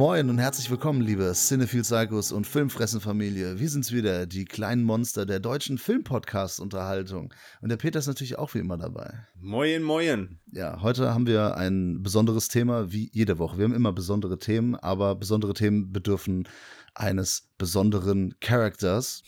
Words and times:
Moin 0.00 0.30
und 0.30 0.38
herzlich 0.38 0.70
willkommen, 0.70 1.02
liebe 1.02 1.30
Cinephile 1.34 1.82
Psychos 1.82 2.32
und 2.32 2.46
Filmfressen-Familie. 2.46 3.60
Wir 3.60 3.68
sind's 3.68 3.92
wieder, 3.92 4.24
die 4.24 4.46
kleinen 4.46 4.82
Monster 4.82 5.26
der 5.26 5.40
deutschen 5.40 5.76
Filmpodcast-Unterhaltung. 5.76 7.34
Und 7.60 7.68
der 7.68 7.76
Peter 7.76 7.98
ist 7.98 8.06
natürlich 8.06 8.38
auch 8.38 8.54
wie 8.54 8.60
immer 8.60 8.78
dabei. 8.78 9.12
Moin, 9.38 9.82
moin. 9.82 10.38
Ja, 10.52 10.80
heute 10.80 11.12
haben 11.12 11.26
wir 11.26 11.58
ein 11.58 12.02
besonderes 12.02 12.48
Thema, 12.48 12.90
wie 12.90 13.10
jede 13.12 13.38
Woche. 13.38 13.58
Wir 13.58 13.64
haben 13.64 13.74
immer 13.74 13.92
besondere 13.92 14.38
Themen, 14.38 14.74
aber 14.74 15.16
besondere 15.16 15.52
Themen 15.52 15.92
bedürfen 15.92 16.48
eines 16.94 17.48
besonderen 17.58 18.34
Charakters, 18.40 19.22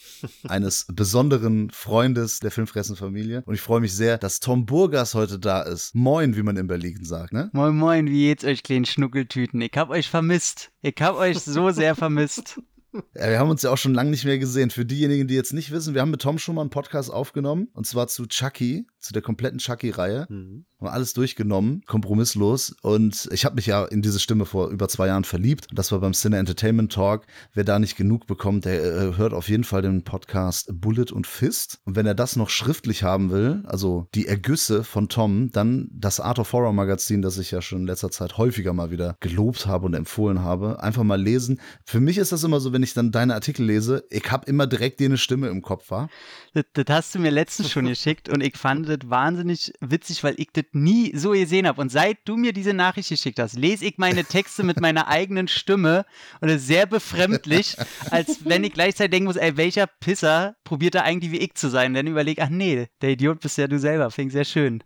eines 0.48 0.87
besonderen 0.93 1.71
Freundes 1.71 2.41
der 2.41 2.51
Filmfressenfamilie. 2.51 3.43
Und 3.45 3.55
ich 3.55 3.61
freue 3.61 3.80
mich 3.80 3.95
sehr, 3.95 4.19
dass 4.19 4.41
Tom 4.41 4.66
Burgas 4.66 5.15
heute 5.15 5.38
da 5.38 5.62
ist. 5.62 5.95
Moin, 5.95 6.37
wie 6.37 6.43
man 6.43 6.57
in 6.57 6.66
Berlin 6.66 7.05
sagt, 7.05 7.33
ne? 7.33 7.51
Moin, 7.52 7.77
moin, 7.77 8.07
wie 8.09 8.27
geht's 8.27 8.45
euch, 8.45 8.62
kleinen 8.62 8.85
Schnuckeltüten? 8.85 9.61
Ich 9.61 9.73
hab 9.77 9.91
euch 9.91 10.09
vermisst. 10.09 10.71
Ich 10.80 10.97
hab 11.01 11.16
euch 11.16 11.41
so 11.41 11.71
sehr 11.71 11.95
vermisst. 11.95 12.61
Ja, 13.15 13.30
wir 13.30 13.38
haben 13.38 13.48
uns 13.48 13.63
ja 13.63 13.71
auch 13.71 13.79
schon 13.79 13.95
lange 13.95 14.10
nicht 14.10 14.27
mehr 14.27 14.38
gesehen. 14.38 14.69
Für 14.69 14.85
diejenigen, 14.85 15.27
die 15.27 15.35
jetzt 15.35 15.55
nicht 15.55 15.71
wissen, 15.71 15.95
wir 15.95 16.02
haben 16.02 16.10
mit 16.10 16.21
Tom 16.21 16.38
schon 16.38 16.55
mal 16.55 16.60
einen 16.60 16.69
Podcast 16.69 17.10
aufgenommen. 17.10 17.69
Und 17.73 17.87
zwar 17.87 18.07
zu 18.09 18.27
Chucky, 18.27 18.87
zu 18.99 19.15
der 19.15 19.23
kompletten 19.23 19.59
Chucky-Reihe. 19.59 20.27
Mhm. 20.29 20.66
Haben 20.82 20.88
alles 20.88 21.14
durchgenommen, 21.14 21.82
kompromisslos. 21.86 22.74
Und 22.82 23.28
ich 23.30 23.45
habe 23.45 23.54
mich 23.54 23.66
ja 23.66 23.84
in 23.84 24.02
diese 24.02 24.18
Stimme 24.18 24.46
vor 24.46 24.68
über 24.70 24.88
zwei 24.88 25.06
Jahren 25.06 25.23
verliebt. 25.23 25.68
Das 25.73 25.93
war 25.93 26.01
beim 26.01 26.12
Cine 26.12 26.38
Entertainment 26.38 26.93
Talk. 26.93 27.24
Wer 27.54 27.62
da 27.62 27.79
nicht 27.79 27.96
genug 27.96 28.26
bekommt, 28.26 28.65
der 28.65 28.82
äh, 28.82 29.16
hört 29.16 29.32
auf 29.32 29.48
jeden 29.48 29.62
Fall 29.62 29.82
den 29.82 30.02
Podcast 30.02 30.73
Bullet 30.73 31.12
und 31.12 31.29
Fist. 31.29 31.79
Und 31.84 31.95
wenn 31.95 32.07
er 32.07 32.16
das 32.16 32.34
noch 32.34 32.51
schriftlich 32.51 33.04
haben 33.04 33.30
will, 33.30 33.62
also 33.65 34.09
die 34.16 34.26
Ergüsse 34.26 34.82
von 34.82 35.09
Tom, 35.09 35.52
dann 35.52 35.88
das 35.92 36.18
Art 36.18 36.40
of 36.40 36.52
Horror 36.52 36.73
Magazin, 36.73 37.23
das 37.23 37.38
ich 37.38 37.52
ja 37.52 37.62
schon 37.62 37.82
in 37.82 37.87
letzter 37.87 38.10
Zeit 38.10 38.37
häufiger 38.37 38.73
mal 38.73 38.90
wieder 38.90 39.16
gelobt 39.20 39.66
habe 39.66 39.87
und 39.87 39.95
empfohlen 39.95 40.40
habe, 40.40 40.82
einfach 40.82 41.04
mal 41.04 41.23
lesen. 41.23 41.60
Für 41.85 42.01
mich 42.01 42.18
ist 42.18 42.32
das 42.32 42.42
immer 42.42 42.59
so, 42.59 42.73
wenn 42.73 42.82
ich 42.82 42.92
dann 42.92 43.12
deine 43.12 43.35
Artikel 43.35 43.64
lese, 43.64 44.02
ich 44.10 44.32
habe 44.32 44.46
immer 44.46 44.66
direkt 44.66 44.98
dir 44.98 45.07
eine 45.07 45.16
Stimme 45.16 45.46
im 45.46 45.62
Kopf, 45.62 45.92
war. 45.92 46.09
Das, 46.54 46.64
das 46.74 46.84
hast 46.88 47.14
du 47.14 47.18
mir 47.18 47.30
letztens 47.30 47.70
schon 47.70 47.86
geschickt 47.88 48.28
und 48.28 48.42
ich 48.42 48.56
fand 48.56 48.88
das 48.88 48.98
wahnsinnig 49.04 49.72
witzig, 49.80 50.22
weil 50.22 50.34
ich 50.36 50.48
das 50.52 50.64
nie 50.72 51.16
so 51.16 51.30
gesehen 51.30 51.66
habe. 51.66 51.80
Und 51.80 51.90
seit 51.90 52.18
du 52.26 52.36
mir 52.36 52.52
diese 52.52 52.74
Nachricht 52.74 53.08
geschickt 53.08 53.38
hast, 53.38 53.54
lese 53.54 53.84
ich 53.86 53.96
meine 53.96 54.24
Texte 54.24 54.62
mit 54.62 54.80
meiner 54.80 55.08
eigenen 55.12 55.48
Stimme 55.48 56.04
und 56.40 56.48
es 56.48 56.62
ist 56.62 56.66
sehr 56.66 56.86
befremdlich, 56.86 57.76
als 58.10 58.45
wenn 58.45 58.64
ich 58.64 58.73
gleichzeitig 58.73 59.12
denken 59.12 59.26
muss, 59.26 59.36
ey, 59.36 59.56
welcher 59.56 59.86
Pisser 59.86 60.56
probiert 60.64 60.95
da 60.95 61.02
eigentlich 61.02 61.32
wie 61.32 61.38
ich 61.38 61.54
zu 61.54 61.68
sein? 61.68 61.92
Und 61.92 61.95
dann 61.95 62.06
überlege, 62.06 62.42
ach 62.42 62.50
nee, 62.50 62.88
der 63.00 63.10
Idiot 63.10 63.40
bist 63.40 63.58
ja 63.58 63.66
du 63.66 63.78
selber. 63.78 64.10
Fing 64.10 64.30
sehr 64.30 64.44
schön. 64.44 64.82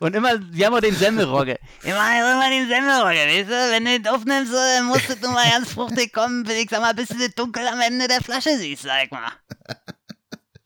Und 0.00 0.14
immer, 0.14 0.32
wir 0.52 0.66
haben 0.66 0.74
auch 0.74 0.80
den 0.80 0.94
Semmelrogge. 0.94 1.58
Immer, 1.82 2.18
immer 2.18 2.50
den 2.50 2.68
Semmelrogge, 2.68 3.16
weißt 3.16 3.48
du? 3.48 3.72
Wenn 3.72 3.84
du 3.86 3.98
den 3.98 4.08
aufnimmst, 4.08 4.52
dann 4.52 4.86
musst 4.86 5.08
du 5.08 5.30
mal 5.30 5.48
ganz 5.50 5.72
fruchtig 5.72 6.12
kommen, 6.12 6.46
ich 6.50 6.68
sag 6.68 6.82
mal, 6.82 6.92
bis 6.92 7.08
du 7.08 7.14
das 7.14 7.34
dunkel 7.34 7.66
am 7.66 7.80
Ende 7.80 8.06
der 8.06 8.20
Flasche 8.20 8.58
siehst, 8.58 8.82
sag 8.82 9.10
mal. 9.10 9.32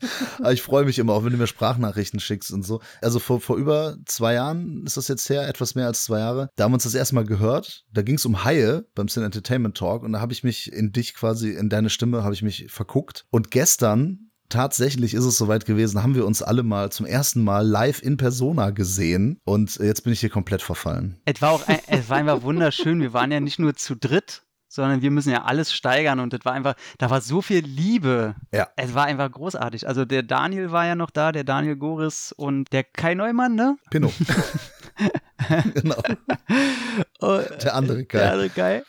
Aber 0.38 0.52
ich 0.52 0.62
freue 0.62 0.84
mich 0.84 0.98
immer, 0.98 1.12
auch 1.12 1.24
wenn 1.24 1.32
du 1.32 1.38
mir 1.38 1.46
Sprachnachrichten 1.46 2.20
schickst 2.20 2.52
und 2.52 2.64
so. 2.64 2.80
Also 3.00 3.18
vor, 3.18 3.40
vor 3.40 3.56
über 3.56 3.96
zwei 4.06 4.34
Jahren 4.34 4.84
ist 4.86 4.96
das 4.96 5.08
jetzt 5.08 5.28
her, 5.28 5.48
etwas 5.48 5.74
mehr 5.74 5.86
als 5.86 6.04
zwei 6.04 6.18
Jahre. 6.18 6.50
Da 6.56 6.64
haben 6.64 6.72
wir 6.72 6.76
uns 6.76 6.84
das 6.84 6.94
erste 6.94 7.14
Mal 7.14 7.24
gehört. 7.24 7.84
Da 7.92 8.02
ging 8.02 8.16
es 8.16 8.26
um 8.26 8.44
Haie 8.44 8.84
beim 8.94 9.08
Sin 9.08 9.22
Entertainment 9.22 9.76
Talk 9.76 10.02
und 10.02 10.12
da 10.12 10.20
habe 10.20 10.32
ich 10.32 10.44
mich 10.44 10.72
in 10.72 10.92
dich 10.92 11.14
quasi, 11.14 11.50
in 11.50 11.68
deine 11.68 11.90
Stimme, 11.90 12.24
habe 12.24 12.34
ich 12.34 12.42
mich 12.42 12.66
verguckt. 12.68 13.24
Und 13.30 13.50
gestern 13.50 14.30
tatsächlich 14.50 15.14
ist 15.14 15.24
es 15.24 15.38
soweit 15.38 15.64
gewesen, 15.64 16.02
haben 16.02 16.14
wir 16.14 16.26
uns 16.26 16.42
alle 16.42 16.62
mal 16.62 16.92
zum 16.92 17.06
ersten 17.06 17.42
Mal 17.42 17.66
live 17.66 18.02
in 18.02 18.16
Persona 18.16 18.70
gesehen 18.70 19.38
und 19.44 19.76
jetzt 19.76 20.02
bin 20.02 20.12
ich 20.12 20.20
hier 20.20 20.28
komplett 20.28 20.60
verfallen. 20.60 21.20
Es 21.24 21.40
war 21.40 21.52
auch, 21.52 21.62
es 21.86 22.08
war 22.10 22.18
einfach 22.18 22.42
wunderschön. 22.42 23.00
Wir 23.00 23.12
waren 23.12 23.32
ja 23.32 23.40
nicht 23.40 23.58
nur 23.58 23.74
zu 23.76 23.94
dritt, 23.94 24.42
sondern 24.70 25.02
wir 25.02 25.10
müssen 25.10 25.30
ja 25.30 25.42
alles 25.42 25.72
steigern 25.72 26.20
und 26.20 26.32
das 26.32 26.44
war 26.44 26.52
einfach, 26.52 26.74
da 26.98 27.10
war 27.10 27.20
so 27.20 27.42
viel 27.42 27.64
Liebe. 27.64 28.36
Ja. 28.52 28.68
Es 28.76 28.94
war 28.94 29.04
einfach 29.04 29.30
großartig. 29.30 29.86
Also 29.86 30.04
der 30.04 30.22
Daniel 30.22 30.70
war 30.70 30.86
ja 30.86 30.94
noch 30.94 31.10
da, 31.10 31.32
der 31.32 31.44
Daniel 31.44 31.76
Goris 31.76 32.32
und 32.32 32.72
der 32.72 32.84
Kai 32.84 33.14
Neumann, 33.14 33.56
ne? 33.56 33.76
Pinno. 33.90 34.12
genau. 35.74 35.96
Oh, 37.20 37.40
der 37.62 37.74
andere 37.74 38.04
Kai. 38.04 38.18
Der 38.18 38.32
andere 38.32 38.50
Kai. 38.50 38.82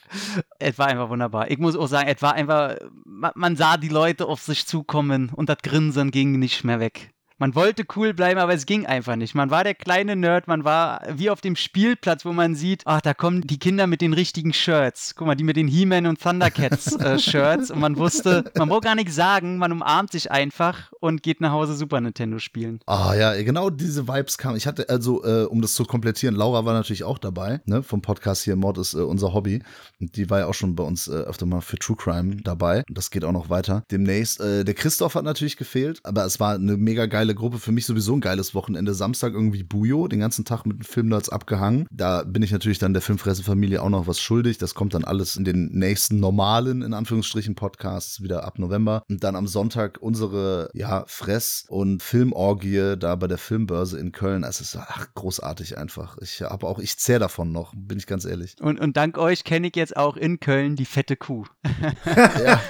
Es 0.59 0.77
war 0.77 0.87
einfach 0.87 1.09
wunderbar. 1.09 1.49
Ich 1.49 1.57
muss 1.57 1.75
auch 1.75 1.87
sagen, 1.87 2.07
es 2.07 2.21
war 2.21 2.33
einfach, 2.33 2.75
man 3.03 3.55
sah 3.55 3.77
die 3.77 3.89
Leute 3.89 4.27
auf 4.27 4.41
sich 4.41 4.67
zukommen 4.67 5.29
und 5.33 5.49
das 5.49 5.57
Grinsen 5.63 6.11
ging 6.11 6.37
nicht 6.37 6.63
mehr 6.63 6.79
weg. 6.79 7.09
Man 7.41 7.55
wollte 7.55 7.85
cool 7.95 8.13
bleiben, 8.13 8.39
aber 8.39 8.53
es 8.53 8.67
ging 8.67 8.85
einfach 8.85 9.15
nicht. 9.15 9.33
Man 9.33 9.49
war 9.49 9.63
der 9.63 9.73
kleine 9.73 10.15
Nerd, 10.15 10.47
man 10.47 10.63
war 10.63 11.01
wie 11.11 11.31
auf 11.31 11.41
dem 11.41 11.55
Spielplatz, 11.55 12.23
wo 12.23 12.33
man 12.33 12.53
sieht, 12.53 12.83
ach, 12.85 13.01
da 13.01 13.15
kommen 13.15 13.41
die 13.41 13.57
Kinder 13.57 13.87
mit 13.87 14.01
den 14.01 14.13
richtigen 14.13 14.53
Shirts. 14.53 15.15
Guck 15.15 15.25
mal, 15.25 15.33
die 15.33 15.43
mit 15.43 15.57
den 15.57 15.67
He-Man 15.67 16.05
und 16.05 16.21
Thundercats 16.21 16.95
äh, 16.97 17.17
Shirts. 17.19 17.71
Und 17.71 17.79
man 17.79 17.97
wusste, 17.97 18.43
man 18.55 18.69
braucht 18.69 18.83
gar 18.83 18.93
nichts 18.93 19.15
sagen, 19.15 19.57
man 19.57 19.71
umarmt 19.71 20.11
sich 20.11 20.29
einfach 20.29 20.91
und 20.99 21.23
geht 21.23 21.41
nach 21.41 21.51
Hause 21.51 21.73
Super 21.73 21.99
Nintendo 21.99 22.37
spielen. 22.37 22.79
Ah 22.85 23.15
ja, 23.15 23.33
genau 23.41 23.71
diese 23.71 24.07
Vibes 24.07 24.37
kamen. 24.37 24.55
Ich 24.55 24.67
hatte 24.67 24.87
also, 24.89 25.25
äh, 25.25 25.45
um 25.45 25.63
das 25.63 25.73
zu 25.73 25.83
komplettieren, 25.85 26.35
Laura 26.35 26.63
war 26.65 26.75
natürlich 26.75 27.03
auch 27.03 27.17
dabei, 27.17 27.59
ne, 27.65 27.81
vom 27.81 28.03
Podcast 28.03 28.43
hier, 28.43 28.55
Mord 28.55 28.77
ist 28.77 28.93
äh, 28.93 28.99
unser 28.99 29.33
Hobby. 29.33 29.63
Und 29.99 30.15
die 30.15 30.29
war 30.29 30.41
ja 30.41 30.45
auch 30.45 30.53
schon 30.53 30.75
bei 30.75 30.83
uns 30.83 31.07
äh, 31.07 31.13
öfter 31.13 31.47
mal 31.47 31.61
für 31.61 31.79
True 31.79 31.97
Crime 31.97 32.35
dabei. 32.43 32.83
Und 32.87 32.95
das 32.95 33.09
geht 33.09 33.25
auch 33.25 33.31
noch 33.31 33.49
weiter. 33.49 33.83
Demnächst, 33.89 34.39
äh, 34.39 34.63
der 34.63 34.75
Christoph 34.75 35.15
hat 35.15 35.23
natürlich 35.23 35.57
gefehlt, 35.57 36.01
aber 36.03 36.23
es 36.23 36.39
war 36.39 36.53
eine 36.53 36.77
mega 36.77 37.07
geile 37.07 37.30
geile 37.31 37.35
Gruppe. 37.35 37.59
Für 37.59 37.71
mich 37.71 37.85
sowieso 37.85 38.13
ein 38.13 38.21
geiles 38.21 38.53
Wochenende. 38.53 38.93
Samstag 38.93 39.33
irgendwie 39.33 39.63
Bujo, 39.63 40.07
den 40.07 40.19
ganzen 40.19 40.45
Tag 40.45 40.65
mit 40.65 40.85
Filmnerds 40.85 41.29
abgehangen. 41.29 41.87
Da 41.91 42.23
bin 42.23 42.43
ich 42.43 42.51
natürlich 42.51 42.79
dann 42.79 42.93
der 42.93 43.01
Filmfresse-Familie 43.01 43.81
auch 43.81 43.89
noch 43.89 44.07
was 44.07 44.19
schuldig. 44.19 44.57
Das 44.57 44.75
kommt 44.75 44.93
dann 44.93 45.03
alles 45.03 45.35
in 45.35 45.45
den 45.45 45.69
nächsten 45.71 46.19
normalen, 46.19 46.81
in 46.81 46.93
Anführungsstrichen, 46.93 47.55
Podcasts 47.55 48.21
wieder 48.21 48.43
ab 48.43 48.59
November. 48.59 49.03
Und 49.09 49.23
dann 49.23 49.35
am 49.35 49.47
Sonntag 49.47 49.97
unsere, 50.01 50.69
ja, 50.73 51.03
Fress- 51.07 51.65
und 51.69 52.03
Filmorgie 52.03 52.95
da 52.97 53.15
bei 53.15 53.27
der 53.27 53.37
Filmbörse 53.37 53.99
in 53.99 54.11
Köln. 54.11 54.43
Es 54.43 54.61
ist 54.61 54.75
ach, 54.75 55.07
großartig 55.15 55.77
einfach. 55.77 56.17
Ich 56.21 56.41
habe 56.41 56.67
auch, 56.67 56.79
ich 56.79 56.97
zähle 56.97 57.19
davon 57.19 57.51
noch, 57.51 57.73
bin 57.75 57.97
ich 57.97 58.07
ganz 58.07 58.25
ehrlich. 58.25 58.55
Und, 58.59 58.79
und 58.79 58.97
dank 58.97 59.17
euch 59.17 59.43
kenne 59.43 59.67
ich 59.67 59.75
jetzt 59.75 59.95
auch 59.95 60.17
in 60.17 60.39
Köln 60.39 60.75
die 60.75 60.85
fette 60.85 61.15
Kuh. 61.15 61.45
ja, 62.05 62.61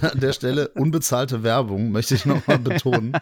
an 0.00 0.20
der 0.20 0.32
Stelle 0.32 0.68
unbezahlte 0.68 1.42
Werbung, 1.42 1.92
möchte 1.92 2.14
ich 2.14 2.26
nochmal 2.26 2.58
betonen. 2.58 3.12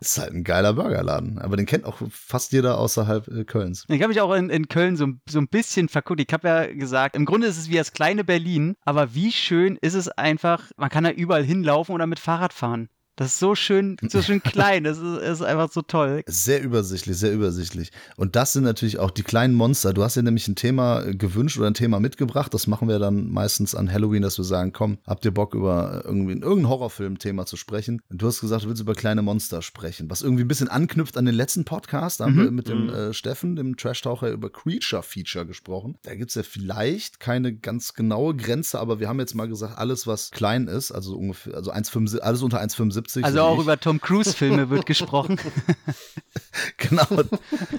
Das 0.00 0.17
halt 0.18 0.32
ein 0.32 0.44
geiler 0.44 0.74
Burgerladen. 0.74 1.38
Aber 1.38 1.56
den 1.56 1.66
kennt 1.66 1.84
auch 1.84 1.98
fast 2.10 2.52
jeder 2.52 2.78
außerhalb 2.78 3.28
äh, 3.28 3.44
Kölns. 3.44 3.84
Ich 3.88 4.02
habe 4.02 4.08
mich 4.08 4.20
auch 4.20 4.32
in, 4.32 4.50
in 4.50 4.68
Köln 4.68 4.96
so, 4.96 5.08
so 5.28 5.38
ein 5.38 5.48
bisschen 5.48 5.88
verguckt. 5.88 6.20
Ich 6.20 6.32
habe 6.32 6.48
ja 6.48 6.66
gesagt, 6.66 7.16
im 7.16 7.24
Grunde 7.24 7.46
ist 7.46 7.58
es 7.58 7.68
wie 7.68 7.76
das 7.76 7.92
kleine 7.92 8.24
Berlin. 8.24 8.74
Aber 8.84 9.14
wie 9.14 9.32
schön 9.32 9.78
ist 9.80 9.94
es 9.94 10.08
einfach, 10.08 10.70
man 10.76 10.90
kann 10.90 11.04
da 11.04 11.10
überall 11.10 11.44
hinlaufen 11.44 11.94
oder 11.94 12.06
mit 12.06 12.18
Fahrrad 12.18 12.52
fahren. 12.52 12.88
Das 13.18 13.32
ist 13.32 13.40
so 13.40 13.56
schön, 13.56 13.96
so 14.08 14.22
schön 14.22 14.40
klein. 14.40 14.84
Das 14.84 14.96
ist, 14.96 15.18
ist, 15.18 15.42
einfach 15.42 15.72
so 15.72 15.82
toll. 15.82 16.22
Sehr 16.26 16.62
übersichtlich, 16.62 17.16
sehr 17.16 17.32
übersichtlich. 17.32 17.90
Und 18.16 18.36
das 18.36 18.52
sind 18.52 18.62
natürlich 18.62 19.00
auch 19.00 19.10
die 19.10 19.24
kleinen 19.24 19.54
Monster. 19.54 19.92
Du 19.92 20.04
hast 20.04 20.14
dir 20.16 20.22
nämlich 20.22 20.46
ein 20.46 20.54
Thema 20.54 21.00
gewünscht 21.00 21.58
oder 21.58 21.66
ein 21.66 21.74
Thema 21.74 21.98
mitgebracht. 21.98 22.54
Das 22.54 22.68
machen 22.68 22.86
wir 22.86 23.00
dann 23.00 23.28
meistens 23.28 23.74
an 23.74 23.90
Halloween, 23.90 24.22
dass 24.22 24.38
wir 24.38 24.44
sagen, 24.44 24.72
komm, 24.72 24.98
habt 25.04 25.24
ihr 25.24 25.32
Bock 25.32 25.54
über 25.54 26.02
irgendwie 26.04 26.34
irgendein 26.34 26.68
Horrorfilm-Thema 26.68 27.44
zu 27.44 27.56
sprechen? 27.56 28.00
Und 28.08 28.22
du 28.22 28.28
hast 28.28 28.40
gesagt, 28.40 28.62
du 28.62 28.68
willst 28.68 28.82
über 28.82 28.94
kleine 28.94 29.22
Monster 29.22 29.62
sprechen, 29.62 30.08
was 30.08 30.22
irgendwie 30.22 30.44
ein 30.44 30.48
bisschen 30.48 30.68
anknüpft 30.68 31.16
an 31.16 31.24
den 31.24 31.34
letzten 31.34 31.64
Podcast. 31.64 32.20
Da 32.20 32.26
haben 32.26 32.36
mhm. 32.36 32.44
wir 32.44 32.50
mit 32.52 32.68
dem 32.68 32.84
mhm. 32.84 32.90
äh, 32.90 33.14
Steffen, 33.14 33.56
dem 33.56 33.76
Trash-Taucher, 33.76 34.30
über 34.30 34.48
Creature-Feature 34.48 35.44
gesprochen. 35.44 35.98
Da 36.02 36.14
gibt 36.14 36.30
es 36.30 36.36
ja 36.36 36.44
vielleicht 36.44 37.18
keine 37.18 37.52
ganz 37.52 37.94
genaue 37.94 38.36
Grenze, 38.36 38.78
aber 38.78 39.00
wir 39.00 39.08
haben 39.08 39.18
jetzt 39.18 39.34
mal 39.34 39.48
gesagt, 39.48 39.76
alles, 39.76 40.06
was 40.06 40.30
klein 40.30 40.68
ist, 40.68 40.92
also 40.92 41.16
ungefähr, 41.16 41.56
also 41.56 41.72
1,75, 41.72 42.18
alles 42.20 42.42
unter 42.42 42.62
1,75 42.62 43.07
70. 43.08 43.24
Also 43.24 43.42
auch 43.42 43.56
ich. 43.56 43.62
über 43.62 43.80
Tom 43.80 44.00
Cruise-Filme 44.00 44.68
wird 44.70 44.86
gesprochen. 44.86 45.40
genau. 46.76 47.06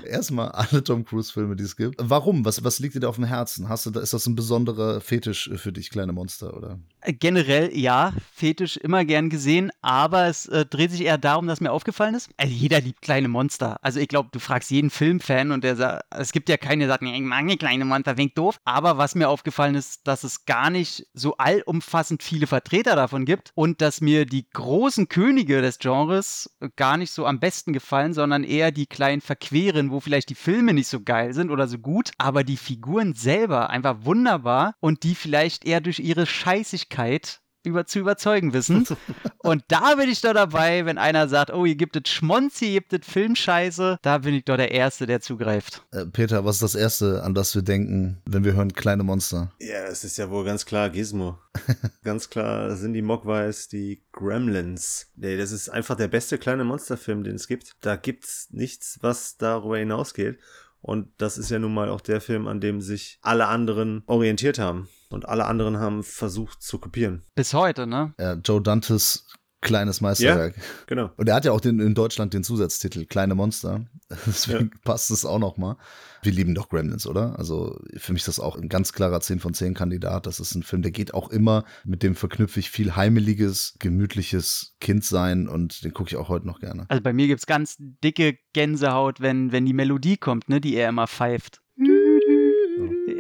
Erstmal 0.06 0.50
alle 0.50 0.84
Tom 0.84 1.06
Cruise-Filme, 1.06 1.56
die 1.56 1.64
es 1.64 1.76
gibt. 1.76 1.96
Warum? 2.00 2.46
Was, 2.46 2.64
was 2.64 2.80
liegt 2.80 2.96
dir 2.96 3.02
da 3.02 3.10
auf 3.10 3.16
dem 3.16 3.26
Herzen? 3.26 3.70
Hast 3.70 3.86
du, 3.86 4.00
ist 4.00 4.14
das 4.14 4.26
ein 4.26 4.36
besonderer 4.36 5.02
Fetisch 5.02 5.52
für 5.56 5.72
dich, 5.72 5.92
kleine 5.92 6.14
Monster, 6.14 6.56
oder? 6.58 6.80
Generell 7.06 7.78
ja, 7.78 8.14
Fetisch 8.34 8.78
immer 8.78 9.06
gern 9.06 9.30
gesehen, 9.30 9.72
aber 9.82 10.26
es 10.28 10.48
äh, 10.48 10.66
dreht 10.66 10.92
sich 10.92 11.02
eher 11.02 11.18
darum, 11.18 11.48
dass 11.48 11.62
mir 11.62 11.72
aufgefallen 11.72 12.16
ist. 12.16 12.30
Also 12.38 12.52
jeder 12.52 12.82
liebt 12.82 13.02
kleine 13.02 13.28
Monster. 13.28 13.78
Also 13.82 14.00
ich 14.00 14.08
glaube, 14.08 14.30
du 14.32 14.40
fragst 14.40 14.72
jeden 14.72 14.90
Filmfan 14.90 15.52
und 15.52 15.64
der 15.64 15.76
sagt, 15.76 16.06
es 16.10 16.32
gibt 16.32 16.50
ja 16.50 16.58
keinen, 16.58 16.80
der 16.80 16.88
sagt, 16.88 17.04
ich 17.04 17.22
mag 17.22 17.46
nicht 17.46 17.60
kleine 17.60 17.86
Monster, 17.86 18.16
klingt 18.16 18.38
doof. 18.38 18.60
Aber 18.66 18.98
was 18.98 19.16
mir 19.16 19.30
aufgefallen 19.30 19.76
ist, 19.76 20.08
dass 20.08 20.24
es 20.24 20.46
gar 20.46 20.70
nicht 20.70 21.08
so 21.14 21.38
allumfassend 21.38 22.24
viele 22.24 22.48
Vertreter 22.48 22.96
davon 22.96 23.26
gibt 23.26 23.52
und 23.56 23.82
dass 23.82 24.02
mir 24.02 24.26
die 24.26 24.50
großen 24.50 25.08
Künstler 25.08 25.19
Könige 25.20 25.62
des 25.62 25.80
Genres 25.80 26.50
gar 26.78 26.96
nicht 26.96 27.12
so 27.12 27.26
am 27.26 27.42
besten 27.42 27.74
gefallen, 27.74 28.14
sondern 28.14 28.46
eher 28.46 28.72
die 28.72 28.86
kleinen 28.86 29.20
Verqueren, 29.20 29.92
wo 29.92 30.00
vielleicht 30.00 30.30
die 30.30 30.36
Filme 30.36 30.74
nicht 30.74 30.88
so 30.88 31.02
geil 31.02 31.34
sind 31.34 31.52
oder 31.52 31.68
so 31.68 31.78
gut, 31.78 32.12
aber 32.18 32.46
die 32.46 32.56
Figuren 32.56 33.14
selber 33.14 33.70
einfach 33.70 33.98
wunderbar 34.04 34.76
und 34.80 35.04
die 35.04 35.16
vielleicht 35.16 35.66
eher 35.66 35.82
durch 35.82 36.00
ihre 36.00 36.26
Scheißigkeit 36.26 37.42
über, 37.64 37.86
zu 37.86 38.00
überzeugen 38.00 38.54
wissen. 38.54 38.86
Und 39.40 39.64
da 39.68 39.96
bin 39.96 40.10
ich 40.10 40.22
doch 40.22 40.34
dabei, 40.34 40.86
wenn 40.86 40.98
einer 40.98 41.28
sagt, 41.28 41.52
oh, 41.52 41.66
ihr 41.66 41.76
gibt 41.76 41.96
es 41.96 42.12
Schmonzi, 42.12 42.74
ihr 42.74 42.82
gibt 42.82 42.94
es 42.94 43.12
Filmscheiße, 43.12 44.00
da 44.02 44.18
bin 44.20 44.34
ich 44.34 44.46
doch 44.46 44.58
der 44.58 44.72
Erste, 44.72 45.08
der 45.08 45.22
zugreift. 45.22 45.84
Äh, 45.92 46.06
Peter, 46.06 46.46
was 46.46 46.58
ist 46.58 46.62
das 46.62 46.76
Erste, 46.76 47.24
an 47.24 47.34
das 47.34 47.56
wir 47.56 47.62
denken, 47.62 48.22
wenn 48.26 48.44
wir 48.44 48.54
hören 48.54 48.74
kleine 48.74 49.04
Monster? 49.04 49.52
Ja, 49.60 49.86
es 49.86 50.04
ist 50.04 50.18
ja 50.18 50.30
wohl 50.30 50.46
ganz 50.46 50.66
klar 50.66 50.90
Gizmo. 50.90 51.38
ganz 52.04 52.30
klar 52.30 52.76
sind 52.76 52.94
die 52.94 53.02
Mogwais 53.02 53.68
die 53.68 54.04
Gremlins. 54.12 55.08
Nee, 55.16 55.38
das 55.38 55.52
ist 55.52 55.70
einfach 55.70 55.96
der 55.96 56.08
beste 56.08 56.38
kleine 56.38 56.64
Monsterfilm, 56.64 57.24
den 57.24 57.36
es 57.36 57.48
gibt. 57.48 57.76
Da 57.82 57.96
gibt's 57.96 58.48
nichts, 58.52 59.00
was 59.02 59.38
darüber 59.38 59.78
hinausgeht. 59.78 60.40
Und 60.82 61.10
das 61.18 61.38
ist 61.38 61.50
ja 61.50 61.60
nun 61.60 61.74
mal 61.74 61.90
auch 61.90 62.02
der 62.02 62.22
Film, 62.22 62.48
an 62.48 62.62
dem 62.62 62.82
sich 62.82 63.20
alle 63.22 63.48
anderen 63.48 64.04
orientiert 64.06 64.60
haben. 64.60 64.88
Und 65.12 65.28
alle 65.28 65.46
anderen 65.46 65.78
haben 65.78 66.04
versucht 66.04 66.62
zu 66.62 66.78
kopieren. 66.78 67.24
Bis 67.36 67.54
heute, 67.54 67.88
ne? 67.88 68.14
Ja, 68.20 68.34
Joe 68.34 68.62
Dantes 68.62 69.26
kleines 69.62 70.00
Meisterwerk. 70.02 70.56
Ja, 70.56 70.64
genau. 70.88 71.12
Und 71.18 71.28
er 71.28 71.36
hat 71.36 71.46
ja 71.46 71.52
auch 71.52 71.60
den, 71.60 71.80
in 71.80 71.94
Deutschland 71.94 72.34
den 72.34 72.44
Zusatztitel 72.44 73.06
Kleine 73.06 73.36
Monster. 73.36 73.86
Deswegen 74.26 74.72
ja. 74.74 74.80
passt 74.84 75.12
es 75.12 75.26
auch 75.26 75.40
noch 75.40 75.58
mal. 75.58 75.78
Wir 76.22 76.32
lieben 76.32 76.56
doch 76.56 76.70
Gremlins, 76.70 77.08
oder? 77.08 77.38
Also 77.38 77.80
für 77.98 78.14
mich 78.14 78.22
ist 78.22 78.28
das 78.28 78.40
auch 78.40 78.56
ein 78.56 78.70
ganz 78.70 78.94
klarer 78.94 79.20
10 79.22 79.40
von 79.40 79.54
10 79.54 79.74
Kandidat. 79.74 80.26
Das 80.26 80.40
ist 80.40 80.56
ein 80.56 80.64
Film, 80.64 80.82
der 80.82 80.92
geht 80.92 81.14
auch 81.14 81.30
immer, 81.30 81.66
mit 81.84 82.04
dem 82.04 82.16
verknüpfe 82.16 82.60
ich 82.60 82.70
viel 82.70 82.96
heimeliges, 82.96 83.76
gemütliches 83.80 84.76
Kindsein 84.80 85.48
und 85.48 85.84
den 85.84 85.94
gucke 85.94 86.10
ich 86.10 86.18
auch 86.18 86.30
heute 86.30 86.48
noch 86.48 86.60
gerne. 86.60 86.86
Also 86.90 87.02
bei 87.02 87.14
mir 87.14 87.28
gibt 87.28 87.40
es 87.40 87.46
ganz 87.46 87.78
dicke 87.80 88.38
Gänsehaut, 88.54 89.22
wenn, 89.22 89.52
wenn 89.52 89.66
die 89.66 89.74
Melodie 89.74 90.18
kommt, 90.18 90.50
ne, 90.50 90.62
die 90.62 90.76
er 90.76 90.90
immer 90.90 91.08
pfeift. 91.08 91.62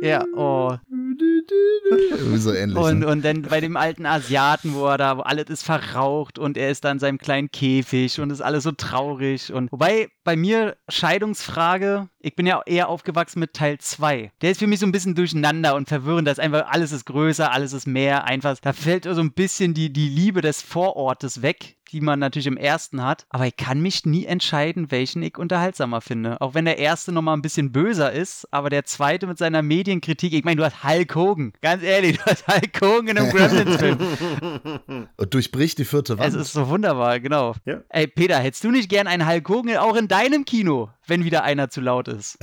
Ja, 0.02 0.26
oh. 0.34 0.78
so 2.38 2.54
ähnlich. 2.54 2.78
Und, 2.78 3.00
ne? 3.00 3.08
und 3.08 3.24
dann 3.24 3.42
bei 3.44 3.60
dem 3.62 3.78
alten 3.78 4.06
Asiaten, 4.06 4.74
wo 4.74 4.86
er 4.86 4.98
da, 4.98 5.18
wo 5.18 5.22
alles 5.22 5.50
ist 5.50 5.64
verraucht 5.64 6.40
und 6.40 6.58
er 6.58 6.70
ist 6.70 6.84
da 6.86 6.92
in 6.92 7.00
seinem 7.00 7.18
kleinen 7.18 7.50
Käfig 7.52 8.20
und 8.20 8.30
ist 8.30 8.42
alles 8.42 8.64
so 8.64 8.72
traurig. 8.72 9.52
Und 9.52 9.72
wobei 9.72 10.10
bei 10.24 10.36
mir 10.36 10.78
Scheidungsfrage, 10.88 12.10
ich 12.20 12.36
bin 12.36 12.46
ja 12.46 12.62
eher 12.66 12.90
aufgewachsen 12.90 13.40
mit 13.40 13.54
Teil 13.54 13.78
2. 13.80 14.32
Der 14.42 14.52
ist 14.52 14.60
für 14.60 14.68
mich 14.68 14.80
so 14.80 14.86
ein 14.86 14.92
bisschen 14.92 15.16
durcheinander 15.16 15.76
und 15.76 15.88
verwirrend. 15.88 16.28
Da 16.28 16.32
ist 16.32 16.40
einfach 16.40 16.68
alles 16.68 16.92
ist 16.92 17.06
größer, 17.06 17.52
alles 17.52 17.74
ist 17.74 17.88
mehr. 17.88 18.26
Einfach, 18.26 18.58
da 18.62 18.74
fällt 18.74 19.06
so 19.06 19.22
ein 19.22 19.34
bisschen 19.34 19.74
die, 19.74 19.92
die 19.92 20.10
Liebe 20.10 20.42
des 20.42 20.62
Vorortes 20.62 21.42
weg 21.42 21.78
die 21.92 22.02
man 22.02 22.20
natürlich 22.20 22.48
im 22.48 22.58
ersten 22.58 23.04
hat. 23.04 23.26
Aber 23.30 23.48
ich 23.48 23.58
kann 23.58 23.82
mich 23.82 24.06
nie 24.06 24.26
entscheiden, 24.26 24.92
welchen 24.92 25.24
ich 25.24 25.38
unterhaltsamer 25.38 26.02
finde. 26.02 26.40
Auch 26.42 26.54
wenn 26.54 26.66
der 26.66 26.78
erste 26.78 27.12
nochmal 27.12 27.36
ein 27.36 27.42
bisschen 27.42 27.72
böser 27.72 28.12
ist, 28.12 28.48
aber 28.52 28.70
der 28.70 28.86
zweite 28.86 29.28
mit 29.28 29.38
seiner 29.38 29.62
Medienkritik, 29.62 30.34
ich 30.34 30.44
meine, 30.44 30.58
du 30.58 30.66
hast 30.66 30.84
Hulk 30.84 31.16
Hogan. 31.16 31.54
Ganz 31.62 31.84
ehrlich, 31.84 32.18
du 32.18 32.26
hast 32.26 32.48
Hulk 32.48 32.82
Hogan 32.82 33.08
in 33.08 33.18
einem 33.18 33.32
Gremlins-Film. 33.34 35.08
Und 35.18 35.34
durchbricht 35.34 35.78
die 35.78 35.86
vierte 35.86 36.18
Wand. 36.18 36.30
Es 36.30 36.36
ist 36.36 36.54
so 36.54 36.68
wunderbar, 36.70 37.20
genau. 37.20 37.56
Ja. 37.66 37.82
Ey, 37.90 38.08
Peter, 38.08 38.40
hättest 38.40 38.64
du 38.64 38.72
nicht 38.72 38.90
gern 38.90 39.08
einen 39.08 39.28
Hulk 39.28 39.48
Hogan 39.50 39.78
auch 39.78 39.96
in 39.96 40.08
deinem 40.08 40.46
Kino, 40.46 40.90
wenn 41.08 41.24
wieder 41.24 41.44
einer 41.44 41.70
zu 41.70 41.82
laut 41.82 42.08
ist? 42.08 42.38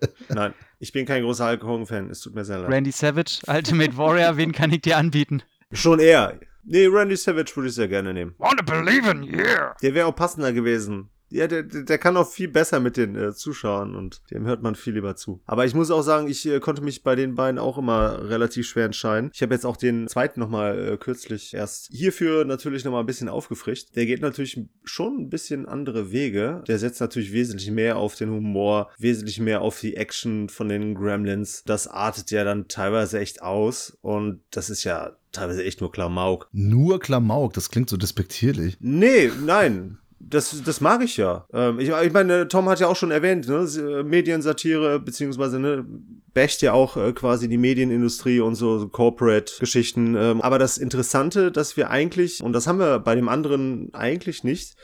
Nein, 0.28 0.54
ich 0.78 0.92
bin 0.92 1.06
kein 1.06 1.22
großer 1.22 1.48
Hulk 1.48 1.62
Hogan-Fan. 1.62 2.10
Es 2.10 2.20
tut 2.20 2.34
mir 2.34 2.44
sehr 2.44 2.58
leid. 2.58 2.70
Randy 2.70 2.92
Savage, 2.92 3.40
Ultimate 3.46 3.96
Warrior, 3.96 4.36
wen 4.36 4.52
kann 4.52 4.72
ich 4.72 4.82
dir 4.82 4.96
anbieten? 4.96 5.42
Schon 5.72 6.00
eher. 6.00 6.38
Nee, 6.66 6.86
Randy 6.86 7.16
Savage 7.16 7.52
würde 7.54 7.68
ich 7.68 7.74
sehr 7.74 7.88
gerne 7.88 8.14
nehmen. 8.14 8.34
Wanna 8.38 8.62
believe 8.62 9.10
in, 9.10 9.22
yeah! 9.22 9.74
Der 9.82 9.94
wäre 9.94 10.06
auch 10.06 10.16
passender 10.16 10.52
gewesen. 10.52 11.10
Ja, 11.28 11.46
der, 11.46 11.62
der 11.62 11.98
kann 11.98 12.16
auch 12.16 12.30
viel 12.30 12.48
besser 12.48 12.80
mit 12.80 12.96
den 12.96 13.16
äh, 13.16 13.34
Zuschauern 13.34 13.96
und 13.96 14.22
dem 14.30 14.46
hört 14.46 14.62
man 14.62 14.74
viel 14.74 14.94
lieber 14.94 15.16
zu. 15.16 15.40
Aber 15.46 15.64
ich 15.64 15.74
muss 15.74 15.90
auch 15.90 16.02
sagen, 16.02 16.28
ich 16.28 16.46
äh, 16.46 16.60
konnte 16.60 16.82
mich 16.82 17.02
bei 17.02 17.16
den 17.16 17.34
beiden 17.34 17.58
auch 17.58 17.78
immer 17.78 18.28
relativ 18.28 18.66
schwer 18.68 18.84
entscheiden. 18.84 19.30
Ich 19.34 19.42
habe 19.42 19.54
jetzt 19.54 19.66
auch 19.66 19.76
den 19.76 20.06
zweiten 20.08 20.40
nochmal 20.40 20.92
äh, 20.92 20.96
kürzlich 20.96 21.54
erst 21.54 21.88
hierfür 21.90 22.44
natürlich 22.44 22.84
nochmal 22.84 23.02
ein 23.02 23.06
bisschen 23.06 23.28
aufgefrischt. 23.28 23.96
Der 23.96 24.06
geht 24.06 24.22
natürlich 24.22 24.60
schon 24.84 25.22
ein 25.22 25.30
bisschen 25.30 25.66
andere 25.66 26.12
Wege. 26.12 26.62
Der 26.68 26.78
setzt 26.78 27.00
natürlich 27.00 27.32
wesentlich 27.32 27.70
mehr 27.70 27.96
auf 27.96 28.14
den 28.14 28.30
Humor, 28.30 28.90
wesentlich 28.98 29.40
mehr 29.40 29.62
auf 29.62 29.80
die 29.80 29.96
Action 29.96 30.48
von 30.48 30.68
den 30.68 30.94
Gremlins. 30.94 31.62
Das 31.64 31.88
artet 31.88 32.30
ja 32.30 32.44
dann 32.44 32.68
teilweise 32.68 33.18
echt 33.18 33.42
aus 33.42 33.96
und 34.02 34.40
das 34.50 34.70
ist 34.70 34.84
ja 34.84 35.16
teilweise 35.34 35.64
echt 35.64 35.80
nur 35.80 35.92
Klamauk. 35.92 36.48
Nur 36.52 37.00
Klamauk, 37.00 37.52
das 37.54 37.70
klingt 37.70 37.90
so 37.90 37.96
despektierlich. 37.96 38.76
Nee, 38.80 39.30
nein. 39.44 39.98
Das, 40.30 40.62
das 40.62 40.80
mag 40.80 41.02
ich 41.02 41.16
ja. 41.16 41.46
Ähm, 41.52 41.78
ich, 41.78 41.90
ich 41.90 42.12
meine, 42.12 42.48
Tom 42.48 42.68
hat 42.68 42.80
ja 42.80 42.86
auch 42.86 42.96
schon 42.96 43.10
erwähnt, 43.10 43.48
ne, 43.48 44.02
Mediensatire, 44.04 45.00
beziehungsweise, 45.00 45.58
ne, 45.58 45.84
basht 46.32 46.62
ja 46.62 46.72
auch 46.72 46.96
äh, 46.96 47.12
quasi 47.12 47.48
die 47.48 47.58
Medienindustrie 47.58 48.40
und 48.40 48.54
so, 48.54 48.78
so 48.78 48.88
Corporate-Geschichten. 48.88 50.16
Ähm, 50.16 50.40
aber 50.40 50.58
das 50.58 50.78
Interessante, 50.78 51.52
dass 51.52 51.76
wir 51.76 51.90
eigentlich, 51.90 52.42
und 52.42 52.52
das 52.52 52.66
haben 52.66 52.78
wir 52.78 52.98
bei 52.98 53.14
dem 53.14 53.28
anderen 53.28 53.92
eigentlich 53.94 54.44
nicht, 54.44 54.76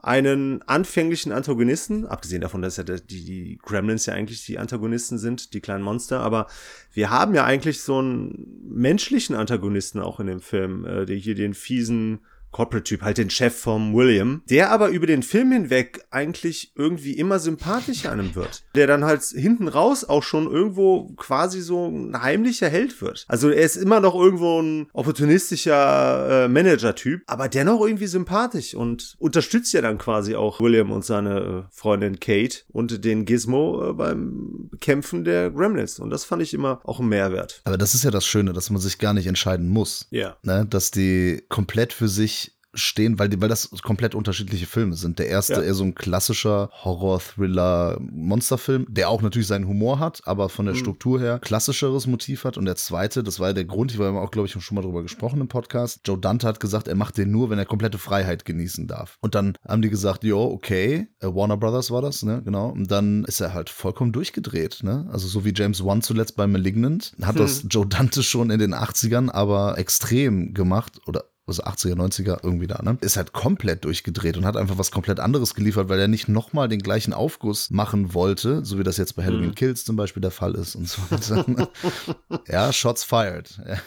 einen 0.00 0.62
anfänglichen 0.62 1.32
Antagonisten, 1.32 2.06
abgesehen 2.06 2.40
davon, 2.40 2.62
dass 2.62 2.76
ja 2.76 2.84
die, 2.84 2.98
die 3.00 3.58
Gremlins 3.60 4.06
ja 4.06 4.14
eigentlich 4.14 4.44
die 4.46 4.58
Antagonisten 4.58 5.18
sind, 5.18 5.54
die 5.54 5.60
kleinen 5.60 5.82
Monster, 5.82 6.20
aber 6.20 6.46
wir 6.92 7.10
haben 7.10 7.34
ja 7.34 7.44
eigentlich 7.44 7.80
so 7.80 7.98
einen 7.98 8.62
menschlichen 8.68 9.34
Antagonisten 9.34 10.00
auch 10.00 10.20
in 10.20 10.28
dem 10.28 10.40
Film, 10.40 10.84
äh, 10.84 11.04
der 11.04 11.16
hier 11.16 11.34
den 11.34 11.54
fiesen 11.54 12.20
Corporate-Typ, 12.50 13.02
halt 13.02 13.18
den 13.18 13.30
Chef 13.30 13.54
vom 13.54 13.94
William, 13.94 14.42
der 14.48 14.70
aber 14.70 14.88
über 14.88 15.06
den 15.06 15.22
Film 15.22 15.52
hinweg 15.52 16.04
eigentlich 16.10 16.72
irgendwie 16.74 17.12
immer 17.12 17.38
sympathischer 17.38 18.12
einem 18.12 18.34
wird. 18.34 18.64
Der 18.74 18.86
dann 18.86 19.04
halt 19.04 19.22
hinten 19.22 19.68
raus 19.68 20.04
auch 20.04 20.22
schon 20.22 20.50
irgendwo 20.50 21.08
quasi 21.16 21.60
so 21.60 21.88
ein 21.88 22.20
heimlicher 22.20 22.68
Held 22.68 23.00
wird. 23.02 23.24
Also 23.28 23.50
er 23.50 23.64
ist 23.64 23.76
immer 23.76 24.00
noch 24.00 24.14
irgendwo 24.14 24.60
ein 24.60 24.88
opportunistischer 24.92 26.44
äh, 26.44 26.48
Manager-Typ, 26.48 27.22
aber 27.26 27.48
dennoch 27.48 27.84
irgendwie 27.84 28.06
sympathisch 28.06 28.74
und 28.74 29.16
unterstützt 29.18 29.72
ja 29.72 29.80
dann 29.80 29.98
quasi 29.98 30.34
auch 30.34 30.60
William 30.60 30.90
und 30.90 31.04
seine 31.04 31.40
äh, 31.40 31.62
Freundin 31.70 32.20
Kate 32.20 32.58
und 32.68 33.04
den 33.04 33.24
Gizmo 33.24 33.90
äh, 33.90 33.92
beim 33.92 34.70
Kämpfen 34.80 35.24
der 35.24 35.50
Gremlins. 35.50 35.98
Und 35.98 36.10
das 36.10 36.24
fand 36.24 36.42
ich 36.42 36.54
immer 36.54 36.80
auch 36.84 37.00
ein 37.00 37.08
Mehrwert. 37.08 37.60
Aber 37.64 37.78
das 37.78 37.94
ist 37.94 38.04
ja 38.04 38.10
das 38.10 38.26
Schöne, 38.26 38.52
dass 38.52 38.70
man 38.70 38.80
sich 38.80 38.98
gar 38.98 39.14
nicht 39.14 39.26
entscheiden 39.26 39.68
muss. 39.68 40.06
Ja. 40.10 40.36
Ne? 40.42 40.66
Dass 40.68 40.90
die 40.90 41.42
komplett 41.48 41.92
für 41.92 42.08
sich 42.08 42.37
stehen, 42.74 43.18
weil, 43.18 43.28
die, 43.28 43.40
weil 43.40 43.48
das 43.48 43.70
komplett 43.82 44.14
unterschiedliche 44.14 44.66
Filme 44.66 44.94
sind. 44.94 45.18
Der 45.18 45.28
erste 45.28 45.54
Ja. 45.54 45.62
eher 45.62 45.74
so 45.74 45.84
ein 45.84 45.94
klassischer 45.94 46.70
Horror-Thriller-Monsterfilm, 46.84 48.86
der 48.88 49.08
auch 49.08 49.22
natürlich 49.22 49.48
seinen 49.48 49.66
Humor 49.66 49.98
hat, 49.98 50.20
aber 50.24 50.48
von 50.48 50.66
der 50.66 50.74
Mhm. 50.74 50.78
Struktur 50.78 51.20
her 51.20 51.38
klassischeres 51.40 52.06
Motiv 52.06 52.44
hat. 52.44 52.56
Und 52.56 52.64
der 52.66 52.76
zweite, 52.76 53.22
das 53.22 53.40
war 53.40 53.48
ja 53.48 53.52
der 53.54 53.64
Grund, 53.64 53.92
ich 53.92 53.98
habe 53.98 54.18
auch, 54.20 54.30
glaube 54.30 54.46
ich, 54.46 54.52
schon 54.62 54.74
mal 54.74 54.82
drüber 54.82 55.02
gesprochen 55.02 55.40
im 55.40 55.48
Podcast. 55.48 56.00
Joe 56.04 56.18
Dante 56.18 56.46
hat 56.46 56.60
gesagt, 56.60 56.88
er 56.88 56.94
macht 56.94 57.18
den 57.18 57.30
nur, 57.30 57.50
wenn 57.50 57.58
er 57.58 57.64
komplette 57.66 57.98
Freiheit 57.98 58.44
genießen 58.44 58.86
darf. 58.86 59.16
Und 59.20 59.34
dann 59.34 59.54
haben 59.66 59.82
die 59.82 59.90
gesagt, 59.90 60.24
jo, 60.24 60.40
okay, 60.42 61.08
äh, 61.20 61.26
Warner 61.26 61.56
Brothers 61.56 61.90
war 61.90 62.02
das, 62.02 62.22
ne, 62.22 62.42
genau. 62.44 62.68
Und 62.68 62.90
dann 62.90 63.24
ist 63.24 63.40
er 63.40 63.54
halt 63.54 63.70
vollkommen 63.70 64.12
durchgedreht, 64.12 64.80
ne. 64.82 65.08
Also 65.12 65.26
so 65.28 65.44
wie 65.44 65.52
James 65.54 65.84
Wan 65.84 66.02
zuletzt 66.02 66.36
bei 66.36 66.46
Malignant, 66.46 67.12
hat 67.22 67.38
das 67.38 67.64
Joe 67.68 67.86
Dante 67.86 68.22
schon 68.22 68.50
in 68.50 68.58
den 68.58 68.74
80ern 68.74 69.30
aber 69.30 69.78
extrem 69.78 70.54
gemacht 70.54 71.00
oder 71.06 71.24
also 71.48 71.62
80er, 71.64 71.94
90er, 71.94 72.38
irgendwie 72.42 72.66
da, 72.66 72.80
ne? 72.82 72.96
Ist 73.00 73.16
halt 73.16 73.32
komplett 73.32 73.84
durchgedreht 73.84 74.36
und 74.36 74.44
hat 74.46 74.56
einfach 74.56 74.78
was 74.78 74.90
komplett 74.90 75.18
anderes 75.20 75.54
geliefert, 75.54 75.88
weil 75.88 75.98
er 75.98 76.08
nicht 76.08 76.28
nochmal 76.28 76.68
den 76.68 76.80
gleichen 76.80 77.12
Aufguss 77.12 77.70
machen 77.70 78.14
wollte, 78.14 78.64
so 78.64 78.78
wie 78.78 78.84
das 78.84 78.96
jetzt 78.96 79.14
bei 79.16 79.24
Halloween 79.24 79.48
Mhm. 79.48 79.54
Kills 79.54 79.84
zum 79.84 79.96
Beispiel 79.96 80.20
der 80.20 80.30
Fall 80.30 80.54
ist 80.54 80.74
und 80.76 80.88
so 80.88 81.00
weiter. 81.10 81.68
ja, 82.48 82.72
Shots 82.72 83.02
fired. 83.04 83.58
Ja. 83.66 83.78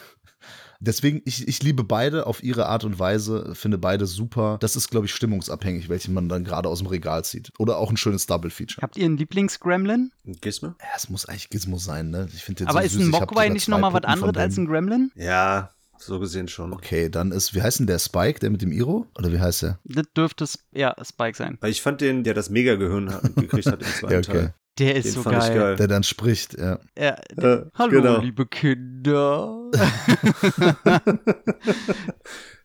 Deswegen, 0.84 1.22
ich, 1.26 1.48
ich 1.48 1.62
liebe 1.62 1.84
beide 1.84 2.26
auf 2.26 2.42
ihre 2.42 2.66
Art 2.66 2.84
und 2.84 2.98
Weise, 2.98 3.52
finde 3.54 3.78
beide 3.78 4.08
super. 4.08 4.58
Das 4.62 4.76
ist, 4.76 4.90
glaube 4.90 5.06
ich, 5.06 5.14
stimmungsabhängig, 5.14 5.90
welchen 5.90 6.12
man 6.16 6.28
dann 6.28 6.44
gerade 6.44 6.68
aus 6.68 6.80
dem 6.80 6.88
Regal 6.88 7.24
zieht. 7.24 7.52
Oder 7.60 7.78
auch 7.78 7.92
ein 7.92 7.98
schönes 7.98 8.26
Double-Feature. 8.26 8.82
Habt 8.82 8.98
ihr 8.98 9.06
einen 9.06 9.16
Lieblings-Gremlin? 9.18 10.12
Gizmo? 10.26 10.70
Ja, 10.80 10.88
es 10.96 11.08
muss 11.08 11.28
eigentlich 11.28 11.50
Gizmo 11.52 11.78
sein, 11.78 12.10
ne? 12.10 12.28
Ich 12.34 12.44
finde 12.44 12.64
den 12.64 12.68
Aber 12.70 12.80
so 12.80 12.86
ist 12.88 12.94
süß. 12.94 13.02
ein 13.04 13.10
Mogwai 13.10 13.50
nicht 13.50 13.68
nochmal 13.68 13.94
was 13.94 14.06
anderes 14.06 14.36
als 14.38 14.58
ein 14.58 14.66
Gremlin? 14.66 15.12
Ja, 15.14 15.70
so 16.02 16.20
gesehen 16.20 16.48
schon. 16.48 16.74
Okay, 16.74 17.10
dann 17.10 17.32
ist, 17.32 17.54
wie 17.56 17.62
heißt 17.62 17.80
denn 17.80 17.88
der 17.88 18.00
Spike, 18.00 18.40
der 18.40 18.50
mit 18.50 18.62
dem 18.62 18.72
Iro? 18.72 19.08
Oder 19.18 19.32
wie 19.32 19.40
heißt 19.40 19.64
der? 19.64 19.80
Das 19.86 20.06
dürfte 20.16 20.44
es, 20.44 20.60
ja, 20.72 20.96
Spike 21.04 21.38
sein. 21.38 21.58
Weil 21.62 21.72
ich 21.72 21.82
fand 21.82 22.02
den, 22.02 22.24
der 22.24 22.34
das 22.34 22.50
Mega-Gehirn 22.50 23.14
hat- 23.14 23.36
gekriegt 23.36 23.68
hat 23.68 23.82
im 23.82 23.88
zweiten 24.00 24.14
Ja, 24.14 24.20
okay. 24.20 24.32
Teil. 24.32 24.54
Der 24.80 24.96
ist 24.96 25.06
Den 25.06 25.12
so 25.16 25.22
fand 25.24 25.36
ich 25.38 25.50
geil. 25.50 25.58
geil. 25.60 25.76
Der 25.76 25.88
dann 25.88 26.04
spricht, 26.04 26.58
ja. 26.58 26.80
Ja, 26.98 27.18
Äh, 27.38 27.66
Hallo, 27.76 27.90
genau. 28.02 28.20
liebe 28.22 28.46
Kinder. 28.46 29.70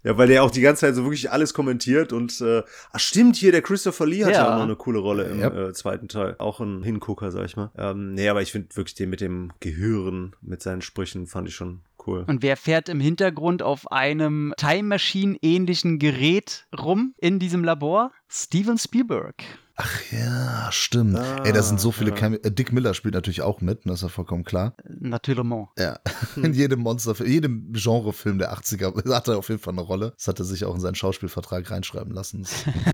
Ja, 0.05 0.17
weil 0.17 0.29
der 0.29 0.45
auch 0.45 0.53
die 0.53 0.61
ganze 0.61 0.83
Zeit 0.83 0.95
so 0.95 1.03
wirklich 1.03 1.33
alles 1.33 1.53
kommentiert 1.53 2.13
und 2.13 2.41
äh, 2.41 2.63
ach 2.93 3.01
stimmt 3.01 3.35
hier, 3.35 3.51
der 3.51 3.61
Christopher 3.61 4.07
Lee 4.07 4.25
hat 4.25 4.31
ja, 4.35 4.39
Ja. 4.45 4.53
auch 4.53 4.59
noch 4.59 4.63
eine 4.63 4.77
coole 4.77 5.01
Rolle 5.01 5.25
im 5.25 5.41
Ja. 5.41 5.49
äh, 5.49 5.73
zweiten 5.73 6.07
Teil. 6.07 6.37
Auch 6.39 6.61
ein 6.61 6.85
Hingucker, 6.85 7.33
sag 7.33 7.45
ich 7.47 7.57
mal. 7.57 7.73
Ähm, 7.77 8.15
nee, 8.15 8.29
aber 8.29 8.41
ich 8.41 8.53
finde 8.53 8.69
wirklich 8.77 8.95
den 8.95 9.11
mit 9.11 9.21
dem 9.21 9.51
Gehirn, 9.59 10.37
mit 10.43 10.63
seinen 10.63 10.81
Sprüchen, 10.83 11.27
fand 11.27 11.49
ich 11.49 11.57
schon 11.57 11.81
cool. 12.07 12.25
Und 12.27 12.43
wer 12.43 12.57
fährt 12.57 12.89
im 12.89 13.01
Hintergrund 13.01 13.63
auf 13.63 13.91
einem 13.91 14.55
Time 14.57 14.85
Machine 14.85 15.37
ähnlichen 15.43 15.99
Gerät 15.99 16.67
rum 16.79 17.15
in 17.19 17.39
diesem 17.39 17.65
Labor? 17.65 18.13
Steven 18.29 18.79
Spielberg. 18.79 19.45
Ach 19.79 20.01
ja, 20.11 20.73
stimmt. 20.73 21.19
Ah, 21.19 21.43
Ey, 21.45 21.53
da 21.53 21.63
sind 21.63 21.79
so 21.79 21.93
viele 21.93 22.11
ja. 22.11 22.17
Cameo 22.17 22.41
äh, 22.43 22.51
Dick 22.51 22.73
Miller 22.73 22.95
spielt 22.95 23.13
natürlich 23.13 23.43
auch 23.43 23.61
mit, 23.61 23.81
das 23.85 23.97
ist 23.97 24.03
ja 24.03 24.09
vollkommen 24.09 24.43
klar. 24.43 24.75
Natürlich. 24.89 25.45
Ja, 25.79 25.99
in 26.37 26.55
jedem 26.55 26.81
Monsterfilm, 26.81 27.27
in 27.27 27.35
jedem 27.35 27.73
Genrefilm 27.75 28.39
der 28.39 28.55
80er 28.55 29.13
hat 29.15 29.29
er 29.29 29.37
auf 29.37 29.51
jeden 29.51 29.61
Fall 29.61 29.75
eine 29.75 29.83
Rolle. 29.83 30.15
Das 30.17 30.29
hat 30.29 30.39
er 30.39 30.47
sich 30.47 30.65
auch 30.65 30.75
in 30.75 30.81
seinen 30.81 30.95
Schauspielvertrag 30.95 31.71
reinschreiben 31.71 32.15
lassen. 32.15 32.47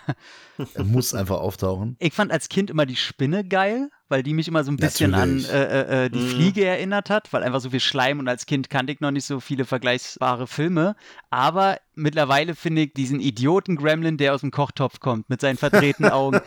Das- 0.57 0.73
er 0.75 0.83
muss 0.83 1.13
einfach 1.13 1.39
auftauchen. 1.39 1.95
Ich 1.99 2.13
fand 2.13 2.31
als 2.31 2.49
Kind 2.49 2.69
immer 2.69 2.85
die 2.85 2.95
Spinne 2.95 3.43
geil, 3.47 3.89
weil 4.09 4.23
die 4.23 4.33
mich 4.33 4.47
immer 4.47 4.63
so 4.63 4.71
ein 4.71 4.77
bisschen 4.77 5.11
Natürlich. 5.11 5.49
an 5.49 5.55
äh, 5.55 5.81
äh, 6.01 6.05
äh, 6.05 6.09
die 6.09 6.19
Mhm. 6.19 6.27
Fliege 6.29 6.65
erinnert 6.65 7.09
hat, 7.09 7.31
weil 7.31 7.43
einfach 7.43 7.61
so 7.61 7.69
viel 7.69 7.79
Schleim 7.79 8.19
und 8.19 8.27
als 8.27 8.45
Kind 8.45 8.69
kannte 8.69 8.91
ich 8.91 8.99
noch 9.01 9.11
nicht 9.11 9.25
so 9.25 9.39
viele 9.39 9.65
vergleichbare 9.65 10.47
Filme. 10.47 10.95
Aber 11.29 11.77
mittlerweile 11.95 12.55
finde 12.55 12.83
ich 12.83 12.93
diesen 12.93 13.19
Idioten 13.19 13.75
Gremlin, 13.75 14.17
der 14.17 14.33
aus 14.33 14.41
dem 14.41 14.51
Kochtopf 14.51 14.99
kommt, 14.99 15.29
mit 15.29 15.41
seinen 15.41 15.57
verdrehten 15.57 16.05
Augen. 16.09 16.41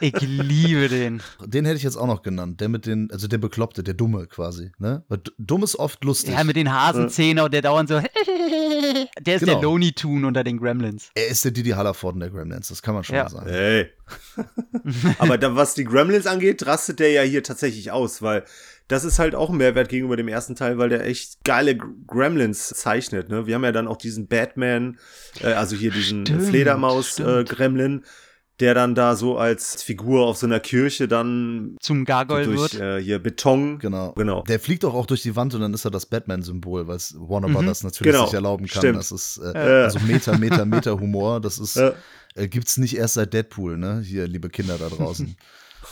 Ich 0.00 0.20
liebe 0.20 0.88
den. 0.88 1.22
Den 1.44 1.64
hätte 1.64 1.76
ich 1.76 1.82
jetzt 1.82 1.96
auch 1.96 2.06
noch 2.06 2.22
genannt. 2.22 2.60
Der 2.60 2.68
mit 2.68 2.86
den, 2.86 3.10
also 3.10 3.26
der 3.28 3.38
Bekloppte, 3.38 3.82
der 3.82 3.94
Dumme 3.94 4.26
quasi. 4.28 4.70
Ne? 4.78 5.02
Weil 5.08 5.20
dumm 5.38 5.62
ist 5.64 5.76
oft 5.76 6.04
lustig. 6.04 6.34
Ja, 6.34 6.44
mit 6.44 6.56
den 6.56 6.72
Hasenzähnen 6.72 7.44
und 7.44 7.52
der 7.52 7.62
dauernd 7.62 7.88
so. 7.88 8.00
Der 9.20 9.36
ist 9.36 9.40
Genau. 9.40 9.54
der 9.54 9.62
Looney 9.62 9.92
Tune 9.92 10.26
unter 10.26 10.44
den 10.44 10.58
Gremlins. 10.58 11.10
er 11.14 11.28
ist 11.28 11.44
der 11.44 11.52
Didi 11.52 11.70
Hallervorden 11.70 12.20
der 12.20 12.30
Gremlins, 12.30 12.68
das 12.76 12.82
kann 12.82 12.94
man 12.94 13.04
schon 13.04 13.16
Ja. 13.16 13.24
mal 13.24 13.30
sagen. 13.30 13.48
Hey. 13.50 13.90
Aber 15.18 15.38
da, 15.38 15.56
was 15.56 15.74
die 15.74 15.84
Gremlins 15.84 16.26
angeht, 16.26 16.66
rastet 16.66 17.00
der 17.00 17.10
ja 17.10 17.22
hier 17.22 17.42
tatsächlich 17.42 17.90
aus, 17.90 18.22
weil 18.22 18.44
das 18.88 19.02
ist 19.04 19.18
halt 19.18 19.34
auch 19.34 19.50
ein 19.50 19.56
Mehrwert 19.56 19.88
gegenüber 19.88 20.16
dem 20.16 20.28
ersten 20.28 20.54
Teil, 20.54 20.78
weil 20.78 20.88
der 20.90 21.04
echt 21.04 21.42
geile 21.44 21.76
Gremlins 21.76 22.68
zeichnet. 22.68 23.28
Ne? 23.28 23.46
Wir 23.46 23.56
haben 23.56 23.64
ja 23.64 23.72
dann 23.72 23.88
auch 23.88 23.96
diesen 23.96 24.28
Batman, 24.28 24.98
äh, 25.42 25.48
also 25.54 25.74
hier 25.74 25.90
diesen 25.90 26.24
Fledermaus-Gremlin, 26.26 28.04
der 28.60 28.72
dann 28.74 28.94
da 28.94 29.16
so 29.16 29.36
als 29.36 29.82
Figur 29.82 30.24
auf 30.26 30.38
so 30.38 30.46
einer 30.46 30.60
Kirche 30.60 31.08
dann 31.08 31.76
Zum 31.80 32.04
Gargoyle 32.06 32.46
durch 32.46 32.72
wird. 32.74 32.80
äh, 32.80 33.02
hier 33.02 33.18
Beton. 33.18 33.78
Genau. 33.80 34.12
Genau. 34.12 34.42
Der 34.44 34.58
fliegt 34.60 34.84
doch 34.84 34.94
auch 34.94 35.04
durch 35.06 35.20
die 35.22 35.36
Wand 35.36 35.54
und 35.54 35.60
dann 35.60 35.74
ist 35.74 35.84
er 35.84 35.90
das 35.90 36.06
Batman-Symbol, 36.06 36.86
weil 36.86 36.96
Warner 37.16 37.48
Mhm. 37.48 37.52
Brothers 37.54 37.82
natürlich 37.84 38.12
Genau. 38.12 38.24
sich 38.26 38.34
erlauben 38.34 38.66
kann. 38.66 38.80
Stimmt. 38.80 38.98
Das 38.98 39.12
ist 39.12 39.38
äh, 39.38 39.50
Äh. 39.50 39.84
also 39.84 39.98
Meter, 40.00 40.38
Meter, 40.38 40.64
Meter 40.66 40.98
Humor. 40.98 41.40
Das 41.40 41.58
ist, 41.58 41.76
Äh, 42.36 42.48
gibt's 42.48 42.76
nicht 42.76 42.96
erst 42.96 43.14
seit 43.14 43.32
Deadpool, 43.32 43.78
ne? 43.78 44.00
Hier, 44.04 44.26
liebe 44.28 44.48
Kinder 44.48 44.78
da 44.78 44.88
draußen. 44.88 45.36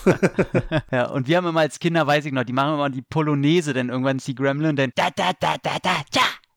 Ja, 0.90 1.06
und 1.06 1.28
wir 1.28 1.36
haben 1.36 1.46
immer 1.46 1.60
als 1.60 1.78
Kinder, 1.78 2.06
weiß 2.06 2.24
ich 2.24 2.32
noch, 2.32 2.44
die 2.44 2.52
machen 2.52 2.74
immer 2.74 2.90
die 2.90 3.02
Polonaise, 3.02 3.72
denn 3.72 3.88
irgendwann 3.88 4.16
ist 4.16 4.26
die 4.26 4.34
Gremlin, 4.34 4.76
denn 4.76 4.92
da, 4.94 5.10
da, 5.14 5.32
da, 5.38 5.56
da, 5.62 5.76
da, 5.80 5.96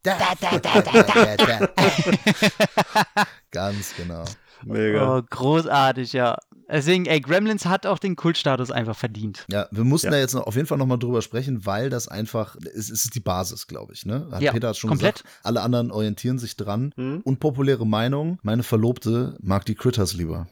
da, 0.04 0.60
da, 0.60 0.60
da, 0.60 1.36
da. 1.36 1.68
Ganz 3.52 3.94
genau. 3.96 4.24
mega. 4.64 5.18
Oh, 5.18 5.22
großartig, 5.30 6.14
ja. 6.14 6.38
Deswegen, 6.70 7.06
ey, 7.06 7.22
Gremlins 7.22 7.66
hat 7.66 7.86
auch 7.86 8.00
den 8.00 8.16
Kultstatus 8.16 8.72
einfach 8.72 8.96
verdient. 8.96 9.46
Ja, 9.52 9.68
wir 9.72 9.84
mussten 9.84 10.08
Ja. 10.08 10.12
da 10.12 10.18
jetzt 10.20 10.34
noch 10.34 10.46
auf 10.48 10.56
jeden 10.56 10.68
Fall 10.68 10.78
nochmal 10.78 11.00
drüber 11.00 11.22
sprechen, 11.22 11.66
weil 11.66 11.90
das 11.90 12.08
einfach, 12.08 12.56
es, 12.58 12.90
es 12.90 13.06
ist 13.06 13.16
die 13.16 13.20
Basis, 13.22 13.68
glaube 13.68 13.94
ich, 13.94 14.06
ne? 14.06 14.28
Hat 14.32 14.42
Ja, 14.42 14.52
Peter 14.52 14.70
hat 14.70 14.78
schon 14.78 14.90
komplett. 14.90 15.24
gesagt, 15.24 15.40
alle 15.46 15.62
anderen 15.62 15.92
orientieren 15.92 16.40
sich 16.40 16.58
dran. 16.58 16.94
Hm? 16.98 17.22
Unpopuläre 17.24 17.86
Meinung, 17.88 18.40
meine 18.44 18.64
Verlobte 18.64 19.38
mag 19.42 19.66
die 19.66 19.76
Critters 19.76 20.14
lieber. 20.14 20.48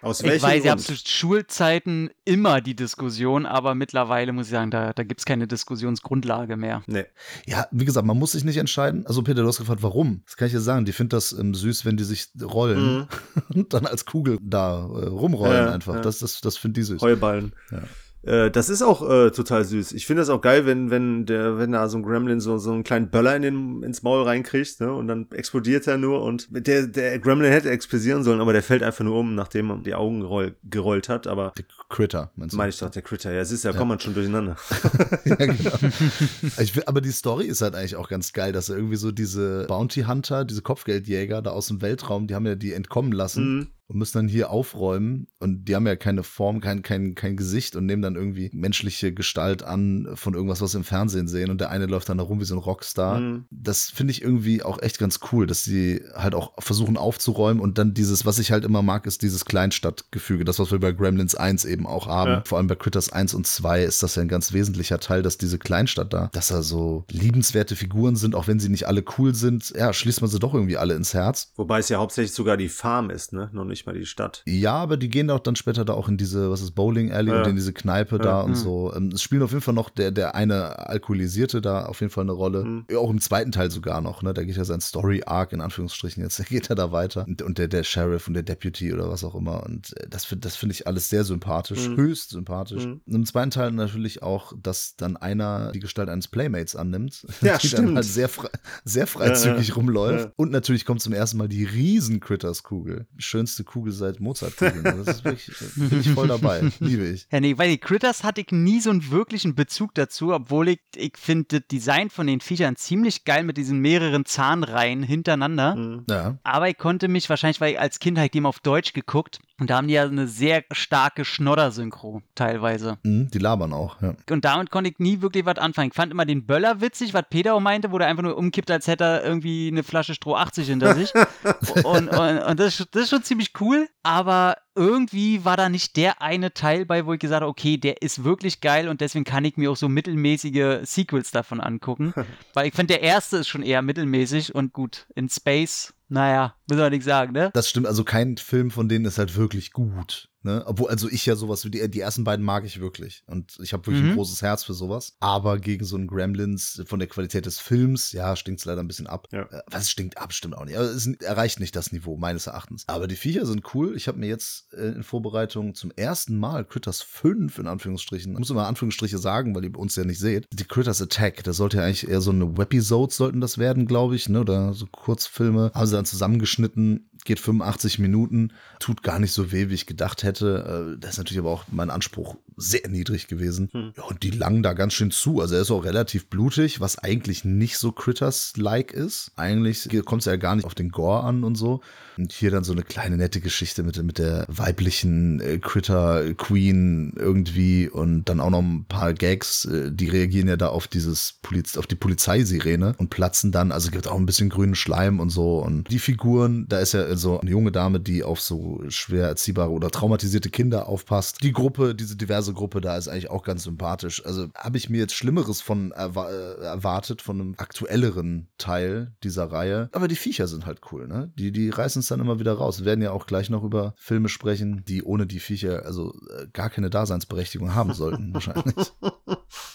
Aus 0.00 0.20
Ich 0.22 0.42
weiß, 0.42 0.64
ihr 0.64 0.70
habt 0.70 0.80
zu 0.80 0.94
Schulzeiten 0.96 2.10
immer 2.24 2.60
die 2.60 2.76
Diskussion, 2.76 3.46
aber 3.46 3.74
mittlerweile 3.74 4.32
muss 4.32 4.46
ich 4.46 4.52
sagen, 4.52 4.70
da, 4.70 4.92
da 4.92 5.02
gibt 5.02 5.20
es 5.20 5.24
keine 5.26 5.46
Diskussionsgrundlage 5.46 6.56
mehr. 6.56 6.82
Nee. 6.86 7.04
Ja, 7.46 7.66
wie 7.70 7.84
gesagt, 7.84 8.06
man 8.06 8.18
muss 8.18 8.32
sich 8.32 8.44
nicht 8.44 8.56
entscheiden. 8.58 9.06
Also 9.06 9.22
Peter, 9.22 9.42
du 9.42 9.48
hast 9.48 9.58
gefragt, 9.58 9.82
warum? 9.82 10.22
Das 10.26 10.36
kann 10.36 10.46
ich 10.46 10.52
dir 10.52 10.60
sagen. 10.60 10.84
Die 10.84 10.92
findet 10.92 11.14
das 11.14 11.32
ähm, 11.32 11.54
süß, 11.54 11.84
wenn 11.84 11.96
die 11.96 12.04
sich 12.04 12.28
rollen 12.42 12.78
Mhm. 12.78 13.06
und 13.54 13.74
dann 13.74 13.86
als 13.86 14.04
Kugel 14.04 14.38
da 14.40 14.78
äh, 14.80 15.06
rumrollen 15.06 15.66
Ja, 15.66 15.72
einfach. 15.72 15.94
ja. 15.96 16.00
Das, 16.00 16.18
das, 16.18 16.40
das 16.40 16.56
findet 16.56 16.78
die 16.78 16.82
süß. 16.84 17.02
Heuballen. 17.02 17.52
Ja. 17.70 17.82
Äh, 18.22 18.50
das 18.50 18.68
ist 18.68 18.82
auch 18.82 19.08
äh, 19.08 19.30
total 19.30 19.64
süß. 19.64 19.92
Ich 19.92 20.06
finde 20.06 20.22
das 20.22 20.28
auch 20.28 20.40
geil, 20.40 20.66
wenn, 20.66 20.90
wenn 20.90 21.24
der, 21.24 21.58
wenn 21.58 21.72
da 21.72 21.88
so 21.88 21.98
ein 21.98 22.02
Gremlin 22.02 22.40
so, 22.40 22.58
so 22.58 22.72
einen 22.72 22.82
kleinen 22.82 23.10
Böller 23.10 23.36
in 23.36 23.42
den, 23.42 23.82
ins 23.82 24.02
Maul 24.02 24.24
reinkriegt, 24.24 24.80
ne? 24.80 24.92
Und 24.92 25.06
dann 25.06 25.28
explodiert 25.30 25.86
er 25.86 25.98
nur 25.98 26.22
und 26.22 26.48
der, 26.50 26.86
der 26.88 27.18
Gremlin 27.20 27.52
hätte 27.52 27.70
explodieren 27.70 28.24
sollen, 28.24 28.40
aber 28.40 28.52
der 28.52 28.62
fällt 28.62 28.82
einfach 28.82 29.04
nur 29.04 29.18
um, 29.18 29.34
nachdem 29.34 29.70
er 29.70 29.78
die 29.78 29.94
Augen 29.94 30.20
geroll, 30.20 30.56
gerollt 30.64 31.08
hat. 31.08 31.26
Aber 31.26 31.52
Der 31.56 31.64
Critter, 31.88 32.32
meinst 32.34 32.54
du? 32.54 32.56
meine 32.56 32.70
ich 32.70 32.78
doch, 32.78 32.90
der 32.90 33.02
Critter, 33.02 33.32
ja, 33.32 33.40
es 33.40 33.52
ist 33.52 33.64
ja, 33.64 33.72
kommt 33.72 33.88
man 33.88 34.00
schon 34.00 34.14
durcheinander. 34.14 34.56
ja, 35.24 35.36
genau. 35.36 35.72
will, 35.80 36.82
aber 36.86 37.00
die 37.00 37.12
Story 37.12 37.46
ist 37.46 37.62
halt 37.62 37.76
eigentlich 37.76 37.96
auch 37.96 38.08
ganz 38.08 38.32
geil, 38.32 38.52
dass 38.52 38.68
er 38.68 38.76
irgendwie 38.76 38.96
so 38.96 39.12
diese 39.12 39.66
Bounty 39.68 40.02
Hunter, 40.02 40.44
diese 40.44 40.62
Kopfgeldjäger 40.62 41.40
da 41.40 41.50
aus 41.50 41.68
dem 41.68 41.80
Weltraum, 41.82 42.26
die 42.26 42.34
haben 42.34 42.46
ja 42.46 42.56
die 42.56 42.72
entkommen 42.72 43.12
lassen. 43.12 43.56
Mhm. 43.56 43.66
Und 43.88 43.96
müssen 43.96 44.18
dann 44.18 44.28
hier 44.28 44.50
aufräumen 44.50 45.28
und 45.38 45.64
die 45.64 45.74
haben 45.74 45.86
ja 45.86 45.96
keine 45.96 46.22
Form, 46.22 46.60
kein, 46.60 46.82
kein, 46.82 47.14
kein 47.14 47.36
Gesicht 47.36 47.74
und 47.74 47.86
nehmen 47.86 48.02
dann 48.02 48.16
irgendwie 48.16 48.50
menschliche 48.52 49.12
Gestalt 49.12 49.62
an 49.62 50.10
von 50.14 50.34
irgendwas, 50.34 50.60
was 50.60 50.72
sie 50.72 50.78
im 50.78 50.84
Fernsehen 50.84 51.26
sehen 51.26 51.50
und 51.50 51.60
der 51.60 51.70
eine 51.70 51.86
läuft 51.86 52.08
dann 52.08 52.18
da 52.18 52.24
rum 52.24 52.40
wie 52.40 52.44
so 52.44 52.54
ein 52.54 52.60
Rockstar. 52.60 53.20
Mhm. 53.20 53.46
Das 53.50 53.90
finde 53.90 54.10
ich 54.12 54.22
irgendwie 54.22 54.62
auch 54.62 54.82
echt 54.82 54.98
ganz 54.98 55.20
cool, 55.32 55.46
dass 55.46 55.64
sie 55.64 56.02
halt 56.14 56.34
auch 56.34 56.52
versuchen 56.58 56.98
aufzuräumen 56.98 57.62
und 57.62 57.78
dann 57.78 57.94
dieses, 57.94 58.26
was 58.26 58.38
ich 58.38 58.52
halt 58.52 58.64
immer 58.64 58.82
mag, 58.82 59.06
ist 59.06 59.22
dieses 59.22 59.46
Kleinstadtgefüge, 59.46 60.44
das, 60.44 60.58
was 60.58 60.70
wir 60.70 60.80
bei 60.80 60.92
Gremlins 60.92 61.34
1 61.34 61.64
eben 61.64 61.86
auch 61.86 62.06
haben. 62.06 62.30
Ja. 62.30 62.42
Vor 62.44 62.58
allem 62.58 62.66
bei 62.66 62.74
Critters 62.74 63.10
1 63.10 63.32
und 63.32 63.46
2 63.46 63.84
ist 63.84 64.02
das 64.02 64.16
ja 64.16 64.22
ein 64.22 64.28
ganz 64.28 64.52
wesentlicher 64.52 65.00
Teil, 65.00 65.22
dass 65.22 65.38
diese 65.38 65.58
Kleinstadt 65.58 66.12
da, 66.12 66.28
dass 66.32 66.48
da 66.48 66.62
so 66.62 67.04
liebenswerte 67.10 67.74
Figuren 67.74 68.16
sind, 68.16 68.34
auch 68.34 68.48
wenn 68.48 68.60
sie 68.60 68.68
nicht 68.68 68.86
alle 68.86 69.02
cool 69.16 69.34
sind, 69.34 69.72
ja, 69.74 69.94
schließt 69.94 70.20
man 70.20 70.28
sie 70.28 70.38
doch 70.38 70.52
irgendwie 70.52 70.76
alle 70.76 70.94
ins 70.94 71.14
Herz. 71.14 71.52
Wobei 71.56 71.78
es 71.78 71.88
ja 71.88 71.98
hauptsächlich 71.98 72.34
sogar 72.34 72.58
die 72.58 72.68
Farm 72.68 73.08
ist, 73.08 73.32
ne? 73.32 73.48
Noch 73.52 73.64
nicht 73.64 73.77
mal 73.86 73.94
die 73.94 74.06
Stadt. 74.06 74.42
Ja, 74.46 74.74
aber 74.74 74.96
die 74.96 75.08
gehen 75.08 75.30
auch 75.30 75.40
dann 75.40 75.56
später 75.56 75.84
da 75.84 75.92
auch 75.92 76.08
in 76.08 76.16
diese, 76.16 76.50
was 76.50 76.60
ist 76.62 76.72
Bowling 76.72 77.12
Alley 77.12 77.30
Ja. 77.32 77.42
und 77.42 77.48
in 77.50 77.56
diese 77.56 77.72
Kneipe 77.72 78.16
Ja. 78.16 78.22
da 78.22 78.40
und 78.42 78.50
Mhm. 78.52 78.54
so. 78.56 78.92
Ähm, 78.94 79.08
Es 79.12 79.22
spielen 79.22 79.42
auf 79.42 79.50
jeden 79.50 79.62
Fall 79.62 79.74
noch 79.74 79.90
der, 79.90 80.10
der 80.10 80.34
eine 80.34 80.78
Alkoholisierte 80.88 81.60
da 81.60 81.86
auf 81.86 82.00
jeden 82.00 82.10
Fall 82.12 82.24
eine 82.24 82.32
Rolle. 82.32 82.64
Mhm. 82.64 82.86
Auch 82.96 83.10
im 83.10 83.20
zweiten 83.20 83.52
Teil 83.52 83.70
sogar 83.70 84.00
noch, 84.00 84.22
ne? 84.22 84.34
Da 84.34 84.42
geht 84.44 84.56
ja 84.56 84.64
sein 84.64 84.80
Story-Arc 84.80 85.52
in 85.52 85.60
Anführungsstrichen 85.60 86.22
jetzt, 86.22 86.38
da 86.38 86.44
geht 86.48 86.70
er 86.70 86.76
da 86.76 86.92
weiter. 86.92 87.26
Und, 87.26 87.58
der, 87.58 87.68
der 87.68 87.82
Sheriff 87.84 88.28
und 88.28 88.34
der 88.34 88.42
Deputy 88.42 88.92
oder 88.92 89.08
was 89.10 89.24
auch 89.24 89.34
immer. 89.34 89.62
Und 89.64 89.96
äh, 89.98 90.08
das, 90.08 90.26
das 90.38 90.56
finde 90.56 90.74
ich 90.74 90.86
alles 90.86 91.08
sehr 91.08 91.24
sympathisch, 91.24 91.88
Mhm. 91.88 91.96
höchst 91.96 92.30
sympathisch. 92.30 92.84
Mhm. 92.86 93.00
Und 93.06 93.14
im 93.14 93.26
zweiten 93.26 93.50
Teil 93.50 93.72
natürlich 93.72 94.22
auch, 94.22 94.52
dass 94.62 94.96
dann 94.96 95.16
einer 95.16 95.72
die 95.72 95.80
Gestalt 95.80 96.08
eines 96.08 96.28
Playmates 96.28 96.76
annimmt, 96.76 97.26
Ja, 97.40 97.58
die 97.58 97.68
dann 97.68 97.84
stimmt. 97.84 97.96
halt 97.96 98.06
sehr, 98.06 98.28
frei, 98.28 98.48
sehr 98.84 99.06
freizügig 99.06 99.76
rumläuft. 99.76 100.30
Und 100.36 100.50
natürlich 100.52 100.84
kommt 100.84 101.00
zum 101.00 101.12
ersten 101.12 101.38
Mal 101.38 101.48
die 101.48 101.64
Riesen-Critters-Kugel. 101.64 103.06
Schönste 103.16 103.64
Kugel 103.68 103.92
seit 103.92 104.18
Mozart-Kugeln. 104.18 104.82
Das 104.82 105.06
ist 105.18 105.24
wirklich, 105.24 105.52
bin 105.76 106.00
ich 106.00 106.10
voll 106.10 106.26
dabei. 106.26 106.62
Liebe 106.80 107.06
ich. 107.06 107.28
Ja, 107.30 107.38
nee, 107.38 107.56
weil 107.56 107.68
die 107.70 107.78
Critters 107.78 108.24
hatte 108.24 108.40
ich 108.40 108.50
nie 108.50 108.80
so 108.80 108.90
einen 108.90 109.10
wirklichen 109.12 109.54
Bezug 109.54 109.94
dazu, 109.94 110.32
obwohl 110.34 110.68
ich, 110.70 110.80
ich 110.96 111.12
finde 111.16 111.60
das 111.60 111.68
Design 111.70 112.10
von 112.10 112.26
den 112.26 112.40
Viechern 112.40 112.74
ziemlich 112.76 113.24
geil 113.24 113.44
mit 113.44 113.56
diesen 113.56 113.78
mehreren 113.78 114.24
Zahnreihen 114.24 115.02
hintereinander. 115.04 115.76
Mhm. 115.76 116.04
Ja. 116.10 116.38
Aber 116.42 116.68
ich 116.68 116.78
konnte 116.78 117.06
mich 117.08 117.28
wahrscheinlich, 117.30 117.60
weil 117.60 117.72
ich 117.74 117.78
als 117.80 118.00
Kind 118.00 118.18
halt 118.18 118.34
die 118.34 118.38
immer 118.38 118.48
auf 118.48 118.60
Deutsch 118.60 118.92
geguckt 118.94 119.38
und 119.60 119.70
da 119.70 119.76
haben 119.76 119.88
die 119.88 119.94
ja 119.94 120.04
eine 120.04 120.26
sehr 120.28 120.64
starke 120.72 121.24
Schnodder-Synchro 121.24 122.22
teilweise. 122.34 122.98
Mhm, 123.02 123.30
die 123.30 123.38
labern 123.38 123.72
auch, 123.72 124.00
ja. 124.00 124.14
Und 124.30 124.44
damit 124.44 124.70
konnte 124.70 124.90
ich 124.90 124.98
nie 124.98 125.20
wirklich 125.20 125.44
was 125.44 125.58
anfangen. 125.58 125.88
Ich 125.88 125.94
fand 125.96 126.12
immer 126.12 126.24
den 126.24 126.46
Böller 126.46 126.80
witzig, 126.80 127.12
was 127.14 127.24
Peter 127.28 127.54
auch 127.54 127.60
meinte, 127.60 127.90
wo 127.90 127.98
der 127.98 128.06
einfach 128.06 128.22
nur 128.22 128.36
umkippt, 128.36 128.70
als 128.70 128.86
hätte 128.86 129.04
er 129.04 129.24
irgendwie 129.24 129.68
eine 129.68 129.82
Flasche 129.82 130.14
Stroh 130.14 130.36
80 130.36 130.68
hinter 130.68 130.94
sich. 130.94 131.12
und 131.84 132.08
und, 132.08 132.38
und 132.38 132.60
das, 132.60 132.80
ist- 132.80 132.88
das 132.94 133.02
ist 133.04 133.10
schon 133.10 133.22
ziemlich 133.24 133.52
cool, 133.60 133.88
aber 134.02 134.56
irgendwie 134.74 135.44
war 135.44 135.56
da 135.56 135.68
nicht 135.68 135.96
der 135.96 136.22
eine 136.22 136.54
Teil 136.54 136.86
bei, 136.86 137.06
wo 137.06 137.12
ich 137.12 137.20
gesagt 137.20 137.42
habe, 137.42 137.50
okay, 137.50 137.76
der 137.76 138.02
ist 138.02 138.24
wirklich 138.24 138.60
geil 138.60 138.88
und 138.88 139.00
deswegen 139.00 139.24
kann 139.24 139.44
ich 139.44 139.56
mir 139.56 139.70
auch 139.70 139.76
so 139.76 139.88
mittelmäßige 139.88 140.80
Sequels 140.82 141.30
davon 141.30 141.60
angucken. 141.60 142.14
Weil 142.54 142.68
ich 142.68 142.74
finde, 142.74 142.94
der 142.94 143.02
erste 143.02 143.38
ist 143.38 143.48
schon 143.48 143.62
eher 143.62 143.82
mittelmäßig 143.82 144.54
und 144.54 144.72
gut, 144.72 145.06
in 145.14 145.28
Space, 145.28 145.94
naja, 146.08 146.54
müssen 146.68 146.80
wir 146.80 146.90
nichts 146.90 147.06
sagen, 147.06 147.32
ne? 147.32 147.50
Das 147.52 147.68
stimmt, 147.68 147.86
also 147.86 148.04
kein 148.04 148.36
Film 148.36 148.70
von 148.70 148.88
denen 148.88 149.04
ist 149.04 149.18
halt 149.18 149.36
wirklich 149.36 149.72
gut. 149.72 150.28
Ne? 150.42 150.62
Obwohl, 150.66 150.88
also 150.90 151.08
ich 151.08 151.26
ja 151.26 151.34
sowas 151.36 151.64
wie 151.64 151.70
die, 151.70 151.90
die 151.90 152.00
ersten 152.00 152.24
beiden 152.24 152.44
mag 152.44 152.64
ich 152.64 152.80
wirklich. 152.80 153.24
Und 153.26 153.58
ich 153.60 153.72
habe 153.72 153.86
wirklich 153.86 154.02
Mhm. 154.04 154.10
ein 154.10 154.16
großes 154.16 154.40
Herz 154.42 154.62
für 154.64 154.74
sowas. 154.74 155.16
Aber 155.20 155.58
gegen 155.58 155.84
so 155.84 155.96
einen 155.96 156.06
Gremlins 156.06 156.82
von 156.86 156.98
der 157.00 157.08
Qualität 157.08 157.46
des 157.46 157.58
Films, 157.58 158.12
ja, 158.12 158.36
stinkt 158.36 158.60
es 158.60 158.64
leider 158.64 158.80
ein 158.82 158.86
bisschen 158.88 159.06
ab. 159.08 159.26
Ja. 159.32 159.42
Äh, 159.42 159.62
Was 159.70 159.90
stinkt 159.90 160.16
ab, 160.18 160.32
stimmt 160.32 160.56
auch 160.56 160.64
nicht. 160.64 160.76
Aber 160.76 160.86
es 160.86 161.06
erreicht 161.06 161.58
nicht 161.60 161.74
das 161.74 161.90
Niveau, 161.92 162.16
meines 162.16 162.46
Erachtens. 162.46 162.84
Aber 162.86 163.08
die 163.08 163.16
Viecher 163.16 163.46
sind 163.46 163.74
cool. 163.74 163.96
Ich 163.96 164.06
habe 164.08 164.18
mir 164.18 164.28
jetzt 164.28 164.72
äh, 164.74 164.88
in 164.88 165.02
Vorbereitung 165.02 165.74
zum 165.74 165.90
ersten 165.96 166.38
Mal 166.38 166.64
Critters 166.64 167.02
5 167.02 167.58
in 167.58 167.66
Anführungsstrichen, 167.66 168.32
ich 168.32 168.38
muss 168.38 168.50
immer 168.50 168.66
Anführungsstriche 168.66 169.18
sagen, 169.18 169.54
weil 169.54 169.64
ihr 169.64 169.76
uns 169.76 169.96
ja 169.96 170.04
nicht 170.04 170.20
seht, 170.20 170.46
die 170.52 170.64
Critters 170.64 171.02
Attack, 171.02 171.42
das 171.44 171.56
sollte 171.56 171.78
ja 171.78 171.84
eigentlich 171.84 172.08
eher 172.08 172.20
so 172.20 172.30
eine 172.30 172.56
Webisodes 172.56 173.16
sollten 173.16 173.40
das 173.40 173.58
werden, 173.58 173.86
glaube 173.86 174.14
ich, 174.16 174.28
ne? 174.28 174.40
Oder 174.40 174.72
so 174.74 174.86
Kurzfilme. 174.86 175.72
Haben 175.74 175.86
sie 175.86 175.96
dann 175.96 176.04
zusammengeschnitten, 176.04 177.10
geht 177.28 177.38
85 177.38 177.98
Minuten, 177.98 178.52
tut 178.80 179.02
gar 179.02 179.18
nicht 179.18 179.32
so 179.32 179.52
weh, 179.52 179.68
wie 179.68 179.74
ich 179.74 179.86
gedacht 179.86 180.22
hätte. 180.22 180.94
Äh, 180.96 180.98
Das 180.98 181.12
ist 181.12 181.18
natürlich 181.18 181.38
aber 181.38 181.50
auch 181.50 181.64
mein 181.70 181.90
Anspruch 181.90 182.36
sehr 182.56 182.88
niedrig 182.88 183.28
gewesen. 183.28 183.68
Hm. 183.72 183.92
Ja, 183.96 184.04
und 184.04 184.22
die 184.22 184.30
langen 184.30 184.62
da 184.62 184.72
ganz 184.72 184.94
schön 184.94 185.10
zu. 185.10 185.40
Also 185.40 185.54
er 185.54 185.60
ist 185.62 185.70
auch 185.70 185.84
relativ 185.84 186.26
blutig, 186.26 186.80
was 186.80 186.98
eigentlich 186.98 187.44
nicht 187.44 187.78
so 187.78 187.92
Critters-like 187.92 188.92
ist. 188.92 189.30
Eigentlich 189.36 189.88
kommt 190.04 190.22
es 190.22 190.26
ja 190.26 190.36
gar 190.36 190.56
nicht 190.56 190.64
auf 190.64 190.74
den 190.74 190.90
Gore 190.90 191.22
an 191.22 191.44
und 191.44 191.54
so. 191.54 191.82
Und 192.16 192.32
hier 192.32 192.50
dann 192.50 192.64
so 192.64 192.72
eine 192.72 192.82
kleine 192.82 193.16
nette 193.16 193.40
Geschichte 193.40 193.84
mit, 193.84 194.02
mit 194.02 194.18
der 194.18 194.44
weiblichen 194.48 195.40
äh, 195.40 195.58
Critter-Queen 195.58 197.12
irgendwie 197.16 197.88
und 197.88 198.24
dann 198.24 198.40
auch 198.40 198.50
noch 198.50 198.58
ein 198.58 198.86
paar 198.88 199.12
Gags, 199.12 199.66
äh, 199.66 199.92
die 199.92 200.08
reagieren 200.08 200.48
ja 200.48 200.56
da 200.56 200.68
auf 200.68 200.88
dieses 200.88 201.34
Poliz 201.42 201.76
auf 201.76 201.86
die 201.86 201.94
Polizeisirene 201.94 202.94
und 202.98 203.10
platzen 203.10 203.52
dann, 203.52 203.70
also 203.70 203.90
gibt 203.90 204.08
auch 204.08 204.16
ein 204.16 204.26
bisschen 204.26 204.48
grünen 204.48 204.74
Schleim 204.74 205.20
und 205.20 205.30
so. 205.30 205.58
Und 205.58 205.90
die 205.90 206.00
Figuren, 206.00 206.66
da 206.68 206.80
ist 206.80 206.92
ja 206.92 207.16
so 207.18 207.40
eine 207.40 207.50
junge 207.50 207.72
Dame, 207.72 208.00
die 208.00 208.22
auf 208.22 208.40
so 208.40 208.82
schwer 208.88 209.26
erziehbare 209.26 209.70
oder 209.70 209.90
traumatisierte 209.90 210.50
Kinder 210.50 210.88
aufpasst. 210.88 211.42
Die 211.42 211.52
Gruppe, 211.52 211.94
diese 211.94 212.16
diverse 212.16 212.52
Gruppe 212.52 212.80
da 212.80 212.96
ist 212.96 213.08
eigentlich 213.08 213.30
auch 213.30 213.42
ganz 213.42 213.64
sympathisch. 213.64 214.24
Also 214.24 214.48
habe 214.54 214.76
ich 214.76 214.88
mir 214.88 214.98
jetzt 214.98 215.14
Schlimmeres 215.14 215.60
von 215.60 215.92
erwa 215.92 216.30
äh, 216.30 216.62
erwartet, 216.62 217.22
von 217.22 217.40
einem 217.40 217.54
aktuelleren 217.58 218.48
Teil 218.58 219.12
dieser 219.22 219.50
Reihe. 219.50 219.88
Aber 219.92 220.08
die 220.08 220.16
Viecher 220.16 220.46
sind 220.46 220.66
halt 220.66 220.80
cool, 220.92 221.06
ne? 221.06 221.30
Die, 221.38 221.52
die 221.52 221.70
reißen 221.70 222.00
es 222.00 222.08
dann 222.08 222.20
immer 222.20 222.40
wieder 222.40 222.54
raus. 222.54 222.80
Wir 222.80 222.86
werden 222.86 223.02
ja 223.02 223.12
auch 223.12 223.26
gleich 223.26 223.50
noch 223.50 223.64
über 223.64 223.94
Filme 223.96 224.28
sprechen, 224.28 224.84
die 224.86 225.02
ohne 225.02 225.26
die 225.26 225.40
Viecher 225.40 225.84
also 225.84 226.14
äh, 226.30 226.46
gar 226.52 226.70
keine 226.70 226.90
Daseinsberechtigung 226.90 227.74
haben 227.74 227.92
sollten, 227.92 228.32
wahrscheinlich. 228.34 228.74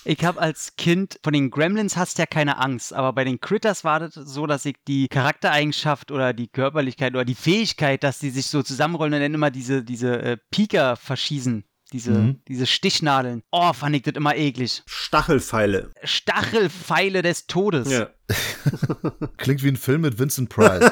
Ich 0.06 0.24
habe 0.26 0.40
als 0.42 0.76
Kind, 0.76 1.20
von 1.24 1.34
den 1.34 1.50
Gremlins 1.50 1.96
hast 1.96 2.18
ja 2.18 2.26
keine 2.26 2.58
Angst, 2.58 2.94
aber 2.94 3.14
bei 3.14 3.24
den 3.24 3.40
Critters 3.40 3.84
war 3.84 4.00
das 4.00 4.14
so, 4.14 4.46
dass 4.48 4.66
ich 4.66 4.76
die 4.88 5.08
Charaktereigenschaft 5.08 6.12
oder 6.12 6.34
die 6.34 6.48
Körperlichkeit 6.48 7.14
oder 7.14 7.23
die 7.26 7.36
Fähigkeit, 7.36 8.04
dass 8.04 8.20
die 8.20 8.30
sich 8.30 8.48
so 8.48 8.64
zusammenrollen 8.64 9.14
und 9.14 9.20
dann 9.22 9.34
immer 9.34 9.52
diese, 9.52 9.84
diese 9.84 10.22
äh, 10.22 10.38
Pika 10.52 10.96
verschießen. 10.96 11.64
Diese, 11.92 12.12
Mhm. 12.12 12.42
diese 12.48 12.66
Stichnadeln. 12.66 13.44
Oh, 13.52 13.72
fand 13.72 13.96
ich 13.96 14.02
das 14.02 14.16
immer 14.16 14.36
eklig. 14.36 14.82
Stachelpfeile. 14.88 15.92
Stachelpfeile 16.04 17.22
des 17.22 17.46
Todes. 17.46 17.92
Ja. 17.92 18.10
Klingt 19.38 19.62
wie 19.64 19.68
ein 19.68 19.76
Film 19.78 20.02
mit 20.02 20.18
Vincent 20.18 20.50
Price. 20.50 20.92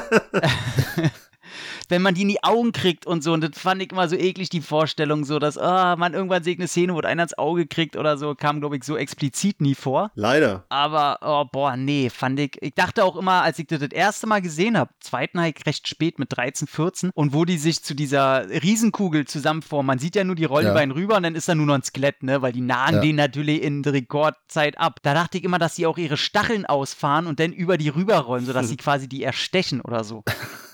wenn 1.92 2.02
man 2.02 2.14
die 2.14 2.22
in 2.22 2.28
die 2.28 2.42
Augen 2.42 2.72
kriegt 2.72 3.06
und 3.06 3.22
so. 3.22 3.34
Und 3.34 3.42
das 3.42 3.60
fand 3.60 3.82
ich 3.82 3.92
immer 3.92 4.08
so 4.08 4.16
eklig, 4.16 4.48
die 4.48 4.62
Vorstellung, 4.62 5.24
so 5.24 5.38
dass, 5.38 5.58
ah, 5.58 5.94
man 5.96 6.14
irgendwann 6.14 6.42
sieht 6.42 6.58
eine 6.58 6.66
Szene, 6.66 6.94
wo 6.94 7.00
einer 7.00 7.22
ins 7.22 7.36
Auge 7.36 7.66
kriegt 7.66 7.96
oder 7.96 8.16
so, 8.16 8.34
kam, 8.34 8.60
glaube 8.60 8.76
ich, 8.78 8.84
so 8.84 8.96
explizit 8.96 9.60
nie 9.60 9.74
vor. 9.74 10.10
Leider. 10.14 10.64
Aber, 10.70 11.18
oh, 11.20 11.44
boah, 11.44 11.76
nee, 11.76 12.08
fand 12.08 12.40
ich. 12.40 12.56
Ich 12.62 12.74
dachte 12.74 13.04
auch 13.04 13.14
immer, 13.16 13.42
als 13.42 13.58
ich 13.58 13.66
das 13.66 13.80
das 13.80 13.90
erste 13.90 14.26
Mal 14.26 14.40
gesehen 14.40 14.78
habe, 14.78 14.90
zweiten 15.00 15.38
ich 15.44 15.66
recht 15.66 15.86
spät 15.86 16.18
mit 16.18 16.34
13, 16.34 16.66
14, 16.66 17.10
und 17.14 17.34
wo 17.34 17.44
die 17.44 17.58
sich 17.58 17.82
zu 17.82 17.94
dieser 17.94 18.48
Riesenkugel 18.48 19.26
zusammenformen. 19.26 19.86
Man 19.86 19.98
sieht 19.98 20.16
ja 20.16 20.24
nur 20.24 20.34
die 20.36 20.44
Rollbeine 20.46 20.94
rüber 20.94 21.16
und 21.16 21.24
dann 21.24 21.34
ist 21.34 21.48
da 21.48 21.54
nur 21.54 21.66
noch 21.66 21.74
ein 21.74 21.82
Skelett, 21.82 22.22
ne? 22.22 22.40
Weil 22.40 22.52
die 22.52 22.60
nagen 22.62 22.96
Ja. 22.96 23.00
den 23.02 23.16
natürlich 23.16 23.62
in 23.62 23.82
der 23.82 23.92
Rekordzeit 23.92 24.78
ab. 24.78 25.00
Da 25.02 25.12
dachte 25.12 25.36
ich 25.36 25.44
immer, 25.44 25.58
dass 25.58 25.76
sie 25.76 25.86
auch 25.86 25.98
ihre 25.98 26.16
Stacheln 26.16 26.64
ausfahren 26.64 27.26
und 27.26 27.38
dann 27.38 27.52
über 27.52 27.76
die 27.76 27.90
rüberrollen, 27.90 28.46
sodass 28.46 28.68
sie 28.68 28.76
quasi 28.78 29.08
die 29.08 29.22
erstechen 29.22 29.82
oder 29.82 30.04
so. 30.04 30.24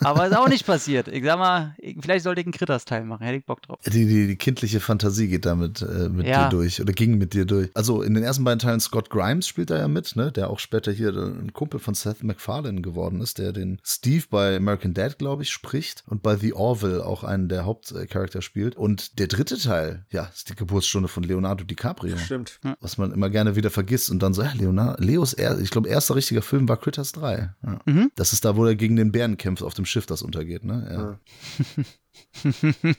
Aber 0.00 0.26
ist 0.26 0.36
auch 0.36 0.48
nicht 0.48 0.66
passiert. 0.66 1.08
Ich 1.08 1.24
sag 1.24 1.38
mal, 1.38 1.74
ich, 1.78 1.96
vielleicht 2.00 2.24
sollte 2.24 2.40
ich 2.40 2.46
einen 2.46 2.52
Critters-Teil 2.52 3.04
machen. 3.04 3.24
Hätte 3.24 3.38
ich 3.38 3.44
Bock 3.44 3.62
drauf. 3.62 3.78
Die, 3.86 4.06
die, 4.06 4.26
die 4.26 4.36
kindliche 4.36 4.80
Fantasie 4.80 5.28
geht 5.28 5.44
damit 5.46 5.82
äh, 5.82 6.08
mit 6.08 6.26
Ja. 6.26 6.44
dir 6.44 6.50
durch 6.56 6.80
oder 6.80 6.92
ging 6.92 7.18
mit 7.18 7.34
dir 7.34 7.44
durch. 7.44 7.70
Also 7.74 8.02
in 8.02 8.14
den 8.14 8.22
ersten 8.22 8.44
beiden 8.44 8.58
Teilen 8.58 8.80
Scott 8.80 9.10
Grimes 9.10 9.46
spielt 9.46 9.70
da 9.70 9.78
ja 9.78 9.88
mit, 9.88 10.14
ne? 10.16 10.30
Der 10.32 10.50
auch 10.50 10.58
später 10.58 10.92
hier 10.92 11.10
ein 11.10 11.52
Kumpel 11.52 11.80
von 11.80 11.94
Seth 11.94 12.22
MacFarlane 12.22 12.80
geworden 12.80 13.20
ist, 13.20 13.38
der 13.38 13.52
den 13.52 13.80
Steve 13.84 14.24
bei 14.30 14.56
American 14.56 14.94
Dad, 14.94 15.18
glaube 15.18 15.42
ich, 15.42 15.50
spricht 15.50 16.04
und 16.06 16.22
bei 16.22 16.36
The 16.36 16.52
Orville 16.52 17.04
auch 17.04 17.24
einen 17.24 17.48
der 17.48 17.64
Hauptcharakter 17.64 18.42
spielt. 18.42 18.76
Und 18.76 19.18
der 19.18 19.26
dritte 19.26 19.58
Teil, 19.58 20.04
ja, 20.10 20.24
ist 20.34 20.48
die 20.50 20.54
Geburtsstunde 20.54 21.08
von 21.08 21.22
Leonardo 21.22 21.64
DiCaprio. 21.64 22.16
Stimmt. 22.16 22.60
Was 22.80 22.98
man 22.98 23.12
immer 23.12 23.30
gerne 23.30 23.56
wieder 23.56 23.70
vergisst 23.70 24.10
und 24.10 24.22
dann 24.22 24.34
so, 24.34 24.42
ja, 24.42 24.52
Leonardo, 24.52 25.02
Leos, 25.02 25.32
er, 25.32 25.58
ich 25.58 25.70
glaube, 25.70 25.88
erster 25.88 26.14
richtiger 26.14 26.42
Film 26.42 26.68
war 26.68 26.76
Critters 26.76 27.12
3. 27.12 27.50
Ja. 27.64 27.78
Mhm. 27.84 28.10
Das 28.16 28.32
ist 28.32 28.44
da, 28.44 28.56
wo 28.56 28.64
er 28.66 28.74
gegen 28.74 28.96
den 28.96 29.12
Bären 29.12 29.36
kämpft 29.36 29.62
auf 29.62 29.74
dem 29.74 29.86
Schiff, 29.88 30.06
das 30.06 30.22
untergeht, 30.22 30.64
ne? 30.64 30.88
Ja. 30.90 31.84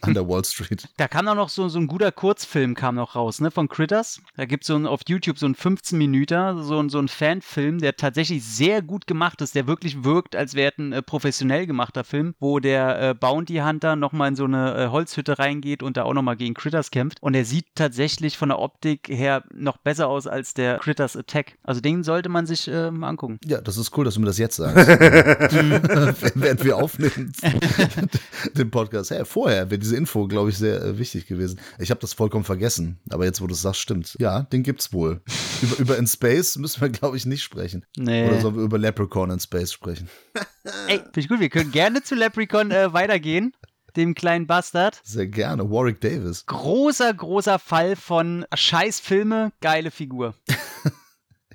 An 0.02 0.14
der 0.14 0.28
Wall 0.28 0.44
Street. 0.46 0.88
Da 0.98 1.08
kam 1.08 1.28
auch 1.28 1.36
noch 1.36 1.50
so, 1.50 1.68
so 1.70 1.80
ein 1.80 1.88
guter 1.88 2.12
Kurzfilm 2.12 2.74
kam 2.76 2.96
noch 2.96 3.16
raus, 3.16 3.42
ne, 3.42 3.52
von 3.52 3.68
Critters. 3.70 4.22
Da 4.38 4.46
gibt 4.46 4.64
es 4.64 4.68
so 4.68 4.76
ein, 4.76 4.86
auf 4.86 5.02
YouTube 5.08 5.38
so 5.40 5.46
einen 5.46 5.56
15 5.56 5.98
Minüter, 5.98 6.62
so, 6.64 6.80
ein- 6.80 6.90
so 6.90 7.00
ein 7.00 7.08
Fanfilm, 7.08 7.80
der 7.80 7.96
tatsächlich 7.96 8.44
sehr 8.44 8.82
gut 8.82 9.08
gemacht 9.08 9.42
ist, 9.42 9.56
der 9.56 9.68
wirklich 9.68 10.04
wirkt, 10.04 10.36
als 10.36 10.54
wäre 10.56 10.72
es 10.72 10.78
ein 10.78 10.94
äh, 10.94 11.02
professionell 11.02 11.68
gemachter 11.68 12.04
Film, 12.04 12.34
wo 12.40 12.60
der 12.60 13.10
äh, 13.10 13.14
Bounty 13.14 13.58
Hunter 13.58 13.96
nochmal 13.96 14.30
in 14.30 14.36
so 14.36 14.46
eine 14.46 14.76
äh, 14.76 14.88
Holzhütte 14.90 15.40
reingeht 15.40 15.84
und 15.84 15.98
da 15.98 16.04
auch 16.04 16.14
nochmal 16.14 16.36
gegen 16.38 16.54
Critters 16.54 16.92
kämpft. 16.92 17.22
Und 17.22 17.34
er 17.36 17.46
sieht 17.46 17.66
tatsächlich 17.76 18.38
von 18.38 18.50
der 18.50 18.60
Optik 18.60 19.08
her 19.10 19.44
noch 19.54 19.78
besser 19.78 20.08
aus 20.08 20.28
als 20.28 20.54
der 20.54 20.80
Critters 20.80 21.16
Attack. 21.16 21.58
Also 21.64 21.82
den 21.82 22.04
sollte 22.04 22.30
man 22.30 22.46
sich 22.46 22.68
äh, 22.68 22.92
mal 22.92 23.10
angucken. 23.10 23.40
Ja, 23.46 23.62
das 23.62 23.78
ist 23.78 23.96
cool, 23.98 24.06
dass 24.06 24.16
du 24.16 24.20
mir 24.22 24.28
das 24.28 24.38
jetzt 24.38 24.58
sagst. 24.58 24.88
Während 26.36 26.64
wir 26.64 26.78
aufnehmen, 26.78 27.32
den 28.54 28.70
Podcast. 28.72 28.99
Hey, 29.10 29.24
vorher 29.26 29.70
wäre 29.70 29.80
diese 29.80 29.96
Info, 29.96 30.28
glaube 30.28 30.50
ich, 30.50 30.58
sehr 30.58 30.82
äh, 30.84 30.98
wichtig 31.00 31.28
gewesen. 31.28 31.60
Ich 31.80 31.92
habe 31.92 32.00
das 32.02 32.14
vollkommen 32.14 32.44
vergessen, 32.44 33.00
aber 33.10 33.26
jetzt, 33.26 33.42
wo 33.42 33.48
du 33.48 33.54
es 33.54 33.62
sagst, 33.62 33.80
stimmt. 33.82 34.16
Ja, 34.20 34.44
den 34.44 34.64
gibt's 34.64 34.92
wohl. 34.94 35.22
Über, 35.62 35.78
über 35.78 35.98
In 35.98 36.08
Space 36.08 36.58
müssen 36.58 36.82
wir, 36.82 36.90
glaube 36.90 37.18
ich, 37.18 37.26
nicht 37.26 37.44
sprechen. 37.44 37.86
Nee. 37.98 38.28
Oder 38.28 38.42
sollen 38.42 38.56
wir 38.56 38.64
über 38.64 38.78
Leprechaun 38.78 39.30
in 39.32 39.40
Space 39.40 39.72
sprechen? 39.74 40.10
Ey, 40.88 40.98
finde 41.00 41.20
ich 41.20 41.28
gut, 41.28 41.40
wir 41.40 41.50
können 41.50 41.72
gerne 41.72 42.02
zu 42.04 42.16
Leprechaun 42.16 42.72
äh, 42.72 42.94
weitergehen, 42.94 43.54
dem 43.96 44.16
kleinen 44.16 44.48
Bastard. 44.48 45.00
Sehr 45.04 45.28
gerne. 45.28 45.70
Warwick 45.70 46.00
Davis. 46.02 46.46
großer, 46.46 47.14
großer 47.14 47.60
Fall 47.60 47.96
von 47.96 48.46
Scheißfilme, 48.54 49.52
geile 49.62 49.92
Figur. 49.92 50.34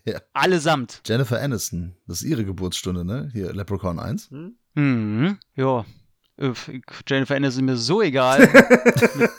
Ja. 0.07 0.21
Allesamt. 0.35 1.01
Jennifer 1.07 1.41
Aniston. 1.41 1.97
Das 2.07 2.21
ist 2.21 2.29
ihre 2.29 2.45
Geburtsstunde, 2.45 3.07
ne? 3.07 3.31
Hier, 3.33 3.55
Leprechaun 3.55 3.99
1. 3.99 4.31
Mhm. 4.75 5.39
Ja. 5.55 5.87
Ich- 6.37 6.83
Jennifer 7.07 7.37
Aniston 7.37 7.69
ist 7.69 7.73
mir 7.73 7.77
so 7.77 8.03
egal. 8.03 8.49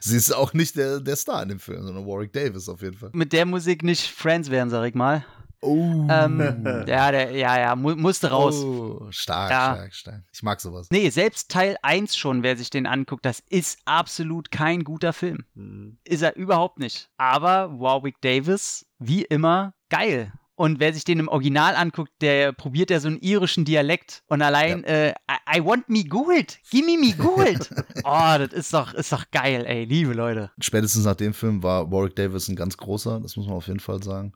Sie 0.00 0.16
ist 0.16 0.32
auch 0.34 0.52
nicht 0.52 0.76
der, 0.76 1.00
der 1.00 1.16
Star 1.16 1.42
in 1.42 1.48
dem 1.48 1.58
Film, 1.60 1.82
sondern 1.84 2.06
Warwick 2.06 2.32
Davis 2.32 2.68
auf 2.68 2.82
jeden 2.82 2.96
Fall. 2.96 3.10
Mit 3.12 3.32
der 3.32 3.46
Musik 3.46 3.82
nicht 3.82 4.08
Friends 4.10 4.50
werden, 4.50 4.70
sag 4.70 4.86
ich 4.88 4.94
mal. 4.94 5.24
Oh. 5.60 6.06
Ähm, 6.08 6.38
ja, 6.86 7.10
der, 7.10 7.32
ja, 7.32 7.58
ja, 7.58 7.74
mu 7.74 7.96
musste 7.96 8.30
raus. 8.30 8.54
Oh, 8.62 9.08
stark, 9.10 9.50
Ja. 9.50 9.74
stark, 9.74 9.94
stark. 9.94 10.22
Ich 10.32 10.42
mag 10.44 10.60
sowas. 10.60 10.86
Nee, 10.92 11.10
selbst 11.10 11.50
Teil 11.50 11.76
1 11.82 12.16
schon, 12.16 12.44
wer 12.44 12.56
sich 12.56 12.70
den 12.70 12.86
anguckt, 12.86 13.24
das 13.26 13.42
ist 13.50 13.80
absolut 13.84 14.52
kein 14.52 14.84
guter 14.84 15.12
Film. 15.12 15.44
Hm. 15.56 15.98
Ist 16.04 16.22
er 16.22 16.36
überhaupt 16.36 16.78
nicht. 16.78 17.10
Aber 17.16 17.72
Warwick 17.80 18.20
Davis, 18.20 18.86
wie 19.00 19.22
immer, 19.22 19.74
geil. 19.90 20.32
Und 20.58 20.80
wer 20.80 20.92
sich 20.92 21.04
den 21.04 21.20
im 21.20 21.28
Original 21.28 21.76
anguckt, 21.76 22.10
der 22.20 22.50
probiert 22.50 22.90
ja 22.90 22.98
so 22.98 23.06
einen 23.06 23.20
irischen 23.20 23.64
Dialekt. 23.64 24.24
Und 24.26 24.42
allein, 24.42 24.82
äh, 24.82 25.10
I, 25.30 25.58
I 25.58 25.64
want 25.64 25.88
me 25.88 26.02
good. 26.02 26.58
Gimme 26.68 26.98
me 26.98 27.14
good. 27.14 27.70
oh, 28.04 28.34
das 28.38 28.52
ist 28.52 28.74
doch, 28.74 28.92
ist 28.92 29.12
doch 29.12 29.30
geil, 29.30 29.64
ey. 29.68 29.84
Liebe 29.84 30.14
Leute. 30.14 30.50
Spätestens 30.58 31.04
nach 31.04 31.14
dem 31.14 31.32
Film 31.32 31.62
war 31.62 31.92
Warwick 31.92 32.16
Davis 32.16 32.48
ein 32.48 32.56
ganz 32.56 32.76
großer, 32.76 33.20
das 33.20 33.36
muss 33.36 33.46
man 33.46 33.54
auf 33.54 33.68
jeden 33.68 33.78
Fall 33.78 34.02
sagen. 34.02 34.32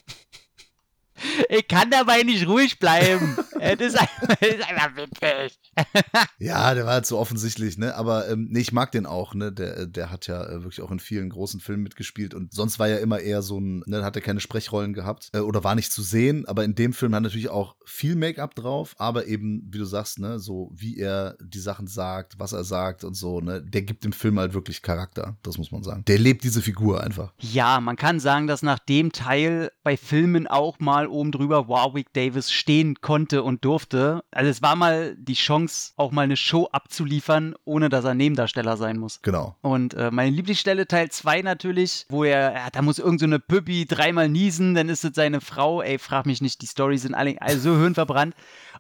Ich 1.50 1.68
kann 1.68 1.92
dabei 1.92 2.24
nicht 2.24 2.48
ruhig 2.48 2.80
bleiben. 2.80 3.38
es, 3.80 3.94
ist 3.94 4.00
einfach, 4.00 4.96
witzig. 4.96 5.60
Ja, 6.40 6.74
der 6.74 6.86
war 6.86 6.94
halt 6.94 7.06
so 7.06 7.18
offensichtlich, 7.20 7.78
ne? 7.78 7.96
Aber 7.96 8.28
ähm, 8.30 8.48
nee, 8.50 8.60
ich 8.60 8.72
mag 8.72 8.92
den 8.92 9.06
auch, 9.06 9.36
ne? 9.36 9.52
Der, 9.52 9.86
der 9.86 10.10
hat 10.10 10.28
ja 10.28 10.44
äh, 10.44 10.64
wirklich 10.64 10.82
auch 10.82 10.92
in 10.92 11.00
vielen 11.00 11.30
großen 11.30 11.60
Filmen 11.60 11.84
mitgespielt 11.84 12.34
und 12.34 12.54
sonst 12.54 12.80
war 12.80 12.88
er 12.88 13.00
immer 13.00 13.20
eher 13.20 13.42
so 13.42 13.60
ein, 13.60 13.84
ne, 13.86 14.04
hat 14.04 14.16
er 14.16 14.22
keine 14.22 14.40
Sprechrollen 14.40 14.94
gehabt 14.94 15.30
äh, 15.34 15.40
oder 15.40 15.64
war 15.64 15.76
nicht 15.76 15.92
zu 15.92 16.02
sehen, 16.02 16.46
aber 16.48 16.64
in 16.64 16.76
dem 16.76 16.94
Film 16.94 17.14
hat 17.14 17.20
er 17.20 17.22
natürlich 17.22 17.50
auch 17.50 17.76
viel 17.86 18.16
Make-up 18.16 18.56
drauf, 18.56 18.96
aber 18.98 19.28
eben, 19.28 19.68
wie 19.72 19.78
du 19.78 19.86
sagst, 19.86 20.20
ne, 20.20 20.40
so 20.40 20.72
wie 20.74 20.98
er 20.98 21.38
die 21.40 21.60
Sachen 21.60 21.88
sagt, 21.88 22.40
was 22.40 22.54
er 22.54 22.64
sagt 22.64 23.04
und 23.04 23.14
so, 23.14 23.40
ne, 23.40 23.62
der 23.62 23.84
gibt 23.84 24.04
dem 24.04 24.14
Film 24.14 24.40
halt 24.40 24.54
wirklich 24.54 24.82
Charakter, 24.82 25.38
das 25.44 25.58
muss 25.58 25.72
man 25.72 25.84
sagen. 25.84 26.04
Der 26.08 26.18
lebt 26.18 26.44
diese 26.44 26.62
Figur 26.62 27.04
einfach. 27.04 27.34
Ja, 27.40 27.80
man 27.80 27.96
kann 27.96 28.20
sagen, 28.20 28.48
dass 28.48 28.64
nach 28.64 28.80
dem 28.80 29.12
Teil 29.12 29.72
bei 29.84 29.98
Filmen 29.98 30.48
auch 30.48 30.80
mal 30.80 31.08
oben 31.08 31.32
drüber 31.32 31.68
Warwick 31.68 32.14
Davis 32.14 32.52
stehen 32.52 32.96
konnte 33.02 33.44
und 33.44 33.51
durfte. 33.60 34.24
Also 34.32 34.50
es 34.50 34.62
war 34.62 34.76
mal 34.76 35.16
die 35.18 35.34
Chance, 35.34 35.92
auch 35.98 36.12
mal 36.12 36.22
eine 36.22 36.38
Show 36.38 36.68
abzuliefern, 36.72 37.56
ohne 37.66 37.90
dass 37.90 38.06
er 38.06 38.14
Nebendarsteller 38.14 38.78
sein 38.78 38.98
muss. 38.98 39.22
Genau. 39.22 39.56
Und 39.62 39.94
äh, 39.96 40.12
meine 40.12 40.30
Lieblingsstelle 40.32 40.88
Teil 40.88 41.12
2 41.12 41.42
natürlich, 41.42 42.06
wo 42.10 42.24
er, 42.24 42.54
ja, 42.54 42.70
da 42.72 42.82
muss 42.82 43.00
irgend 43.00 43.20
so 43.20 43.26
eine 43.26 43.40
Püppi 43.40 43.86
dreimal 43.86 44.30
niesen, 44.30 44.76
dann 44.76 44.88
ist 44.90 45.04
es 45.04 45.12
seine 45.16 45.42
Frau, 45.42 45.82
ey, 45.82 46.00
frag 46.00 46.26
mich 46.26 46.42
nicht, 46.42 46.62
die 46.62 46.68
Storys 46.68 47.02
sind 47.02 47.14
alle, 47.14 47.36
alle 47.42 47.60
so 47.60 47.76
hirnverbrannt. 47.78 48.36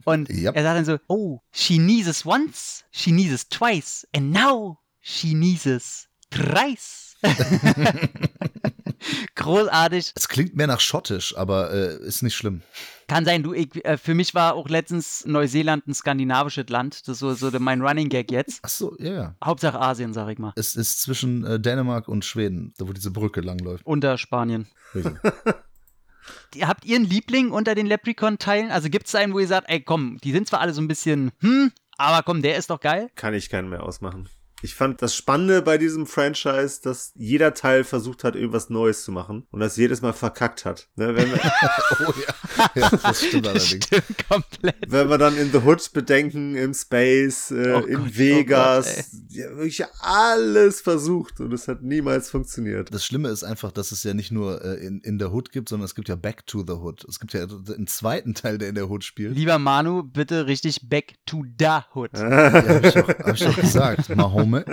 Und 0.06 0.30
Yep. 0.30 0.56
er 0.56 0.64
sagt 0.64 0.78
dann 0.78 0.86
so, 0.86 0.98
oh, 1.08 1.42
she 1.52 1.76
sneezes 1.76 2.26
once, 2.26 2.86
she 2.92 3.10
sneezes 3.12 3.50
twice, 3.50 4.08
and 4.16 4.32
now 4.32 4.80
she 5.02 5.32
sneezes 5.32 6.08
thrice. 6.30 7.18
Großartig. 9.36 10.14
Es 10.16 10.28
klingt 10.28 10.56
mehr 10.56 10.68
nach 10.68 10.80
schottisch, 10.80 11.36
aber 11.38 11.72
äh, 11.72 11.98
ist 12.06 12.22
nicht 12.22 12.36
schlimm. 12.36 12.62
Kann 13.08 13.26
sein, 13.26 13.44
du, 13.44 13.54
ich, 13.54 13.84
äh, 13.84 13.98
für 13.98 14.14
mich 14.14 14.34
war 14.36 14.56
auch 14.56 14.70
letztens 14.70 15.26
Neuseeland 15.26 15.88
ein 15.88 15.94
skandinavisches 15.94 16.70
Land. 16.70 17.08
Das 17.08 17.16
ist 17.16 17.20
so, 17.20 17.34
so 17.34 17.60
mein 17.60 17.82
Running 17.82 18.10
Gag 18.10 18.32
jetzt. 18.32 18.60
Ach 18.64 18.70
so, 18.70 18.96
ja, 19.00 19.14
ja. 19.14 19.36
Hauptsache 19.44 19.80
Asien, 19.80 20.14
sag 20.14 20.30
ich 20.30 20.38
mal. 20.38 20.54
Es 20.56 20.76
ist 20.76 21.02
zwischen 21.02 21.44
äh, 21.44 21.60
Dänemark 21.60 22.08
und 22.08 22.24
Schweden, 22.24 22.74
da 22.78 22.88
wo 22.88 22.94
diese 22.94 23.12
Brücke 23.12 23.42
langläuft. 23.42 23.86
Unter 23.86 24.18
Spanien. 24.18 24.68
Richtig. 24.96 25.14
Habt 26.62 26.86
ihr 26.86 26.98
einen 26.98 27.06
Liebling 27.06 27.52
unter 27.52 27.76
den 27.76 27.88
Leprechaun-Teilen? 27.88 28.72
Also 28.72 28.90
gibt 28.90 29.08
es 29.08 29.16
einen, 29.16 29.34
wo 29.34 29.40
ihr 29.40 29.48
sagt, 29.48 29.70
ey 29.70 29.82
komm, 29.82 30.18
die 30.24 30.32
sind 30.32 30.48
zwar 30.48 30.62
alle 30.62 30.74
so 30.74 30.82
ein 30.82 30.88
bisschen, 30.88 31.32
hm, 31.40 31.72
aber 31.98 32.24
komm, 32.24 32.42
der 32.42 32.58
ist 32.58 32.70
doch 32.70 32.80
geil. 32.80 33.10
Kann 33.16 33.34
ich 33.34 33.50
keinen 33.50 33.70
mehr 33.70 33.84
ausmachen. 33.84 34.30
Ich 34.62 34.76
fand 34.76 35.02
das 35.02 35.16
Spannende 35.16 35.62
bei 35.62 35.78
diesem 35.78 36.06
Franchise, 36.06 36.82
dass 36.84 37.12
jeder 37.16 37.54
Teil 37.54 37.84
versucht 37.84 38.24
hat, 38.24 38.36
irgendwas 38.36 38.70
Neues 38.70 39.04
zu 39.04 39.12
machen 39.12 39.48
und 39.52 39.60
das 39.60 39.78
jedes 39.78 40.02
Mal 40.02 40.14
verkackt 40.14 40.66
hat. 40.66 40.88
Ne, 40.96 41.16
wenn, 41.16 41.32
wir, 41.32 41.40
oh 42.08 42.14
ja. 42.28 42.72
ja, 42.76 42.90
das 42.90 43.24
stimmt 43.24 43.48
allerdings. 43.48 43.86
Stimmt 43.86 44.28
komplett. 44.30 44.76
wenn 44.88 45.10
wir 45.10 45.18
dann 45.18 45.38
in 45.38 45.52
The 45.52 45.60
Hood 45.60 45.92
bedenken, 45.94 46.56
im 46.56 46.74
Space, 46.74 47.52
äh, 47.52 47.74
Oh 47.76 47.86
in 47.86 48.00
Gott, 48.00 48.18
Vegas, 48.18 49.12
ja, 49.30 49.50
wirklich 49.56 49.84
alles 50.02 50.82
versucht 50.82 51.40
und 51.40 51.54
es 51.54 51.68
hat 51.68 51.82
niemals 51.82 52.30
funktioniert. 52.30 52.94
Das 52.94 53.06
Schlimme 53.06 53.30
ist 53.30 53.44
einfach, 53.44 53.72
dass 53.72 53.92
es 53.92 54.04
ja 54.04 54.14
nicht 54.14 54.32
nur 54.32 54.64
äh, 54.64 54.86
in, 54.86 55.00
in 55.02 55.18
der 55.18 55.32
Hood 55.32 55.52
gibt, 55.52 55.70
sondern 55.70 55.86
es 55.86 55.96
gibt 55.96 56.10
ja 56.10 56.16
Back 56.16 56.46
to 56.46 56.64
the 56.66 56.74
Hood. 56.74 57.04
Es 57.08 57.20
gibt 57.20 57.34
ja 57.34 57.44
einen 57.44 57.88
zweiten 57.88 58.34
Teil, 58.34 58.58
der 58.58 58.70
in 58.70 58.76
der 58.76 58.90
Hood 58.90 59.04
spielt. 59.04 59.36
Lieber 59.36 59.58
Manu, 59.60 60.04
bitte 60.04 60.48
richtig 60.48 60.90
back 60.90 61.16
to 61.26 61.44
the 61.60 61.80
hood. 61.96 62.12
Ja, 62.22 62.54
hab 62.54 62.86
ich 62.86 62.94
doch, 62.94 63.08
hab 63.08 63.34
ich 63.34 63.44
doch 63.44 63.56
gesagt. 63.62 64.10
komen. 64.52 64.64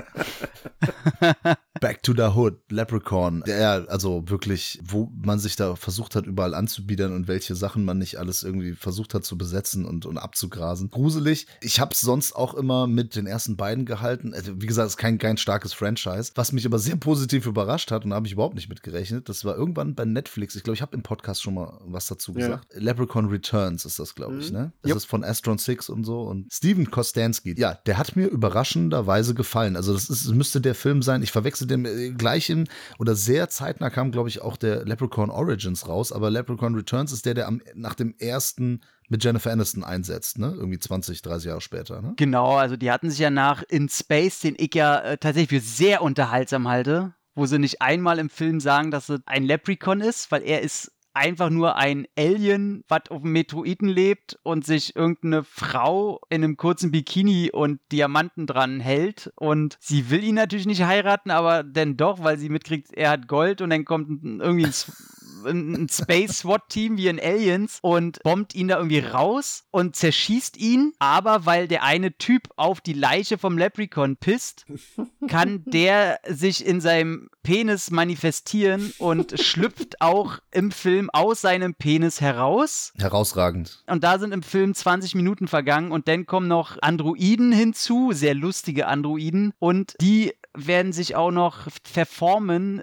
Back 1.80 2.02
to 2.02 2.12
the 2.14 2.34
Hood, 2.34 2.56
Leprechaun. 2.70 3.42
Der, 3.46 3.86
also 3.88 4.28
wirklich, 4.28 4.78
wo 4.82 5.10
man 5.22 5.38
sich 5.38 5.56
da 5.56 5.76
versucht 5.76 6.14
hat, 6.16 6.26
überall 6.26 6.54
anzubiedern 6.54 7.12
und 7.12 7.28
welche 7.28 7.54
Sachen 7.54 7.84
man 7.84 7.98
nicht 7.98 8.16
alles 8.18 8.42
irgendwie 8.42 8.72
versucht 8.74 9.14
hat 9.14 9.24
zu 9.24 9.38
besetzen 9.38 9.84
und, 9.84 10.06
und 10.06 10.18
abzugrasen. 10.18 10.90
Gruselig. 10.90 11.46
Ich 11.60 11.80
hab's 11.80 12.00
sonst 12.00 12.34
auch 12.34 12.54
immer 12.54 12.86
mit 12.86 13.14
den 13.16 13.26
ersten 13.26 13.56
beiden 13.56 13.84
gehalten. 13.86 14.34
Also, 14.34 14.60
wie 14.60 14.66
gesagt, 14.66 14.86
es 14.86 14.92
ist 14.94 14.98
kein, 14.98 15.18
kein 15.18 15.36
starkes 15.36 15.72
Franchise. 15.72 16.32
Was 16.34 16.52
mich 16.52 16.66
aber 16.66 16.78
sehr 16.78 16.96
positiv 16.96 17.46
überrascht 17.46 17.90
hat 17.90 18.04
und 18.04 18.10
da 18.10 18.16
habe 18.16 18.26
ich 18.26 18.32
überhaupt 18.32 18.54
nicht 18.54 18.68
mit 18.68 18.82
gerechnet, 18.82 19.28
das 19.28 19.44
war 19.44 19.56
irgendwann 19.56 19.94
bei 19.94 20.04
Netflix. 20.04 20.56
Ich 20.56 20.62
glaube, 20.62 20.74
ich 20.74 20.82
habe 20.82 20.96
im 20.96 21.02
Podcast 21.02 21.42
schon 21.42 21.54
mal 21.54 21.78
was 21.84 22.06
dazu 22.06 22.32
Ja. 22.32 22.38
gesagt. 22.38 22.66
Leprechaun 22.74 23.26
Returns 23.26 23.84
ist 23.84 23.98
das, 23.98 24.14
glaube 24.14 24.38
ich, 24.38 24.50
Mhm. 24.52 24.58
ne? 24.58 24.72
Das 24.82 24.90
Jupp. 24.90 24.96
ist 24.98 25.04
von 25.04 25.24
Astron 25.24 25.58
Six 25.58 25.88
und 25.88 26.04
so. 26.04 26.22
Und 26.22 26.52
Steven 26.52 26.90
Kostansky, 26.90 27.54
ja, 27.58 27.74
der 27.86 27.98
hat 27.98 28.16
mir 28.16 28.26
überraschenderweise 28.26 29.34
gefallen. 29.34 29.76
Also, 29.76 29.92
das 29.92 30.10
ist, 30.10 30.28
müsste 30.32 30.60
der 30.60 30.74
Film 30.74 31.02
sein. 31.02 31.22
Ich 31.22 31.32
verwechsel 31.32 31.66
den 31.68 31.84
äh, 31.84 32.10
gleichen 32.10 32.68
oder 32.98 33.14
sehr 33.14 33.48
zeitnah 33.48 33.90
kam, 33.90 34.10
glaube 34.10 34.28
ich, 34.28 34.42
auch 34.42 34.56
der 34.56 34.84
Leprechaun 34.84 35.30
Origins 35.30 35.86
raus. 35.88 36.12
Aber 36.12 36.30
Leprechaun 36.30 36.74
Returns 36.74 37.12
ist 37.12 37.26
der, 37.26 37.34
der 37.34 37.46
am, 37.46 37.62
nach 37.74 37.94
dem 37.94 38.14
ersten 38.18 38.80
mit 39.08 39.24
Jennifer 39.24 39.52
Aniston 39.52 39.84
einsetzt, 39.84 40.38
ne? 40.38 40.54
Irgendwie 40.56 40.78
20, 40.78 41.22
30 41.22 41.48
Jahre 41.48 41.60
später, 41.60 42.02
ne? 42.02 42.14
Genau, 42.16 42.56
also 42.56 42.76
die 42.76 42.90
hatten 42.90 43.10
sich 43.10 43.20
ja 43.20 43.30
nach 43.30 43.62
In 43.62 43.88
Space, 43.88 44.40
den 44.40 44.54
ich 44.58 44.74
ja 44.74 44.98
äh, 45.00 45.18
tatsächlich 45.18 45.62
für 45.62 45.66
sehr 45.66 46.02
unterhaltsam 46.02 46.68
halte, 46.68 47.14
wo 47.34 47.46
sie 47.46 47.58
nicht 47.58 47.80
einmal 47.80 48.18
im 48.18 48.30
Film 48.30 48.60
sagen, 48.60 48.90
dass 48.90 49.08
es 49.08 49.20
ein 49.26 49.44
Leprechaun 49.44 50.00
ist, 50.00 50.30
weil 50.30 50.42
er 50.42 50.60
ist 50.60 50.92
einfach 51.18 51.50
nur 51.50 51.76
ein 51.76 52.06
Alien, 52.16 52.84
was 52.88 53.10
auf 53.10 53.22
dem 53.22 53.32
Meteoriten 53.32 53.88
lebt 53.88 54.38
und 54.44 54.64
sich 54.64 54.94
irgendeine 54.94 55.42
Frau 55.42 56.20
in 56.30 56.44
einem 56.44 56.56
kurzen 56.56 56.90
Bikini 56.90 57.50
und 57.52 57.80
Diamanten 57.90 58.46
dran 58.46 58.80
hält. 58.80 59.32
Und 59.34 59.76
sie 59.80 60.10
will 60.10 60.22
ihn 60.22 60.36
natürlich 60.36 60.66
nicht 60.66 60.84
heiraten, 60.84 61.30
aber 61.30 61.64
dann 61.64 61.96
doch, 61.96 62.22
weil 62.22 62.38
sie 62.38 62.48
mitkriegt, 62.48 62.92
er 62.94 63.10
hat 63.10 63.28
Gold 63.28 63.60
und 63.60 63.70
dann 63.70 63.84
kommt 63.84 64.08
irgendwie 64.22 64.66
ein, 64.66 64.72
ein 65.46 65.78
ein 65.78 65.88
Space 65.88 66.40
SWAT-Team 66.40 66.96
wie 66.96 67.08
in 67.08 67.20
Aliens 67.20 67.78
und 67.82 68.22
bombt 68.22 68.54
ihn 68.54 68.68
da 68.68 68.78
irgendwie 68.78 69.00
raus 69.00 69.64
und 69.70 69.96
zerschießt 69.96 70.56
ihn. 70.56 70.92
Aber 70.98 71.46
weil 71.46 71.68
der 71.68 71.82
eine 71.82 72.16
Typ 72.16 72.48
auf 72.56 72.80
die 72.80 72.92
Leiche 72.92 73.38
vom 73.38 73.58
Leprechaun 73.58 74.16
pisst, 74.16 74.66
kann 75.28 75.62
der 75.66 76.20
sich 76.28 76.64
in 76.64 76.80
seinem 76.80 77.28
Penis 77.42 77.90
manifestieren 77.90 78.92
und 78.98 79.40
schlüpft 79.40 80.00
auch 80.00 80.38
im 80.50 80.70
Film 80.70 81.10
aus 81.10 81.40
seinem 81.40 81.74
Penis 81.74 82.20
heraus. 82.20 82.92
Herausragend. 82.98 83.82
Und 83.86 84.04
da 84.04 84.18
sind 84.18 84.32
im 84.32 84.42
Film 84.42 84.74
20 84.74 85.14
Minuten 85.14 85.48
vergangen 85.48 85.92
und 85.92 86.08
dann 86.08 86.26
kommen 86.26 86.48
noch 86.48 86.76
Androiden 86.82 87.52
hinzu, 87.52 88.12
sehr 88.12 88.34
lustige 88.34 88.86
Androiden. 88.86 89.52
Und 89.58 89.94
die 90.00 90.34
werden 90.54 90.92
sich 90.92 91.16
auch 91.16 91.30
noch 91.30 91.68
verformen, 91.84 92.82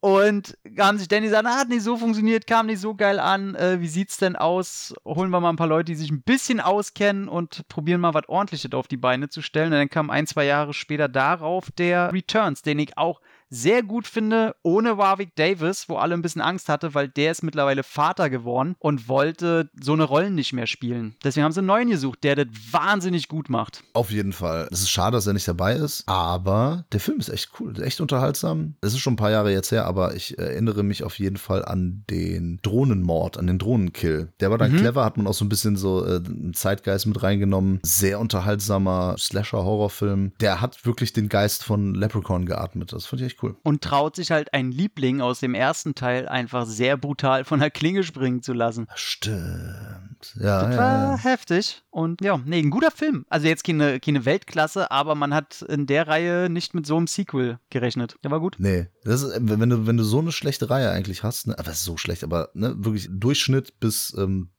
Und 0.00 0.56
haben 0.78 0.98
sich 0.98 1.08
dann 1.08 1.22
gesagt, 1.22 1.46
ah, 1.46 1.58
hat 1.58 1.68
nicht 1.68 1.82
so 1.82 1.96
funktioniert, 1.96 2.46
kam 2.46 2.66
nicht 2.66 2.80
so 2.80 2.94
geil 2.94 3.18
an. 3.18 3.54
Äh, 3.54 3.80
wie 3.80 3.88
sieht's 3.88 4.18
denn 4.18 4.36
aus? 4.36 4.94
Holen 5.04 5.30
wir 5.30 5.40
mal 5.40 5.50
ein 5.50 5.56
paar 5.56 5.66
Leute, 5.66 5.92
die 5.92 5.96
sich 5.96 6.10
ein 6.10 6.22
bisschen 6.22 6.60
auskennen 6.60 7.28
und 7.28 7.66
probieren 7.68 8.00
mal 8.00 8.14
was 8.14 8.28
ordentliches 8.28 8.72
auf 8.72 8.88
die 8.88 8.96
Beine 8.96 9.28
zu 9.28 9.42
stellen. 9.42 9.72
Und 9.72 9.78
dann 9.78 9.90
kam 9.90 10.10
ein, 10.10 10.26
zwei 10.26 10.44
Jahre 10.44 10.74
später 10.74 11.08
darauf 11.08 11.70
der 11.72 12.12
Returns, 12.12 12.62
den 12.62 12.78
ich 12.78 12.96
auch 12.98 13.20
sehr 13.54 13.82
gut 13.82 14.06
finde, 14.06 14.54
ohne 14.62 14.96
Warwick 14.96 15.36
Davis, 15.36 15.88
wo 15.88 15.96
alle 15.96 16.14
ein 16.14 16.22
bisschen 16.22 16.40
Angst 16.40 16.68
hatte, 16.70 16.94
weil 16.94 17.08
der 17.08 17.30
ist 17.32 17.42
mittlerweile 17.42 17.82
Vater 17.82 18.30
geworden 18.30 18.74
und 18.78 19.08
wollte 19.08 19.68
so 19.78 19.92
eine 19.92 20.04
Rollen 20.04 20.34
nicht 20.34 20.54
mehr 20.54 20.66
spielen. 20.66 21.14
Deswegen 21.22 21.44
haben 21.44 21.52
sie 21.52 21.60
einen 21.60 21.66
neuen 21.66 21.90
gesucht, 21.90 22.24
der 22.24 22.36
das 22.36 22.46
wahnsinnig 22.70 23.28
gut 23.28 23.50
macht. 23.50 23.84
Auf 23.92 24.10
jeden 24.10 24.32
Fall. 24.32 24.68
Es 24.72 24.80
ist 24.80 24.88
schade, 24.90 25.16
dass 25.16 25.26
er 25.26 25.34
nicht 25.34 25.46
dabei 25.46 25.74
ist, 25.74 26.04
aber 26.08 26.86
der 26.92 27.00
Film 27.00 27.18
ist 27.20 27.28
echt 27.28 27.50
cool, 27.60 27.80
echt 27.82 28.00
unterhaltsam. 28.00 28.74
Es 28.80 28.94
ist 28.94 29.00
schon 29.00 29.12
ein 29.14 29.16
paar 29.16 29.30
Jahre 29.30 29.52
jetzt 29.52 29.70
her, 29.70 29.84
aber 29.84 30.14
ich 30.16 30.38
erinnere 30.38 30.82
mich 30.82 31.04
auf 31.04 31.18
jeden 31.18 31.36
Fall 31.36 31.62
an 31.64 32.04
den 32.08 32.58
Drohnenmord, 32.62 33.36
an 33.36 33.46
den 33.46 33.58
Drohnenkill. 33.58 34.32
Der 34.40 34.50
war 34.50 34.56
dann 34.58 34.72
Mhm. 34.72 34.76
clever, 34.78 35.04
hat 35.04 35.18
man 35.18 35.26
auch 35.26 35.34
so 35.34 35.44
ein 35.44 35.50
bisschen 35.50 35.76
so 35.76 36.06
äh, 36.06 36.16
einen 36.24 36.54
Zeitgeist 36.54 37.06
mit 37.06 37.22
reingenommen. 37.22 37.80
Sehr 37.84 38.18
unterhaltsamer 38.18 39.16
Slasher-Horrorfilm. 39.18 40.32
Der 40.40 40.60
hat 40.60 40.84
wirklich 40.86 41.12
den 41.12 41.28
Geist 41.28 41.64
von 41.64 41.94
Leprechaun 41.94 42.46
geatmet. 42.46 42.92
Das 42.92 43.06
fand 43.06 43.20
ich 43.20 43.26
echt 43.26 43.41
cool. 43.42 43.56
Und 43.62 43.82
traut 43.82 44.16
sich 44.16 44.30
halt 44.30 44.52
ein 44.54 44.72
Liebling 44.72 45.20
aus 45.20 45.40
dem 45.40 45.54
ersten 45.54 45.94
Teil 45.94 46.28
einfach 46.28 46.66
sehr 46.66 46.96
brutal 46.96 47.44
von 47.44 47.60
der 47.60 47.70
Klinge 47.70 48.02
springen 48.02 48.42
zu 48.42 48.52
lassen. 48.52 48.86
Stimmt. 48.94 50.34
Ja, 50.40 50.62
Das 50.62 50.74
ja, 50.74 50.80
war 50.80 51.10
ja. 51.12 51.16
heftig. 51.18 51.82
Und 51.90 52.20
ja, 52.20 52.40
nee, 52.44 52.60
ein 52.60 52.70
guter 52.70 52.90
Film. 52.90 53.26
Also 53.28 53.46
jetzt 53.46 53.64
keine, 53.64 54.00
keine 54.00 54.24
Weltklasse, 54.24 54.90
aber 54.90 55.14
man 55.14 55.34
hat 55.34 55.62
in 55.62 55.86
der 55.86 56.08
Reihe 56.08 56.48
nicht 56.48 56.74
mit 56.74 56.86
so 56.86 56.96
einem 56.96 57.06
Sequel 57.06 57.58
gerechnet. 57.70 58.16
Der 58.22 58.30
war 58.30 58.40
gut. 58.40 58.56
Nee, 58.58 58.88
das 59.04 59.22
ist, 59.22 59.34
wenn 59.40 59.70
du, 59.70 59.86
wenn 59.86 59.96
du 59.96 60.04
so 60.04 60.20
eine 60.20 60.32
schlechte 60.32 60.70
Reihe 60.70 60.90
eigentlich 60.90 61.22
hast, 61.22 61.48
ne, 61.48 61.58
aber 61.58 61.70
es 61.70 61.78
ist 61.78 61.84
so 61.84 61.96
schlecht, 61.96 62.24
aber 62.24 62.50
ne, 62.54 62.74
wirklich 62.78 63.08
Durchschnitt 63.10 63.78
bis, 63.80 64.14
ähm, 64.16 64.50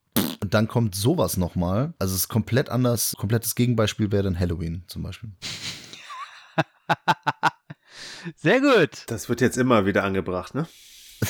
und 0.42 0.54
dann 0.54 0.68
kommt 0.68 0.94
sowas 0.94 1.38
nochmal. 1.38 1.94
Also 2.00 2.16
es 2.16 2.22
ist 2.22 2.28
komplett 2.28 2.70
anders. 2.70 3.14
Komplettes 3.18 3.56
Gegenbeispiel 3.56 4.12
wäre 4.12 4.24
dann 4.24 4.38
Halloween 4.38 4.84
zum 4.88 5.02
Beispiel. 5.02 5.32
Sehr 8.38 8.62
gut. 8.62 9.04
Das 9.08 9.30
wird 9.30 9.42
jetzt 9.42 9.58
immer 9.58 9.86
wieder 9.86 10.04
angebracht, 10.04 10.56
ne? 10.56 10.68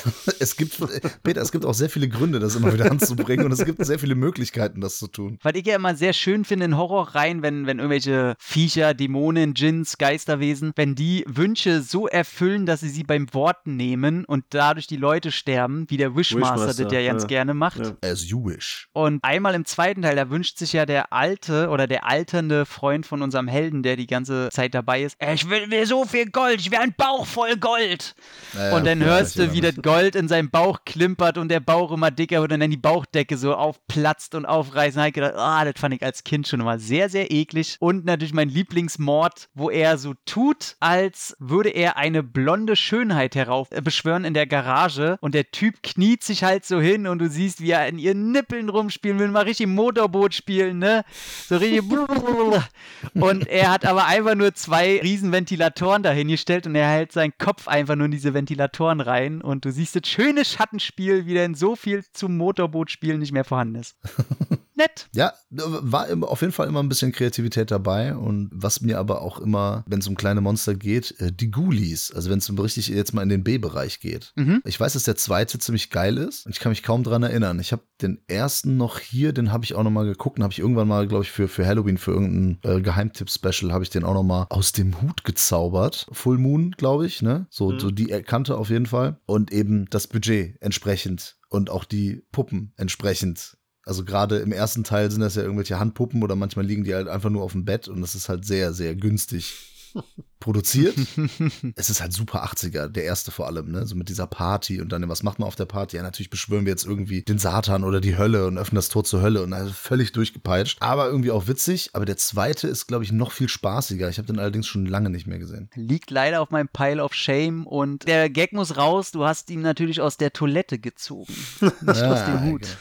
es 0.40 0.56
gibt, 0.56 0.78
Peter, 1.24 1.42
es 1.42 1.52
gibt 1.52 1.66
auch 1.66 1.74
sehr 1.74 1.90
viele 1.90 2.08
Gründe, 2.08 2.40
das 2.40 2.56
immer 2.56 2.74
wieder 2.74 2.90
anzubringen 2.92 3.46
und 3.46 3.52
es 3.52 3.66
gibt 3.66 3.84
sehr 3.86 4.00
viele 4.00 4.16
Möglichkeiten, 4.16 4.82
das 4.82 5.00
zu 5.00 5.08
tun. 5.08 5.40
Was 5.42 5.54
ich 5.56 5.66
ja 5.66 5.76
immer 5.76 5.96
sehr 5.96 6.14
schön 6.14 6.46
finde 6.46 6.66
in 6.66 6.78
Horrorreihen, 6.78 7.42
wenn, 7.42 7.66
wenn 7.66 7.80
irgendwelche 7.80 8.36
Viecher, 8.40 8.94
Dämonen, 8.94 9.54
Djinns, 9.54 9.98
Geisterwesen, 9.98 10.74
wenn 10.76 10.96
die 10.96 11.24
Wünsche 11.28 11.82
so 11.82 12.08
erfüllen, 12.08 12.66
dass 12.66 12.82
sie 12.82 12.90
sie 12.90 13.04
beim 13.04 13.34
Wort 13.34 13.66
nehmen 13.66 14.26
und 14.26 14.46
dadurch 14.50 14.88
die 14.88 14.98
Leute 14.98 15.32
sterben, 15.32 15.86
wie 15.90 15.98
der 15.98 16.16
Wishmaster, 16.16 16.56
Wishmaster, 16.56 16.84
das 16.84 16.94
ja 16.94 17.06
ganz 17.06 17.24
ja. 17.24 17.28
gerne 17.28 17.54
macht. 17.54 17.80
Ja. 17.80 18.10
As 18.10 18.30
you 18.30 18.46
wish. 18.46 18.88
Und 18.94 19.24
einmal 19.24 19.56
im 19.56 19.66
zweiten 19.66 20.02
Teil, 20.02 20.16
da 20.16 20.30
wünscht 20.30 20.58
sich 20.58 20.74
ja 20.74 20.86
der 20.86 21.12
alte 21.14 21.70
oder 21.70 21.88
der 21.88 22.08
alternde 22.08 22.66
Freund 22.66 23.06
von 23.06 23.22
unserem 23.22 23.48
Helden, 23.48 23.84
der 23.84 23.96
die 23.96 24.08
ganze 24.08 24.50
Zeit 24.50 24.74
dabei 24.74 25.04
ist, 25.04 25.18
ich 25.34 25.50
will 25.50 25.68
mir 25.68 25.86
so 25.88 26.06
viel 26.06 26.30
Gold, 26.30 26.60
ich 26.60 26.72
will 26.72 26.80
einen 26.80 26.94
Bauch 26.96 27.26
voll 27.26 27.58
Gold. 27.58 28.16
Naja, 28.54 28.76
und 28.76 28.86
dann 28.86 29.04
hörst 29.04 29.38
du, 29.38 29.52
wie 29.54 29.64
erinnere 29.64 29.74
das 29.74 29.83
Gold 29.84 30.16
in 30.16 30.28
seinem 30.28 30.50
Bauch 30.50 30.80
klimpert 30.86 31.38
und 31.38 31.50
der 31.50 31.60
Bauch 31.60 31.92
immer 31.92 32.10
dicker 32.10 32.42
wird 32.42 32.54
und 32.54 32.60
dann 32.60 32.72
die 32.72 32.78
Bauchdecke 32.78 33.38
so 33.38 33.54
aufplatzt 33.54 34.34
und 34.34 34.46
aufreißt. 34.46 34.98
Und 34.98 35.06
ich 35.06 35.14
gedacht, 35.14 35.36
ah, 35.36 35.64
das 35.64 35.80
fand 35.80 35.94
ich 35.94 36.04
als 36.04 36.24
Kind 36.24 36.48
schon 36.48 36.62
immer 36.62 36.80
sehr, 36.80 37.10
sehr 37.10 37.30
eklig. 37.30 37.78
Und 37.80 38.06
natürlich 38.06 38.34
mein 38.34 38.50
Lieblingsmord, 38.50 39.50
wo 39.54 39.70
er 39.70 39.98
so 39.98 40.14
tut, 40.26 40.76
als 40.80 41.36
würde 41.40 41.70
er 41.70 41.98
eine 41.98 42.24
blonde 42.24 42.76
Schönheit 42.76 43.36
herauf 43.36 43.70
äh, 43.72 43.82
in 44.24 44.34
der 44.34 44.48
Garage 44.48 45.18
und 45.22 45.36
der 45.36 45.52
Typ 45.52 45.84
kniet 45.84 46.24
sich 46.24 46.44
halt 46.44 46.66
so 46.66 46.80
hin 46.80 47.08
und 47.08 47.20
du 47.20 47.30
siehst, 47.30 47.62
wie 47.62 47.72
er 47.72 47.88
in 47.88 48.00
ihren 48.00 48.32
Nippeln 48.32 48.70
rumspielen 48.70 49.20
will, 49.20 49.28
mal 49.28 49.44
richtig 49.44 49.68
Motorboot 49.68 50.34
spielen, 50.34 50.80
ne? 50.80 51.04
So 51.48 51.58
richtig. 51.58 51.84
und 53.14 53.48
er 53.48 53.72
hat 53.72 53.86
aber 53.86 54.06
einfach 54.06 54.36
nur 54.36 54.54
zwei 54.54 55.00
riesen 55.02 55.32
Ventilatoren 55.32 56.04
dahingestellt 56.04 56.68
und 56.68 56.76
er 56.76 56.88
hält 56.88 57.12
seinen 57.12 57.34
Kopf 57.38 57.68
einfach 57.68 57.96
nur 57.96 58.06
in 58.06 58.12
diese 58.12 58.34
Ventilatoren 58.34 59.02
rein 59.02 59.42
und 59.42 59.66
du 59.66 59.73
siehst 59.74 59.96
das 59.96 60.08
schöne 60.08 60.46
Schattenspiel, 60.46 61.26
wie 61.26 61.34
denn 61.34 61.56
so 61.56 61.76
viel 61.76 62.04
zum 62.14 62.38
Motorbootspielen 62.38 63.20
nicht 63.20 63.32
mehr 63.32 63.44
vorhanden 63.44 63.76
ist. 63.76 63.98
Nett. 64.76 65.08
Ja, 65.14 65.34
war 65.50 66.08
auf 66.24 66.42
jeden 66.42 66.54
Fall 66.54 66.68
immer 66.68 66.82
ein 66.82 66.90
bisschen 66.90 67.12
Kreativität 67.12 67.70
dabei 67.72 68.16
und 68.16 68.50
was 68.52 68.82
mir 68.82 68.98
aber 69.00 69.22
auch 69.22 69.40
immer, 69.40 69.84
wenn 69.88 70.00
es 70.00 70.08
um 70.08 70.16
kleine 70.16 70.42
Monster 70.42 70.74
geht, 70.76 71.20
äh, 71.20 71.32
die 71.32 71.52
Ghoulies, 71.52 72.12
also 72.12 72.30
wenn 72.30 72.40
es 72.40 72.50
um 72.50 72.58
richtig 72.58 72.88
jetzt 72.88 73.14
mal 73.14 73.22
in 73.22 73.30
den 73.30 73.44
B-Bereich 73.44 74.00
geht. 74.00 74.34
Mhm. 74.36 74.62
Ich 74.66 74.80
weiß, 74.80 74.94
dass 74.94 75.04
der 75.04 75.16
zweite 75.16 75.60
ziemlich 75.60 75.90
geil 75.90 76.18
ist 76.18 76.46
und 76.46 76.54
ich 76.54 76.60
kann 76.60 76.72
mich 76.72 76.84
kaum 76.84 77.04
dran 77.04 77.24
erinnern. 77.24 77.60
Ich 77.60 77.72
habe 77.72 77.84
den 78.02 78.22
ersten 78.28 78.78
noch 78.78 79.00
hier, 79.00 79.32
den 79.34 79.52
habe 79.52 79.64
ich 79.64 79.76
auch 79.76 79.84
noch 79.84 79.92
mal 79.92 80.06
geguckt 80.06 80.38
und 80.40 80.44
habe 80.44 80.52
ich 80.54 80.60
irgendwann 80.60 80.88
mal, 80.88 81.08
glaube 81.08 81.24
ich, 81.24 81.32
für, 81.32 81.48
für 81.48 81.66
Halloween, 81.66 81.98
für 81.98 82.12
irgendein 82.12 82.60
äh, 82.64 82.82
Geheimtipp-Special, 82.82 83.72
habe 83.72 83.84
ich 83.84 83.90
den 83.90 84.04
auch 84.04 84.14
noch 84.14 84.24
mal 84.24 84.48
aus 84.50 84.72
dem 84.72 85.02
Hut 85.02 85.24
gezaubert. 85.24 86.08
Full 86.12 86.38
Moon, 86.38 86.72
glaube 86.72 87.06
ich, 87.06 87.22
ne? 87.22 87.48
So, 87.50 87.72
Mhm. 87.72 87.80
so 87.80 87.92
die 87.92 88.08
Kante 88.08 88.58
auf 88.58 88.70
jeden 88.70 88.86
Fall 88.88 89.20
und 89.26 89.52
eben 89.52 89.86
das 89.90 90.08
Budget 90.08 90.56
entsprechend 90.62 91.38
und 91.50 91.70
auch 91.70 91.86
die 91.86 92.24
Puppen 92.32 92.74
entsprechend. 92.78 93.58
Also 93.86 94.06
gerade 94.06 94.38
im 94.38 94.52
ersten 94.52 94.84
Teil 94.84 95.12
sind 95.12 95.22
das 95.22 95.36
ja 95.36 95.44
irgendwelche 95.44 95.80
Handpuppen 95.80 96.24
oder 96.24 96.36
manchmal 96.36 96.66
liegen 96.66 96.84
die 96.84 96.96
halt 96.96 97.08
einfach 97.08 97.30
nur 97.30 97.44
auf 97.44 97.52
dem 97.52 97.66
Bett 97.66 97.88
und 97.88 98.02
das 98.02 98.16
ist 98.16 98.30
halt 98.30 98.46
sehr, 98.46 98.74
sehr 98.74 98.96
günstig 98.96 99.56
produziert. 100.40 100.96
es 101.76 101.90
ist 101.90 102.02
halt 102.02 102.14
super 102.14 102.46
80er, 102.46 102.88
der 102.88 103.04
erste 103.04 103.32
vor 103.32 103.48
allem, 103.48 103.72
ne? 103.72 103.86
So 103.86 103.96
mit 103.96 104.10
dieser 104.10 104.28
Party 104.28 104.82
und 104.82 104.90
dann, 104.92 105.08
was 105.08 105.24
macht 105.24 105.40
man 105.40 105.48
auf 105.48 105.56
der 105.56 105.66
Party? 105.66 105.98
Ja, 105.98 106.04
natürlich 106.04 106.30
beschwören 106.30 106.66
wir 106.66 106.72
jetzt 106.72 106.86
irgendwie 106.86 107.22
den 107.22 107.40
Satan 107.40 107.84
oder 107.84 108.02
die 108.02 108.18
Hölle 108.18 108.48
und 108.48 108.58
öffnen 108.58 108.76
das 108.76 108.90
Tor 108.90 109.04
zur 109.04 109.22
Hölle 109.22 109.44
und 109.44 109.54
also 109.54 109.72
völlig 109.72 110.12
durchgepeitscht. 110.12 110.82
Aber 110.82 111.08
irgendwie 111.08 111.32
auch 111.32 111.48
witzig. 111.48 111.92
Aber 111.94 112.06
der 112.06 112.18
zweite 112.18 112.68
ist, 112.68 112.88
glaube 112.88 113.04
ich, 113.04 113.12
noch 113.12 113.32
viel 113.32 113.50
spaßiger. 113.50 114.10
Ich 114.10 114.18
habe 114.18 114.28
den 114.28 114.40
allerdings 114.40 114.68
schon 114.68 114.86
lange 114.86 115.10
nicht 115.10 115.28
mehr 115.28 115.40
gesehen. 115.40 115.70
Liegt 115.76 116.12
leider 116.12 116.42
auf 116.42 116.52
meinem 116.52 116.70
Pile 116.70 117.04
of 117.04 117.14
Shame 117.14 117.66
und 117.66 118.08
der 118.08 118.30
Gag 118.30 118.54
muss 118.54 118.76
raus. 118.78 119.12
Du 119.12 119.26
hast 119.26 119.50
ihn 119.50 119.62
natürlich 119.62 120.02
aus 120.02 120.18
der 120.18 120.34
Toilette 120.34 120.80
gezogen. 120.80 121.34
Nicht 121.62 122.04
aus 122.04 122.26
dem 122.26 122.44
Hut. 122.46 122.62
genau. 122.62 122.74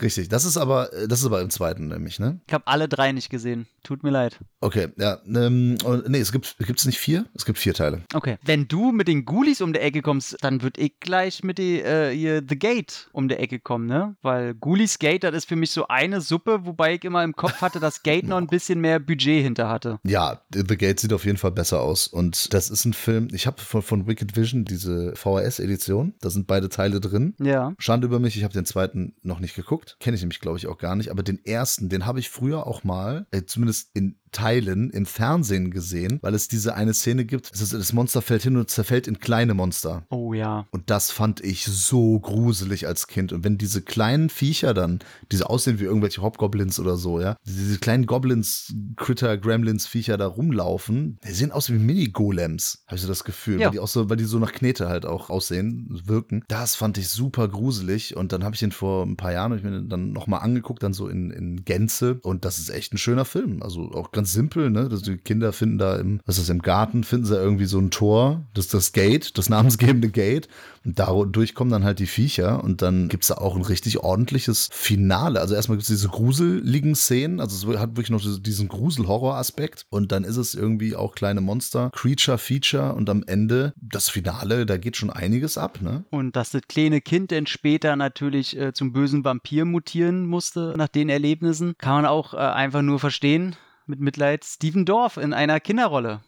Richtig, 0.00 0.28
das 0.28 0.44
ist 0.44 0.56
aber, 0.56 0.90
das 1.08 1.20
ist 1.20 1.26
aber 1.26 1.40
im 1.40 1.50
zweiten 1.50 1.88
nämlich, 1.88 2.18
ne? 2.18 2.40
Ich 2.46 2.54
habe 2.54 2.66
alle 2.66 2.88
drei 2.88 3.12
nicht 3.12 3.30
gesehen. 3.30 3.66
Tut 3.82 4.04
mir 4.04 4.10
leid. 4.10 4.38
Okay, 4.60 4.88
ja, 4.96 5.18
ähm, 5.26 5.76
nee, 6.06 6.18
es 6.18 6.30
gibt, 6.30 6.56
gibt's 6.58 6.86
nicht 6.86 6.98
vier? 6.98 7.26
Es 7.34 7.44
gibt 7.44 7.58
vier 7.58 7.74
Teile. 7.74 8.02
Okay. 8.14 8.38
Wenn 8.44 8.68
du 8.68 8.92
mit 8.92 9.08
den 9.08 9.24
Ghoulies 9.24 9.60
um 9.60 9.72
die 9.72 9.80
Ecke 9.80 10.02
kommst, 10.02 10.36
dann 10.40 10.62
würde 10.62 10.80
ich 10.80 11.00
gleich 11.00 11.42
mit 11.42 11.58
die, 11.58 11.80
äh, 11.80 12.42
The 12.48 12.58
Gate 12.58 13.08
um 13.12 13.28
die 13.28 13.36
Ecke 13.36 13.58
kommen, 13.58 13.86
ne? 13.86 14.16
Weil 14.22 14.54
Ghoulies 14.54 14.98
Gate, 14.98 15.24
das 15.24 15.34
ist 15.34 15.48
für 15.48 15.56
mich 15.56 15.72
so 15.72 15.88
eine 15.88 16.20
Suppe, 16.20 16.64
wobei 16.64 16.94
ich 16.94 17.04
immer 17.04 17.24
im 17.24 17.34
Kopf 17.34 17.60
hatte, 17.60 17.80
dass 17.80 18.04
Gate 18.04 18.26
noch 18.26 18.36
ein 18.36 18.46
bisschen 18.46 18.80
mehr 18.80 19.00
Budget 19.00 19.42
hinter 19.42 19.68
hatte. 19.68 19.98
Ja, 20.04 20.40
The 20.54 20.76
Gate 20.76 21.00
sieht 21.00 21.12
auf 21.12 21.24
jeden 21.24 21.38
Fall 21.38 21.52
besser 21.52 21.80
aus. 21.80 22.06
Und 22.06 22.54
das 22.54 22.70
ist 22.70 22.84
ein 22.84 22.92
Film, 22.92 23.28
ich 23.32 23.48
habe 23.48 23.60
von, 23.60 23.82
von 23.82 24.06
Wicked 24.06 24.36
Vision 24.36 24.64
diese 24.64 25.14
VHS-Edition, 25.16 26.14
da 26.20 26.30
sind 26.30 26.46
beide 26.46 26.68
Teile 26.68 27.00
drin. 27.00 27.34
Ja. 27.40 27.74
Schande 27.78 28.06
über 28.06 28.20
mich, 28.20 28.36
ich 28.36 28.44
habe 28.44 28.54
den 28.54 28.64
zweiten 28.64 29.14
noch 29.22 29.40
nicht 29.40 29.56
geguckt. 29.56 29.81
Kenne 30.00 30.16
ich 30.16 30.22
nämlich, 30.22 30.40
glaube 30.40 30.58
ich, 30.58 30.66
auch 30.66 30.78
gar 30.78 30.96
nicht. 30.96 31.10
Aber 31.10 31.22
den 31.22 31.44
ersten, 31.44 31.88
den 31.88 32.06
habe 32.06 32.20
ich 32.20 32.30
früher 32.30 32.66
auch 32.66 32.84
mal, 32.84 33.26
äh, 33.30 33.42
zumindest 33.44 33.90
in 33.94 34.18
Teilen 34.32 34.90
im 34.90 35.06
Fernsehen 35.06 35.70
gesehen, 35.70 36.18
weil 36.22 36.34
es 36.34 36.48
diese 36.48 36.74
eine 36.74 36.94
Szene 36.94 37.24
gibt. 37.24 37.52
Das 37.52 37.92
Monster 37.92 38.22
fällt 38.22 38.42
hin 38.42 38.56
und 38.56 38.70
zerfällt 38.70 39.06
in 39.06 39.20
kleine 39.20 39.54
Monster. 39.54 40.04
Oh 40.10 40.32
ja. 40.34 40.66
Und 40.70 40.90
das 40.90 41.10
fand 41.10 41.40
ich 41.40 41.64
so 41.64 42.18
gruselig 42.18 42.86
als 42.86 43.06
Kind. 43.06 43.32
Und 43.32 43.44
wenn 43.44 43.58
diese 43.58 43.82
kleinen 43.82 44.30
Viecher 44.30 44.74
dann, 44.74 45.00
diese 45.30 45.48
aussehen 45.48 45.78
wie 45.78 45.84
irgendwelche 45.84 46.22
Hobgoblins 46.22 46.80
oder 46.80 46.96
so, 46.96 47.20
ja, 47.20 47.36
diese 47.44 47.78
kleinen 47.78 48.06
Goblins, 48.06 48.74
Critter, 48.96 49.36
Gremlins, 49.36 49.86
Viecher 49.86 50.16
da 50.16 50.26
rumlaufen, 50.26 51.18
die 51.26 51.32
sehen 51.32 51.52
aus 51.52 51.70
wie 51.70 51.78
Mini-Golems, 51.78 52.84
habe 52.86 52.96
ich 52.96 53.02
so 53.02 53.08
das 53.08 53.24
Gefühl. 53.24 53.60
Ja. 53.60 53.66
Weil 53.66 53.72
die 53.72 53.80
auch 53.80 53.88
so, 53.88 54.08
weil 54.08 54.16
die 54.16 54.24
so 54.24 54.38
nach 54.38 54.52
Knete 54.52 54.88
halt 54.88 55.06
auch 55.06 55.30
aussehen, 55.30 56.00
wirken. 56.06 56.44
Das 56.48 56.74
fand 56.74 56.98
ich 56.98 57.08
super 57.08 57.48
gruselig. 57.48 58.16
Und 58.16 58.32
dann 58.32 58.44
habe 58.44 58.54
ich 58.54 58.60
den 58.60 58.72
vor 58.72 59.04
ein 59.04 59.16
paar 59.16 59.32
Jahren, 59.32 59.56
ich 59.56 59.62
mir 59.62 59.70
den 59.70 59.88
dann 59.88 60.12
nochmal 60.12 60.40
angeguckt, 60.40 60.82
dann 60.82 60.92
so 60.92 61.08
in, 61.08 61.30
in 61.30 61.64
Gänze. 61.64 62.18
Und 62.22 62.44
das 62.44 62.58
ist 62.58 62.70
echt 62.70 62.92
ein 62.94 62.98
schöner 62.98 63.24
Film. 63.24 63.62
Also 63.62 63.90
auch 63.92 64.10
ganz 64.12 64.21
simpel, 64.24 64.70
ne? 64.70 64.88
dass 64.88 65.02
die 65.02 65.16
Kinder 65.16 65.52
finden 65.52 65.78
da 65.78 65.96
im, 65.96 66.20
was 66.26 66.38
ist 66.38 66.48
das, 66.48 66.54
im 66.54 66.62
Garten, 66.62 67.04
finden 67.04 67.26
sie 67.26 67.36
irgendwie 67.36 67.66
so 67.66 67.78
ein 67.78 67.90
Tor, 67.90 68.42
das 68.54 68.66
ist 68.66 68.74
das 68.74 68.92
Gate, 68.92 69.36
das 69.38 69.48
namensgebende 69.48 70.08
Gate. 70.08 70.48
Und 70.84 70.98
dadurch 70.98 71.54
kommen 71.54 71.70
dann 71.70 71.84
halt 71.84 72.00
die 72.00 72.06
Viecher 72.06 72.62
und 72.64 72.82
dann 72.82 73.08
gibt's 73.08 73.28
da 73.28 73.34
auch 73.34 73.54
ein 73.54 73.62
richtig 73.62 74.00
ordentliches 74.00 74.68
Finale. 74.72 75.40
Also 75.40 75.54
erstmal 75.54 75.78
gibt's 75.78 75.88
diese 75.88 76.08
gruseligen 76.08 76.96
Szenen, 76.96 77.40
also 77.40 77.70
es 77.70 77.78
hat 77.78 77.90
wirklich 77.96 78.10
noch 78.10 78.22
diesen 78.40 78.68
Grusel-Horror-Aspekt 78.68 79.86
und 79.90 80.10
dann 80.10 80.24
ist 80.24 80.36
es 80.36 80.54
irgendwie 80.54 80.96
auch 80.96 81.14
kleine 81.14 81.40
Monster, 81.40 81.90
Creature-Feature 81.94 82.94
und 82.94 83.08
am 83.08 83.22
Ende 83.26 83.72
das 83.76 84.08
Finale, 84.08 84.66
da 84.66 84.76
geht 84.76 84.96
schon 84.96 85.10
einiges 85.10 85.56
ab, 85.56 85.80
ne? 85.80 86.04
Und 86.10 86.36
dass 86.36 86.50
das 86.50 86.62
kleine 86.68 87.00
Kind 87.00 87.32
dann 87.32 87.46
später 87.46 87.96
natürlich 87.96 88.58
äh, 88.58 88.72
zum 88.72 88.92
bösen 88.92 89.24
Vampir 89.24 89.64
mutieren 89.64 90.26
musste 90.26 90.74
nach 90.76 90.88
den 90.88 91.08
Erlebnissen, 91.08 91.74
kann 91.78 92.02
man 92.02 92.06
auch 92.06 92.34
äh, 92.34 92.38
einfach 92.38 92.82
nur 92.82 92.98
verstehen. 92.98 93.56
Mit 93.86 94.00
Mitleid 94.00 94.44
Steven 94.44 94.84
Dorff 94.84 95.16
in 95.16 95.32
einer 95.32 95.58
Kinderrolle. 95.58 96.22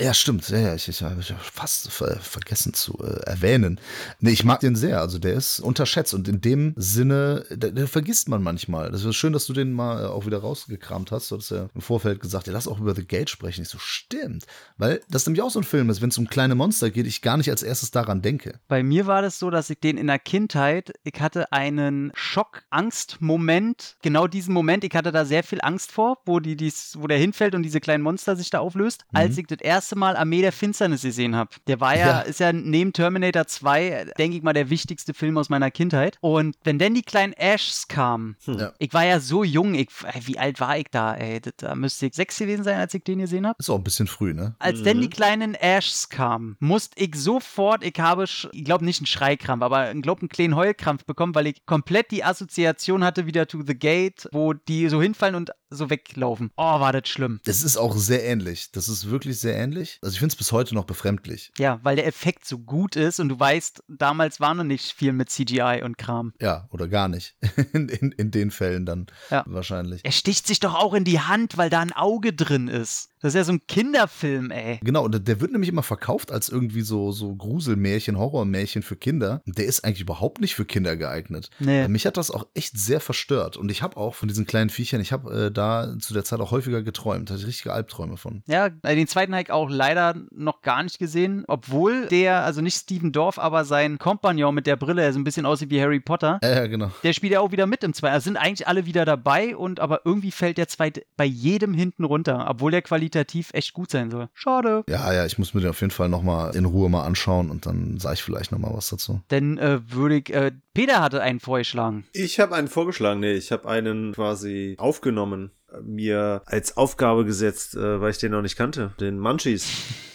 Ja, 0.00 0.14
stimmt. 0.14 0.48
Ja, 0.48 0.58
ja, 0.58 0.74
ich, 0.76 0.88
ich 0.88 1.02
habe 1.02 1.20
fast 1.40 1.90
ver 1.90 2.20
vergessen 2.20 2.72
zu 2.72 2.96
äh, 3.02 3.20
erwähnen. 3.26 3.80
Nee, 4.20 4.30
ich 4.30 4.44
mag 4.44 4.60
den 4.60 4.76
sehr. 4.76 5.00
Also 5.00 5.18
der 5.18 5.34
ist 5.34 5.58
unterschätzt 5.58 6.14
und 6.14 6.28
in 6.28 6.40
dem 6.40 6.72
Sinne, 6.76 7.44
den, 7.50 7.74
den 7.74 7.88
vergisst 7.88 8.28
man 8.28 8.40
manchmal. 8.40 8.92
Das 8.92 9.04
ist 9.04 9.16
schön, 9.16 9.32
dass 9.32 9.46
du 9.46 9.52
den 9.52 9.72
mal 9.72 10.04
äh, 10.04 10.06
auch 10.06 10.24
wieder 10.24 10.38
rausgekramt 10.38 11.10
hast. 11.10 11.32
Du 11.32 11.36
hast 11.36 11.50
ja 11.50 11.68
im 11.74 11.80
Vorfeld 11.80 12.20
gesagt, 12.20 12.46
ja, 12.46 12.52
lass 12.52 12.68
auch 12.68 12.78
über 12.78 12.94
The 12.94 13.04
Gate 13.04 13.28
sprechen. 13.28 13.62
Ich 13.62 13.70
so, 13.70 13.78
stimmt. 13.80 14.46
Weil 14.76 15.00
das 15.10 15.26
nämlich 15.26 15.42
auch 15.42 15.50
so 15.50 15.58
ein 15.58 15.64
Film 15.64 15.90
ist, 15.90 16.00
wenn 16.00 16.10
es 16.10 16.18
um 16.18 16.28
kleine 16.28 16.54
Monster 16.54 16.90
geht, 16.90 17.06
ich 17.08 17.20
gar 17.20 17.36
nicht 17.36 17.50
als 17.50 17.64
erstes 17.64 17.90
daran 17.90 18.22
denke. 18.22 18.60
Bei 18.68 18.84
mir 18.84 19.08
war 19.08 19.20
das 19.20 19.40
so, 19.40 19.50
dass 19.50 19.68
ich 19.68 19.80
den 19.80 19.98
in 19.98 20.06
der 20.06 20.20
Kindheit, 20.20 20.92
ich 21.02 21.20
hatte 21.20 21.50
einen 21.52 22.12
Schock-Angst-Moment, 22.14 23.96
genau 24.02 24.26
diesen 24.26 24.54
Moment, 24.54 24.84
ich 24.84 24.94
hatte 24.94 25.12
da 25.12 25.24
sehr 25.24 25.42
viel 25.42 25.60
Angst 25.60 25.90
vor, 25.90 26.18
wo, 26.24 26.40
die, 26.40 26.56
dies, 26.56 26.96
wo 26.98 27.08
der 27.08 27.18
hinfällt 27.18 27.54
und 27.56 27.62
diese 27.64 27.80
kleinen 27.80 28.04
Monster 28.04 28.36
sich 28.36 28.50
da 28.50 28.60
auflöst, 28.60 29.04
Mhm. 29.10 29.16
als 29.18 29.38
ich 29.38 29.46
das 29.46 29.60
erste 29.60 29.87
Mal 29.96 30.16
Armee 30.16 30.40
der 30.42 30.52
Finsternis 30.52 31.02
gesehen 31.02 31.34
habe. 31.36 31.50
Der 31.66 31.80
war 31.80 31.96
ja, 31.96 32.06
Ja. 32.06 32.20
ist 32.20 32.40
ja 32.40 32.52
neben 32.52 32.92
Terminator 32.92 33.46
2, 33.46 34.12
denke 34.18 34.36
ich 34.36 34.42
mal, 34.42 34.52
der 34.52 34.70
wichtigste 34.70 35.14
Film 35.14 35.38
aus 35.38 35.48
meiner 35.48 35.70
Kindheit. 35.70 36.16
Und 36.20 36.56
wenn 36.64 36.78
dann 36.78 36.94
die 36.94 37.02
kleinen 37.02 37.32
Ashs 37.34 37.88
kamen, 37.88 38.36
Ja. 38.46 38.72
ich 38.78 38.92
war 38.92 39.04
ja 39.04 39.20
so 39.20 39.44
jung, 39.44 39.74
ich, 39.74 39.88
ey, 40.04 40.26
wie 40.26 40.38
alt 40.38 40.60
war 40.60 40.78
ich 40.78 40.86
da, 40.90 41.14
ey? 41.14 41.40
Da 41.58 41.74
müsste 41.74 42.06
ich 42.06 42.14
sechs 42.14 42.38
gewesen 42.38 42.64
sein, 42.64 42.78
als 42.78 42.94
ich 42.94 43.04
den 43.04 43.18
gesehen 43.18 43.46
habe. 43.46 43.56
Ist 43.58 43.70
auch 43.70 43.76
ein 43.76 43.84
bisschen 43.84 44.06
früh, 44.06 44.34
ne? 44.34 44.54
Als 44.58 44.82
denn 44.82 45.00
die 45.00 45.10
kleinen 45.10 45.54
Ashs 45.54 46.08
kamen, 46.08 46.56
musste 46.60 46.98
ich 47.02 47.14
sofort, 47.16 47.84
ich 47.84 47.98
habe, 47.98 48.24
ich 48.24 48.64
glaube 48.64 48.84
nicht 48.84 49.00
einen 49.00 49.06
Schreikrampf, 49.06 49.62
aber 49.62 49.92
ich 49.94 50.02
glaube 50.02 50.22
einen 50.22 50.28
kleinen 50.28 50.56
Heulkrampf 50.56 51.04
bekommen, 51.04 51.34
weil 51.34 51.46
ich 51.46 51.64
komplett 51.66 52.10
die 52.10 52.24
Assoziation 52.24 53.04
hatte 53.04 53.26
wieder 53.26 53.46
to 53.46 53.62
the 53.66 53.74
Gate, 53.78 54.28
wo 54.32 54.52
die 54.52 54.88
so 54.88 55.00
hinfallen 55.02 55.34
und 55.34 55.50
so 55.70 55.90
weglaufen. 55.90 56.50
Oh, 56.56 56.80
war 56.80 56.92
das 56.92 57.08
schlimm. 57.08 57.40
Das 57.44 57.62
ist 57.62 57.76
auch 57.76 57.94
sehr 57.96 58.24
ähnlich. 58.24 58.70
Das 58.72 58.88
ist 58.88 59.10
wirklich 59.10 59.38
sehr 59.38 59.54
ähnlich. 59.56 59.77
Also 60.02 60.12
ich 60.14 60.18
finde 60.18 60.32
es 60.32 60.36
bis 60.36 60.52
heute 60.52 60.74
noch 60.74 60.84
befremdlich. 60.84 61.52
Ja, 61.58 61.80
weil 61.82 61.96
der 61.96 62.06
Effekt 62.06 62.44
so 62.46 62.58
gut 62.58 62.96
ist 62.96 63.20
und 63.20 63.28
du 63.28 63.38
weißt, 63.38 63.82
damals 63.88 64.40
war 64.40 64.54
noch 64.54 64.64
nicht 64.64 64.92
viel 64.92 65.12
mit 65.12 65.30
CGI 65.30 65.82
und 65.84 65.98
Kram. 65.98 66.32
Ja, 66.40 66.66
oder 66.70 66.88
gar 66.88 67.08
nicht. 67.08 67.36
In, 67.72 67.88
in, 67.88 68.12
in 68.12 68.30
den 68.30 68.50
Fällen 68.50 68.86
dann 68.86 69.06
Ja. 69.30 69.44
wahrscheinlich. 69.46 70.04
Er 70.04 70.12
sticht 70.12 70.46
sich 70.46 70.58
doch 70.60 70.74
auch 70.74 70.94
in 70.94 71.04
die 71.04 71.20
Hand, 71.20 71.56
weil 71.58 71.70
da 71.70 71.80
ein 71.80 71.92
Auge 71.92 72.32
drin 72.32 72.68
ist. 72.68 73.10
Das 73.20 73.30
ist 73.30 73.34
ja 73.34 73.44
so 73.44 73.52
ein 73.52 73.60
Kinderfilm, 73.66 74.50
ey. 74.50 74.78
Genau, 74.82 75.04
und 75.04 75.26
der 75.26 75.40
wird 75.40 75.52
nämlich 75.52 75.68
immer 75.68 75.82
verkauft 75.82 76.30
als 76.30 76.48
irgendwie 76.48 76.82
so, 76.82 77.10
so 77.12 77.34
Gruselmärchen, 77.34 78.18
Horrormärchen 78.18 78.82
für 78.82 78.96
Kinder. 78.96 79.42
Der 79.46 79.64
ist 79.66 79.84
eigentlich 79.84 80.00
überhaupt 80.02 80.40
nicht 80.40 80.54
für 80.54 80.64
Kinder 80.64 80.96
geeignet. 80.96 81.50
Nee. 81.58 81.88
Mich 81.88 82.06
hat 82.06 82.16
das 82.16 82.30
auch 82.30 82.46
echt 82.54 82.78
sehr 82.78 83.00
verstört. 83.00 83.56
Und 83.56 83.70
ich 83.70 83.82
habe 83.82 83.96
auch 83.96 84.14
von 84.14 84.28
diesen 84.28 84.46
kleinen 84.46 84.70
Viechern, 84.70 85.00
ich 85.00 85.12
habe 85.12 85.46
äh, 85.46 85.50
da 85.50 85.94
zu 85.98 86.14
der 86.14 86.24
Zeit 86.24 86.40
auch 86.40 86.50
häufiger 86.50 86.82
geträumt. 86.82 87.28
Da 87.28 87.34
hatte 87.34 87.42
ich 87.42 87.48
richtige 87.48 87.72
Albträume 87.72 88.16
von. 88.16 88.42
Ja, 88.46 88.70
äh, 88.82 88.94
den 88.94 89.06
zweiten 89.08 89.32
habe 89.32 89.42
ich 89.42 89.50
auch 89.50 89.68
leider 89.68 90.14
noch 90.30 90.62
gar 90.62 90.82
nicht 90.82 90.98
gesehen, 90.98 91.44
obwohl 91.48 92.06
der, 92.06 92.44
also 92.44 92.60
nicht 92.60 92.76
Steven 92.76 93.12
Dorff, 93.12 93.38
aber 93.38 93.64
sein 93.64 93.98
Kompagnon 93.98 94.54
mit 94.54 94.66
der 94.66 94.76
Brille, 94.76 95.02
der 95.02 95.12
so 95.12 95.18
ein 95.18 95.24
bisschen 95.24 95.46
aussieht 95.46 95.70
wie 95.70 95.80
Harry 95.80 96.00
Potter, 96.00 96.38
Ja, 96.42 96.50
ja, 96.50 96.66
genau. 96.66 96.90
der 97.02 97.12
spielt 97.12 97.32
ja 97.32 97.40
auch 97.40 97.52
wieder 97.52 97.66
mit 97.66 97.82
im 97.84 97.92
zweiten. 97.94 98.14
Also 98.14 98.24
sind 98.24 98.36
eigentlich 98.36 98.68
alle 98.68 98.86
wieder 98.86 99.04
dabei 99.04 99.56
und 99.56 99.80
aber 99.80 100.02
irgendwie 100.04 100.30
fällt 100.30 100.58
der 100.58 100.68
zweite 100.68 101.02
bei 101.16 101.24
jedem 101.24 101.74
hinten 101.74 102.04
runter, 102.04 102.46
obwohl 102.48 102.70
der 102.70 102.82
qualitativ 103.08 103.50
echt 103.52 103.72
gut 103.72 103.90
sein 103.90 104.10
soll. 104.10 104.28
Schade. 104.34 104.84
Ja, 104.88 105.12
ja, 105.12 105.26
ich 105.26 105.38
muss 105.38 105.54
mir 105.54 105.60
den 105.60 105.70
auf 105.70 105.80
jeden 105.80 105.90
Fall 105.90 106.08
nochmal 106.08 106.54
in 106.54 106.64
Ruhe 106.64 106.88
mal 106.88 107.04
anschauen 107.04 107.50
und 107.50 107.66
dann 107.66 107.98
sage 107.98 108.14
ich 108.14 108.22
vielleicht 108.22 108.52
nochmal 108.52 108.72
was 108.74 108.90
dazu. 108.90 109.20
Denn 109.30 109.58
äh, 109.58 109.80
würde 109.90 110.16
ich, 110.16 110.32
äh, 110.32 110.52
Peter 110.74 111.00
hatte 111.00 111.22
einen 111.22 111.40
vorgeschlagen. 111.40 112.04
Ich 112.12 112.38
habe 112.40 112.54
einen 112.54 112.68
vorgeschlagen, 112.68 113.20
nee, 113.20 113.34
ich 113.34 113.52
habe 113.52 113.68
einen 113.68 114.12
quasi 114.12 114.74
aufgenommen, 114.78 115.50
äh, 115.72 115.80
mir 115.80 116.42
als 116.46 116.76
Aufgabe 116.76 117.24
gesetzt, 117.24 117.74
äh, 117.74 118.00
weil 118.00 118.10
ich 118.10 118.18
den 118.18 118.32
noch 118.32 118.42
nicht 118.42 118.56
kannte, 118.56 118.92
den 119.00 119.18
Munchies. 119.18 119.66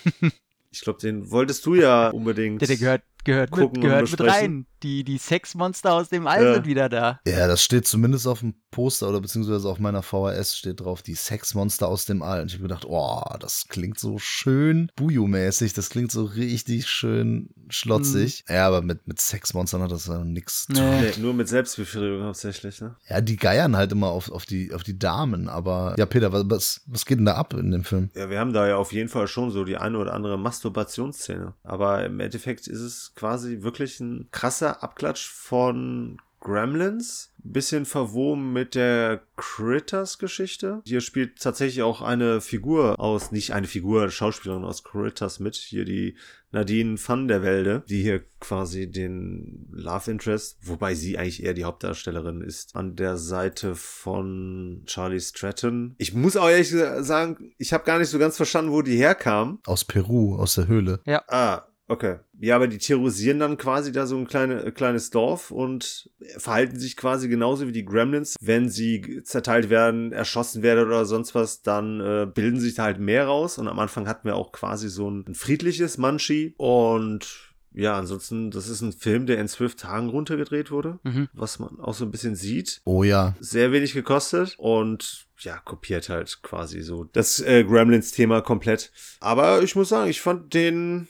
ich 0.72 0.82
glaube, 0.82 1.00
den 1.00 1.32
wolltest 1.32 1.66
du 1.66 1.76
ja 1.76 2.10
unbedingt. 2.10 2.62
Der, 2.62 2.68
der 2.68 2.78
gehört, 2.78 3.02
gehört, 3.24 3.52
gucken 3.52 3.82
mit, 3.82 3.90
gehört 3.90 4.12
mit 4.12 4.22
rein. 4.22 4.66
Die, 4.84 5.06
die 5.06 5.18
Sexmonster 5.18 5.94
aus 5.94 6.10
dem 6.10 6.28
All 6.28 6.44
Ja. 6.44 6.54
sind 6.56 6.66
wieder 6.66 6.90
da. 6.90 7.22
Ja, 7.26 7.48
das 7.48 7.64
steht 7.64 7.88
zumindest 7.88 8.28
auf 8.28 8.42
dem 8.42 8.54
Poster 8.70 9.08
oder 9.08 9.22
beziehungsweise 9.22 9.70
auf 9.70 9.80
meiner 9.80 10.02
VHS 10.04 10.58
steht 10.58 10.82
drauf, 10.82 11.02
die 11.02 11.16
Sexmonster 11.16 11.88
aus 11.88 12.04
dem 12.04 12.22
All. 12.22 12.42
Und 12.42 12.48
ich 12.48 12.56
habe 12.56 12.64
gedacht, 12.64 12.84
oh, 12.86 13.22
das 13.40 13.68
klingt 13.70 13.98
so 13.98 14.18
schön 14.18 14.92
Buju-mäßig, 14.98 15.74
das 15.74 15.90
klingt 15.90 16.12
so 16.12 16.26
richtig 16.26 16.88
schön 16.88 17.50
schlotzig. 17.70 18.44
Ja, 18.50 18.68
aber 18.68 18.82
mit, 18.82 19.08
mit 19.08 19.22
Sexmonstern 19.22 19.82
hat 19.84 19.92
das 19.92 20.08
ja 20.08 20.22
nichts 20.26 20.66
zu 20.66 20.74
tun. 20.74 20.84
Nee. 21.00 21.14
Nur 21.18 21.34
mit 21.34 21.48
Selbstbefriedigung 21.48 22.24
hauptsächlich, 22.26 22.82
ne? 22.82 22.98
Ja, 23.08 23.22
die 23.22 23.38
geiern 23.38 23.78
halt 23.78 23.94
immer 23.94 24.08
auf, 24.08 24.30
auf, 24.32 24.46
die, 24.46 24.74
auf 24.74 24.84
die 24.84 25.00
Damen, 25.00 25.48
aber 25.48 25.96
ja, 25.98 26.06
Peter, 26.06 26.34
was, 26.34 26.44
was, 26.50 26.82
was 26.88 27.06
geht 27.06 27.20
denn 27.20 27.26
da 27.26 27.36
ab 27.36 27.54
in 27.54 27.72
dem 27.72 27.86
Film? 27.86 28.10
Ja, 28.16 28.30
wir 28.30 28.40
haben 28.40 28.52
da 28.52 28.68
ja 28.68 28.76
auf 28.76 28.92
jeden 28.92 29.08
Fall 29.08 29.28
schon 29.28 29.50
so 29.50 29.64
die 29.64 29.78
eine 29.78 29.98
oder 29.98 30.14
andere 30.14 30.38
Masturbationsszene. 30.38 31.54
Aber 31.64 32.06
im 32.06 32.20
Endeffekt 32.20 32.68
ist 32.68 32.80
es 32.82 33.13
quasi 33.16 33.62
wirklich 33.62 34.00
ein 34.00 34.28
krasser 34.32 34.84
Abklatsch 34.84 35.28
von 35.28 36.20
Gremlins. 36.44 37.32
Bisschen 37.46 37.86
verwoben 37.86 38.54
mit 38.54 38.76
der 38.76 39.22
Critters-Geschichte. 39.38 40.82
Hier 40.86 41.02
spielt 41.02 41.42
tatsächlich 41.42 41.84
auch 41.84 42.02
eine 42.02 42.42
Figur 42.42 43.00
aus, 43.00 43.32
nicht 43.32 43.54
eine 43.54 43.68
Figur, 43.68 44.10
Schauspielerin 44.10 44.64
aus 44.64 44.84
Critters 44.84 45.40
mit. 45.40 45.56
Hier 45.56 45.86
die 45.86 46.16
Nadine 46.52 46.98
van 46.98 47.28
der 47.28 47.44
Welde, 47.44 47.84
die 47.90 48.02
hier 48.02 48.24
quasi 48.40 48.90
den 48.90 49.68
Love 49.72 50.12
Interest, 50.12 50.58
wobei 50.62 50.96
sie 50.96 51.18
eigentlich 51.18 51.44
eher 51.44 51.54
die 51.54 51.64
Hauptdarstellerin 51.64 52.42
ist, 52.42 52.76
an 52.76 52.96
der 52.96 53.18
Seite 53.18 53.76
von 53.76 54.84
Charlie 54.86 55.20
Stratton. 55.20 55.96
Ich 55.98 56.14
muss 56.14 56.38
auch 56.38 56.50
ehrlich 56.50 56.70
sagen, 56.70 57.54
ich 57.58 57.74
habe 57.74 57.86
gar 57.86 58.00
nicht 58.00 58.10
so 58.10 58.20
ganz 58.20 58.38
verstanden, 58.38 58.72
wo 58.72 58.82
die 58.82 58.98
herkam. 58.98 59.60
Aus 59.66 59.84
Peru, 59.84 60.36
aus 60.36 60.56
der 60.56 60.68
Höhle. 60.68 61.02
Ah, 61.28 61.64
okay. 61.88 62.18
Ja, 62.40 62.56
aber 62.56 62.68
die 62.68 62.78
terrorisieren 62.78 63.40
dann 63.40 63.58
quasi 63.58 63.92
da 63.92 64.06
so 64.06 64.18
ein 64.18 64.28
kleine, 64.28 64.64
äh, 64.66 64.72
kleines 64.72 65.10
Dorf 65.10 65.52
und 65.52 66.10
verhalten 66.38 66.80
sich 66.80 66.98
quasi 66.98 67.28
genauso 67.30 67.68
wie 67.68 67.72
die 67.72 67.86
Gremlins. 67.86 68.36
Wenn 68.42 68.70
sie 68.70 69.22
zerteilt 69.24 69.70
werden, 69.70 70.12
erschossen 70.12 70.64
werden 70.64 70.86
oder 70.86 71.06
sonst 71.06 71.36
was, 71.36 71.62
dann 71.62 72.00
äh, 72.02 72.26
bilden 72.26 72.60
sich 72.60 72.76
da 72.76 72.84
halt 72.84 73.00
mehr 73.00 73.28
raus. 73.28 73.58
Und 73.58 73.68
am 73.68 73.80
Anfang 73.80 74.08
hatten 74.08 74.26
wir 74.28 74.36
auch 74.36 74.52
quasi 74.52 74.90
so 74.90 75.10
ein, 75.10 75.26
ein 75.28 75.36
friedliches 75.36 75.98
Munchie. 75.98 76.54
Und 76.58 77.50
ja, 77.76 77.98
ansonsten, 77.98 78.52
das 78.52 78.68
ist 78.70 78.82
ein 78.82 78.92
Film, 78.94 79.26
der 79.26 79.40
in 79.40 79.48
zwölf 79.48 79.76
Tagen 79.76 80.10
runtergedreht 80.10 80.70
wurde, 80.70 81.00
Mhm. 81.04 81.28
was 81.34 81.58
man 81.58 81.80
auch 81.80 81.96
so 81.96 82.06
ein 82.06 82.12
bisschen 82.12 82.36
sieht 82.36 82.82
Oh 82.86 83.04
ja, 83.04 83.36
sehr 83.40 83.72
wenig 83.72 83.94
gekostet 83.94 84.54
und 84.60 85.26
ja, 85.40 85.58
kopiert 85.58 86.08
halt 86.08 86.44
quasi 86.44 86.82
so 86.82 87.06
das 87.06 87.40
äh, 87.40 87.64
Gremlins-Thema 87.64 88.42
komplett. 88.42 88.92
Aber 89.22 89.64
ich 89.64 89.76
muss 89.76 89.90
sagen, 89.90 90.08
ich 90.08 90.22
fand 90.22 90.54
den, 90.54 91.08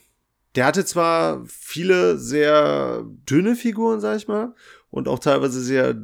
der 0.55 0.65
hatte 0.65 0.85
zwar 0.85 1.43
viele 1.47 2.17
sehr 2.17 3.03
dünne 3.29 3.55
Figuren, 3.55 3.99
sag 3.99 4.17
ich 4.17 4.27
mal, 4.27 4.53
und 4.89 5.07
auch 5.07 5.19
teilweise 5.19 5.61
sehr 5.61 5.95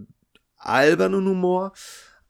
albernen 0.57 1.27
Humor, 1.27 1.73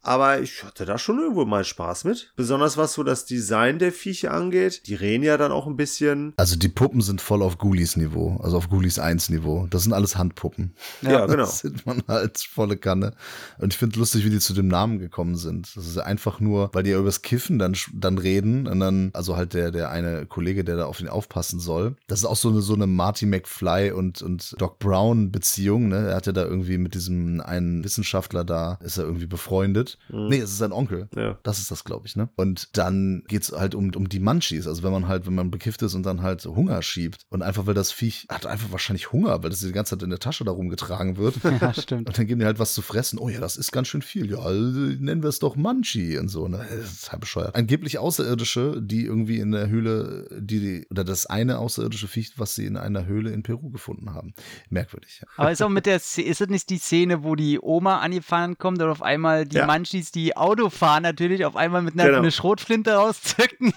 aber 0.02 0.42
ich 0.42 0.64
hatte 0.64 0.86
da 0.86 0.98
schon 0.98 1.20
irgendwo 1.20 1.46
mal 1.46 1.64
Spaß 1.64 2.06
mit. 2.06 2.32
Besonders 2.36 2.78
was 2.78 2.94
so 2.94 3.04
das 3.04 3.26
Design 3.26 3.80
der 3.80 3.92
Viecher 3.92 4.34
angeht. 4.34 4.88
Die 4.88 4.96
reden 4.96 5.24
ja 5.24 5.38
dann 5.38 5.52
auch 5.52 5.68
ein 5.68 5.76
bisschen. 5.76 6.34
also 6.38 6.56
die 6.56 6.70
Puppen 6.70 7.02
sind 7.02 7.22
voll 7.22 7.42
auf 7.42 7.58
Ghoulies 7.58 7.98
Niveau, 7.98 8.40
also 8.42 8.58
auf 8.58 8.70
Ghoulies 8.70 9.00
1 9.00 9.30
Niveau. 9.30 9.68
Das 9.70 9.84
sind 9.84 9.94
alles 9.94 10.18
Handpuppen. 10.18 10.74
Ja, 11.02 11.26
genau. 11.26 11.40
Das 11.50 11.60
sind 11.60 11.86
man 11.86 12.04
halt 12.08 12.38
volle 12.38 12.78
Kanne. 12.78 13.14
Und 13.58 13.74
ich 13.74 13.80
finde 13.80 13.98
lustig, 13.98 14.24
wie 14.24 14.30
die 14.30 14.40
zu 14.40 14.54
dem 14.54 14.68
Namen 14.68 15.00
gekommen 15.00 15.36
sind. 15.36 15.76
Das 15.76 15.88
ist 15.88 15.98
einfach 15.98 16.40
nur, 16.40 16.70
weil 16.74 16.84
die 16.84 16.92
ja 16.92 17.00
übers 17.00 17.22
Kiffen 17.22 17.58
dann, 17.58 17.76
dann 17.94 18.18
reden 18.18 18.68
und 18.68 18.80
dann, 18.80 19.10
also 19.14 19.36
halt 19.36 19.54
der, 19.54 19.72
der 19.72 19.90
eine 19.90 20.26
Kollege, 20.26 20.64
der 20.64 20.78
da 20.78 20.86
auf 20.86 21.00
ihn 21.00 21.08
aufpassen 21.08 21.60
soll. 21.60 21.96
Das 22.08 22.20
ist 22.20 22.26
auch 22.26 22.36
so 22.36 22.50
eine, 22.50 22.62
so 22.62 22.76
eine 22.76 22.88
Marty 22.88 23.26
McFly 23.26 23.92
und, 23.92 24.22
und 24.22 24.56
Doc 24.60 24.80
Brown 24.80 25.32
Beziehung, 25.32 25.88
ne? 25.88 26.10
Er 26.10 26.16
hat 26.16 26.28
ja 26.28 26.32
da 26.34 26.44
irgendwie 26.44 26.78
mit 26.78 26.94
diesem 26.94 27.42
einen 27.42 27.84
Wissenschaftler 27.84 28.44
da, 28.44 28.78
ist 28.84 28.98
er 28.98 29.06
irgendwie 29.06 29.28
befreundet. 29.28 29.89
Nee, 30.10 30.38
es 30.38 30.52
ist 30.52 30.58
sein 30.58 30.72
Onkel. 30.72 31.08
Ja. 31.16 31.38
Das 31.44 31.60
ist 31.60 31.72
das, 31.72 31.84
glaube 31.84 32.08
ich, 32.08 32.16
ne? 32.16 32.30
Und 32.36 32.78
dann 32.78 33.24
geht's 33.28 33.52
halt 33.52 33.76
um, 33.76 33.92
um 33.96 34.10
die 34.10 34.20
Munchies. 34.20 34.68
Also 34.68 34.84
wenn 34.84 34.92
man 34.92 35.08
halt, 35.08 35.26
wenn 35.28 35.36
man 35.36 35.52
bekifft 35.52 35.82
ist 35.82 35.94
und 35.94 36.06
dann 36.06 36.22
halt 36.22 36.44
Hunger 36.46 36.82
schiebt. 36.82 37.22
Und 37.30 37.42
einfach, 37.42 37.66
weil 37.66 37.74
das 37.74 37.92
Viech 37.92 38.28
hat 38.30 38.46
einfach 38.46 38.72
wahrscheinlich 38.72 39.12
Hunger, 39.12 39.42
weil 39.44 39.50
das 39.50 39.60
die 39.60 39.72
ganze 39.72 39.96
Zeit 39.98 40.04
in 40.04 40.10
der 40.10 40.20
Tasche 40.20 40.44
da 40.44 40.52
rumgetragen 40.52 41.18
wird. 41.18 41.36
Ja, 41.60 41.74
stimmt. 41.74 42.08
Und 42.08 42.18
dann 42.18 42.28
geben 42.28 42.40
die 42.40 42.46
halt 42.46 42.60
was 42.60 42.74
zu 42.74 42.82
fressen. 42.82 43.20
Oh 43.20 43.28
ja, 43.28 43.40
das 43.40 43.58
ist 43.58 43.72
ganz 43.72 43.88
schön 43.88 44.02
viel. 44.02 44.30
Ja, 44.30 44.50
nennen 44.50 45.24
wir 45.24 45.30
es 45.30 45.40
doch 45.40 45.56
Munchie 45.56 46.18
und 46.18 46.30
so. 46.30 46.48
Ne? 46.48 46.66
Das 46.70 46.92
ist 46.94 47.12
halt 47.12 47.22
bescheuert. 47.22 47.56
Angeblich 47.56 47.98
Außerirdische, 47.98 48.82
die 48.82 49.06
irgendwie 49.06 49.40
in 49.40 49.52
der 49.52 49.68
Höhle, 49.70 50.28
die, 50.40 50.60
die 50.60 50.88
oder 50.90 51.04
das 51.04 51.26
eine 51.26 51.58
außerirdische 51.60 52.08
Viech, 52.08 52.34
was 52.38 52.56
sie 52.56 52.66
in 52.66 52.78
einer 52.78 53.06
Höhle 53.06 53.32
in 53.32 53.44
Peru 53.44 53.70
gefunden 53.70 54.14
haben. 54.14 54.34
Merkwürdig. 54.70 55.20
Ja. 55.22 55.28
Aber 55.38 55.52
ist 55.52 55.62
auch 55.62 55.70
mit 55.70 55.86
der 55.86 55.96
ist 55.98 56.18
das 56.42 56.48
nicht 56.48 56.70
die 56.70 56.78
Szene, 56.78 57.24
wo 57.24 57.36
die 57.36 57.60
Oma 57.60 58.00
angefahren 58.00 58.58
kommt 58.58 58.82
und 58.82 58.90
auf 58.90 59.02
einmal 59.02 59.46
die 59.46 59.58
Ja. 59.58 59.66
Munchies, 59.66 59.79
die 60.12 60.36
Auto 60.36 60.70
fahren, 60.70 61.04
natürlich 61.04 61.46
auf 61.46 61.56
einmal 61.56 61.82
mit 61.82 61.94
einer 61.94 62.06
Genau. 62.06 62.18
eine 62.20 62.32
Schrotflinte 62.32 62.94
rauszücken? 62.94 63.74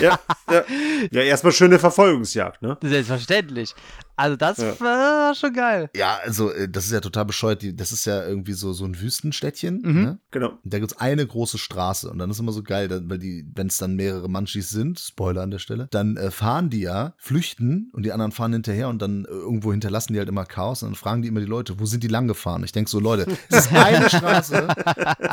Ja, 0.00 0.18
ja. 0.50 0.64
ja 1.10 1.22
erstmal 1.22 1.52
schöne 1.52 1.78
Verfolgungsjagd, 1.78 2.62
ne? 2.62 2.76
Selbstverständlich. 2.82 3.74
Also 4.22 4.36
das 4.36 4.58
Ja. 4.58 4.78
war 4.80 5.34
schon 5.34 5.52
geil. 5.52 5.90
ja, 5.96 6.18
also 6.24 6.50
äh, 6.52 6.68
das 6.68 6.84
ist 6.86 6.92
ja 6.92 7.00
total 7.00 7.24
bescheuert. 7.24 7.62
Die- 7.62 7.74
Das 7.74 7.90
ist 7.90 8.04
ja 8.04 8.24
irgendwie 8.24 8.52
so, 8.52 8.72
so 8.72 8.84
ein 8.84 9.00
Wüstenstädtchen. 9.00 9.82
Mhm. 9.84 10.02
Ne? 10.02 10.18
Genau. 10.30 10.50
Und 10.62 10.72
Da 10.72 10.78
gibt's 10.78 10.96
eine 10.98 11.26
große 11.26 11.58
Straße 11.58 12.08
und 12.10 12.18
dann 12.18 12.30
ist 12.30 12.38
immer 12.38 12.52
so 12.52 12.62
geil, 12.62 12.88
weil 13.08 13.18
die, 13.18 13.44
wenn 13.54 13.66
es 13.66 13.78
dann 13.78 13.96
mehrere 13.96 14.28
Munchies 14.28 14.70
sind, 14.70 15.00
Spoiler 15.00 15.42
an 15.42 15.50
der 15.50 15.58
Stelle, 15.58 15.88
dann 15.90 16.16
äh, 16.16 16.30
fahren 16.30 16.70
die 16.70 16.80
ja, 16.82 17.14
flüchten 17.18 17.90
und 17.92 18.04
die 18.04 18.12
anderen 18.12 18.30
fahren 18.32 18.52
hinterher 18.52 18.88
und 18.88 19.02
dann 19.02 19.24
äh, 19.24 19.28
irgendwo 19.28 19.72
hinterlassen 19.72 20.12
die 20.12 20.18
halt 20.18 20.28
immer 20.28 20.44
Chaos 20.44 20.82
und 20.82 20.90
dann 20.90 20.94
fragen 20.94 21.22
die 21.22 21.28
immer 21.28 21.40
die 21.40 21.46
Leute, 21.46 21.80
wo 21.80 21.86
sind 21.86 22.02
die 22.04 22.08
lang 22.08 22.28
gefahren? 22.28 22.62
Ich 22.64 22.72
denk 22.72 22.88
so, 22.88 23.00
Leute, 23.00 23.26
es 23.48 23.66
ist 23.66 23.72
eine 23.72 24.08
Straße, 24.10 24.68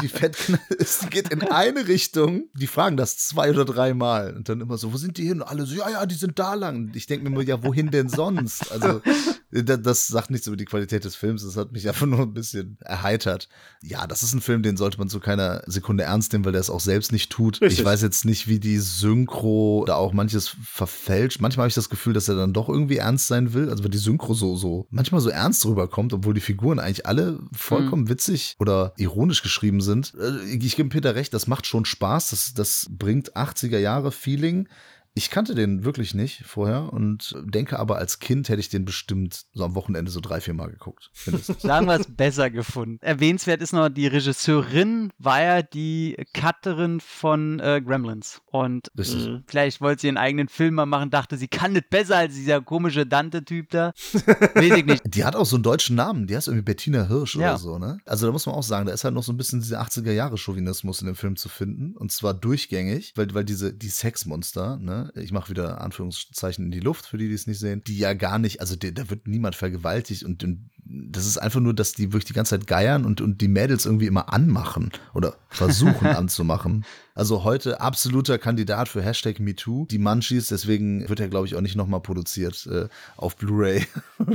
die 0.01 0.07
fährt, 0.07 0.35
es 0.79 1.05
geht 1.09 1.29
in 1.29 1.43
eine 1.43 1.87
Richtung, 1.87 2.45
die 2.53 2.67
fragen 2.67 2.97
das 2.97 3.17
zwei 3.17 3.51
oder 3.51 3.65
dreimal 3.65 4.35
und 4.35 4.49
dann 4.49 4.61
immer 4.61 4.77
so, 4.77 4.93
wo 4.93 4.97
sind 4.97 5.17
die 5.17 5.27
hin? 5.27 5.41
Und 5.41 5.47
alle 5.47 5.65
so, 5.65 5.75
ja, 5.75 5.89
ja, 5.89 6.05
die 6.05 6.15
sind 6.15 6.39
da 6.39 6.53
lang. 6.53 6.91
Ich 6.95 7.05
denk 7.07 7.23
mir 7.23 7.29
immer, 7.29 7.41
ja, 7.43 7.63
wohin 7.63 7.91
denn 7.91 8.09
sonst? 8.09 8.71
Also 8.71 8.78
da- 9.51 9.77
das 9.77 10.07
sagt 10.07 10.29
nichts 10.31 10.47
über 10.47 10.57
die 10.57 10.65
Qualität 10.65 11.03
des 11.05 11.15
Films, 11.15 11.43
das 11.43 11.55
hat 11.57 11.71
mich 11.71 11.87
einfach 11.87 12.05
nur 12.05 12.19
ein 12.21 12.33
bisschen 12.33 12.77
erheitert. 12.81 13.49
Ja, 13.81 14.07
das 14.07 14.23
ist 14.23 14.33
ein 14.33 14.41
Film, 14.41 14.61
den 14.63 14.77
sollte 14.77 14.97
man 14.97 15.09
zu 15.09 15.19
keiner 15.19 15.61
Sekunde 15.65 16.03
ernst 16.03 16.33
nehmen, 16.33 16.45
weil 16.45 16.51
der 16.51 16.61
es 16.61 16.69
auch 16.69 16.79
selbst 16.79 17.11
nicht 17.11 17.31
tut. 17.31 17.61
Richtig. 17.61 17.79
Ich 17.79 17.85
weiß 17.85 18.01
jetzt 18.01 18.25
nicht, 18.25 18.47
wie 18.47 18.59
die 18.59 18.77
Synchro 18.79 19.83
da 19.87 19.95
auch 19.95 20.13
manches 20.13 20.55
verfälscht. 20.63 21.41
Manchmal 21.41 21.63
habe 21.63 21.69
ich 21.69 21.75
das 21.75 21.89
Gefühl, 21.89 22.13
dass 22.13 22.27
er 22.29 22.35
dann 22.35 22.53
doch 22.53 22.69
irgendwie 22.69 22.97
ernst 22.97 23.27
sein 23.27 23.53
will. 23.53 23.69
Also 23.69 23.83
wenn 23.83 23.91
die 23.91 23.97
Synchro 23.97 24.33
so, 24.33 24.55
so 24.55 24.87
manchmal 24.91 25.21
so 25.21 25.29
ernst 25.29 25.65
rüberkommt, 25.65 26.13
obwohl 26.13 26.33
die 26.33 26.41
Figuren 26.41 26.79
eigentlich 26.79 27.05
alle 27.05 27.39
vollkommen 27.53 28.09
witzig 28.09 28.55
oder 28.59 28.93
ironisch 28.97 29.41
geschrieben 29.41 29.81
sind. 29.81 30.13
Äh, 30.19 30.55
Ich 30.55 30.75
gebe 30.75 30.89
Peter 30.89 31.15
recht, 31.15 31.33
das 31.33 31.47
macht 31.47 31.65
schon 31.67 31.85
Spaß. 31.85 32.29
Das, 32.29 32.53
das 32.53 32.87
bringt 32.89 33.35
80er 33.35 33.77
Jahre 33.79 34.11
Feeling. 34.11 34.67
Ich 35.15 35.29
kannte 35.31 35.55
den 35.55 35.83
wirklich 35.83 36.13
nicht 36.13 36.43
vorher 36.45 36.93
und 36.93 37.35
denke 37.43 37.79
aber, 37.79 37.97
als 37.97 38.19
Kind 38.19 38.47
hätte 38.47 38.59
ich 38.59 38.69
den 38.69 38.85
bestimmt 38.85 39.45
so 39.53 39.65
am 39.65 39.75
Wochenende 39.75 40.11
so 40.11 40.19
drei, 40.21 40.39
vier 40.39 40.53
Mal 40.53 40.69
geguckt. 40.69 41.11
Sagen 41.59 41.87
wir 41.87 41.99
es 41.99 42.07
besser 42.07 42.49
gefunden. 42.49 42.99
Erwähnenswert 43.01 43.61
ist 43.61 43.73
noch, 43.73 43.89
die 43.89 44.07
Regisseurin 44.07 45.11
war 45.17 45.41
ja 45.41 45.61
die 45.61 46.15
Cutterin 46.39 46.99
von 47.01 47.59
äh, 47.59 47.81
Gremlins. 47.85 48.41
Und. 48.45 48.89
Mhm. 48.95 49.43
vielleicht 49.47 49.81
wollte 49.81 50.01
sie 50.01 50.07
ihren 50.07 50.17
eigenen 50.17 50.47
Film 50.47 50.75
mal 50.75 50.85
machen, 50.85 51.09
dachte, 51.09 51.37
sie 51.37 51.47
kann 51.47 51.73
nicht 51.73 51.89
besser 51.89 52.17
als 52.17 52.35
dieser 52.35 52.61
komische 52.61 53.05
Dante-Typ 53.05 53.69
da. 53.69 53.91
Weiß 54.55 54.77
ich 54.77 54.85
nicht. 54.85 55.01
Die 55.05 55.25
hat 55.25 55.35
auch 55.35 55.45
so 55.45 55.55
einen 55.55 55.63
deutschen 55.63 55.95
Namen, 55.95 56.27
die 56.27 56.35
heißt 56.35 56.47
irgendwie 56.47 56.63
Bettina 56.65 57.07
Hirsch 57.07 57.35
Ja. 57.35 57.49
oder 57.51 57.57
so, 57.57 57.77
ne? 57.79 57.99
Also 58.05 58.25
da 58.27 58.31
muss 58.31 58.45
man 58.45 58.55
auch 58.55 58.63
sagen, 58.63 58.85
da 58.85 58.93
ist 58.93 59.03
halt 59.03 59.13
noch 59.13 59.23
so 59.23 59.33
ein 59.33 59.37
bisschen 59.37 59.59
dieser 59.59 59.81
80er-Jahre-Chauvinismus 59.81 61.01
in 61.01 61.07
dem 61.07 61.15
Film 61.15 61.35
zu 61.35 61.49
finden. 61.49 61.95
Und 61.97 62.11
zwar 62.11 62.33
durchgängig, 62.33 63.13
weil, 63.15 63.33
weil 63.33 63.43
diese, 63.43 63.73
die 63.73 63.89
Sexmonster, 63.89 64.77
ne, 64.77 64.98
ich 65.15 65.31
mache 65.31 65.49
wieder 65.49 65.81
Anführungszeichen 65.81 66.65
in 66.65 66.71
die 66.71 66.79
Luft, 66.79 67.05
für 67.05 67.17
die, 67.17 67.27
die 67.27 67.33
es 67.33 67.47
nicht 67.47 67.59
sehen, 67.59 67.83
die 67.85 67.97
ja 67.97 68.13
gar 68.13 68.39
nicht, 68.39 68.61
also 68.61 68.75
die, 68.75 68.93
da 68.93 69.09
wird 69.09 69.27
niemand 69.27 69.55
vergewaltigt 69.55 70.23
und, 70.23 70.43
und 70.43 70.69
das 70.91 71.27
ist 71.27 71.37
einfach 71.37 71.59
nur, 71.59 71.73
dass 71.73 71.93
die 71.93 72.07
wirklich 72.07 72.25
die 72.25 72.33
ganze 72.33 72.57
Zeit 72.57 72.67
geiern 72.67 73.05
und, 73.05 73.21
und 73.21 73.41
die 73.41 73.47
Mädels 73.47 73.85
irgendwie 73.85 74.07
immer 74.07 74.33
anmachen 74.33 74.91
oder 75.13 75.35
versuchen 75.49 76.07
anzumachen. 76.07 76.83
Also 77.13 77.43
heute 77.43 77.79
absoluter 77.81 78.37
Kandidat 78.39 78.87
für 78.87 79.01
Hashtag 79.01 79.39
MeToo. 79.39 79.85
Die 79.85 79.99
Munchies, 79.99 80.47
deswegen 80.47 81.07
wird 81.07 81.19
er, 81.19 81.27
glaube 81.27 81.45
ich, 81.45 81.55
auch 81.55 81.61
nicht 81.61 81.75
nochmal 81.75 82.01
produziert 82.01 82.67
äh, 82.71 82.87
auf 83.17 83.35
Blu-ray. 83.35 83.85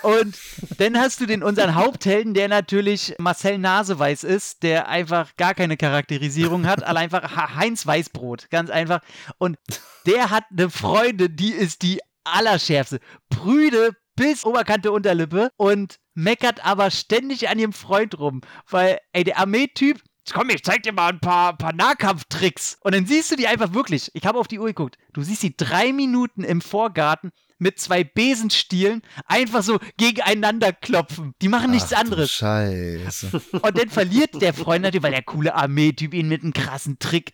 Und 0.01 0.37
dann 0.77 0.97
hast 0.97 1.21
du 1.21 1.25
den 1.25 1.43
unseren 1.43 1.75
Haupthelden, 1.75 2.33
der 2.33 2.47
natürlich 2.47 3.15
Marcel 3.17 3.57
Naseweiß 3.57 4.23
ist, 4.23 4.63
der 4.63 4.87
einfach 4.87 5.35
gar 5.37 5.53
keine 5.53 5.77
Charakterisierung 5.77 6.65
hat, 6.67 6.83
allein 6.83 7.05
einfach 7.05 7.55
Heinz 7.55 7.85
Weißbrot, 7.85 8.49
ganz 8.49 8.69
einfach. 8.69 9.01
Und 9.37 9.57
der 10.05 10.29
hat 10.29 10.45
eine 10.51 10.69
Freundin, 10.69 11.35
die 11.35 11.51
ist 11.51 11.81
die 11.81 11.99
allerschärfste. 12.23 12.99
Brüde 13.29 13.91
bis 14.15 14.45
Oberkante 14.45 14.91
Unterlippe 14.91 15.51
und 15.57 15.99
meckert 16.15 16.65
aber 16.65 16.89
ständig 16.89 17.47
an 17.49 17.59
ihrem 17.59 17.73
Freund 17.73 18.17
rum, 18.17 18.41
weil, 18.69 18.97
ey, 19.13 19.23
der 19.23 19.37
Armeetyp, 19.37 20.01
komm, 20.33 20.49
ich 20.49 20.63
zeig 20.63 20.83
dir 20.83 20.93
mal 20.93 21.09
ein 21.09 21.19
paar, 21.19 21.55
paar 21.57 21.73
Nahkampftricks. 21.73 22.77
Und 22.81 22.95
dann 22.95 23.05
siehst 23.05 23.31
du 23.31 23.35
die 23.35 23.47
einfach 23.47 23.73
wirklich. 23.73 24.09
Ich 24.13 24.25
habe 24.25 24.39
auf 24.39 24.47
die 24.47 24.59
Uhr 24.59 24.67
geguckt. 24.67 24.97
Du 25.13 25.21
siehst 25.21 25.41
sie 25.41 25.55
drei 25.55 25.93
Minuten 25.93 26.43
im 26.43 26.61
Vorgarten 26.61 27.31
mit 27.57 27.79
zwei 27.79 28.03
Besenstielen 28.03 29.01
einfach 29.27 29.63
so 29.63 29.79
gegeneinander 29.97 30.73
klopfen. 30.73 31.33
Die 31.41 31.47
machen 31.47 31.71
nichts 31.71 31.93
Ach, 31.93 31.99
anderes. 31.99 32.31
Scheiße. 32.31 33.41
Und 33.51 33.77
dann 33.77 33.89
verliert 33.89 34.41
der 34.41 34.53
Freund 34.53 34.83
natürlich, 34.83 35.03
weil 35.03 35.11
der 35.11 35.23
coole 35.23 35.55
Armeetyp 35.55 36.13
ihn 36.13 36.27
mit 36.27 36.43
einem 36.43 36.53
krassen 36.53 36.99
Trick 36.99 37.33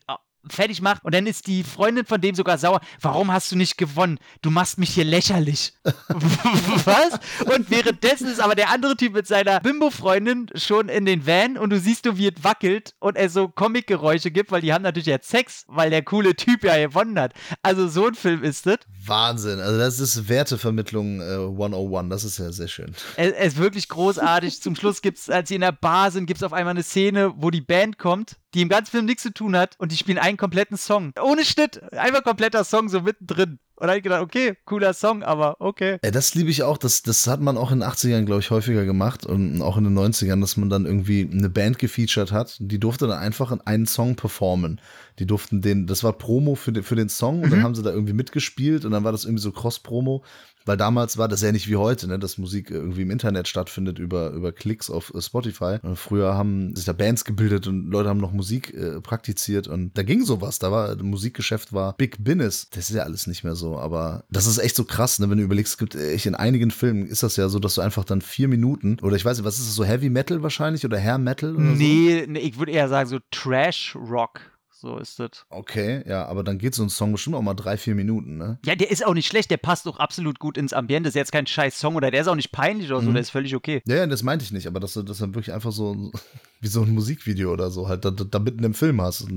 fertig 0.49 0.81
macht. 0.81 1.03
Und 1.03 1.13
dann 1.13 1.27
ist 1.27 1.47
die 1.47 1.63
Freundin 1.63 2.05
von 2.05 2.21
dem 2.21 2.35
sogar 2.35 2.57
sauer. 2.57 2.81
Warum 2.99 3.31
hast 3.31 3.51
du 3.51 3.55
nicht 3.55 3.77
gewonnen? 3.77 4.19
Du 4.41 4.51
machst 4.51 4.77
mich 4.77 4.91
hier 4.91 5.05
lächerlich. 5.05 5.73
Was? 5.83 7.19
Und 7.45 7.69
währenddessen 7.69 8.27
ist 8.27 8.39
aber 8.39 8.55
der 8.55 8.69
andere 8.69 8.95
Typ 8.95 9.13
mit 9.13 9.27
seiner 9.27 9.59
Bimbo-Freundin 9.59 10.47
schon 10.55 10.89
in 10.89 11.05
den 11.05 11.25
Van 11.25 11.57
und 11.57 11.69
du 11.69 11.79
siehst 11.79 12.05
nur, 12.05 12.17
wie 12.17 12.27
es 12.27 12.43
wackelt 12.43 12.95
und 12.99 13.17
er 13.17 13.29
so 13.29 13.47
Comic-Geräusche 13.47 14.31
gibt, 14.31 14.51
weil 14.51 14.61
die 14.61 14.73
haben 14.73 14.83
natürlich 14.83 15.07
jetzt 15.07 15.29
Sex, 15.29 15.65
weil 15.67 15.89
der 15.89 16.03
coole 16.03 16.35
Typ 16.35 16.63
ja 16.63 16.77
gewonnen 16.77 17.19
hat. 17.19 17.33
Also 17.61 17.87
so 17.87 18.07
ein 18.07 18.15
Film 18.15 18.43
ist 18.43 18.67
es. 18.67 18.77
Wahnsinn. 19.05 19.59
Also 19.59 19.77
das 19.77 19.99
ist 19.99 20.29
Wertevermittlung 20.29 21.21
äh, 21.21 21.35
101. 21.35 22.09
Das 22.09 22.23
ist 22.23 22.37
ja 22.37 22.51
sehr 22.51 22.67
schön. 22.67 22.93
Es, 23.15 23.31
es 23.33 23.53
ist 23.53 23.57
wirklich 23.57 23.87
großartig. 23.89 24.61
Zum 24.61 24.75
Schluss 24.75 25.01
gibt 25.01 25.17
es, 25.17 25.29
als 25.29 25.49
sie 25.49 25.55
in 25.55 25.61
der 25.61 25.71
Bar 25.71 26.11
sind, 26.11 26.25
gibt 26.25 26.37
es 26.37 26.43
auf 26.43 26.53
einmal 26.53 26.71
eine 26.71 26.83
Szene, 26.83 27.33
wo 27.35 27.49
die 27.49 27.61
Band 27.61 27.97
kommt, 27.97 28.37
die 28.53 28.61
im 28.61 28.69
ganzen 28.69 28.91
Film 28.91 29.05
nichts 29.05 29.23
zu 29.23 29.33
tun 29.33 29.55
hat 29.55 29.75
und 29.79 29.91
die 29.91 29.97
spielen 29.97 30.17
einen 30.31 30.37
kompletten 30.37 30.77
Song. 30.77 31.13
Ohne 31.21 31.45
Schnitt. 31.45 31.81
Einfach 31.93 32.23
kompletter 32.23 32.63
Song, 32.63 32.89
so 32.89 33.01
mittendrin. 33.01 33.59
Und 33.81 33.87
da 33.87 33.93
habe 33.93 33.97
ich 33.97 34.03
gedacht, 34.03 34.21
okay, 34.21 34.55
cooler 34.65 34.93
Song, 34.93 35.23
aber 35.23 35.55
okay. 35.59 35.97
Ey, 36.03 36.11
das 36.11 36.35
liebe 36.35 36.51
ich 36.51 36.61
auch. 36.61 36.77
Das, 36.77 37.01
das 37.01 37.25
hat 37.25 37.41
man 37.41 37.57
auch 37.57 37.71
in 37.71 37.79
den 37.79 37.89
80ern, 37.89 38.25
glaube 38.25 38.41
ich, 38.41 38.51
häufiger 38.51 38.85
gemacht 38.85 39.25
und 39.25 39.59
auch 39.63 39.75
in 39.75 39.85
den 39.85 39.97
90ern, 39.97 40.39
dass 40.39 40.55
man 40.55 40.69
dann 40.69 40.85
irgendwie 40.85 41.27
eine 41.31 41.49
Band 41.49 41.79
gefeatured 41.79 42.31
hat. 42.31 42.57
Die 42.59 42.79
durfte 42.79 43.07
dann 43.07 43.17
einfach 43.17 43.51
einen 43.65 43.87
Song 43.87 44.15
performen. 44.15 44.79
Die 45.17 45.25
durften 45.25 45.61
den, 45.61 45.87
das 45.87 46.03
war 46.03 46.13
Promo 46.13 46.53
für 46.53 46.71
den, 46.71 46.83
für 46.83 46.95
den 46.95 47.09
Song 47.09 47.41
und 47.41 47.51
dann 47.51 47.63
haben 47.63 47.73
sie 47.73 47.81
da 47.81 47.89
irgendwie 47.89 48.13
mitgespielt 48.13 48.85
und 48.85 48.91
dann 48.91 49.03
war 49.03 49.11
das 49.11 49.25
irgendwie 49.25 49.41
so 49.41 49.51
Cross-Promo. 49.51 50.23
Weil 50.65 50.77
damals 50.77 51.17
war 51.17 51.27
das 51.27 51.41
ja 51.41 51.51
nicht 51.51 51.67
wie 51.67 51.75
heute, 51.75 52.07
ne, 52.07 52.19
dass 52.19 52.37
Musik 52.37 52.69
irgendwie 52.71 53.01
im 53.01 53.11
Internet 53.11 53.47
stattfindet 53.47 53.99
über, 53.99 54.31
über 54.31 54.51
Klicks 54.51 54.89
auf 54.89 55.13
äh, 55.13 55.21
Spotify. 55.21 55.77
Früher 55.95 56.35
haben 56.35 56.75
sich 56.75 56.85
da 56.85 56.93
Bands 56.93 57.25
gebildet 57.25 57.67
und 57.67 57.89
Leute 57.89 58.09
haben 58.09 58.19
noch 58.19 58.31
Musik 58.31 58.73
äh, 58.73 59.01
praktiziert 59.01 59.67
und 59.67 59.97
da 59.97 60.03
ging 60.03 60.23
sowas. 60.23 60.59
Da 60.59 60.71
war, 60.71 60.95
Musikgeschäft 61.01 61.73
war 61.73 61.93
Big 61.97 62.23
Business. 62.23 62.69
Das 62.71 62.89
ist 62.89 62.95
ja 62.95 63.03
alles 63.03 63.27
nicht 63.27 63.43
mehr 63.43 63.55
so, 63.55 63.77
aber 63.77 64.23
das 64.29 64.47
ist 64.47 64.57
echt 64.57 64.75
so 64.75 64.83
krass, 64.83 65.19
ne, 65.19 65.29
wenn 65.29 65.37
du 65.37 65.43
überlegst, 65.43 65.73
es 65.73 65.77
gibt 65.77 65.95
echt 65.95 66.25
in 66.25 66.35
einigen 66.35 66.71
Filmen 66.71 67.07
ist 67.07 67.23
das 67.23 67.35
ja 67.35 67.49
so, 67.49 67.59
dass 67.59 67.75
du 67.75 67.81
einfach 67.81 68.05
dann 68.05 68.21
vier 68.21 68.47
Minuten 68.47 68.97
oder 69.01 69.15
ich 69.15 69.25
weiß 69.25 69.37
nicht, 69.37 69.45
was 69.45 69.59
ist 69.59 69.67
das, 69.67 69.75
so 69.75 69.83
Heavy 69.83 70.09
Metal 70.09 70.43
wahrscheinlich 70.43 70.85
oder 70.85 70.99
Hair 70.99 71.17
Metal 71.17 71.55
oder 71.55 71.65
so? 71.65 71.71
Nee, 71.71 72.25
nee, 72.27 72.39
ich 72.39 72.57
würde 72.57 72.71
eher 72.71 72.89
sagen 72.89 73.09
so 73.09 73.19
Trash-Rock. 73.31 74.50
So 74.81 74.97
ist 74.97 75.19
das. 75.19 75.45
Okay, 75.51 76.03
ja, 76.07 76.25
aber 76.25 76.43
dann 76.43 76.57
geht 76.57 76.73
so 76.73 76.81
ein 76.81 76.89
Song 76.89 77.11
bestimmt 77.11 77.35
auch 77.35 77.43
mal 77.43 77.53
drei, 77.53 77.77
vier 77.77 77.93
Minuten, 77.93 78.37
ne? 78.39 78.57
Ja, 78.65 78.75
der 78.75 78.89
ist 78.89 79.05
auch 79.05 79.13
nicht 79.13 79.27
schlecht, 79.27 79.51
der 79.51 79.57
passt 79.57 79.87
auch 79.87 79.97
absolut 79.99 80.39
gut 80.39 80.57
ins 80.57 80.73
Ambiente. 80.73 81.03
Das 81.07 81.11
ist 81.11 81.19
jetzt 81.19 81.31
kein 81.31 81.45
scheiß 81.45 81.77
Song 81.77 81.95
oder 81.95 82.09
der 82.09 82.21
ist 82.21 82.27
auch 82.27 82.33
nicht 82.35 82.51
peinlich 82.51 82.89
oder 82.89 82.99
so, 83.01 83.09
Mhm. 83.09 83.13
der 83.13 83.21
ist 83.21 83.29
völlig 83.29 83.55
okay. 83.55 83.83
Ja, 83.85 83.97
ja, 83.97 84.07
das 84.07 84.23
meinte 84.23 84.43
ich 84.43 84.51
nicht, 84.51 84.65
aber 84.65 84.79
dass 84.79 84.93
du 84.93 85.03
das 85.03 85.19
dann 85.19 85.35
wirklich 85.35 85.53
einfach 85.53 85.71
so 85.71 86.11
wie 86.61 86.67
so 86.67 86.81
ein 86.81 86.95
Musikvideo 86.95 87.53
oder 87.53 87.69
so 87.69 87.87
halt 87.87 88.05
da, 88.05 88.09
da 88.09 88.39
mitten 88.39 88.63
im 88.63 88.73
Film 88.73 88.99
hast. 89.01 89.27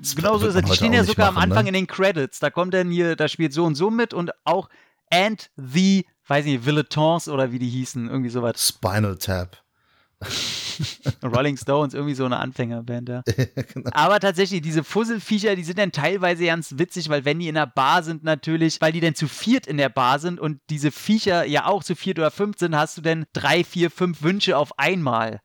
Das 0.00 0.16
Genau 0.16 0.36
so 0.36 0.48
ist 0.48 0.56
es. 0.56 0.62
Die 0.64 0.74
stehen 0.74 0.92
ja 0.92 1.04
sogar 1.04 1.28
am 1.28 1.34
machen, 1.36 1.52
Anfang 1.52 1.64
ne? 1.66 1.68
in 1.68 1.74
den 1.74 1.86
Credits. 1.86 2.40
Da 2.40 2.50
kommt 2.50 2.74
dann 2.74 2.90
hier, 2.90 3.14
da 3.14 3.28
spielt 3.28 3.52
so 3.52 3.64
und 3.66 3.76
so 3.76 3.90
mit 3.92 4.12
und 4.12 4.32
auch 4.44 4.68
And 5.10 5.48
the, 5.56 6.06
weiß 6.26 6.44
nicht, 6.44 6.66
Villetons 6.66 7.28
oder 7.28 7.52
wie 7.52 7.60
die 7.60 7.68
hießen, 7.70 8.08
irgendwie 8.08 8.30
sowas. 8.30 8.66
Spinal 8.66 9.16
Tap. 9.16 9.58
Rolling 11.22 11.56
Stones, 11.56 11.94
irgendwie 11.94 12.14
so 12.14 12.24
eine 12.24 12.38
Anfängerband, 12.38 13.08
ja. 13.08 13.22
Genau. 13.74 13.90
Aber 13.92 14.20
tatsächlich, 14.20 14.60
diese 14.62 14.84
Fusselviecher, 14.84 15.56
die 15.56 15.64
sind 15.64 15.78
dann 15.78 15.92
teilweise 15.92 16.46
ganz 16.46 16.74
witzig, 16.78 17.08
weil 17.08 17.24
wenn 17.24 17.38
die 17.38 17.48
in 17.48 17.54
der 17.54 17.66
Bar 17.66 18.02
sind 18.02 18.24
natürlich, 18.24 18.80
weil 18.80 18.92
die 18.92 19.00
dann 19.00 19.14
zu 19.14 19.28
viert 19.28 19.66
in 19.66 19.76
der 19.76 19.88
Bar 19.88 20.18
sind 20.18 20.40
und 20.40 20.60
diese 20.70 20.90
Viecher 20.90 21.44
ja 21.44 21.66
auch 21.66 21.84
zu 21.84 21.94
viert 21.94 22.18
oder 22.18 22.30
fünf 22.30 22.58
sind, 22.58 22.76
hast 22.76 22.96
du 22.96 23.02
dann 23.02 23.26
drei, 23.32 23.64
vier, 23.64 23.90
fünf 23.90 24.22
Wünsche 24.22 24.56
auf 24.56 24.78
einmal. 24.78 25.40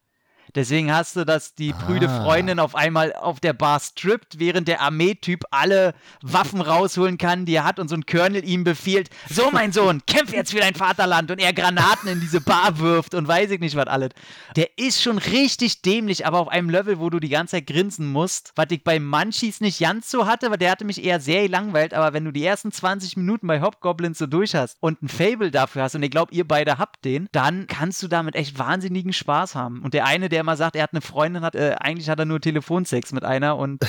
Deswegen 0.55 0.93
hast 0.93 1.15
du, 1.15 1.25
dass 1.25 1.55
die 1.55 1.73
prüde 1.73 2.09
Ah. 2.09 2.23
Freundin 2.23 2.59
auf 2.59 2.75
einmal 2.75 3.13
auf 3.13 3.39
der 3.39 3.53
Bar 3.53 3.79
strippt, 3.79 4.39
während 4.39 4.67
der 4.67 4.81
Armeetyp 4.81 5.43
alle 5.51 5.93
Waffen 6.21 6.61
rausholen 6.61 7.17
kann, 7.17 7.45
die 7.45 7.55
er 7.55 7.63
hat 7.63 7.79
und 7.79 7.87
so 7.87 7.95
ein 7.95 8.05
Colonel 8.05 8.43
ihm 8.43 8.63
befiehlt, 8.63 9.09
so 9.29 9.49
mein 9.51 9.71
Sohn, 9.71 10.01
kämpf 10.07 10.31
jetzt 10.33 10.51
für 10.51 10.59
dein 10.59 10.75
Vaterland 10.75 11.31
und 11.31 11.39
er 11.39 11.53
Granaten 11.53 12.09
in 12.09 12.19
diese 12.19 12.41
Bar 12.41 12.79
wirft 12.79 13.13
und 13.15 13.27
weiß 13.27 13.51
ich 13.51 13.59
nicht 13.59 13.75
was 13.75 13.87
alles. 13.87 14.09
Der 14.55 14.77
ist 14.77 15.01
schon 15.01 15.17
richtig 15.17 15.81
dämlich, 15.81 16.25
aber 16.27 16.39
auf 16.39 16.49
einem 16.49 16.69
Level, 16.69 16.99
wo 16.99 17.09
du 17.09 17.19
die 17.19 17.29
ganze 17.29 17.57
Zeit 17.57 17.67
grinsen 17.67 18.11
musst, 18.11 18.51
was 18.55 18.67
ich 18.69 18.83
bei 18.83 18.99
Munchies 18.99 19.61
nicht 19.61 19.79
ganz 19.79 20.09
so 20.11 20.25
hatte, 20.27 20.51
weil 20.51 20.57
der 20.57 20.71
hatte 20.71 20.85
mich 20.85 21.03
eher 21.03 21.19
sehr 21.19 21.43
gelangweilt, 21.43 21.93
aber 21.93 22.13
wenn 22.13 22.25
du 22.25 22.31
die 22.31 22.43
ersten 22.45 22.71
20 22.71 23.17
Minuten 23.17 23.47
bei 23.47 23.61
Hobgoblins 23.61 24.17
so 24.17 24.27
durch 24.27 24.53
hast 24.55 24.77
und 24.81 25.01
ein 25.01 25.09
Fable 25.09 25.51
dafür 25.51 25.83
hast 25.83 25.95
und 25.95 26.03
ich 26.03 26.11
glaube, 26.11 26.33
ihr 26.33 26.47
beide 26.47 26.77
habt 26.77 27.05
den, 27.05 27.27
dann 27.31 27.67
kannst 27.67 28.03
du 28.03 28.07
damit 28.07 28.35
echt 28.35 28.59
wahnsinnigen 28.59 29.13
Spaß 29.13 29.55
haben. 29.55 29.81
Und 29.81 29.93
der 29.93 30.05
eine, 30.05 30.29
der 30.29 30.42
immer 30.43 30.55
sagt, 30.57 30.75
er 30.75 30.83
hat 30.83 30.91
eine 30.93 31.01
Freundin, 31.01 31.43
hat, 31.43 31.55
äh, 31.55 31.75
eigentlich 31.79 32.09
hat 32.09 32.19
er 32.19 32.25
nur 32.25 32.39
Telefonsex 32.39 33.11
mit 33.11 33.23
einer 33.23 33.57
und 33.57 33.83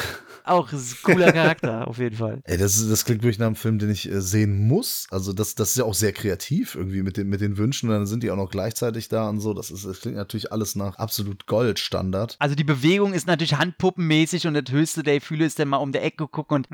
auch 0.45 0.71
cooler 1.03 1.33
Charakter 1.33 1.87
auf 1.89 1.99
jeden 1.99 2.17
Fall. 2.17 2.41
Ey, 2.45 2.57
das, 2.59 2.77
ist- 2.77 2.91
das 2.91 3.05
klingt 3.05 3.23
wirklich 3.23 3.39
nach 3.39 3.47
einem 3.47 3.57
Film, 3.57 3.79
den 3.79 3.91
ich 3.91 4.11
äh, 4.11 4.21
sehen 4.21 4.67
muss. 4.67 5.07
Also 5.11 5.33
das, 5.33 5.55
das 5.55 5.71
ist 5.71 5.77
ja 5.79 5.85
auch 5.85 5.95
sehr 5.95 6.13
kreativ 6.13 6.75
irgendwie 6.75 7.03
mit 7.03 7.17
den, 7.17 7.29
mit 7.29 7.41
den 7.41 7.57
Wünschen. 7.57 7.89
Und 7.91 7.97
dann 7.97 8.07
sind 8.07 8.23
die 8.23 8.31
auch 8.31 8.37
noch 8.37 8.51
gleichzeitig 8.51 9.09
da 9.09 9.29
und 9.29 9.41
so. 9.41 9.53
Das, 9.55 9.71
ist, 9.71 9.85
das 9.85 10.01
klingt 10.01 10.17
natürlich 10.17 10.53
alles 10.53 10.77
nach 10.77 10.97
absolut 10.97 11.47
Goldstandard. 11.47 12.37
Also 12.39 12.55
die 12.55 12.65
Bewegung 12.65 13.13
ist 13.15 13.27
natürlich 13.27 13.55
handpuppenmäßig 13.57 14.47
und 14.47 14.55
das 14.55 14.73
höchste 14.73 15.03
der 15.03 15.15
Gefühle 15.19 15.45
ist 15.45 15.59
dann 15.59 15.69
mal 15.69 15.79
um 15.79 15.93
der 15.93 16.05
Ecke 16.05 16.29
gucken 16.29 16.57
und 16.57 16.69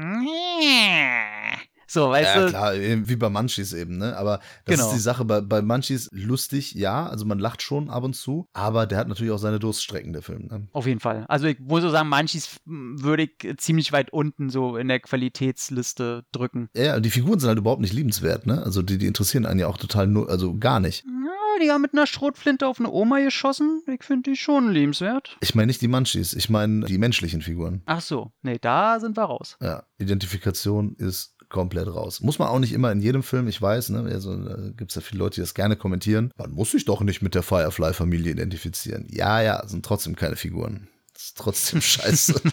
so, 1.91 2.11
weißt 2.11 2.35
Ja, 2.37 2.43
du? 2.43 2.49
klar, 2.49 2.75
wie 2.75 3.17
bei 3.17 3.29
Munchies 3.29 3.73
eben, 3.73 3.99
ne? 3.99 4.17
Aber 4.17 4.39
das 4.65 4.77
Genau. 4.77 4.89
ist 4.89 4.95
die 4.95 5.01
Sache, 5.01 5.25
bei, 5.25 5.41
bei 5.41 5.61
Munchies 5.63 6.09
lustig, 6.13 6.75
ja, 6.75 7.07
also 7.07 7.25
man 7.25 7.39
lacht 7.39 7.63
schon 7.63 7.91
ab 7.91 8.05
und 8.05 8.15
zu, 8.15 8.47
aber 8.53 8.87
der 8.87 8.99
hat 8.99 9.09
natürlich 9.09 9.33
auch 9.33 9.39
seine 9.39 9.59
Durststrecken, 9.59 10.13
der 10.13 10.23
Film. 10.23 10.47
Ne? 10.47 10.69
Auf 10.73 10.87
jeden 10.87 11.01
Fall. 11.01 11.25
Also 11.29 11.47
ich 11.47 11.59
muss 11.59 11.83
so 11.83 11.91
sagen, 11.91 12.09
manches 12.09 12.57
würde 12.65 13.25
ich 13.25 13.57
ziemlich 13.59 13.93
weit 13.93 14.13
unten 14.13 14.51
so 14.51 14.77
in 14.77 14.89
der 14.89 15.01
Qualitätsliste 15.01 16.25
drücken. 16.33 16.69
Ja, 16.77 17.01
die 17.01 17.11
Figuren 17.11 17.39
sind 17.41 17.49
halt 17.49 17.59
überhaupt 17.59 17.81
nicht 17.81 17.93
liebenswert, 17.93 18.47
ne? 18.47 18.63
Also 18.63 18.83
die, 18.83 18.99
die 18.99 19.07
interessieren 19.07 19.47
einen 19.47 19.61
ja 19.61 19.67
auch 19.67 19.79
total 19.79 20.07
nur, 20.07 20.29
also 20.31 20.57
gar 20.59 20.81
nicht. 20.81 21.05
Ja, 21.05 21.65
die 21.65 21.71
haben 21.71 21.83
mit 21.83 21.93
einer 21.93 22.07
Schrotflinte 22.07 22.67
auf 22.67 22.79
eine 22.79 22.91
Oma 22.91 23.21
geschossen. 23.21 23.83
Ich 23.87 24.05
finde 24.05 24.31
die 24.31 24.37
schon 24.37 24.71
liebenswert. 24.71 25.37
Ich 25.41 25.55
meine 25.55 25.67
nicht 25.67 25.81
die 25.83 25.89
Munchies, 25.89 26.33
ich 26.35 26.49
meine 26.51 26.87
die 26.87 26.99
menschlichen 26.99 27.43
Figuren. 27.43 27.83
Ach 27.87 28.01
so, 28.01 28.33
nee, 28.43 28.59
da 28.61 29.01
sind 29.01 29.17
wir 29.17 29.25
raus. 29.25 29.57
Ja, 29.61 29.83
Identifikation 29.99 30.95
ist 30.97 31.37
komplett 31.51 31.89
raus. 31.89 32.21
Muss 32.21 32.39
man 32.39 32.49
auch 32.49 32.59
nicht 32.59 32.73
immer 32.73 32.91
in 32.93 33.01
jedem 33.01 33.23
Film, 33.23 33.49
ich 33.49 33.61
weiß, 33.61 33.91
ne? 33.91 34.01
Also, 34.13 34.37
da 34.37 34.57
gibt 34.77 34.91
es 34.91 34.95
ja 34.95 35.03
viele 35.03 35.19
Leute, 35.19 35.35
die 35.37 35.41
das 35.43 35.55
gerne 35.55 35.77
kommentieren. 35.77 36.33
Man 36.39 36.53
muss 36.53 36.71
sich 36.71 36.85
doch 36.87 37.03
nicht 37.03 37.21
mit 37.21 37.35
der 37.35 37.43
Firefly-Familie 37.43 38.33
identifizieren. 38.33 39.07
Ja, 39.11 39.43
ja, 39.43 39.67
sind 39.67 39.85
trotzdem 39.85 40.17
keine 40.17 40.37
Figuren. 40.37 40.89
Das 41.21 41.27
ist 41.27 41.37
trotzdem 41.37 41.83
scheiße. 41.83 42.41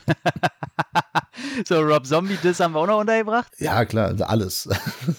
So, 1.67 1.79
Rob 1.81 2.05
Zombie, 2.05 2.37
das 2.41 2.59
haben 2.59 2.73
wir 2.73 2.79
auch 2.79 2.87
noch 2.87 2.99
untergebracht. 2.99 3.51
ja, 3.59 3.85
klar, 3.85 4.07
also 4.07 4.23
alles. 4.25 4.69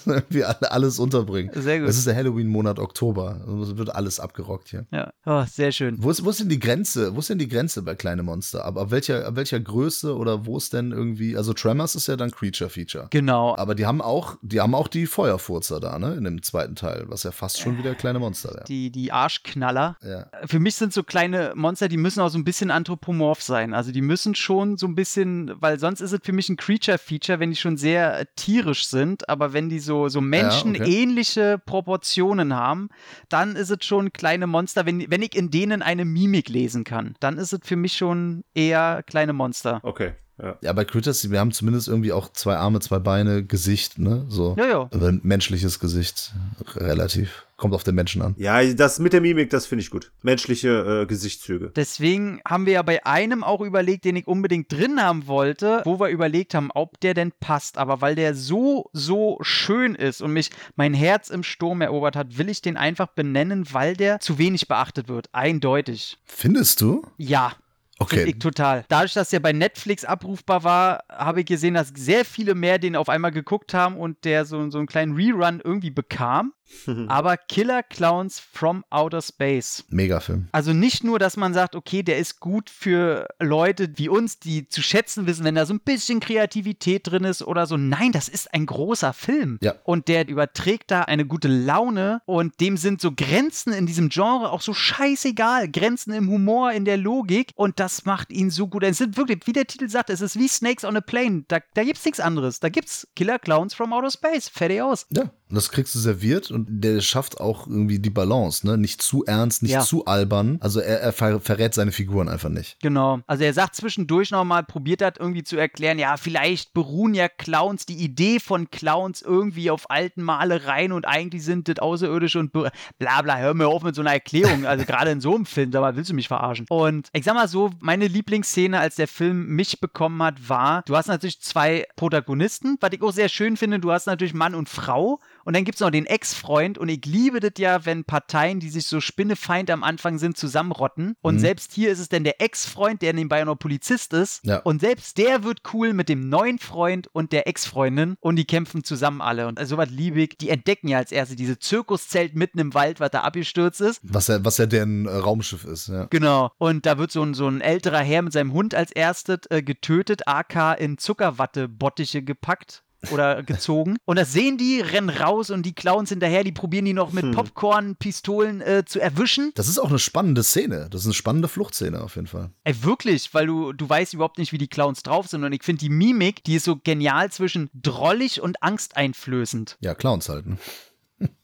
Wir 0.28 0.49
alle 0.49 0.70
alles 0.70 0.99
unterbringen. 0.99 1.51
Sehr 1.55 1.80
gut. 1.80 1.88
Es 1.88 1.99
ist 1.99 2.07
der 2.07 2.16
Halloween-Monat 2.16 2.78
Oktober. 2.78 3.40
Es 3.62 3.76
wird 3.76 3.94
alles 3.94 4.20
abgerockt 4.20 4.68
hier. 4.68 4.86
Ja, 4.90 5.12
oh, 5.26 5.44
sehr 5.51 5.72
schön. 5.72 5.96
Wo 5.99 6.11
ist, 6.11 6.24
wo 6.24 6.30
ist 6.30 6.40
denn 6.40 6.49
die 6.49 6.59
Grenze? 6.59 7.14
Wo 7.14 7.20
ist 7.20 7.30
denn 7.30 7.38
die 7.38 7.49
Grenze 7.49 7.82
bei 7.82 7.94
kleine 7.94 8.22
Monster? 8.22 8.64
Aber 8.64 8.82
ab 8.82 8.90
welcher, 8.90 9.26
ab 9.26 9.36
welcher 9.36 9.61
Größe 9.61 10.16
oder 10.16 10.46
wo 10.46 10.57
ist 10.57 10.72
denn 10.72 10.92
irgendwie, 10.92 11.36
also 11.36 11.53
Tremors 11.53 11.94
ist 11.94 12.09
ja 12.09 12.16
dann 12.16 12.30
Creature-Feature. 12.30 13.09
Genau. 13.11 13.57
Aber 13.57 13.74
die 13.74 13.86
haben 13.86 14.01
auch, 14.01 14.36
die 14.42 14.61
haben 14.61 14.74
auch 14.74 14.88
die 14.88 15.07
Feuerfurzer 15.07 15.80
da, 15.80 15.99
ne? 15.99 16.14
In 16.14 16.24
dem 16.24 16.42
zweiten 16.42 16.74
Teil, 16.74 17.05
was 17.09 17.22
ja 17.22 17.30
fast 17.30 17.61
schon 17.61 17.78
wieder 17.78 17.94
kleine 17.94 18.18
Monster 18.18 18.55
wäre. 18.55 18.64
Die, 18.64 18.90
die 18.90 19.12
Arschknaller. 19.12 19.96
Ja. 20.03 20.26
Für 20.46 20.59
mich 20.59 20.74
sind 20.74 20.92
so 20.92 21.03
kleine 21.03 21.53
Monster, 21.55 21.88
die 21.88 21.96
müssen 21.96 22.20
auch 22.20 22.30
so 22.30 22.38
ein 22.38 22.44
bisschen 22.44 22.70
anthropomorph 22.70 23.38
sein. 23.43 23.74
Also 23.74 23.93
die 23.93 24.03
müssen 24.03 24.34
schon 24.34 24.76
so 24.76 24.86
ein 24.86 24.95
bisschen, 24.95 25.53
weil 25.61 25.78
sonst 25.78 26.01
ist 26.01 26.12
es 26.12 26.20
für 26.22 26.32
mich 26.32 26.49
ein 26.49 26.57
Creature-Feature, 26.57 27.41
wenn 27.41 27.51
die 27.51 27.57
schon 27.57 27.76
sehr 27.76 28.20
äh, 28.20 28.26
tierisch 28.36 28.86
sind, 28.86 29.28
aber 29.28 29.53
wenn 29.53 29.68
die 29.68 29.80
so, 29.80 30.09
so 30.09 30.20
menschenähnliche 30.20 31.61
Proportionen 31.64 32.55
haben, 32.55 32.89
dann 33.28 33.57
ist 33.57 33.70
es 33.70 33.84
schon 33.84 34.12
kleine 34.12 34.47
Monster. 34.47 34.86
Wenn, 34.86 35.11
wenn 35.11 35.22
ich 35.22 35.34
in 35.36 35.51
denen 35.51 35.82
eine 35.82 36.05
Mimik 36.05 36.49
lesen 36.49 36.84
kann, 36.84 37.14
dann 37.20 37.39
ist 37.39 37.53
es 37.53 37.61
für 37.62 37.76
mich 37.76 37.95
schon 37.95 38.45
eher 38.55 39.03
kleine 39.07 39.32
Monster. 39.32 39.80
Okay, 39.82 40.14
ja. 40.41 40.57
Ja, 40.61 40.72
bei 40.72 40.84
Critters, 40.84 41.30
wir 41.30 41.41
haben 41.41 41.53
zumindest 41.53 41.89
irgendwie 41.89 42.12
auch 42.12 42.32
zwei 42.32 42.57
Arme, 42.57 42.80
zwei 42.80 42.99
Beine, 42.99 43.45
Gesicht, 43.45 43.99
ne? 43.99 44.24
So. 44.28 44.55
Ja, 44.59 44.66
ja. 44.66 44.80
Aber 44.93 45.09
ein 45.09 45.20
menschliches 45.22 45.80
Gesicht, 45.80 46.32
relativ. 46.76 47.45
Kommt 47.57 47.74
auf 47.74 47.82
den 47.82 47.97
Menschen 47.97 48.22
an. 48.22 48.36
Ja, 48.39 48.62
das 48.72 49.01
mit 49.01 49.12
der 49.12 49.20
Mimik, 49.20 49.51
das 49.51 49.66
finde 49.66 49.82
ich 49.82 49.91
gut. 49.91 50.12
Menschliche 50.22 51.03
äh, 51.03 51.07
Gesichtszüge. 51.07 51.72
Deswegen 51.74 52.41
haben 52.47 52.66
wir 52.66 52.74
ja 52.74 52.82
bei 52.82 53.05
einem 53.05 53.43
auch 53.43 53.62
überlegt, 53.62 54.05
den 54.05 54.14
ich 54.14 54.28
unbedingt 54.28 54.70
drin 54.70 55.03
haben 55.03 55.26
wollte, 55.26 55.82
wo 55.84 55.99
wir 55.99 56.09
überlegt 56.09 56.55
haben, 56.55 56.70
ob 56.72 57.01
der 57.01 57.14
denn 57.14 57.32
passt. 57.41 57.76
Aber 57.76 58.01
weil 58.01 58.14
der 58.14 58.36
so, 58.36 58.89
so 58.93 59.39
schön 59.41 59.97
ist 59.97 60.22
und 60.22 60.32
mich 60.32 60.51
mein 60.76 60.95
Herz 60.95 61.30
im 61.30 61.43
Sturm 61.43 61.80
erobert 61.80 62.14
hat, 62.14 62.39
will 62.39 62.49
ich 62.49 62.62
den 62.62 62.76
einfach 62.76 63.09
benennen, 63.09 63.66
weil 63.72 63.97
der 63.97 64.20
zu 64.20 64.39
wenig 64.39 64.68
beachtet 64.68 65.09
wird. 65.09 65.28
Eindeutig. 65.32 66.16
Findest 66.26 66.80
du? 66.80 67.03
Ja. 67.16 67.55
Okay. 67.99 68.24
Ich 68.24 68.38
total. 68.38 68.84
Dadurch, 68.88 69.14
dass 69.14 69.30
der 69.30 69.40
bei 69.40 69.53
Netflix 69.53 70.05
abrufbar 70.05 70.62
war, 70.62 71.05
habe 71.11 71.40
ich 71.40 71.46
gesehen, 71.46 71.74
dass 71.74 71.92
sehr 71.94 72.24
viele 72.24 72.55
mehr 72.55 72.78
den 72.78 72.94
auf 72.94 73.09
einmal 73.09 73.32
geguckt 73.32 73.74
haben 73.74 73.96
und 73.96 74.24
der 74.24 74.44
so, 74.44 74.70
so 74.70 74.78
einen 74.78 74.86
kleinen 74.86 75.14
Rerun 75.16 75.61
irgendwie 75.62 75.90
bekam. 75.90 76.53
Aber 77.09 77.37
Killer 77.37 77.83
Clowns 77.83 78.41
from 78.41 78.85
Outer 78.91 79.23
Space. 79.23 79.85
Megafilm. 79.89 80.49
Also 80.53 80.73
nicht 80.73 81.05
nur, 81.05 81.19
dass 81.19 81.37
man 81.37 81.55
sagt, 81.55 81.75
okay, 81.75 82.03
der 82.03 82.19
ist 82.19 82.41
gut 82.41 82.71
für 82.71 83.29
Leute 83.39 83.91
wie 83.97 84.09
uns, 84.09 84.39
die 84.39 84.69
zu 84.69 84.83
schätzen 84.83 85.27
wissen, 85.27 85.45
wenn 85.45 85.55
da 85.55 85.66
so 85.66 85.75
ein 85.75 85.81
bisschen 85.81 86.21
Kreativität 86.21 87.07
drin 87.07 87.25
ist 87.25 87.43
oder 87.43 87.66
so. 87.66 87.77
Nein, 87.77 88.12
das 88.12 88.29
ist 88.29 88.53
ein 88.55 88.66
großer 88.66 89.12
Film. 89.12 89.59
Ja. 89.62 89.75
Und 89.85 90.09
der 90.09 90.29
überträgt 90.29 90.91
da 90.91 91.03
eine 91.03 91.27
gute 91.27 91.49
Laune 91.49 92.23
und 92.27 92.61
dem 92.61 92.77
sind 92.77 93.01
so 93.01 93.12
Grenzen 93.12 93.73
in 93.73 93.87
diesem 93.87 94.09
Genre 94.09 94.51
auch 94.51 94.61
so 94.61 94.75
scheißegal. 94.75 95.69
Grenzen 95.69 96.12
im 96.12 96.29
Humor, 96.29 96.73
in 96.73 96.85
der 96.85 96.97
Logik 96.97 97.53
und 97.55 97.81
das 97.81 98.05
macht 98.05 98.31
ihn 98.31 98.51
so 98.51 98.69
gut. 98.69 98.83
Es 98.83 98.99
sind 98.99 99.16
wirklich, 99.16 99.41
wie 99.47 99.53
der 99.53 99.66
Titel 99.66 99.89
sagt, 99.89 100.11
es 100.11 100.21
ist 100.21 100.39
wie 100.39 100.49
Snakes 100.49 100.85
on 100.85 100.97
a 100.97 101.01
Plane. 101.01 101.45
Da, 101.49 101.59
da 101.75 101.85
gibt's 101.85 102.05
nichts 102.05 102.21
anderes. 102.21 102.61
Da 102.61 102.69
gibt's 102.69 103.07
Killer 103.16 103.39
Clowns 103.39 103.75
from 103.75 103.93
Outer 103.93 104.11
Space. 104.11 104.49
Fertig 104.49 104.83
aus. 104.83 105.07
Ja, 105.11 105.31
und 105.49 105.55
das 105.57 105.70
kriegst 105.70 105.94
du 105.94 105.99
serviert 105.99 106.51
und 106.51 106.66
der 106.68 107.01
schafft 107.01 107.40
auch 107.40 107.66
irgendwie 107.66 107.99
die 107.99 108.11
Balance, 108.11 108.66
ne? 108.66 108.76
Nicht 108.78 109.03
zu 109.03 109.24
ernst, 109.24 109.62
nicht 109.62 109.72
Ja. 109.72 109.80
zu 109.80 110.05
albern. 110.07 110.59
Also 110.61 110.80
er, 110.80 111.01
er 111.01 111.12
ver 111.12 111.40
verrät 111.40 111.74
seine 111.74 111.92
Figuren 111.92 112.28
einfach 112.28 112.49
nicht. 112.49 112.78
Genau. 112.80 113.20
Also 113.26 113.44
er 113.44 113.53
sagt 113.55 113.74
zwischendurch 113.76 114.30
nochmal, 114.30 114.64
probiert 114.64 115.03
hat 115.03 115.18
irgendwie 115.18 115.44
zu 115.44 115.57
erklären, 115.57 115.99
ja, 115.99 116.16
vielleicht 116.16 116.72
beruhen 116.74 117.14
ja 117.14 117.28
Clowns, 117.28 117.86
die 117.86 117.96
Idee 117.96 118.40
von 118.40 118.70
Clowns 118.70 119.22
irgendwie 119.22 119.70
auf 119.70 119.90
alten 119.90 120.22
Malereien 120.22 120.92
und 120.92 121.07
eigentlich 121.07 121.44
sind 121.44 121.68
das 121.68 121.78
Außerirdische 121.78 122.38
und 122.38 122.53
bla 122.53 123.22
bla, 123.22 123.38
hör 123.38 123.55
mir 123.55 123.68
auf 123.68 123.82
mit 123.82 123.94
so 123.94 124.01
einer 124.03 124.12
Erklärung. 124.12 124.66
Also 124.66 124.84
gerade 124.86 125.11
in 125.11 125.20
so 125.20 125.34
einem 125.34 125.46
Film, 125.46 125.72
sag 125.72 125.80
mal, 125.80 125.96
willst 125.96 126.11
du 126.11 126.14
mich 126.14 126.28
verarschen? 126.28 126.66
Und 126.68 127.09
ich 127.12 127.24
sag 127.24 127.34
mal 127.34 127.49
so, 127.49 127.70
meine 127.80 128.07
Lieblingsszene, 128.07 128.78
als 128.78 128.96
der 128.96 129.09
Film 129.09 129.46
mich 129.49 129.80
bekommen 129.80 130.22
hat, 130.22 130.49
war, 130.49 130.82
du 130.86 130.96
hast 130.96 131.07
natürlich 131.09 131.40
zwei 131.40 131.86
Protagonisten, 131.96 132.76
was 132.80 132.90
ich 132.92 133.03
auch 133.03 133.12
sehr 133.12 133.28
schön 133.28 133.57
finde, 133.57 133.78
du 133.78 133.92
hast 133.92 134.07
natürlich 134.07 134.34
Mann 134.34 134.55
und 134.55 134.68
Frau 134.68 135.20
und 135.49 135.55
dann 135.55 135.64
gibt 135.64 135.76
es 135.76 135.80
noch 135.80 135.88
den 135.90 136.05
Ex-Freund 136.05 136.76
und 136.76 136.90
ich 136.90 137.07
liebe 137.07 137.40
das 137.40 137.53
ja, 137.57 137.86
wenn 137.86 138.05
Parteien, 138.05 138.61
die 138.61 138.68
sich 138.68 138.86
so 138.86 139.01
spinnefeind 139.01 139.70
am 139.70 139.82
Anfang 139.82 140.18
sind, 140.18 140.36
zusammenrotten. 140.36 141.16
Und 141.22 141.36
Mhm. 141.36 141.38
selbst 141.38 141.72
hier 141.72 141.90
ist 141.90 142.01
es 142.01 142.11
dann 142.11 142.22
der 142.22 142.42
Ex-Freund, 142.42 143.01
der 143.01 143.14
nebenbei 143.14 143.42
noch 143.42 143.57
Polizist 143.57 144.12
ist. 144.12 144.44
Ja. 144.44 144.59
Und 144.59 144.82
selbst 144.82 145.16
der 145.16 145.44
wird 145.44 145.62
cool 145.72 145.94
mit 145.94 146.11
dem 146.11 146.28
neuen 146.28 146.59
Freund 146.59 147.09
und 147.14 147.32
der 147.32 147.49
Ex-Freundin 147.49 148.16
und 148.20 148.36
die 148.36 148.44
kämpfen 148.44 148.84
zusammen 148.84 149.22
alle. 149.22 149.49
Und 149.49 149.59
also 149.59 149.76
sowas 149.76 149.88
liebe 149.88 150.20
ich. 150.20 150.36
Die 150.36 150.51
entdecken 150.51 150.88
ja 150.88 150.99
als 150.99 151.12
erste 151.12 151.34
diese 151.34 151.59
Zirkuszelt 151.59 152.36
mitten 152.36 152.59
im 152.59 152.74
Wald, 152.74 153.01
was 153.01 153.11
da 153.11 153.22
abgestürzt 153.22 153.80
ist. 153.80 154.01
Was 154.03 154.26
ja, 154.26 154.44
was 154.44 154.59
ja 154.59 154.66
deren 154.66 155.07
äh, 155.07 155.16
Raumschiff 155.16 155.64
ist, 155.64 155.88
ja. 155.88 156.09
Genau. 156.11 156.51
Und 156.59 156.84
da 156.84 156.99
wird 156.99 157.11
so 157.11 157.22
ein, 157.22 157.32
so 157.32 157.49
ein 157.49 157.62
älterer 157.62 158.01
Herr 158.01 158.20
mit 158.20 158.34
seinem 158.34 158.53
Hund 158.53 158.74
als 158.74 158.92
erstes 158.92 159.38
äh, 159.49 159.62
getötet, 159.62 160.28
AK 160.28 160.78
in 160.78 160.99
Zuckerwattebottiche 160.99 162.22
gepackt. 162.22 162.82
Oder 163.12 163.44
gezogen. 163.44 163.96
Und 164.05 164.18
das 164.18 164.32
sehen 164.32 164.59
die, 164.59 164.80
rennen 164.80 165.09
raus 165.09 165.51
und 165.51 165.64
die 165.64 165.72
Clowns 165.72 166.09
hinterher, 166.09 166.42
die 166.42 166.51
probieren 166.53 166.84
die 166.84 166.92
noch 166.92 167.12
mit 167.12 167.24
Hm. 167.24 167.30
Popcorn-Pistolen 167.32 168.61
äh, 168.61 168.84
zu 168.84 169.01
erwischen. 169.01 169.53
Das 169.55 169.68
ist 169.68 169.78
auch 169.78 169.88
eine 169.90 169.99
spannende 170.01 170.42
Szene. 170.42 170.88
Das 170.90 171.03
ist 171.03 171.07
eine 171.07 171.14
spannende 171.14 171.49
Fluchtszene 171.49 172.01
auf 172.03 172.16
jeden 172.16 172.26
Fall. 172.26 172.51
Ey, 172.64 172.82
wirklich, 172.82 173.32
weil 173.34 173.46
du, 173.46 173.72
du 173.72 173.88
weißt 173.88 174.14
überhaupt 174.14 174.38
nicht, 174.38 174.53
wie 174.53 174.59
die 174.59 174.68
Clowns 174.68 175.03
drauf 175.05 175.28
sind. 175.28 175.44
Und 175.44 175.53
ich 175.53 175.62
finde 175.62 175.80
die 175.80 175.90
Mimik, 175.90 176.42
die 176.44 176.57
ist 176.57 176.64
so 176.64 176.76
genial 176.82 177.30
zwischen 177.30 177.70
drollig 177.72 178.40
und 178.40 178.62
angsteinflößend. 178.62 179.76
Ja, 179.80 179.94
Clowns 179.94 180.28
halt. 180.28 180.46
Ne? 180.46 180.59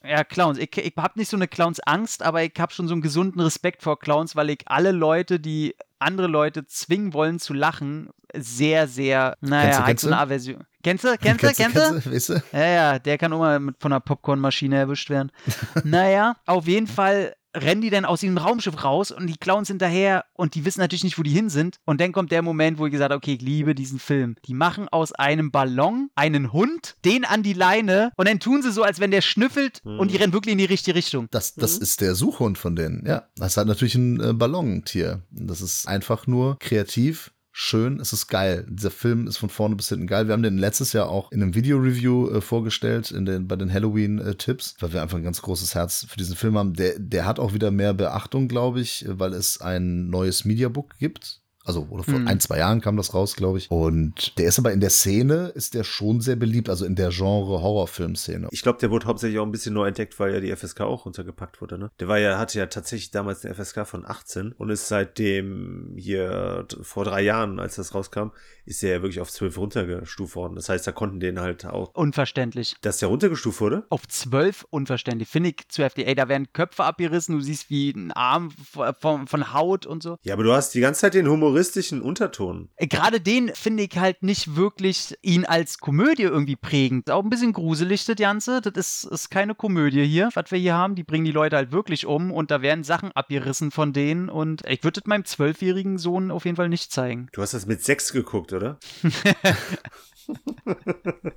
Ja, 0.05 0.22
Clowns. 0.25 0.59
Ich, 0.59 0.77
ich 0.77 0.93
habe 0.97 1.18
nicht 1.18 1.29
so 1.31 1.37
eine 1.37 1.49
Clowns-Angst, 1.49 2.22
aber 2.22 2.43
ich 2.43 2.53
habe 2.59 2.72
schon 2.72 2.87
so 2.89 2.95
einen 2.95 3.03
gesunden 3.03 3.41
Respekt 3.41 3.83
vor 3.83 3.99
Clowns, 3.99 4.37
weil 4.37 4.51
ich 4.51 4.61
alle 4.66 4.93
Leute, 4.93 5.41
die 5.41 5.75
andere 5.99 6.27
Leute 6.27 6.66
zwingen 6.66 7.14
wollen 7.14 7.39
zu 7.39 7.55
lachen, 7.55 8.11
sehr, 8.37 8.87
sehr, 8.87 9.37
naja, 9.41 9.62
Kennst 9.62 9.79
du, 9.79 9.79
halt 9.79 9.87
kennst 9.87 10.03
so 10.03 10.09
du? 10.09 10.14
eine 10.14 10.22
Aversion. 10.22 10.64
Kennst 10.83 11.05
du? 11.05 11.16
Kennst 11.16 11.43
du? 11.43 11.53
Kennst 11.53 11.77
du? 11.77 12.12
Weißt 12.12 12.29
du? 12.29 12.43
Ja, 12.53 12.66
ja, 12.66 12.99
der 12.99 13.16
kann 13.16 13.33
auch 13.33 13.39
mal 13.39 13.59
mit, 13.59 13.77
von 13.81 13.93
einer 13.93 14.01
Popcornmaschine 14.01 14.77
erwischt 14.77 15.09
werden. 15.09 15.33
naja, 15.85 16.37
auf 16.45 16.66
jeden 16.66 16.87
Fall 16.87 17.35
rennen 17.55 17.80
die 17.80 17.90
dann 17.90 18.05
aus 18.05 18.22
ihrem 18.22 18.38
Raumschiff 18.38 18.84
raus 18.84 19.11
und 19.11 19.26
die 19.26 19.36
Clowns 19.36 19.68
hinterher 19.68 20.24
und 20.34 20.55
die 20.55 20.64
wissen 20.64 20.80
natürlich 20.80 21.05
nicht, 21.05 21.18
wo 21.18 21.22
die 21.22 21.30
hin 21.30 21.48
sind. 21.48 21.76
Und 21.84 22.00
dann 22.00 22.12
kommt 22.12 22.32
der 22.32 22.42
Moment, 22.42 22.78
wo 22.78 22.86
ich 22.86 22.92
gesagt 22.92 23.12
habe, 23.12 23.18
okay, 23.18 23.34
ich 23.34 23.42
liebe 23.42 23.74
diesen 23.74 23.98
Film. 23.98 24.36
Die 24.46 24.55
machen 24.55 24.88
aus 24.88 25.12
einem 25.12 25.50
Ballon 25.50 26.11
einen 26.14 26.52
Hund, 26.52 26.96
den 27.05 27.24
an 27.24 27.42
die 27.42 27.52
Leine 27.52 28.12
und 28.16 28.28
dann 28.28 28.40
tun 28.40 28.62
sie 28.62 28.72
so, 28.72 28.82
als 28.82 29.00
wenn 29.00 29.11
der 29.11 29.22
schnüffelt 29.22 29.80
und 29.84 30.11
die 30.11 30.16
rennen 30.16 30.32
wirklich 30.32 30.52
in 30.52 30.59
die 30.59 30.64
richtige 30.64 30.96
Richtung. 30.96 31.28
Das, 31.30 31.55
das 31.55 31.78
ist 31.78 32.00
der 32.00 32.14
Suchhund 32.14 32.59
von 32.59 32.76
denen. 32.76 33.05
Ja, 33.07 33.28
das 33.36 33.52
ist 33.52 33.57
halt 33.57 33.68
natürlich 33.68 33.94
ein 33.94 34.20
äh, 34.20 34.32
Ballontier. 34.32 35.22
Das 35.30 35.61
ist 35.61 35.86
einfach 35.88 36.26
nur 36.26 36.59
kreativ. 36.59 37.32
Schön, 37.57 38.00
es 38.00 38.12
ist 38.12 38.26
geil. 38.26 38.66
Dieser 38.68 38.90
Film 38.90 39.28
ist 39.28 39.36
von 39.36 39.48
vorne 39.48 39.76
bis 39.76 39.88
hinten 39.88 40.09
geil. 40.09 40.26
Wir 40.26 40.32
haben 40.32 40.42
den 40.42 40.59
letztes 40.59 40.92
Jahr 40.92 41.09
auch 41.09 41.30
in 41.30 41.40
einem 41.40 41.55
Video-Review 41.55 42.28
äh, 42.30 42.40
vorgestellt, 42.40 43.12
in 43.12 43.26
den, 43.26 43.46
bei 43.46 43.55
den 43.55 43.72
Halloween-Tipps, 43.72 44.74
weil 44.80 44.92
wir 44.92 45.02
einfach 45.02 45.18
ein 45.18 45.22
ganz 45.22 45.40
großes 45.40 45.72
Herz 45.76 46.05
für 46.09 46.16
diesen 46.16 46.34
Film 46.34 46.59
haben. 46.59 46.74
Der, 46.74 46.98
der 46.98 47.26
hat 47.26 47.38
auch 47.38 47.55
wieder 47.55 47.70
mehr 47.70 47.94
Beachtung, 47.94 48.48
glaube 48.48 48.80
ich, 48.80 49.05
weil 49.09 49.34
es 49.34 49.61
ein 49.61 50.11
neues 50.11 50.44
Mediabook 50.44 50.98
gibt. 50.98 51.43
Also, 51.65 51.87
oder 51.91 52.05
vor 52.05 52.15
Hm. 52.15 52.29
ein, 52.29 52.41
zwei 52.41 52.59
Jahren 52.59 52.81
kam 52.81 52.97
das 52.97 53.15
raus, 53.15 53.37
glaube 53.37 53.59
ich. 53.59 53.71
Und 53.71 54.39
der 54.39 54.47
ist 54.47 54.59
aber 54.59 54.73
in 54.73 54.81
der 54.81 54.91
Szene, 54.91 55.49
ist 55.55 55.75
der 55.75 55.83
schon 55.85 56.21
sehr 56.21 56.37
beliebt, 56.37 56.69
also 56.69 56.85
in 56.85 56.95
der 56.95 57.11
Genre-Horrorfilm-Szene. 57.11 58.49
Ich 58.51 58.62
glaube, 58.62 58.79
der 58.79 58.91
wurde 58.91 59.07
hauptsächlich 59.07 59.39
auch 59.39 59.47
ein 59.47 59.53
bisschen 59.53 59.75
neu 59.75 59.87
entdeckt, 59.87 60.19
weil 60.21 60.35
ja 60.35 60.41
die 60.41 60.55
FSK 60.55 60.83
auch 60.83 61.07
runtergepackt 61.07 61.61
wurde, 61.61 61.79
ne? 61.79 61.91
Der 62.01 62.09
war 62.09 62.19
ja, 62.19 62.39
hatte 62.39 62.59
ja 62.59 62.67
tatsächlich 62.67 63.11
damals 63.11 63.45
eine 63.45 63.55
FSK 63.55 63.87
von 63.87 64.05
18 64.07 64.53
und 64.53 64.71
ist 64.71 64.89
seitdem 64.89 65.95
hier 65.97 66.67
vor 66.83 67.05
drei 67.05 67.23
Jahren, 67.23 67.59
als 67.59 67.77
das 67.77 67.95
rauskam, 67.95 68.29
ist 68.67 68.83
der 68.83 68.91
ja 68.97 69.03
wirklich 69.03 69.21
auf 69.21 69.31
12 69.31 69.59
runtergestuft 69.59 70.37
worden. 70.37 70.55
Das 70.57 70.69
heißt, 70.69 70.87
da 70.87 70.93
konnten 70.93 71.21
den 71.21 71.41
halt 71.41 71.65
auch, 71.67 71.95
Unverständlich. 71.95 72.77
dass 72.83 72.99
der 72.99 73.09
runtergestuft 73.09 73.61
wurde. 73.61 73.85
Auf 73.91 74.07
zwölf 74.09 74.67
unverständlich. 74.71 75.29
Finde 75.29 75.51
ich 75.51 75.69
zu. 75.69 75.83
Ey, 75.83 76.15
da 76.15 76.29
werden 76.29 76.49
Köpfe 76.53 76.85
abgerissen, 76.85 77.35
du 77.37 77.41
siehst 77.43 77.71
wie 77.71 77.91
ein 77.91 78.12
Arm 78.12 78.51
von, 78.51 79.27
von, 79.27 79.53
Haut 79.53 79.85
und 79.87 80.03
so. 80.03 80.17
Ja, 80.23 80.35
aber 80.35 80.43
du 80.45 80.53
hast 80.53 80.75
die 80.75 80.81
ganze 80.81 81.03
Zeit 81.03 81.15
den 81.15 81.27
humoristischen 81.55 82.02
Unterton. 82.02 82.68
Äh, 82.76 82.88
Gerade 82.88 83.20
den 83.20 83.50
finde 83.55 83.84
ich 83.84 83.96
halt 83.96 84.22
nicht 84.22 84.57
wirklich 84.57 85.16
ihn 85.22 85.44
als 85.44 85.78
Komödie 85.78 86.24
irgendwie 86.24 86.57
prägend. 86.57 87.11
Auch 87.11 87.22
ein 87.22 87.30
bisschen 87.30 87.52
gruselig, 87.52 88.05
das 88.05 88.16
Ganze. 88.16 88.61
Das 88.61 88.72
ist, 88.74 89.05
ist 89.05 89.30
keine 89.30 89.55
Komödie 89.55 90.05
hier, 90.05 90.30
was 90.34 90.50
wir 90.50 90.59
hier 90.59 90.74
haben. 90.74 90.96
Die 90.96 91.05
bringen 91.05 91.24
die 91.24 91.30
Leute 91.30 91.57
halt 91.57 91.70
wirklich 91.70 92.07
um 92.07 92.32
und 92.32 92.50
da 92.50 92.61
werden 92.61 92.82
Sachen 92.82 93.12
abgerissen 93.12 93.70
von 93.70 93.92
denen. 93.92 94.28
Und 94.28 94.66
ich 94.66 94.82
würde 94.82 95.00
das 95.00 95.07
meinem 95.07 95.24
zwölfjährigen 95.24 95.98
Sohn 95.98 96.32
auf 96.32 96.44
jeden 96.44 96.57
Fall 96.57 96.68
nicht 96.68 96.90
zeigen. 96.90 97.28
Du 97.32 97.40
hast 97.40 97.55
das 97.55 97.66
mit 97.66 97.84
sechs 97.84 98.12
geguckt, 98.12 98.52
oder? 98.52 98.78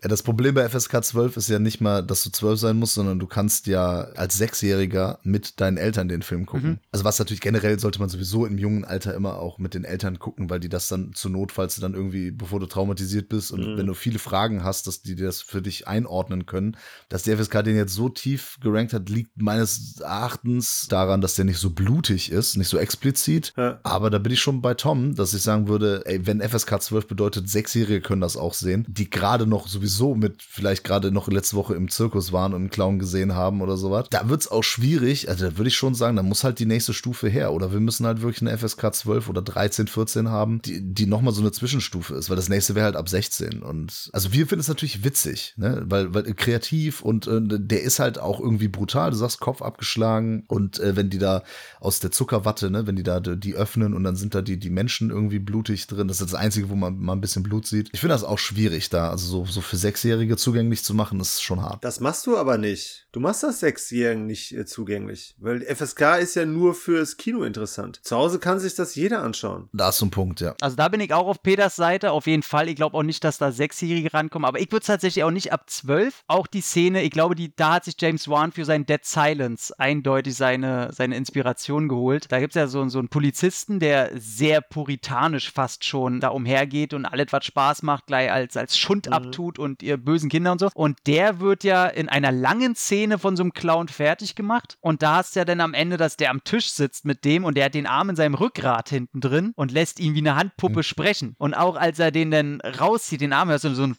Ja, 0.04 0.10
das 0.10 0.24
Problem 0.24 0.54
bei 0.54 0.68
FSK 0.70 1.04
12 1.04 1.38
ist 1.38 1.50
ja 1.50 1.60
nicht 1.60 1.82
mal, 1.82 2.02
dass 2.02 2.24
du 2.24 2.30
12 2.30 2.60
sein 2.60 2.78
musst, 2.78 2.94
sondern 2.94 3.20
du 3.20 3.26
kannst 3.28 3.68
ja 3.68 4.02
als 4.16 4.38
Sechsjähriger 4.38 5.20
mit 5.24 5.60
deinen 5.60 5.78
Eltern 5.78 6.08
den 6.08 6.22
Film 6.22 6.46
gucken. 6.46 6.70
Mhm. 6.70 6.80
Also 6.92 7.04
was 7.04 7.20
natürlich 7.20 7.42
generell 7.42 7.80
sollte 7.80 8.00
man 8.00 8.10
sowieso 8.10 8.46
im 8.46 8.58
jungen 8.58 8.86
Alter 8.86 9.16
immer 9.16 9.38
auch 9.40 9.58
mit 9.58 9.74
den 9.74 9.84
Eltern 9.84 10.20
gucken, 10.20 10.50
weil 10.50 10.60
die 10.60 10.70
das 10.70 10.88
dann 10.88 11.14
zur 11.14 11.32
Not, 11.32 11.52
falls 11.52 11.76
du 11.76 11.82
dann 11.82 11.94
irgendwie, 11.94 12.32
bevor 12.32 12.60
du 12.60 12.68
traumatisiert 12.68 13.28
bist 13.28 13.52
und 13.52 13.62
Mhm. 13.62 13.78
wenn 13.78 13.88
du 13.88 13.94
viele 13.96 14.20
Fragen 14.20 14.64
hast, 14.64 14.88
dass 14.88 15.02
die 15.02 15.16
das 15.16 15.42
für 15.42 15.62
dich 15.62 15.88
einordnen 15.88 16.46
können. 16.46 16.78
Dass 17.10 17.24
die 17.24 17.36
FSK 17.36 17.64
den 17.64 17.76
jetzt 17.76 17.94
so 17.94 18.10
tief 18.10 18.58
gerankt 18.62 18.94
hat, 18.94 19.10
liegt 19.10 19.32
meines 19.42 20.00
Erachtens 20.00 20.88
daran, 20.90 21.22
dass 21.22 21.36
der 21.36 21.46
nicht 21.46 21.58
so 21.60 21.72
blutig 21.72 22.32
ist, 22.32 22.56
nicht 22.56 22.70
so 22.70 22.78
explizit. 22.78 23.54
Ja. 23.58 23.80
Aber 23.84 24.10
da 24.10 24.20
bin 24.20 24.32
ich 24.32 24.40
schon 24.42 24.62
bei 24.62 24.74
Tom, 24.76 25.16
dass 25.16 25.34
ich 25.34 25.42
sagen 25.42 25.68
würde, 25.68 26.04
ey, 26.06 26.26
wenn 26.26 26.42
FSK 26.42 26.82
12 26.82 27.08
bedeutet, 27.08 27.50
Sechsjährige 27.50 28.02
können 28.02 28.22
das 28.22 28.38
auch 28.38 28.54
sehen, 28.54 28.77
die 28.88 29.10
gerade 29.10 29.48
noch 29.48 29.68
sowieso 29.68 30.16
mit, 30.16 30.42
vielleicht 30.42 30.84
gerade 30.84 31.12
noch 31.12 31.28
letzte 31.28 31.56
Woche 31.56 31.76
im 31.76 31.90
Zirkus 31.90 32.32
waren 32.32 32.54
und 32.54 32.62
einen 32.62 32.70
Clown 32.70 33.00
gesehen 33.00 33.36
haben 33.36 33.62
oder 33.62 33.78
sowas, 33.78 34.08
da 34.10 34.30
wird's 34.30 34.50
auch 34.50 34.64
schwierig. 34.64 35.30
Also 35.30 35.50
da 35.50 35.58
würde 35.58 35.70
ich 35.70 35.78
schon 35.78 35.96
sagen, 35.96 36.16
da 36.16 36.24
muss 36.24 36.44
halt 36.44 36.60
die 36.60 36.66
nächste 36.66 36.94
Stufe 36.94 37.28
her. 37.28 37.54
Oder 37.54 37.72
wir 37.72 37.80
müssen 37.80 38.06
halt 38.06 38.22
wirklich 38.22 38.42
eine 38.42 38.58
FSK 38.58 38.94
12 38.94 39.30
oder 39.30 39.42
13, 39.42 39.88
14 39.88 40.30
haben, 40.30 40.62
die, 40.62 40.82
die 40.82 41.06
nochmal 41.06 41.34
so 41.34 41.42
eine 41.42 41.52
Zwischenstufe 41.52 42.16
ist, 42.16 42.30
weil 42.30 42.36
das 42.36 42.50
nächste 42.50 42.76
wäre 42.76 42.86
halt 42.86 42.96
ab 42.96 43.10
16. 43.10 43.62
Und 43.64 44.10
also 44.14 44.34
wir 44.34 44.48
finden 44.48 44.62
es 44.62 44.68
natürlich 44.68 45.04
witzig, 45.04 45.54
ne? 45.58 45.84
Weil, 45.86 46.14
weil 46.14 46.24
kreativ 46.34 47.02
und 47.02 47.28
äh, 47.28 47.42
der 47.42 47.82
ist 47.84 48.00
halt 48.00 48.20
auch 48.20 48.40
irgendwie 48.40 48.68
brutal. 48.68 49.12
Du 49.12 49.18
sagst 49.18 49.40
Kopf 49.40 49.62
abgeschlagen 49.62 50.44
und 50.48 50.80
äh, 50.80 50.96
wenn 50.96 51.10
die 51.10 51.18
da 51.18 51.44
aus 51.80 52.00
der 52.00 52.12
Zuckerwatte, 52.12 52.70
ne, 52.70 52.88
wenn 52.88 52.96
die 52.96 53.04
da 53.04 53.20
die 53.20 53.56
öffnen 53.56 53.94
und 53.94 54.04
dann 54.04 54.16
sind 54.16 54.36
da 54.36 54.42
die, 54.42 54.58
die 54.58 54.70
Menschen 54.70 55.10
irgendwie 55.10 55.40
blutig 55.40 55.88
drin. 55.88 56.08
Das 56.08 56.22
ist 56.22 56.34
das 56.34 56.40
Einzige, 56.40 56.70
wo 56.70 56.76
man 56.76 56.98
mal 57.00 57.14
ein 57.14 57.22
bisschen 57.22 57.44
Blut 57.44 57.68
sieht. 57.68 57.90
Ich 57.94 58.00
finde 58.00 58.14
das 58.14 58.24
auch 58.24 58.40
schwierig. 58.40 58.67
Schwierig 58.68 58.90
da. 58.90 59.10
Also 59.10 59.28
so, 59.28 59.46
so 59.46 59.62
für 59.62 59.78
Sechsjährige 59.78 60.38
zugänglich 60.38 60.84
zu 60.84 60.94
machen, 60.94 61.20
ist 61.20 61.42
schon 61.42 61.62
hart. 61.62 61.84
Das 61.84 62.00
machst 62.00 62.28
du 62.28 62.38
aber 62.38 62.58
nicht. 62.58 63.08
Du 63.12 63.20
machst 63.20 63.44
das 63.44 63.62
Sechsjährigen 63.62 64.28
nicht 64.28 64.54
äh, 64.54 64.66
zugänglich. 64.66 65.36
Weil 65.40 65.62
FSK 65.62 66.20
ist 66.20 66.36
ja 66.36 66.46
nur 66.46 66.74
fürs 66.74 67.18
Kino 67.18 67.44
interessant. 67.44 68.00
Zu 68.04 68.16
Hause 68.16 68.40
kann 68.40 68.60
sich 68.60 68.76
das 68.76 68.96
jeder 68.96 69.24
anschauen. 69.24 69.70
Da 69.74 69.90
ist 69.90 69.98
so 69.98 70.06
ein 70.06 70.12
Punkt, 70.12 70.42
ja. 70.42 70.56
Also 70.62 70.76
da 70.76 70.88
bin 70.90 71.00
ich 71.00 71.14
auch 71.14 71.28
auf 71.28 71.42
Peters 71.42 71.76
Seite, 71.76 72.12
auf 72.12 72.28
jeden 72.28 72.44
Fall. 72.44 72.70
Ich 72.70 72.76
glaube 72.76 72.98
auch 72.98 73.04
nicht, 73.04 73.24
dass 73.24 73.38
da 73.38 73.52
Sechsjährige 73.52 74.14
rankommen, 74.14 74.46
aber 74.46 74.60
ich 74.60 74.72
würde 74.72 74.86
tatsächlich 74.86 75.24
auch 75.24 75.32
nicht 75.32 75.54
ab 75.54 75.70
zwölf. 75.70 76.24
Auch 76.28 76.48
die 76.48 76.62
Szene, 76.62 77.04
ich 77.04 77.12
glaube, 77.12 77.36
die, 77.36 77.56
da 77.56 77.76
hat 77.76 77.86
sich 77.86 77.96
James 78.00 78.28
Wan 78.28 78.52
für 78.52 78.66
sein 78.66 78.86
Dead 78.86 79.04
Silence 79.04 79.74
eindeutig 79.80 80.36
seine, 80.36 80.92
seine 80.94 81.16
Inspiration 81.16 81.88
geholt. 81.88 82.32
Da 82.32 82.40
gibt 82.40 82.56
es 82.56 82.60
ja 82.60 82.68
so, 82.68 82.88
so 82.90 83.00
einen 83.00 83.10
Polizisten, 83.10 83.80
der 83.80 84.12
sehr 84.16 84.62
puritanisch 84.62 85.52
fast 85.52 85.86
schon 85.86 86.20
da 86.20 86.30
umhergeht 86.30 86.94
und 86.94 87.06
alles, 87.06 87.28
was 87.32 87.46
Spaß 87.46 87.84
macht, 87.84 88.08
gleich 88.08 88.32
als, 88.32 88.57
als 88.58 88.78
Schund 88.78 89.08
Mhm. 89.08 89.14
abtut 89.14 89.60
und 89.60 89.84
ihr 89.84 89.98
bösen 89.98 90.30
Kinder 90.30 90.52
und 90.52 90.60
so. 90.60 90.70
Und 90.74 90.98
der 91.08 91.40
wird 91.40 91.64
ja 91.64 91.86
in 91.88 92.10
einer 92.10 92.32
langen 92.32 92.76
Szene 92.76 93.20
von 93.20 93.36
so 93.36 93.44
einem 93.44 93.54
Clown 93.54 93.88
fertig 93.88 94.36
gemacht. 94.36 94.78
Und 94.82 95.02
da 95.02 95.18
hast 95.18 95.36
du 95.36 95.40
ja 95.40 95.46
dann 95.46 95.62
am 95.62 95.74
Ende, 95.74 95.98
dass 95.98 96.18
der 96.18 96.32
am 96.32 96.44
Tisch 96.44 96.72
sitzt 96.72 97.06
mit 97.06 97.26
dem 97.26 97.44
und 97.46 97.56
der 97.58 97.66
hat 97.66 97.74
den 97.74 97.88
Arm 97.88 98.10
in 98.10 98.16
seinem 98.16 98.36
Rückgrat 98.36 98.90
hinten 98.90 99.22
drin 99.22 99.52
und 99.56 99.72
lässt 99.72 100.00
ihn 100.00 100.14
wie 100.16 100.20
eine 100.20 100.36
Handpuppe 100.36 100.84
sprechen. 100.84 101.36
Und 101.38 101.54
auch 101.54 101.76
als 101.76 102.00
er 102.00 102.12
den 102.12 102.32
dann 102.32 102.62
rauszieht, 102.62 103.22
den 103.22 103.34
Arm, 103.34 103.50
hörst 103.50 103.64
du 103.64 103.74
so 103.74 103.84
ein 103.84 103.98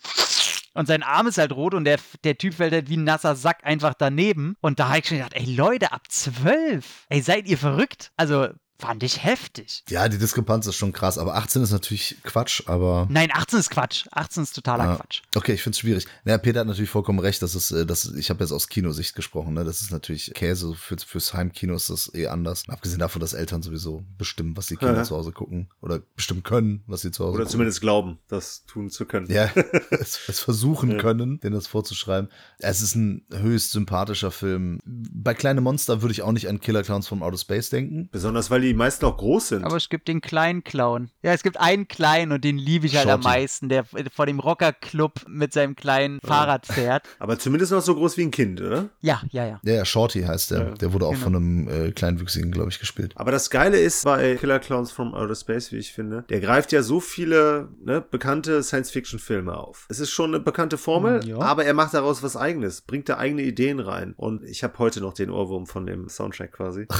und 0.75 0.87
sein 0.87 1.03
Arm 1.03 1.27
ist 1.27 1.39
halt 1.39 1.51
rot 1.53 1.75
und 1.75 1.85
der, 1.85 1.99
der 2.23 2.39
Typ 2.39 2.55
fällt 2.55 2.73
halt 2.73 2.89
wie 2.89 2.97
ein 2.97 3.03
nasser 3.03 3.35
Sack 3.35 3.65
einfach 3.65 3.95
daneben. 3.95 4.57
Und 4.61 4.79
da 4.79 4.89
habe 4.91 5.01
ich 5.01 5.09
schon 5.09 5.17
gedacht, 5.17 5.35
ey 5.35 5.45
Leute, 5.53 5.91
ab 5.91 6.03
zwölf, 6.09 7.05
ey, 7.09 7.21
seid 7.21 7.49
ihr 7.49 7.59
verrückt? 7.59 8.13
Also 8.17 8.49
fand 8.79 9.03
ich 9.03 9.25
heftig. 9.25 9.83
Ja, 9.89 10.09
die 10.09 10.19
Diskrepanz 10.19 10.67
ist 10.67 10.77
schon 10.77 10.93
krass, 10.93 11.19
aber 11.19 11.35
18 11.35 11.63
ist 11.63 11.73
natürlich 11.73 12.17
Quatsch, 12.23 12.63
aber. 12.67 13.07
Nein, 13.11 13.31
18 13.33 13.59
ist 13.59 13.71
Quatsch. 13.71 14.07
18 14.13 14.43
ist 14.45 14.53
totaler 14.55 14.85
Ja. 14.85 14.97
Quatsch. 14.97 15.23
Okay, 15.35 15.53
ich 15.55 15.63
finde 15.63 15.75
es 15.75 15.81
schwierig. 15.81 16.07
Naja, 16.25 16.39
Peter 16.39 16.61
hat 16.61 16.67
natürlich 16.69 16.91
vollkommen 16.91 17.19
recht, 17.19 17.43
dass 17.43 17.55
es, 17.55 17.71
äh, 17.73 17.85
das, 17.87 18.07
ich 18.15 18.31
habe 18.31 18.45
jetzt 18.45 18.53
aus 18.53 18.69
Kinosicht 18.69 19.15
gesprochen, 19.15 19.55
ne? 19.55 19.65
Das 19.65 19.81
ist 19.81 19.91
natürlich 19.91 20.33
Käse. 20.35 20.75
Für, 20.75 20.97
fürs 20.99 21.35
Heimkino 21.35 21.75
ist 21.75 21.91
das 21.91 22.13
eh 22.15 22.29
anders. 22.29 22.63
Abgesehen 22.69 23.01
davon, 23.01 23.21
dass 23.21 23.33
Eltern 23.33 23.63
sowieso 23.63 24.05
bestimmen, 24.17 24.57
was 24.57 24.67
die 24.67 24.77
Kinder 24.77 24.97
Ja. 24.99 25.03
zu 25.05 25.17
Hause 25.17 25.33
gucken. 25.33 25.69
Oder 25.81 25.99
bestimmen 26.17 26.43
können, 26.43 26.83
was 26.87 27.01
sie 27.03 27.11
zu 27.11 27.25
Hause 27.25 27.33
Oder 27.35 27.39
gucken. 27.45 27.53
zumindest 27.53 27.81
glauben, 27.81 28.19
das 28.29 28.65
tun 28.67 28.91
zu 28.91 29.07
können. 29.07 29.31
Ja, 29.31 29.51
es, 29.91 30.21
es 30.29 30.41
versuchen 30.41 30.93
Ja. 30.93 30.99
können, 30.99 31.41
denen 31.41 31.55
das 31.55 31.67
vorzuschreiben. 31.67 32.31
Es 32.59 32.81
ist 32.81 32.95
ein 32.95 33.25
höchst 33.33 33.73
sympathischer 33.73 34.31
Film. 34.31 34.79
Bei 34.85 35.35
Kleine 35.35 35.61
Monster 35.61 36.03
würde 36.03 36.13
ich 36.13 36.23
auch 36.23 36.33
nicht 36.33 36.49
an 36.49 36.61
Killer 36.61 36.83
Clowns 36.83 37.09
from 37.09 37.23
Outer 37.23 37.39
Space 37.39 37.71
denken. 37.71 38.09
Besonders 38.13 38.51
weil 38.51 38.61
die 38.61 38.68
meisten 38.75 39.05
auch 39.07 39.17
groß 39.17 39.49
sind. 39.49 39.65
Aber 39.65 39.77
es 39.77 39.89
gibt 39.89 40.09
den 40.09 40.21
kleinen 40.21 40.65
Clown. 40.65 41.11
Ja, 41.23 41.33
es 41.33 41.43
gibt 41.43 41.59
einen 41.59 41.89
kleinen 41.89 42.33
und 42.33 42.45
den 42.45 42.59
liebe 42.59 42.87
ich 42.87 42.97
halt 42.97 43.09
am 43.09 43.23
Shorty. 43.23 43.39
meisten, 43.39 43.69
der 43.69 43.85
vor 43.85 44.27
dem 44.27 44.41
Rockerclub 44.41 45.27
mit 45.29 45.53
seinem 45.53 45.77
kleinen 45.77 46.21
Fahrrad 46.25 46.67
fährt. 46.67 47.05
Aber 47.19 47.39
zumindest 47.39 47.73
noch 47.73 47.83
so 47.83 47.95
groß 47.95 48.17
wie 48.17 48.23
ein 48.23 48.31
Kind, 48.31 48.61
oder? 48.61 48.89
Ja, 49.01 49.23
ja, 49.31 49.47
ja. 49.47 49.61
Ja, 49.65 49.75
ja, 49.75 49.85
Shorty 49.85 50.23
heißt 50.23 50.51
der. 50.53 50.59
Ja, 50.59 50.71
der 50.75 50.93
wurde 50.93 51.07
auch 51.07 51.13
genau. 51.13 51.25
von 51.25 51.37
einem 51.37 51.69
äh, 51.69 51.91
Kleinwüchsigen, 51.93 52.51
glaube 52.53 52.71
ich, 52.71 52.79
gespielt. 52.79 53.13
Aber 53.17 53.31
das 53.31 53.51
Geile 53.51 53.79
ist 53.79 54.05
bei 54.05 54.37
Killer 54.37 54.59
Clowns 54.59 54.91
from 54.91 55.15
Outer 55.15 55.35
Space, 55.35 55.73
wie 55.73 55.77
ich 55.79 55.93
finde, 55.93 56.25
der 56.29 56.41
greift 56.41 56.73
ja 56.73 56.83
so 56.83 57.01
viele 57.01 57.69
ne, 57.83 58.01
bekannte 58.01 58.63
Science-Fiction-Filme 58.63 59.57
auf. 59.57 59.87
Es 59.89 60.01
ist 60.01 60.11
schon 60.11 60.31
eine 60.35 60.41
bekannte 60.41 60.79
Formel, 60.79 61.25
Ja. 61.27 61.39
aber 61.41 61.65
er 61.65 61.75
macht 61.75 61.95
daraus 61.95 62.23
was 62.23 62.37
Eigenes, 62.37 62.81
bringt 62.83 63.09
da 63.09 63.19
eigene 63.19 63.43
Ideen 63.43 63.81
rein. 63.81 64.15
Und 64.17 64.43
ich 64.45 64.63
habe 64.65 64.79
heute 64.79 65.01
noch 65.01 65.15
den 65.15 65.31
Ohrwurm 65.31 65.67
von 65.67 65.87
dem 65.87 66.09
Soundtrack 66.09 66.53
quasi. 66.53 66.87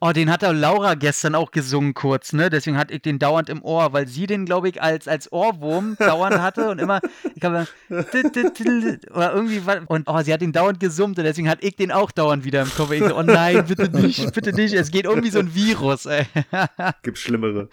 Oh, 0.00 0.12
den 0.12 0.30
hat 0.30 0.44
auch 0.44 0.52
Laura 0.68 0.94
gestern 0.96 1.34
auch 1.34 1.50
gesungen 1.50 1.94
kurz, 1.94 2.34
ne? 2.34 2.50
Deswegen 2.50 2.76
hatte 2.76 2.92
ich 2.92 3.00
den 3.00 3.18
dauernd 3.18 3.48
im 3.48 3.62
Ohr, 3.62 3.94
weil 3.94 4.06
sie 4.06 4.26
den, 4.26 4.44
glaube 4.44 4.68
ich, 4.68 4.82
als, 4.82 5.08
als 5.08 5.32
Ohrwurm 5.32 5.96
dauernd 5.98 6.42
hatte 6.42 6.68
und 6.68 6.78
immer, 6.78 7.00
ich 7.34 7.40
glaube, 7.40 7.66
oder 7.88 9.32
irgendwie, 9.32 9.64
was- 9.64 9.78
und 9.86 10.06
oh, 10.06 10.20
sie 10.22 10.30
hat 10.32 10.42
ihn 10.42 10.52
dauernd 10.52 10.78
gesummt 10.78 11.18
und 11.18 11.24
deswegen 11.24 11.48
hatte 11.48 11.66
ich 11.66 11.76
den 11.76 11.90
auch 11.90 12.10
dauernd 12.10 12.44
wieder 12.44 12.60
im 12.60 12.70
Kopf. 12.70 12.90
Ich 12.92 13.02
so, 13.02 13.16
oh 13.16 13.22
nein, 13.22 13.64
bitte 13.66 13.88
nicht, 13.88 14.34
bitte 14.34 14.52
nicht. 14.52 14.74
Es 14.74 14.90
geht 14.90 15.06
um 15.06 15.22
wie 15.22 15.30
so 15.30 15.38
ein 15.38 15.54
Virus, 15.54 16.04
ey. 16.04 16.26
Gibt 17.02 17.16
Schlimmere. 17.16 17.70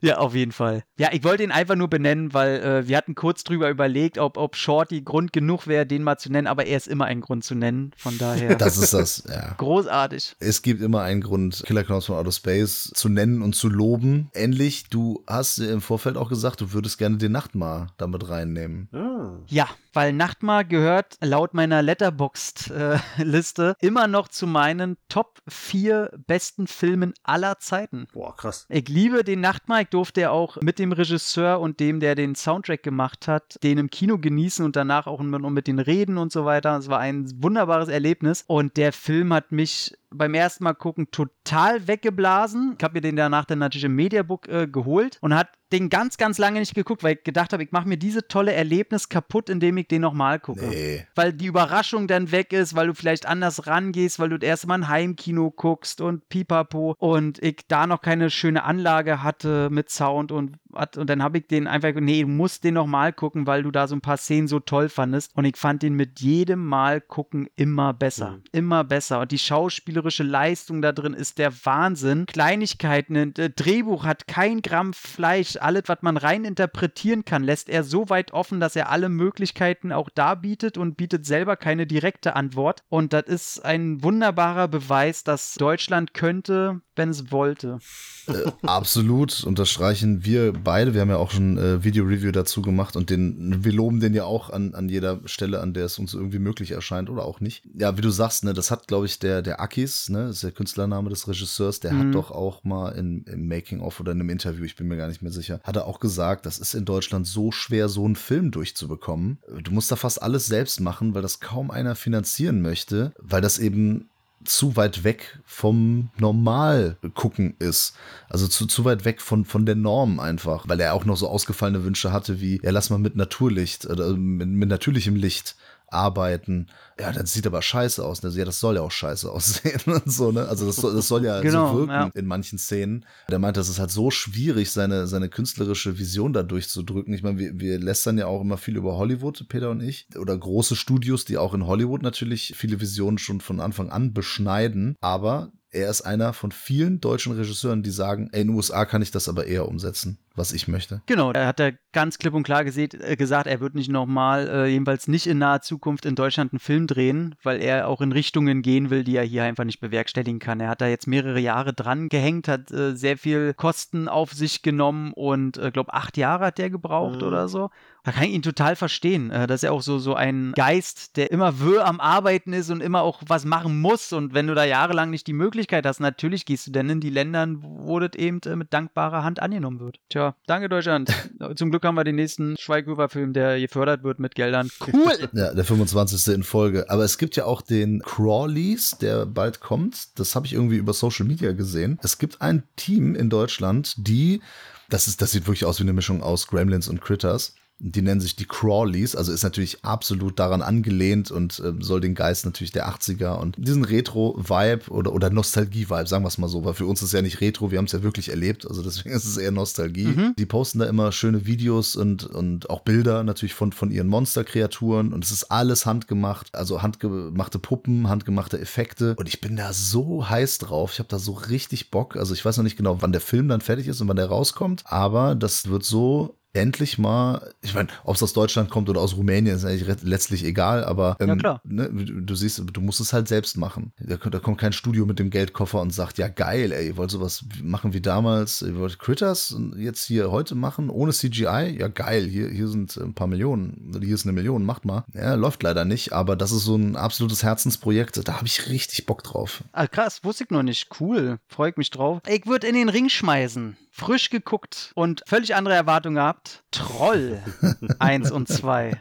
Ja, 0.00 0.16
auf 0.16 0.34
jeden 0.34 0.52
Fall. 0.52 0.84
Ja, 0.96 1.08
ich 1.12 1.24
wollte 1.24 1.42
ihn 1.42 1.52
einfach 1.52 1.74
nur 1.74 1.88
benennen, 1.88 2.32
weil 2.32 2.60
äh, 2.62 2.88
wir 2.88 2.96
hatten 2.96 3.14
kurz 3.14 3.44
drüber 3.44 3.68
überlegt, 3.68 4.16
ob, 4.16 4.38
ob 4.38 4.56
Shorty 4.56 5.02
Grund 5.02 5.34
genug 5.34 5.66
wäre, 5.66 5.84
den 5.84 6.02
mal 6.02 6.16
zu 6.16 6.32
nennen, 6.32 6.46
aber 6.46 6.64
er 6.64 6.78
ist 6.78 6.88
immer 6.88 7.04
ein 7.04 7.20
Grund 7.20 7.44
zu 7.44 7.54
nennen. 7.54 7.92
Von 7.98 8.16
daher 8.16 8.54
Das 8.54 8.78
ist 8.78 8.94
das, 8.94 9.24
ja. 9.28 9.54
großartig. 9.58 10.36
Es 10.40 10.62
gibt 10.62 10.80
immer 10.80 11.02
einen 11.02 11.20
Grund, 11.20 11.62
Killer 11.66 11.84
Clowns 11.84 12.06
von 12.06 12.16
Outer 12.16 12.32
Space 12.38 12.90
zu 12.94 13.08
nennen 13.08 13.42
und 13.42 13.54
zu 13.54 13.68
loben. 13.68 14.30
Ähnlich, 14.34 14.88
du 14.88 15.22
hast 15.26 15.58
im 15.58 15.80
Vorfeld 15.80 16.16
auch 16.16 16.28
gesagt, 16.28 16.60
du 16.60 16.72
würdest 16.72 16.98
gerne 16.98 17.18
den 17.18 17.32
Nachtmar 17.32 17.88
damit 17.98 18.28
reinnehmen. 18.28 18.88
Ah. 18.92 19.38
Ja, 19.48 19.68
weil 19.92 20.12
Nachtmar 20.12 20.64
gehört 20.64 21.16
laut 21.20 21.54
meiner 21.54 21.82
Letterboxd-Liste 21.82 23.76
immer 23.80 24.06
noch 24.06 24.28
zu 24.28 24.46
meinen 24.46 24.96
Top 25.08 25.38
4 25.48 26.10
besten 26.26 26.66
Filmen 26.66 27.14
aller 27.22 27.58
Zeiten. 27.58 28.06
Boah, 28.12 28.36
krass. 28.36 28.66
Ich 28.68 28.88
liebe 28.88 29.24
den 29.24 29.40
Nachtmar. 29.40 29.82
Ich 29.82 29.88
durfte 29.88 30.22
ja 30.22 30.30
auch 30.30 30.58
mit 30.60 30.78
dem 30.78 30.92
Regisseur 30.92 31.60
und 31.60 31.80
dem, 31.80 32.00
der 32.00 32.14
den 32.14 32.34
Soundtrack 32.34 32.82
gemacht 32.82 33.28
hat, 33.28 33.58
den 33.62 33.78
im 33.78 33.90
Kino 33.90 34.18
genießen 34.18 34.64
und 34.64 34.76
danach 34.76 35.06
auch 35.06 35.20
mit, 35.20 35.42
mit 35.42 35.66
den 35.66 35.78
Reden 35.78 36.18
und 36.18 36.32
so 36.32 36.44
weiter. 36.44 36.76
Es 36.76 36.88
war 36.88 36.98
ein 36.98 37.30
wunderbares 37.42 37.88
Erlebnis. 37.88 38.44
Und 38.46 38.76
der 38.76 38.92
Film 38.92 39.32
hat 39.32 39.52
mich 39.52 39.94
beim 40.10 40.34
ersten 40.34 40.64
Mal 40.64 40.74
gucken 40.74 41.10
total 41.10 41.86
weggeblasen. 41.86 42.74
Ich 42.78 42.84
habe 42.84 42.94
mir 42.94 43.00
den 43.00 43.16
danach 43.16 43.44
dann 43.44 43.58
natürlich 43.58 43.84
im 43.84 43.94
Mediabook 43.94 44.48
äh, 44.48 44.66
geholt 44.66 45.18
und 45.20 45.34
hat 45.34 45.48
den 45.72 45.88
ganz, 45.88 46.16
ganz 46.16 46.38
lange 46.38 46.60
nicht 46.60 46.74
geguckt, 46.74 47.02
weil 47.02 47.16
ich 47.16 47.24
gedacht 47.24 47.52
habe, 47.52 47.62
ich 47.62 47.72
mache 47.72 47.88
mir 47.88 47.98
diese 47.98 48.26
tolle 48.26 48.52
Erlebnis 48.52 49.08
kaputt, 49.08 49.50
indem 49.50 49.76
ich 49.76 49.88
den 49.88 50.02
nochmal 50.02 50.38
gucke. 50.40 50.66
Nee. 50.66 51.06
Weil 51.14 51.32
die 51.32 51.46
Überraschung 51.46 52.08
dann 52.08 52.30
weg 52.32 52.52
ist, 52.52 52.74
weil 52.74 52.86
du 52.86 52.94
vielleicht 52.94 53.26
anders 53.26 53.66
rangehst, 53.66 54.18
weil 54.18 54.30
du 54.30 54.38
das 54.38 54.48
erste 54.48 54.66
Mal 54.66 54.76
ein 54.76 54.88
Heimkino 54.88 55.50
guckst 55.50 56.00
und 56.00 56.28
pipapo 56.28 56.94
und 56.98 57.42
ich 57.42 57.66
da 57.68 57.86
noch 57.86 58.00
keine 58.00 58.30
schöne 58.30 58.64
Anlage 58.64 59.22
hatte 59.22 59.68
mit 59.70 59.90
Sound 59.90 60.32
und, 60.32 60.56
hat- 60.74 60.96
und 60.96 61.08
dann 61.08 61.22
habe 61.22 61.38
ich 61.38 61.46
den 61.46 61.66
einfach, 61.66 61.92
nee, 62.00 62.22
du 62.22 62.28
musst 62.28 62.64
den 62.64 62.74
nochmal 62.74 63.12
gucken, 63.12 63.46
weil 63.46 63.62
du 63.62 63.70
da 63.70 63.86
so 63.86 63.94
ein 63.96 64.00
paar 64.00 64.16
Szenen 64.16 64.48
so 64.48 64.60
toll 64.60 64.88
fandest 64.88 65.36
und 65.36 65.44
ich 65.44 65.56
fand 65.56 65.82
den 65.82 65.94
mit 65.94 66.20
jedem 66.20 66.64
Mal 66.64 67.00
gucken 67.00 67.48
immer 67.56 67.92
besser, 67.94 68.30
Mhm. 68.32 68.42
immer 68.52 68.84
besser 68.84 69.20
und 69.20 69.32
die 69.32 69.38
schauspielerische 69.38 70.22
Leistung 70.22 70.82
da 70.82 70.92
drin 70.92 71.14
ist 71.14 71.38
der 71.38 71.52
Wahnsinn. 71.64 72.26
Kleinigkeiten, 72.26 73.16
ein 73.16 73.34
äh, 73.36 73.50
Drehbuch 73.50 74.04
hat 74.04 74.26
kein 74.26 74.62
Gramm 74.62 74.92
Fleisch, 74.92 75.56
alles, 75.60 75.84
was 75.86 75.98
man 76.02 76.16
rein 76.16 76.44
interpretieren 76.44 77.24
kann, 77.24 77.44
lässt 77.44 77.68
er 77.68 77.84
so 77.84 78.08
weit 78.08 78.32
offen, 78.32 78.60
dass 78.60 78.76
er 78.76 78.90
alle 78.90 79.08
Möglichkeiten 79.08 79.92
auch 79.92 80.10
da 80.10 80.34
bietet 80.34 80.78
und 80.78 80.96
bietet 80.96 81.26
selber 81.26 81.56
keine 81.56 81.86
direkte 81.86 82.36
Antwort. 82.36 82.82
Und 82.88 83.12
das 83.12 83.24
ist 83.24 83.64
ein 83.64 84.02
wunderbarer 84.02 84.68
Beweis, 84.68 85.24
dass 85.24 85.54
Deutschland 85.54 86.14
könnte, 86.14 86.80
wenn 86.98 87.10
es 87.10 87.32
wollte. 87.32 87.78
Äh, 88.26 88.50
absolut, 88.62 89.42
unterstreichen 89.44 90.24
wir 90.24 90.52
beide. 90.52 90.92
Wir 90.92 91.00
haben 91.00 91.08
ja 91.08 91.16
auch 91.16 91.30
schon 91.30 91.56
äh, 91.56 91.82
Video-Review 91.82 92.30
dazu 92.30 92.60
gemacht 92.60 92.94
und 92.94 93.08
den, 93.08 93.64
wir 93.64 93.72
loben 93.72 94.00
den 94.00 94.12
ja 94.12 94.24
auch 94.24 94.50
an, 94.50 94.74
an 94.74 94.88
jeder 94.90 95.20
Stelle, 95.24 95.60
an 95.60 95.72
der 95.72 95.86
es 95.86 95.98
uns 95.98 96.12
irgendwie 96.12 96.38
möglich 96.38 96.72
erscheint 96.72 97.08
oder 97.08 97.24
auch 97.24 97.40
nicht. 97.40 97.62
Ja, 97.74 97.96
wie 97.96 98.02
du 98.02 98.10
sagst, 98.10 98.44
ne, 98.44 98.52
das 98.52 98.70
hat, 98.70 98.86
glaube 98.86 99.06
ich, 99.06 99.18
der, 99.18 99.40
der 99.40 99.60
Akis, 99.62 100.10
ne, 100.10 100.28
ist 100.28 100.42
der 100.42 100.52
Künstlername 100.52 101.08
des 101.08 101.26
Regisseurs, 101.26 101.80
der 101.80 101.92
Mhm. 101.94 101.98
hat 102.00 102.14
doch 102.14 102.30
auch 102.30 102.64
mal 102.64 102.90
in, 102.90 103.24
im 103.24 103.48
Making-of 103.48 103.98
oder 104.00 104.12
in 104.12 104.20
einem 104.20 104.28
Interview, 104.30 104.64
ich 104.64 104.76
bin 104.76 104.88
mir 104.88 104.98
gar 104.98 105.08
nicht 105.08 105.22
mehr 105.22 105.32
sicher, 105.32 105.60
hat 105.64 105.76
er 105.76 105.86
auch 105.86 106.00
gesagt, 106.00 106.44
das 106.44 106.58
ist 106.58 106.74
in 106.74 106.84
Deutschland 106.84 107.26
so 107.26 107.50
schwer, 107.50 107.88
so 107.88 108.04
einen 108.04 108.16
Film 108.16 108.50
durchzubekommen. 108.50 109.38
Du 109.62 109.70
musst 109.72 109.90
da 109.90 109.96
fast 109.96 110.22
alles 110.22 110.46
selbst 110.46 110.80
machen, 110.80 111.14
weil 111.14 111.22
das 111.22 111.40
kaum 111.40 111.70
einer 111.70 111.94
finanzieren 111.94 112.60
möchte, 112.60 113.12
weil 113.18 113.40
das 113.40 113.58
eben 113.58 114.10
zu 114.44 114.76
weit 114.76 115.04
weg 115.04 115.40
vom 115.44 116.10
Normal 116.18 116.96
gucken 117.14 117.54
ist. 117.58 117.94
Also 118.28 118.46
zu, 118.46 118.66
zu 118.66 118.84
weit 118.84 119.04
weg 119.04 119.20
von, 119.20 119.44
von 119.44 119.66
der 119.66 119.74
Norm 119.74 120.20
einfach. 120.20 120.68
Weil 120.68 120.80
er 120.80 120.94
auch 120.94 121.04
noch 121.04 121.16
so 121.16 121.28
ausgefallene 121.28 121.84
Wünsche 121.84 122.12
hatte 122.12 122.40
wie, 122.40 122.60
ja, 122.62 122.70
lass 122.70 122.90
mal 122.90 122.98
mit 122.98 123.16
Naturlicht 123.16 123.86
oder 123.86 124.16
mit, 124.16 124.48
mit 124.48 124.68
natürlichem 124.68 125.16
Licht 125.16 125.56
arbeiten. 125.90 126.68
Ja, 126.98 127.12
das 127.12 127.32
sieht 127.32 127.46
aber 127.46 127.62
scheiße 127.62 128.04
aus. 128.04 128.22
Ne? 128.22 128.30
Ja, 128.30 128.44
das 128.44 128.60
soll 128.60 128.76
ja 128.76 128.82
auch 128.82 128.90
scheiße 128.90 129.30
aussehen 129.32 129.80
und 129.86 130.10
so, 130.10 130.32
ne? 130.32 130.46
Also 130.46 130.66
das 130.66 130.76
soll, 130.76 130.94
das 130.94 131.08
soll 131.08 131.24
ja 131.24 131.40
Genau, 131.40 131.72
so 131.72 131.78
wirken 131.78 131.92
ja. 131.92 132.10
in 132.14 132.26
manchen 132.26 132.58
Szenen. 132.58 133.04
Der 133.30 133.38
meint, 133.38 133.56
das 133.56 133.68
ist 133.68 133.78
halt 133.78 133.90
so 133.90 134.10
schwierig, 134.10 134.70
seine, 134.70 135.06
seine 135.06 135.28
künstlerische 135.28 135.98
Vision 135.98 136.32
da 136.32 136.42
durchzudrücken. 136.42 137.14
Ich 137.14 137.22
meine, 137.22 137.38
wir, 137.38 137.58
wir 137.58 137.78
lästern 137.78 138.18
ja 138.18 138.26
auch 138.26 138.40
immer 138.40 138.58
viel 138.58 138.76
über 138.76 138.96
Hollywood, 138.96 139.48
Peter 139.48 139.70
und 139.70 139.80
ich. 139.80 140.08
Oder 140.16 140.36
große 140.36 140.76
Studios, 140.76 141.24
die 141.24 141.38
auch 141.38 141.54
in 141.54 141.66
Hollywood 141.66 142.02
natürlich 142.02 142.54
viele 142.56 142.80
Visionen 142.80 143.18
schon 143.18 143.40
von 143.40 143.60
Anfang 143.60 143.90
an 143.90 144.12
beschneiden. 144.12 144.96
Aber 145.00 145.52
er 145.70 145.90
ist 145.90 146.02
einer 146.02 146.32
von 146.32 146.52
vielen 146.52 147.00
deutschen 147.00 147.32
Regisseuren, 147.32 147.82
die 147.82 147.90
sagen, 147.90 148.30
ey, 148.32 148.40
in 148.42 148.48
den 148.48 148.56
USA 148.56 148.84
kann 148.84 149.02
ich 149.02 149.10
das 149.10 149.28
aber 149.28 149.46
eher 149.46 149.68
umsetzen. 149.68 150.18
Was 150.38 150.52
ich 150.52 150.68
möchte. 150.68 151.02
Genau, 151.06 151.32
da 151.32 151.46
hat 151.46 151.60
er 151.60 151.72
ganz 151.92 152.18
klipp 152.18 152.34
und 152.34 152.44
klar 152.44 152.64
gesät, 152.64 152.94
äh, 152.94 153.16
gesagt, 153.16 153.46
er 153.46 153.60
wird 153.60 153.74
nicht 153.74 153.90
nochmal, 153.90 154.48
äh, 154.48 154.66
jedenfalls 154.66 155.08
nicht 155.08 155.26
in 155.26 155.38
naher 155.38 155.60
Zukunft 155.60 156.06
in 156.06 156.14
Deutschland 156.14 156.52
einen 156.52 156.60
Film 156.60 156.86
drehen, 156.86 157.34
weil 157.42 157.60
er 157.60 157.88
auch 157.88 158.00
in 158.00 158.12
Richtungen 158.12 158.62
gehen 158.62 158.90
will, 158.90 159.04
die 159.04 159.16
er 159.16 159.24
hier 159.24 159.44
einfach 159.44 159.64
nicht 159.64 159.80
bewerkstelligen 159.80 160.38
kann. 160.38 160.60
Er 160.60 160.68
hat 160.68 160.80
da 160.80 160.86
jetzt 160.86 161.06
mehrere 161.06 161.40
Jahre 161.40 161.72
dran 161.74 162.08
gehängt, 162.08 162.48
hat 162.48 162.70
äh, 162.70 162.94
sehr 162.96 163.18
viel 163.18 163.52
Kosten 163.54 164.08
auf 164.08 164.32
sich 164.32 164.62
genommen 164.62 165.12
und 165.12 165.58
äh, 165.58 165.70
glaube 165.70 165.92
acht 165.92 166.16
Jahre 166.16 166.46
hat 166.46 166.58
der 166.58 166.70
gebraucht 166.70 167.20
Mhm. 167.20 167.26
oder 167.26 167.48
so. 167.48 167.70
Da 168.04 168.12
kann 168.12 168.24
ich 168.24 168.30
ihn 168.32 168.42
total 168.42 168.76
verstehen, 168.76 169.30
äh, 169.30 169.46
dass 169.46 169.62
er 169.62 169.72
auch 169.72 169.82
so, 169.82 169.98
so 169.98 170.14
ein 170.14 170.52
Geist, 170.54 171.16
der 171.16 171.30
immer 171.30 171.58
wirr 171.60 171.84
am 171.84 172.00
Arbeiten 172.00 172.52
ist 172.52 172.70
und 172.70 172.80
immer 172.80 173.02
auch 173.02 173.22
was 173.26 173.44
machen 173.44 173.80
muss. 173.80 174.12
Und 174.12 174.32
wenn 174.34 174.46
du 174.46 174.54
da 174.54 174.64
jahrelang 174.64 175.10
nicht 175.10 175.26
die 175.26 175.32
Möglichkeit 175.32 175.84
hast, 175.84 176.00
natürlich 176.00 176.46
gehst 176.46 176.66
du 176.66 176.70
dann 176.70 176.88
in 176.88 177.00
die 177.00 177.10
Länder, 177.10 177.46
wo 177.58 177.98
das 177.98 178.14
eben 178.14 178.40
äh, 178.46 178.56
mit 178.56 178.72
dankbarer 178.72 179.24
Hand 179.24 179.40
angenommen 179.40 179.80
wird. 179.80 179.98
Tja, 180.08 180.27
danke 180.46 180.68
Deutschland. 180.68 181.12
Zum 181.56 181.70
Glück 181.70 181.84
haben 181.84 181.94
wir 181.94 182.04
den 182.04 182.16
nächsten 182.16 182.56
Schweighöfer-Film, 182.56 183.32
der 183.32 183.60
gefördert 183.60 184.02
wird 184.02 184.18
mit 184.18 184.34
Geldern. 184.34 184.70
Cool! 184.80 185.28
Ja, 185.38 185.52
der 185.52 185.64
25. 185.64 186.34
in 186.34 186.42
Folge. 186.42 186.88
Aber 186.90 187.04
es 187.04 187.18
gibt 187.18 187.36
ja 187.36 187.44
auch 187.44 187.60
den 187.60 188.00
Crawleys, 188.00 188.96
der 188.98 189.26
bald 189.26 189.60
kommt. 189.60 190.18
Das 190.18 190.34
habe 190.34 190.46
ich 190.46 190.54
irgendwie 190.54 190.76
über 190.76 190.92
Social 190.92 191.26
Media 191.26 191.52
gesehen. 191.52 191.98
Es 192.02 192.18
gibt 192.18 192.40
ein 192.40 192.62
Team 192.76 193.14
in 193.14 193.30
Deutschland, 193.30 193.94
die, 193.98 194.40
das 194.88 195.06
ist, 195.06 195.20
das 195.20 195.32
sieht 195.32 195.46
wirklich 195.46 195.64
aus 195.64 195.78
wie 195.78 195.84
eine 195.84 195.92
Mischung 195.92 196.22
aus 196.22 196.46
Gremlins 196.46 196.88
und 196.88 197.00
Critters. 197.00 197.54
Die 197.80 198.02
nennen 198.02 198.20
sich 198.20 198.34
die 198.34 198.44
Crawleys, 198.44 199.14
also 199.14 199.32
ist 199.32 199.44
natürlich 199.44 199.84
absolut 199.84 200.38
daran 200.38 200.62
angelehnt 200.62 201.30
und 201.30 201.60
äh, 201.60 201.72
soll 201.78 202.00
den 202.00 202.16
Geist 202.16 202.44
natürlich 202.44 202.72
der 202.72 202.88
80er 202.88 203.38
und 203.38 203.54
diesen 203.56 203.84
Retro-Vibe 203.84 204.90
oder, 204.90 205.12
oder 205.12 205.30
Nostalgie-Vibe, 205.30 206.08
sagen 206.08 206.24
wir 206.24 206.28
es 206.28 206.38
mal 206.38 206.48
so, 206.48 206.64
weil 206.64 206.74
für 206.74 206.86
uns 206.86 207.02
ist 207.02 207.12
ja 207.12 207.22
nicht 207.22 207.40
Retro, 207.40 207.70
wir 207.70 207.78
haben 207.78 207.84
es 207.84 207.92
ja 207.92 208.02
wirklich 208.02 208.30
erlebt, 208.30 208.66
also 208.66 208.82
deswegen 208.82 209.10
ist 209.14 209.24
es 209.24 209.36
eher 209.36 209.52
Nostalgie. 209.52 210.06
Mhm. 210.06 210.34
Die 210.36 210.46
posten 210.46 210.80
da 210.80 210.86
immer 210.86 211.12
schöne 211.12 211.46
Videos 211.46 211.94
und, 211.94 212.24
und 212.24 212.68
auch 212.68 212.80
Bilder 212.80 213.22
natürlich 213.22 213.54
von, 213.54 213.70
von 213.72 213.92
ihren 213.92 214.08
Monsterkreaturen 214.08 215.12
und 215.12 215.24
es 215.24 215.30
ist 215.30 215.44
alles 215.44 215.86
handgemacht, 215.86 216.54
also 216.54 216.82
handgemachte 216.82 217.60
Puppen, 217.60 218.08
handgemachte 218.08 218.58
Effekte 218.58 219.14
und 219.16 219.28
ich 219.28 219.40
bin 219.40 219.54
da 219.54 219.72
so 219.72 220.28
heiß 220.28 220.58
drauf, 220.58 220.94
ich 220.94 220.98
habe 220.98 221.08
da 221.08 221.20
so 221.20 221.32
richtig 221.32 221.90
Bock, 221.92 222.16
also 222.16 222.34
ich 222.34 222.44
weiß 222.44 222.56
noch 222.56 222.64
nicht 222.64 222.76
genau, 222.76 223.02
wann 223.02 223.12
der 223.12 223.20
Film 223.20 223.46
dann 223.46 223.60
fertig 223.60 223.86
ist 223.86 224.00
und 224.00 224.08
wann 224.08 224.16
der 224.16 224.26
rauskommt, 224.26 224.82
aber 224.86 225.36
das 225.36 225.68
wird 225.68 225.84
so 225.84 226.37
endlich 226.54 226.98
mal, 226.98 227.52
ich 227.62 227.74
meine, 227.74 227.88
ob 228.04 228.16
es 228.16 228.22
aus 228.22 228.32
Deutschland 228.32 228.70
kommt 228.70 228.88
oder 228.88 229.00
aus 229.00 229.16
Rumänien, 229.16 229.54
ist 229.56 229.64
eigentlich 229.64 230.02
letztlich 230.02 230.44
egal, 230.44 230.84
aber 230.84 231.16
ähm, 231.20 231.38
Ja. 231.42 231.60
Ne, 231.64 231.88
du 231.90 232.34
siehst, 232.34 232.62
du 232.72 232.80
musst 232.80 233.00
es 233.00 233.12
halt 233.12 233.28
selbst 233.28 233.56
machen. 233.56 233.92
Da, 234.00 234.16
kommt- 234.16 234.34
da 234.34 234.38
kommt 234.40 234.58
kein 234.58 234.72
Studio 234.72 235.06
mit 235.06 235.18
dem 235.18 235.30
Geldkoffer 235.30 235.80
und 235.80 235.92
sagt, 235.92 236.18
ja 236.18 236.28
geil, 236.28 236.72
ey, 236.72 236.86
ihr 236.88 236.96
wollt 236.96 237.10
sowas 237.10 237.44
machen 237.62 237.92
wie 237.92 238.00
damals, 238.00 238.62
ihr 238.62 238.76
wollt 238.76 238.98
Critters 238.98 239.56
jetzt 239.76 240.04
hier 240.04 240.30
heute 240.30 240.54
machen, 240.54 240.90
ohne 240.90 241.12
CGI, 241.12 241.76
ja 241.78 241.88
geil, 241.88 242.24
hier, 242.26 242.48
hier 242.48 242.68
sind 242.68 242.96
ein 242.96 243.14
paar 243.14 243.26
Millionen, 243.26 243.92
hier 244.02 244.14
ist 244.14 244.24
eine 244.24 244.32
Million, 244.32 244.64
macht 244.64 244.84
mal. 244.84 245.04
Ja, 245.14 245.34
läuft 245.34 245.62
leider 245.62 245.84
nicht, 245.84 246.12
aber 246.12 246.34
das 246.36 246.50
ist 246.52 246.64
so 246.64 246.76
ein 246.76 246.96
absolutes 246.96 247.42
Herzensprojekt, 247.42 248.26
da 248.26 248.34
habe 248.34 248.46
ich 248.46 248.68
richtig 248.68 249.06
Bock 249.06 249.22
drauf. 249.22 249.62
Ah, 249.72 249.86
krass, 249.86 250.24
wusste 250.24 250.44
ich 250.44 250.50
noch 250.50 250.62
nicht. 250.62 250.88
Cool, 251.00 251.38
freue 251.46 251.70
ich 251.70 251.76
mich 251.76 251.90
drauf. 251.90 252.20
Ich 252.28 252.46
würde 252.46 252.66
in 252.66 252.74
den 252.74 252.88
Ring 252.88 253.08
schmeißen. 253.08 253.76
Frisch 253.98 254.30
geguckt 254.30 254.92
und 254.94 255.22
völlig 255.26 255.56
andere 255.56 255.74
Erwartungen 255.74 256.14
gehabt. 256.16 256.62
Troll 256.70 257.42
1 257.98 258.30
und 258.30 258.48
2. 258.48 258.98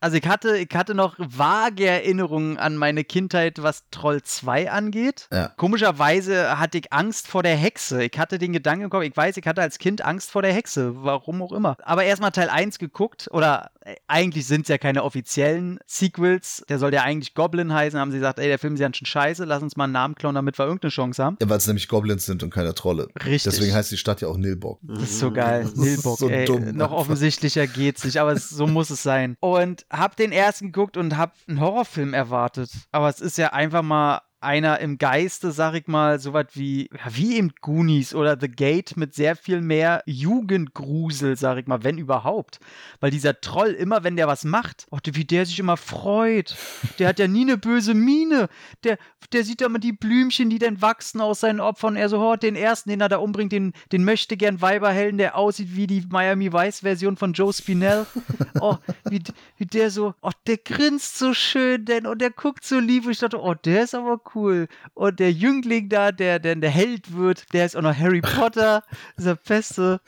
Also 0.00 0.16
ich 0.16 0.26
hatte, 0.26 0.56
ich 0.56 0.74
hatte 0.74 0.94
noch 0.94 1.16
vage 1.18 1.86
Erinnerungen 1.86 2.56
an 2.56 2.76
meine 2.76 3.04
Kindheit, 3.04 3.62
was 3.62 3.84
Troll 3.90 4.22
2 4.22 4.70
angeht. 4.70 5.28
Ja. 5.30 5.48
Komischerweise 5.48 6.58
hatte 6.58 6.78
ich 6.78 6.92
Angst 6.92 7.28
vor 7.28 7.42
der 7.42 7.56
Hexe. 7.56 8.02
Ich 8.02 8.18
hatte 8.18 8.38
den 8.38 8.54
Gedanken 8.54 8.84
im 8.84 8.90
Kopf, 8.90 9.02
ich 9.02 9.16
weiß, 9.16 9.36
ich 9.36 9.46
hatte 9.46 9.60
als 9.60 9.78
Kind 9.78 10.02
Angst 10.02 10.30
vor 10.30 10.40
der 10.40 10.54
Hexe, 10.54 11.04
warum 11.04 11.42
auch 11.42 11.52
immer. 11.52 11.76
Aber 11.82 12.04
erstmal 12.04 12.32
Teil 12.32 12.48
1 12.48 12.78
geguckt, 12.78 13.28
oder 13.30 13.70
eigentlich 14.06 14.46
sind 14.46 14.62
es 14.62 14.68
ja 14.68 14.78
keine 14.78 15.02
offiziellen 15.02 15.78
Sequels. 15.86 16.64
Der 16.68 16.78
soll 16.78 16.92
ja 16.92 17.02
eigentlich 17.02 17.34
Goblin 17.34 17.72
heißen. 17.72 17.98
Haben 17.98 18.10
sie 18.10 18.18
gesagt, 18.18 18.38
ey, 18.38 18.46
der 18.46 18.58
Film 18.58 18.74
ist 18.74 18.80
ja 18.80 18.92
schon 18.92 19.06
scheiße, 19.06 19.44
lass 19.44 19.62
uns 19.62 19.76
mal 19.76 19.84
einen 19.84 19.92
Namen 19.92 20.14
klauen, 20.14 20.34
damit 20.34 20.58
wir 20.58 20.64
irgendeine 20.64 20.90
Chance 20.90 21.22
haben. 21.22 21.36
Ja, 21.40 21.48
weil 21.48 21.58
es 21.58 21.66
nämlich 21.66 21.88
Goblins 21.88 22.26
sind 22.26 22.42
und 22.42 22.50
keine 22.50 22.74
Trolle. 22.74 23.08
Richtig. 23.24 23.44
Deswegen 23.44 23.74
heißt 23.74 23.90
die 23.90 23.96
Stadt 23.96 24.20
ja 24.20 24.28
auch 24.28 24.36
Nilbock. 24.36 24.78
Das 24.82 25.02
ist 25.02 25.18
so 25.18 25.30
geil. 25.30 25.62
Das 25.62 25.72
ist 25.72 25.78
Nilbock, 25.78 26.18
so 26.18 26.28
ey. 26.28 26.44
dumm 26.44 26.64
noch 26.64 26.86
einfach. 26.86 26.90
offensichtlicher 26.92 27.66
geht's 27.66 28.04
nicht, 28.04 28.18
aber 28.18 28.32
es, 28.32 28.48
so 28.48 28.66
muss 28.66 28.90
es 28.90 29.02
sein. 29.02 29.36
Und 29.40 29.86
hab 29.90 30.16
den 30.16 30.32
ersten 30.32 30.66
geguckt 30.66 30.96
und 30.96 31.16
hab 31.16 31.34
einen 31.48 31.60
Horrorfilm 31.60 32.14
erwartet. 32.14 32.70
Aber 32.92 33.08
es 33.08 33.20
ist 33.20 33.38
ja 33.38 33.52
einfach 33.52 33.82
mal 33.82 34.20
einer 34.42 34.80
im 34.80 34.98
Geiste, 34.98 35.52
sag 35.52 35.74
ich 35.74 35.86
mal, 35.86 36.18
so 36.18 36.32
was 36.32 36.46
wie, 36.54 36.90
wie 37.10 37.36
eben 37.36 37.52
Goonies 37.60 38.14
oder 38.14 38.36
The 38.38 38.48
Gate 38.48 38.96
mit 38.96 39.14
sehr 39.14 39.36
viel 39.36 39.60
mehr 39.60 40.02
Jugendgrusel, 40.06 41.36
sag 41.36 41.58
ich 41.58 41.66
mal, 41.66 41.84
wenn 41.84 41.98
überhaupt. 41.98 42.58
Weil 43.00 43.10
dieser 43.10 43.40
Troll, 43.40 43.70
immer 43.70 44.04
wenn 44.04 44.16
der 44.16 44.28
was 44.28 44.44
macht, 44.44 44.86
oh, 44.90 44.98
wie 45.04 45.24
der 45.24 45.46
sich 45.46 45.58
immer 45.58 45.76
freut. 45.76 46.56
Der 46.98 47.08
hat 47.08 47.18
ja 47.18 47.28
nie 47.28 47.42
eine 47.42 47.56
böse 47.56 47.94
Miene. 47.94 48.48
Der, 48.84 48.98
der 49.32 49.44
sieht 49.44 49.60
da 49.60 49.66
immer 49.66 49.78
die 49.78 49.92
Blümchen, 49.92 50.50
die 50.50 50.58
dann 50.58 50.82
wachsen 50.82 51.20
aus 51.20 51.40
seinen 51.40 51.60
Opfern. 51.60 51.96
Er 51.96 52.08
so, 52.08 52.20
oh, 52.20 52.36
den 52.36 52.56
ersten, 52.56 52.90
den 52.90 53.00
er 53.00 53.08
da 53.08 53.18
umbringt, 53.18 53.52
den, 53.52 53.72
den 53.92 54.04
möchte 54.04 54.36
gern 54.36 54.60
Weiberhelden, 54.60 55.18
der 55.18 55.36
aussieht 55.36 55.76
wie 55.76 55.86
die 55.86 56.04
Miami 56.10 56.52
Vice-Version 56.52 57.16
von 57.16 57.32
Joe 57.32 57.52
Spinell. 57.52 58.06
Oh, 58.60 58.76
wie, 59.08 59.20
wie 59.56 59.66
der 59.66 59.90
so, 59.90 60.14
oh, 60.20 60.30
der 60.46 60.56
grinst 60.58 61.18
so 61.18 61.34
schön 61.34 61.84
denn 61.84 62.06
und 62.06 62.20
der 62.20 62.30
guckt 62.30 62.64
so 62.64 62.78
lieb. 62.78 63.06
Und 63.06 63.12
ich 63.12 63.18
dachte, 63.18 63.40
oh, 63.40 63.54
der 63.54 63.82
ist 63.82 63.94
aber 63.94 64.20
cool. 64.31 64.31
Und 64.34 65.20
der 65.20 65.32
Jüngling 65.32 65.88
da, 65.88 66.12
der, 66.12 66.38
der 66.38 66.56
der 66.56 66.70
Held 66.70 67.14
wird, 67.14 67.52
der 67.52 67.66
ist 67.66 67.76
auch 67.76 67.82
noch 67.82 67.96
Harry 67.96 68.20
Potter, 68.20 68.82
dieser 69.18 69.36
Beste. 69.36 70.00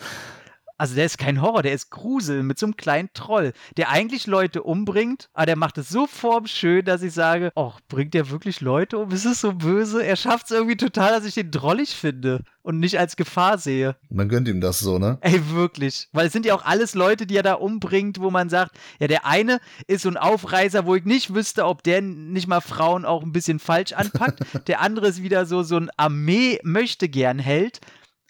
Also 0.76 0.96
der 0.96 1.06
ist 1.06 1.18
kein 1.18 1.40
Horror, 1.40 1.62
der 1.62 1.72
ist 1.72 1.90
Grusel 1.90 2.42
mit 2.42 2.58
so 2.58 2.66
einem 2.66 2.76
kleinen 2.76 3.10
Troll, 3.14 3.52
der 3.76 3.90
eigentlich 3.90 4.26
Leute 4.26 4.62
umbringt, 4.62 5.28
aber 5.32 5.46
der 5.46 5.56
macht 5.56 5.78
es 5.78 5.88
so 5.88 6.06
formschön, 6.06 6.84
dass 6.84 7.02
ich 7.02 7.12
sage, 7.12 7.52
oh, 7.54 7.72
bringt 7.88 8.12
der 8.14 8.30
wirklich 8.30 8.60
Leute 8.60 8.98
um? 8.98 9.10
Ist 9.12 9.24
es 9.24 9.40
so 9.40 9.52
böse? 9.52 10.04
Er 10.04 10.16
schafft 10.16 10.46
es 10.46 10.50
irgendwie 10.50 10.76
total, 10.76 11.12
dass 11.12 11.24
ich 11.24 11.34
den 11.34 11.52
drollig 11.52 11.94
finde 11.94 12.42
und 12.62 12.80
nicht 12.80 12.98
als 12.98 13.14
Gefahr 13.16 13.58
sehe. 13.58 13.94
Man 14.08 14.28
gönnt 14.28 14.48
ihm 14.48 14.60
das 14.60 14.80
so, 14.80 14.98
ne? 14.98 15.18
Ey, 15.20 15.50
wirklich. 15.50 16.08
Weil 16.12 16.26
es 16.26 16.32
sind 16.32 16.46
ja 16.46 16.54
auch 16.54 16.64
alles 16.64 16.94
Leute, 16.94 17.26
die 17.26 17.36
er 17.36 17.42
da 17.42 17.54
umbringt, 17.54 18.20
wo 18.20 18.30
man 18.30 18.48
sagt, 18.48 18.76
ja, 18.98 19.06
der 19.06 19.26
eine 19.26 19.60
ist 19.86 20.02
so 20.02 20.08
ein 20.08 20.16
Aufreißer, 20.16 20.86
wo 20.86 20.96
ich 20.96 21.04
nicht 21.04 21.34
wüsste, 21.34 21.66
ob 21.66 21.84
der 21.84 22.02
nicht 22.02 22.48
mal 22.48 22.60
Frauen 22.60 23.04
auch 23.04 23.22
ein 23.22 23.32
bisschen 23.32 23.58
falsch 23.60 23.92
anpackt. 23.92 24.40
der 24.66 24.80
andere 24.80 25.06
ist 25.06 25.22
wieder 25.22 25.46
so, 25.46 25.62
so 25.62 25.76
ein 25.76 25.90
Armee-Möchte-Gern-Held. 25.96 27.80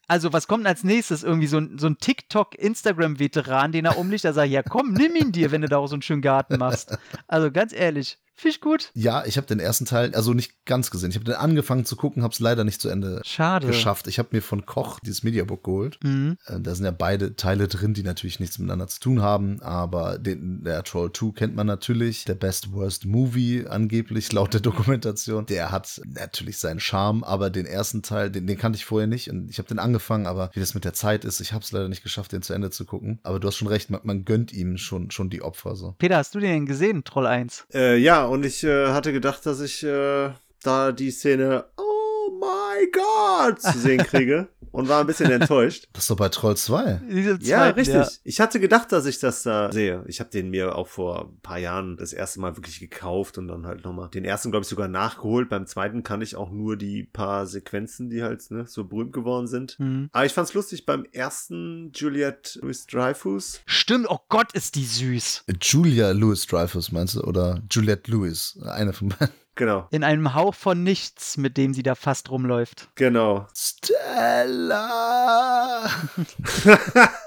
Also, 0.08 0.32
was 0.32 0.46
kommt 0.46 0.66
als 0.66 0.84
nächstes? 0.84 1.22
Irgendwie 1.22 1.46
so 1.46 1.58
ein, 1.58 1.78
so 1.78 1.86
ein 1.86 1.98
TikTok-Instagram-Veteran, 1.98 3.72
den 3.72 3.84
er 3.86 3.98
umlicht, 3.98 4.24
der 4.24 4.32
sagt, 4.32 4.50
ja 4.50 4.62
komm, 4.62 4.92
nimm 4.92 5.16
ihn 5.16 5.32
dir, 5.32 5.50
wenn 5.50 5.62
du 5.62 5.68
da 5.68 5.78
auch 5.78 5.86
so 5.86 5.94
einen 5.94 6.02
schönen 6.02 6.22
Garten 6.22 6.58
machst. 6.58 6.98
Also, 7.26 7.50
ganz 7.50 7.72
ehrlich, 7.72 8.18
find 8.34 8.54
ich 8.54 8.60
gut. 8.60 8.90
Ja, 8.94 9.24
ich 9.26 9.36
habe 9.36 9.46
den 9.46 9.60
ersten 9.60 9.84
Teil, 9.84 10.14
also 10.14 10.32
nicht 10.34 10.64
ganz 10.66 10.90
gesehen. 10.90 11.10
Ich 11.10 11.16
habe 11.16 11.24
den 11.24 11.34
angefangen 11.34 11.84
zu 11.84 11.96
gucken, 11.96 12.22
habe 12.22 12.32
es 12.32 12.40
leider 12.40 12.64
nicht 12.64 12.80
zu 12.80 12.88
Ende 12.88 13.20
Schade. 13.24 13.66
geschafft. 13.66 14.06
Ich 14.06 14.18
habe 14.18 14.28
mir 14.32 14.42
von 14.42 14.66
Koch 14.66 14.98
dieses 15.00 15.22
Mediabook 15.22 15.62
geholt. 15.64 15.98
Mhm. 16.02 16.36
Äh, 16.46 16.60
Da 16.60 16.74
sind 16.74 16.84
ja 16.84 16.90
beide 16.90 17.36
Teile 17.36 17.68
drin, 17.68 17.94
die 17.94 18.02
natürlich 18.02 18.40
nichts 18.40 18.58
miteinander 18.58 18.88
zu 18.88 19.00
tun 19.00 19.22
haben, 19.22 19.60
aber 19.62 20.18
den, 20.18 20.64
der 20.64 20.82
Troll 20.84 21.12
2 21.12 21.32
kennt 21.32 21.54
man 21.56 21.66
natürlich. 21.66 22.24
Der 22.24 22.34
Best 22.34 22.72
Worst 22.72 23.06
Movie 23.06 23.66
angeblich 23.68 24.32
laut 24.32 24.52
der 24.54 24.60
Dokumentation. 24.60 25.46
Der 25.46 25.70
hat 25.70 26.00
natürlich 26.06 26.58
seinen 26.58 26.80
Charme, 26.80 27.24
aber 27.24 27.50
den 27.50 27.66
ersten 27.66 28.02
Teil, 28.02 28.30
den, 28.30 28.46
den 28.46 28.58
kannte 28.58 28.76
ich 28.76 28.84
vorher 28.84 29.06
nicht 29.06 29.30
und 29.30 29.50
ich 29.50 29.58
habe 29.58 29.68
den 29.68 29.78
angefangen, 29.78 30.26
aber 30.26 30.50
wie 30.54 30.60
das 30.60 30.74
mit 30.74 30.84
der 30.84 30.92
Zeit 30.94 31.24
ist, 31.24 31.40
ich 31.40 31.52
habe 31.52 31.62
es 31.64 31.72
leider 31.72 31.88
nicht 31.88 32.02
geschafft, 32.02 32.32
den 32.32 32.42
zu 32.42 32.52
Ende 32.52 32.70
zu 32.70 32.84
gucken. 32.84 33.18
Aber 33.22 33.40
du 33.40 33.48
hast 33.48 33.56
schon 33.56 33.68
recht, 33.68 33.90
man, 33.90 34.00
man 34.04 34.24
gönnt 34.24 34.52
ihm 34.52 34.76
schon, 34.78 35.10
schon 35.10 35.30
die 35.30 35.42
Opfer 35.42 35.76
so. 35.76 35.94
Peter, 35.98 36.16
hast 36.16 36.34
du 36.34 36.40
den 36.40 36.66
gesehen, 36.66 37.04
Troll 37.04 37.26
1? 37.26 37.66
Äh, 37.72 37.96
ja, 37.98 38.23
und 38.24 38.44
ich 38.44 38.64
äh, 38.64 38.88
hatte 38.88 39.12
gedacht, 39.12 39.46
dass 39.46 39.60
ich 39.60 39.82
äh, 39.82 40.30
da 40.62 40.92
die 40.92 41.10
Szene 41.10 41.64
Oh 41.76 42.30
my 42.30 42.90
God 42.90 43.60
zu 43.60 43.78
sehen 43.78 43.98
kriege 44.06 44.48
und 44.74 44.88
war 44.88 45.00
ein 45.00 45.06
bisschen 45.06 45.30
enttäuscht. 45.30 45.88
Das 45.94 46.04
ist 46.04 46.10
doch 46.10 46.16
bei 46.16 46.28
Troll 46.28 46.56
2. 46.56 47.02
Diese 47.08 47.38
Ja, 47.42 47.58
zweiten, 47.72 47.78
richtig. 47.78 48.20
Ich 48.24 48.40
hatte 48.40 48.58
gedacht, 48.58 48.90
dass 48.90 49.06
ich 49.06 49.20
das 49.20 49.42
da 49.44 49.70
sehe. 49.70 50.02
Ich 50.08 50.18
habe 50.20 50.30
den 50.30 50.50
mir 50.50 50.74
auch 50.76 50.88
vor 50.88 51.26
ein 51.30 51.40
paar 51.40 51.58
Jahren 51.58 51.96
das 51.96 52.12
erste 52.12 52.40
Mal 52.40 52.56
wirklich 52.56 52.80
gekauft 52.80 53.38
und 53.38 53.46
dann 53.48 53.66
halt 53.66 53.84
nochmal 53.84 54.08
den 54.10 54.24
ersten, 54.24 54.50
glaube 54.50 54.64
ich, 54.64 54.68
sogar 54.68 54.88
nachgeholt. 54.88 55.48
Beim 55.48 55.66
zweiten 55.66 56.02
kann 56.02 56.20
ich 56.20 56.34
auch 56.36 56.50
nur 56.50 56.76
die 56.76 57.04
paar 57.04 57.46
Sequenzen, 57.46 58.10
die 58.10 58.22
halt 58.22 58.50
ne, 58.50 58.66
so 58.66 58.84
berühmt 58.84 59.12
geworden 59.12 59.46
sind. 59.46 59.78
Mhm. 59.78 60.08
Aber 60.12 60.26
ich 60.26 60.32
fand's 60.32 60.54
lustig, 60.54 60.84
beim 60.86 61.04
ersten 61.12 61.92
Juliette 61.94 62.58
Louis 62.60 62.86
Dreyfus. 62.86 63.60
Stimmt, 63.66 64.06
oh 64.08 64.18
Gott, 64.28 64.52
ist 64.52 64.74
die 64.74 64.84
süß. 64.84 65.44
Julia 65.62 66.10
Louis 66.10 66.46
Dreyfus 66.46 66.90
meinst 66.90 67.14
du? 67.14 67.22
Oder 67.22 67.62
Juliette 67.70 68.10
Lewis? 68.10 68.58
Eine 68.64 68.92
von 68.92 69.10
beiden. 69.10 69.34
Genau, 69.56 69.86
In 69.92 70.02
einem 70.02 70.34
Hauch 70.34 70.54
von 70.54 70.82
nichts, 70.82 71.36
mit 71.36 71.56
dem 71.56 71.74
sie 71.74 71.82
da 71.84 71.94
fast 71.94 72.30
rumläuft. 72.30 72.88
genau. 72.96 73.46
Stella! 73.54 74.64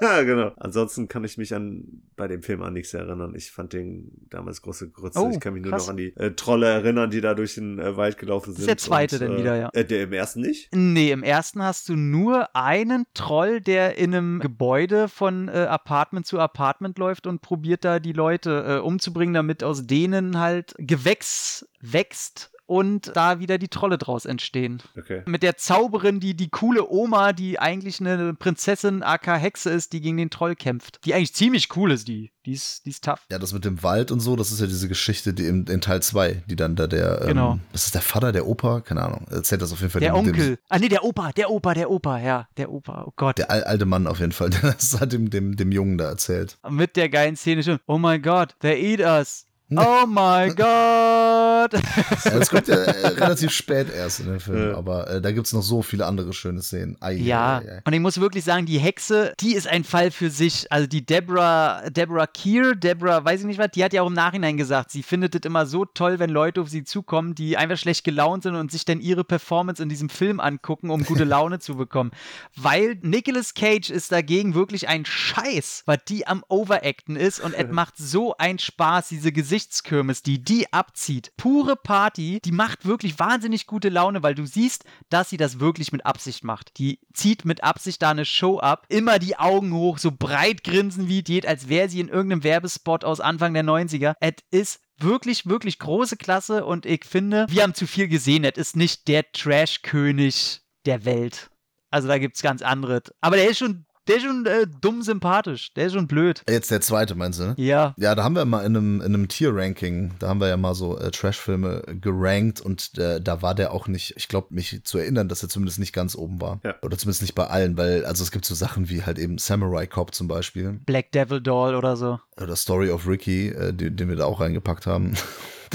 genau. 0.00 0.52
Ansonsten 0.56 1.08
kann 1.08 1.24
ich 1.24 1.38
mich 1.38 1.54
an 1.54 2.02
bei 2.16 2.28
dem 2.28 2.42
Film 2.42 2.62
an 2.62 2.72
nichts 2.74 2.92
erinnern. 2.94 3.34
Ich 3.34 3.50
fand 3.50 3.72
den 3.72 4.10
damals 4.30 4.60
große 4.62 4.90
Grütze. 4.90 5.20
Oh, 5.20 5.30
ich 5.32 5.40
kann 5.40 5.54
mich 5.54 5.62
nur 5.62 5.72
krass. 5.72 5.84
noch 5.86 5.90
an 5.90 5.96
die 5.96 6.14
äh, 6.16 6.32
Trolle 6.32 6.66
erinnern, 6.66 7.10
die 7.10 7.20
da 7.20 7.34
durch 7.34 7.54
den 7.54 7.78
äh, 7.78 7.96
Wald 7.96 8.18
gelaufen 8.18 8.52
sind. 8.52 8.60
ist 8.60 8.68
der 8.68 8.76
zweite 8.76 9.26
und, 9.28 9.36
äh, 9.36 9.38
wieder, 9.38 9.56
ja. 9.56 9.70
Äh, 9.72 9.84
der 9.84 10.02
im 10.02 10.12
ersten 10.12 10.40
nicht? 10.40 10.68
Nee, 10.74 11.10
im 11.12 11.22
ersten 11.22 11.62
hast 11.62 11.88
du 11.88 11.96
nur 11.96 12.54
einen 12.54 13.06
Troll, 13.14 13.60
der 13.60 13.96
in 13.98 14.14
einem 14.14 14.40
Gebäude 14.40 15.08
von 15.08 15.48
äh, 15.48 15.52
Apartment 15.52 16.26
zu 16.26 16.38
Apartment 16.38 16.98
läuft 16.98 17.26
und 17.26 17.40
probiert 17.40 17.84
da 17.84 18.00
die 18.00 18.12
Leute 18.12 18.64
äh, 18.66 18.78
umzubringen, 18.80 19.34
damit 19.34 19.62
aus 19.64 19.86
denen 19.86 20.38
halt 20.38 20.74
Gewächs 20.78 21.66
wächst 21.80 22.50
und 22.66 23.16
da 23.16 23.40
wieder 23.40 23.56
die 23.56 23.68
Trolle 23.68 23.96
draus 23.96 24.26
entstehen. 24.26 24.82
Okay. 24.98 25.22
Mit 25.24 25.42
der 25.42 25.56
Zauberin, 25.56 26.20
die 26.20 26.34
die 26.36 26.50
coole 26.50 26.86
Oma, 26.90 27.32
die 27.32 27.58
eigentlich 27.58 27.98
eine 27.98 28.34
Prinzessin 28.34 29.02
aka 29.02 29.36
Hexe 29.36 29.70
ist, 29.70 29.94
die 29.94 30.02
gegen 30.02 30.18
den 30.18 30.28
Troll 30.28 30.54
kämpft. 30.54 31.00
Die 31.06 31.14
eigentlich 31.14 31.32
ziemlich 31.34 31.74
cool 31.76 31.92
ist, 31.92 32.08
die. 32.08 32.30
Die 32.44 32.52
ist, 32.52 32.84
die 32.84 32.90
ist 32.90 33.04
tough. 33.04 33.20
Ja, 33.30 33.38
das 33.38 33.54
mit 33.54 33.64
dem 33.64 33.82
Wald 33.82 34.10
und 34.10 34.20
so, 34.20 34.36
das 34.36 34.52
ist 34.52 34.60
ja 34.60 34.66
diese 34.66 34.86
Geschichte, 34.88 35.32
die 35.32 35.46
in, 35.46 35.66
in 35.66 35.80
Teil 35.80 36.02
2, 36.02 36.42
die 36.46 36.56
dann 36.56 36.76
da 36.76 36.86
der, 36.86 37.22
Genau. 37.26 37.52
ähm, 37.52 37.60
das 37.72 37.86
ist 37.86 37.94
der 37.94 38.02
Vater, 38.02 38.32
der 38.32 38.46
Opa, 38.46 38.80
keine 38.82 39.02
Ahnung, 39.02 39.26
erzählt 39.30 39.62
das 39.62 39.72
auf 39.72 39.80
jeden 39.80 39.90
Fall. 39.90 40.00
Der 40.00 40.12
dem, 40.12 40.24
dem- 40.24 40.34
Onkel. 40.34 40.58
Ah, 40.68 40.78
nee, 40.78 40.88
der 40.90 41.04
Opa, 41.04 41.32
der 41.32 41.50
Opa, 41.50 41.72
der 41.72 41.90
Opa, 41.90 42.18
ja, 42.20 42.48
der 42.58 42.70
Opa. 42.70 43.04
Oh 43.06 43.12
Gott. 43.16 43.38
Der 43.38 43.50
al- 43.50 43.64
alte 43.64 43.86
Mann 43.86 44.06
auf 44.06 44.20
jeden 44.20 44.32
Fall, 44.32 44.50
der 44.50 44.60
das 44.72 44.98
hat 45.00 45.12
dem, 45.14 45.30
dem, 45.30 45.56
dem 45.56 45.72
Jungen 45.72 45.96
da 45.96 46.04
erzählt. 46.08 46.58
mit 46.68 46.96
der 46.96 47.08
geilen 47.08 47.36
Szene 47.36 47.62
schon. 47.62 47.78
Oh 47.86 47.96
my 47.98 48.18
God, 48.18 48.54
they 48.60 48.92
eat 48.92 49.00
us. 49.00 49.46
Oh 49.70 50.06
my 50.06 50.48
God. 50.54 51.72
Ja, 51.72 52.38
das 52.38 52.48
kommt 52.50 52.68
ja 52.68 52.76
äh, 52.76 53.06
relativ 53.08 53.50
spät 53.50 53.88
erst 53.94 54.20
in 54.20 54.26
den 54.26 54.40
Film, 54.40 54.70
Ja. 54.70 54.76
aber 54.78 55.08
äh, 55.10 55.20
da 55.20 55.30
gibt 55.32 55.46
es 55.46 55.52
noch 55.52 55.62
so 55.62 55.82
viele 55.82 56.06
andere 56.06 56.32
schöne 56.32 56.62
Szenen. 56.62 56.96
Ei, 57.00 57.12
Ja, 57.14 57.58
ei, 57.58 57.72
ei. 57.76 57.80
und 57.84 57.92
ich 57.92 58.00
muss 58.00 58.18
wirklich 58.20 58.44
sagen, 58.44 58.64
die 58.66 58.78
Hexe, 58.78 59.34
die 59.40 59.54
ist 59.54 59.66
ein 59.68 59.84
Fall 59.84 60.10
für 60.10 60.30
sich. 60.30 60.70
Also 60.72 60.86
die 60.86 61.04
Deborah, 61.04 61.90
Deborah 61.90 62.26
Keir, 62.26 62.74
Deborah, 62.74 63.24
weiß 63.24 63.40
ich 63.40 63.46
nicht 63.46 63.58
was, 63.58 63.70
die 63.74 63.84
hat 63.84 63.92
ja 63.92 64.02
auch 64.02 64.06
im 64.06 64.14
Nachhinein 64.14 64.56
gesagt, 64.56 64.90
sie 64.90 65.02
findet 65.02 65.34
es 65.34 65.40
immer 65.44 65.66
so 65.66 65.84
toll, 65.84 66.18
wenn 66.18 66.30
Leute 66.30 66.62
auf 66.62 66.68
sie 66.70 66.84
zukommen, 66.84 67.34
die 67.34 67.56
einfach 67.56 67.76
schlecht 67.76 68.04
gelaunt 68.04 68.44
sind 68.44 68.54
und 68.54 68.70
sich 68.72 68.84
dann 68.86 69.00
ihre 69.00 69.24
Performance 69.24 69.82
in 69.82 69.88
diesem 69.90 70.08
Film 70.08 70.40
angucken, 70.40 70.90
um 70.90 71.04
gute 71.04 71.24
Laune 71.24 71.58
zu 71.58 71.76
bekommen. 71.76 72.10
Weil 72.56 72.96
Nicolas 73.02 73.52
Cage 73.54 73.90
ist 73.90 74.12
dagegen 74.12 74.54
wirklich 74.54 74.88
ein 74.88 75.04
Scheiß, 75.04 75.82
was 75.84 75.98
die 76.08 76.26
am 76.26 76.42
Overacten 76.48 77.16
ist 77.16 77.40
und 77.40 77.52
es 77.54 77.66
macht 77.70 77.94
so 77.98 78.34
einen 78.38 78.58
Spaß, 78.58 79.08
diese 79.08 79.30
Gesichtskirmes, 79.58 80.22
die 80.22 80.44
die 80.44 80.72
abzieht. 80.72 81.32
Pure 81.36 81.74
Party, 81.74 82.38
die 82.44 82.52
macht 82.52 82.86
wirklich 82.86 83.18
wahnsinnig 83.18 83.66
gute 83.66 83.88
Laune, 83.88 84.22
weil 84.22 84.36
du 84.36 84.46
siehst, 84.46 84.84
dass 85.10 85.30
sie 85.30 85.36
das 85.36 85.58
wirklich 85.58 85.90
mit 85.90 86.06
Absicht 86.06 86.44
macht. 86.44 86.78
Die 86.78 87.00
zieht 87.12 87.44
mit 87.44 87.64
Absicht 87.64 88.00
da 88.00 88.10
eine 88.10 88.24
Show 88.24 88.60
ab, 88.60 88.86
immer 88.88 89.18
die 89.18 89.36
Augen 89.36 89.72
hoch, 89.72 89.98
so 89.98 90.12
breit 90.12 90.62
grinsen 90.62 91.08
wie 91.08 91.24
geht, 91.24 91.44
als 91.44 91.68
wäre 91.68 91.88
sie 91.88 91.98
in 91.98 92.08
irgendeinem 92.08 92.44
Werbespot 92.44 93.02
aus 93.02 93.18
Anfang 93.18 93.52
der 93.52 93.64
90er. 93.64 94.14
Es 94.20 94.34
ist 94.52 94.80
wirklich, 95.00 95.46
wirklich 95.46 95.80
große 95.80 96.16
Klasse 96.16 96.64
und 96.64 96.86
ich 96.86 97.04
finde, 97.04 97.46
wir 97.48 97.64
haben 97.64 97.74
zu 97.74 97.88
viel 97.88 98.06
gesehen. 98.06 98.44
Es 98.44 98.56
ist 98.56 98.76
nicht 98.76 99.08
der 99.08 99.32
Trash-König 99.32 100.60
der 100.86 101.04
Welt. 101.04 101.50
Also 101.90 102.06
da 102.06 102.18
gibt 102.18 102.36
es 102.36 102.42
ganz 102.42 102.62
andere. 102.62 103.02
Aber 103.20 103.36
der 103.36 103.50
ist 103.50 103.58
schon, 103.58 103.86
der 104.08 104.16
ist 104.16 104.22
schon 104.22 104.46
äh, 104.46 104.66
dumm 104.80 105.02
sympathisch. 105.02 105.72
Der 105.74 105.86
ist 105.86 105.92
schon 105.92 106.06
blöd. 106.06 106.42
Jetzt 106.48 106.70
der 106.70 106.80
zweite, 106.80 107.14
meinst 107.14 107.38
du? 107.38 107.44
ne? 107.44 107.54
Ja. 107.58 107.94
Ja, 107.98 108.14
da 108.14 108.24
haben 108.24 108.34
wir 108.34 108.44
mal 108.44 108.64
in 108.64 108.76
einem, 108.76 109.00
in 109.00 109.14
einem 109.14 109.28
Tier-Ranking, 109.28 110.14
da 110.18 110.28
haben 110.28 110.40
wir 110.40 110.48
ja 110.48 110.56
mal 110.56 110.74
so 110.74 110.98
äh, 110.98 111.10
Trash-Filme 111.10 111.82
gerankt 112.00 112.60
und 112.60 112.96
äh, 112.98 113.20
da 113.20 113.42
war 113.42 113.54
der 113.54 113.72
auch 113.72 113.86
nicht, 113.86 114.14
ich 114.16 114.28
glaube, 114.28 114.48
mich 114.50 114.80
zu 114.84 114.98
erinnern, 114.98 115.28
dass 115.28 115.42
er 115.42 115.48
zumindest 115.48 115.78
nicht 115.78 115.92
ganz 115.92 116.16
oben 116.16 116.40
war. 116.40 116.60
Ja. 116.64 116.74
Oder 116.82 116.96
zumindest 116.96 117.22
nicht 117.22 117.34
bei 117.34 117.46
allen, 117.46 117.76
weil, 117.76 118.04
also 118.04 118.22
es 118.22 118.30
gibt 118.30 118.44
so 118.44 118.54
Sachen 118.54 118.88
wie 118.88 119.02
halt 119.02 119.18
eben 119.18 119.38
Samurai 119.38 119.86
Cop 119.86 120.14
zum 120.14 120.28
Beispiel 120.28 120.80
Black 120.86 121.12
Devil 121.12 121.40
Doll 121.40 121.74
oder 121.74 121.96
so. 121.96 122.18
oder 122.40 122.56
Story 122.56 122.90
of 122.90 123.06
Ricky, 123.06 123.48
äh, 123.48 123.72
die, 123.72 123.94
den 123.94 124.08
wir 124.08 124.16
da 124.16 124.24
auch 124.24 124.40
reingepackt 124.40 124.86
haben. 124.86 125.14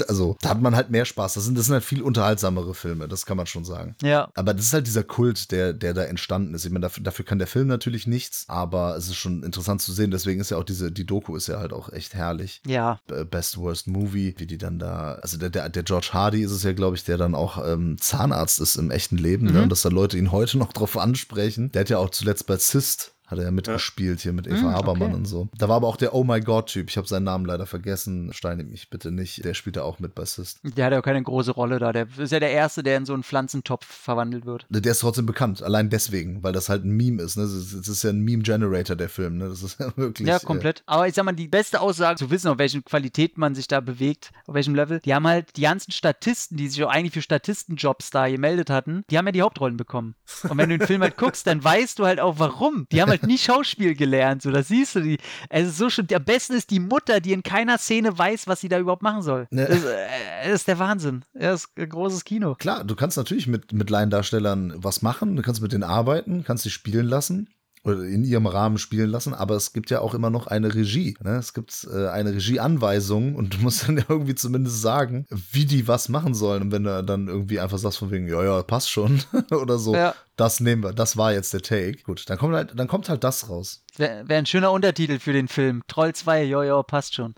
Also, 0.08 0.36
da 0.40 0.50
hat 0.50 0.60
man 0.60 0.76
halt 0.76 0.90
mehr 0.90 1.04
Spaß. 1.04 1.34
Das 1.34 1.44
sind, 1.44 1.56
das 1.56 1.66
sind 1.66 1.74
halt 1.74 1.84
viel 1.84 2.02
unterhaltsamere 2.02 2.74
Filme, 2.74 3.08
das 3.08 3.26
kann 3.26 3.36
man 3.36 3.46
schon 3.46 3.64
sagen. 3.64 3.96
Ja. 4.02 4.28
Aber 4.34 4.54
das 4.54 4.66
ist 4.66 4.72
halt 4.72 4.86
dieser 4.86 5.04
Kult, 5.04 5.50
der, 5.50 5.72
der 5.72 5.94
da 5.94 6.04
entstanden 6.04 6.54
ist. 6.54 6.64
Ich 6.64 6.70
meine, 6.70 6.84
dafür, 6.84 7.02
dafür 7.02 7.24
kann 7.24 7.38
der 7.38 7.46
Film 7.46 7.68
natürlich 7.68 8.06
nichts, 8.06 8.44
aber 8.48 8.96
es 8.96 9.06
ist 9.06 9.16
schon 9.16 9.42
interessant 9.42 9.82
zu 9.82 9.92
sehen. 9.92 10.10
Deswegen 10.10 10.40
ist 10.40 10.50
ja 10.50 10.56
auch 10.56 10.64
diese, 10.64 10.92
die 10.92 11.06
Doku 11.06 11.36
ist 11.36 11.48
ja 11.48 11.58
halt 11.58 11.72
auch 11.72 11.92
echt 11.92 12.14
herrlich. 12.14 12.62
Ja. 12.66 13.00
Best 13.30 13.58
Worst 13.58 13.86
Movie, 13.86 14.34
wie 14.38 14.46
die 14.46 14.58
dann 14.58 14.78
da, 14.78 15.14
also 15.22 15.38
der, 15.38 15.50
der, 15.50 15.68
der 15.68 15.82
George 15.82 16.10
Hardy 16.12 16.42
ist 16.42 16.52
es 16.52 16.62
ja, 16.62 16.72
glaube 16.72 16.96
ich, 16.96 17.04
der 17.04 17.16
dann 17.16 17.34
auch 17.34 17.64
ähm, 17.64 17.96
Zahnarzt 18.00 18.60
ist 18.60 18.76
im 18.76 18.90
echten 18.90 19.16
Leben, 19.16 19.46
ne? 19.46 19.52
Mhm. 19.52 19.62
und 19.64 19.68
dass 19.70 19.82
da 19.82 19.88
Leute 19.88 20.18
ihn 20.18 20.32
heute 20.32 20.58
noch 20.58 20.72
drauf 20.72 20.96
ansprechen. 20.96 21.70
Der 21.72 21.80
hat 21.80 21.90
ja 21.90 21.98
auch 21.98 22.10
zuletzt 22.10 22.46
bei 22.46 22.56
Cyst 22.58 23.13
hat 23.34 23.40
er 23.40 23.46
ja 23.46 23.50
mitgespielt 23.50 24.20
hier 24.20 24.32
mit 24.32 24.46
Eva 24.46 24.56
Mhm, 24.56 24.72
Habermann 24.72 25.08
okay. 25.08 25.14
und 25.14 25.24
so. 25.26 25.48
Da 25.58 25.68
war 25.68 25.76
aber 25.76 25.88
auch 25.88 25.96
der 25.96 26.14
Oh 26.14 26.24
My 26.24 26.40
God-Typ. 26.40 26.88
Ich 26.90 26.96
habe 26.96 27.06
seinen 27.06 27.24
Namen 27.24 27.44
leider 27.44 27.66
vergessen. 27.66 28.32
Steine 28.32 28.64
mich 28.64 28.90
bitte 28.90 29.10
nicht. 29.10 29.44
Der 29.44 29.54
spielt 29.54 29.76
ja 29.76 29.82
auch 29.82 29.98
mit 29.98 30.14
bei 30.14 30.24
Cyst. 30.24 30.60
Der 30.62 30.86
hat 30.86 30.92
ja 30.92 30.98
auch 31.00 31.04
keine 31.04 31.22
große 31.22 31.50
Rolle 31.52 31.78
da. 31.78 31.92
Der 31.92 32.06
ist 32.18 32.32
ja 32.32 32.40
der 32.40 32.50
Erste, 32.50 32.82
der 32.82 32.96
in 32.96 33.06
so 33.06 33.12
einen 33.14 33.22
Pflanzentopf 33.22 33.84
verwandelt 33.86 34.46
wird. 34.46 34.66
Der 34.70 34.92
ist 34.92 35.00
trotzdem 35.00 35.26
bekannt, 35.26 35.62
allein 35.62 35.90
deswegen, 35.90 36.42
weil 36.42 36.52
das 36.52 36.68
halt 36.68 36.84
ein 36.84 36.90
Meme 36.90 37.22
ist. 37.22 37.36
Ne? 37.36 37.42
Das 37.42 37.88
ist, 37.88 38.02
ja 38.02 38.10
ein 38.10 38.20
Meme-Generator, 38.20 38.96
der 38.96 39.08
Film. 39.08 39.38
Ne? 39.38 39.48
Das 39.48 39.62
ist 39.62 39.78
ja 39.80 39.92
wirklich. 39.96 40.28
Ja, 40.28 40.38
komplett. 40.38 40.82
Aber 40.86 41.06
ich 41.08 41.14
sag 41.14 41.24
mal, 41.24 41.32
die 41.32 41.48
beste 41.48 41.80
Aussage, 41.80 42.18
zu 42.18 42.30
wissen, 42.30 42.48
auf 42.48 42.58
welchen 42.58 42.84
Qualität 42.84 43.38
man 43.38 43.54
sich 43.54 43.68
da 43.68 43.80
bewegt, 43.80 44.30
auf 44.46 44.54
welchem 44.54 44.74
Level, 44.74 45.00
die 45.00 45.14
haben 45.14 45.26
halt 45.26 45.56
die 45.56 45.62
ganzen 45.62 45.90
Statisten, 45.92 46.56
die 46.56 46.68
sich 46.68 46.82
auch 46.84 46.90
eigentlich 46.90 47.12
für 47.12 47.22
Statistenjobs 47.22 48.10
da 48.10 48.28
gemeldet 48.28 48.70
hatten, 48.70 49.04
die 49.10 49.18
haben 49.18 49.26
ja 49.26 49.32
die 49.32 49.42
Hauptrollen 49.42 49.76
bekommen. 49.76 50.14
Und 50.42 50.56
wenn 50.58 50.68
du 50.68 50.78
den 50.78 50.86
Film 50.86 51.02
halt 51.02 51.16
guckst, 51.16 51.46
dann 51.46 51.62
weißt 51.62 51.98
du 51.98 52.06
halt 52.06 52.20
auch 52.20 52.38
warum. 52.38 52.86
Die 52.92 53.02
haben 53.02 53.10
halt 53.10 53.23
nie 53.26 53.38
Schauspiel 53.38 53.94
gelernt, 53.94 54.42
so, 54.42 54.50
das 54.50 54.68
siehst 54.68 54.96
du. 54.96 55.00
Die, 55.00 55.18
es 55.48 55.68
ist 55.68 55.78
so 55.78 55.90
schön. 55.90 56.06
Am 56.14 56.24
besten 56.24 56.54
ist 56.54 56.70
die 56.70 56.80
Mutter, 56.80 57.20
die 57.20 57.32
in 57.32 57.42
keiner 57.42 57.78
Szene 57.78 58.16
weiß, 58.16 58.46
was 58.46 58.60
sie 58.60 58.68
da 58.68 58.78
überhaupt 58.78 59.02
machen 59.02 59.22
soll. 59.22 59.46
Ne. 59.50 59.66
Das, 59.66 59.84
äh, 59.84 60.06
das 60.44 60.54
ist 60.54 60.68
der 60.68 60.78
Wahnsinn. 60.78 61.24
Das 61.34 61.64
ist 61.64 61.78
ein 61.78 61.88
großes 61.88 62.24
Kino. 62.24 62.54
Klar, 62.54 62.84
du 62.84 62.94
kannst 62.94 63.16
natürlich 63.16 63.46
mit, 63.46 63.72
mit 63.72 63.90
Laiendarstellern 63.90 64.74
was 64.76 65.02
machen, 65.02 65.36
du 65.36 65.42
kannst 65.42 65.62
mit 65.62 65.72
denen 65.72 65.84
arbeiten, 65.84 66.44
kannst 66.44 66.64
sie 66.64 66.70
spielen 66.70 67.06
lassen 67.06 67.48
oder 67.84 68.02
in 68.02 68.24
ihrem 68.24 68.46
Rahmen 68.46 68.78
spielen 68.78 69.10
lassen, 69.10 69.34
aber 69.34 69.54
es 69.56 69.72
gibt 69.74 69.90
ja 69.90 70.00
auch 70.00 70.14
immer 70.14 70.30
noch 70.30 70.46
eine 70.46 70.74
Regie. 70.74 71.16
Ne? 71.22 71.36
Es 71.36 71.52
gibt 71.52 71.86
äh, 71.92 72.08
eine 72.08 72.32
Regieanweisung 72.34 73.34
und 73.36 73.54
du 73.54 73.58
musst 73.58 73.82
dann 73.88 73.98
ja 73.98 74.04
irgendwie 74.08 74.34
zumindest 74.34 74.80
sagen, 74.80 75.26
wie 75.52 75.66
die 75.66 75.86
was 75.86 76.08
machen 76.08 76.34
sollen. 76.34 76.62
Und 76.62 76.72
wenn 76.72 76.84
du 76.84 77.04
dann 77.04 77.28
irgendwie 77.28 77.60
einfach 77.60 77.78
sagst 77.78 77.98
von 77.98 78.10
wegen, 78.10 78.26
ja, 78.28 78.42
ja, 78.42 78.62
passt 78.62 78.90
schon 78.90 79.20
oder 79.50 79.78
so, 79.78 79.94
Ja. 79.94 80.14
das 80.36 80.60
nehmen 80.60 80.82
wir, 80.82 80.92
das 80.92 81.16
war 81.16 81.32
jetzt 81.32 81.52
der 81.52 81.60
Take. 81.62 82.02
Gut, 82.04 82.28
dann 82.28 82.38
kommt 82.38 82.54
halt, 82.54 82.72
dann 82.74 82.88
kommt 82.88 83.08
halt 83.08 83.22
das 83.22 83.48
raus. 83.50 83.84
Wäre 83.96 84.26
wär 84.28 84.38
ein 84.38 84.46
schöner 84.46 84.72
Untertitel 84.72 85.18
für 85.18 85.32
den 85.32 85.48
Film. 85.48 85.82
Troll 85.86 86.14
2, 86.14 86.44
jojo, 86.44 86.82
passt 86.82 87.14
schon. 87.14 87.34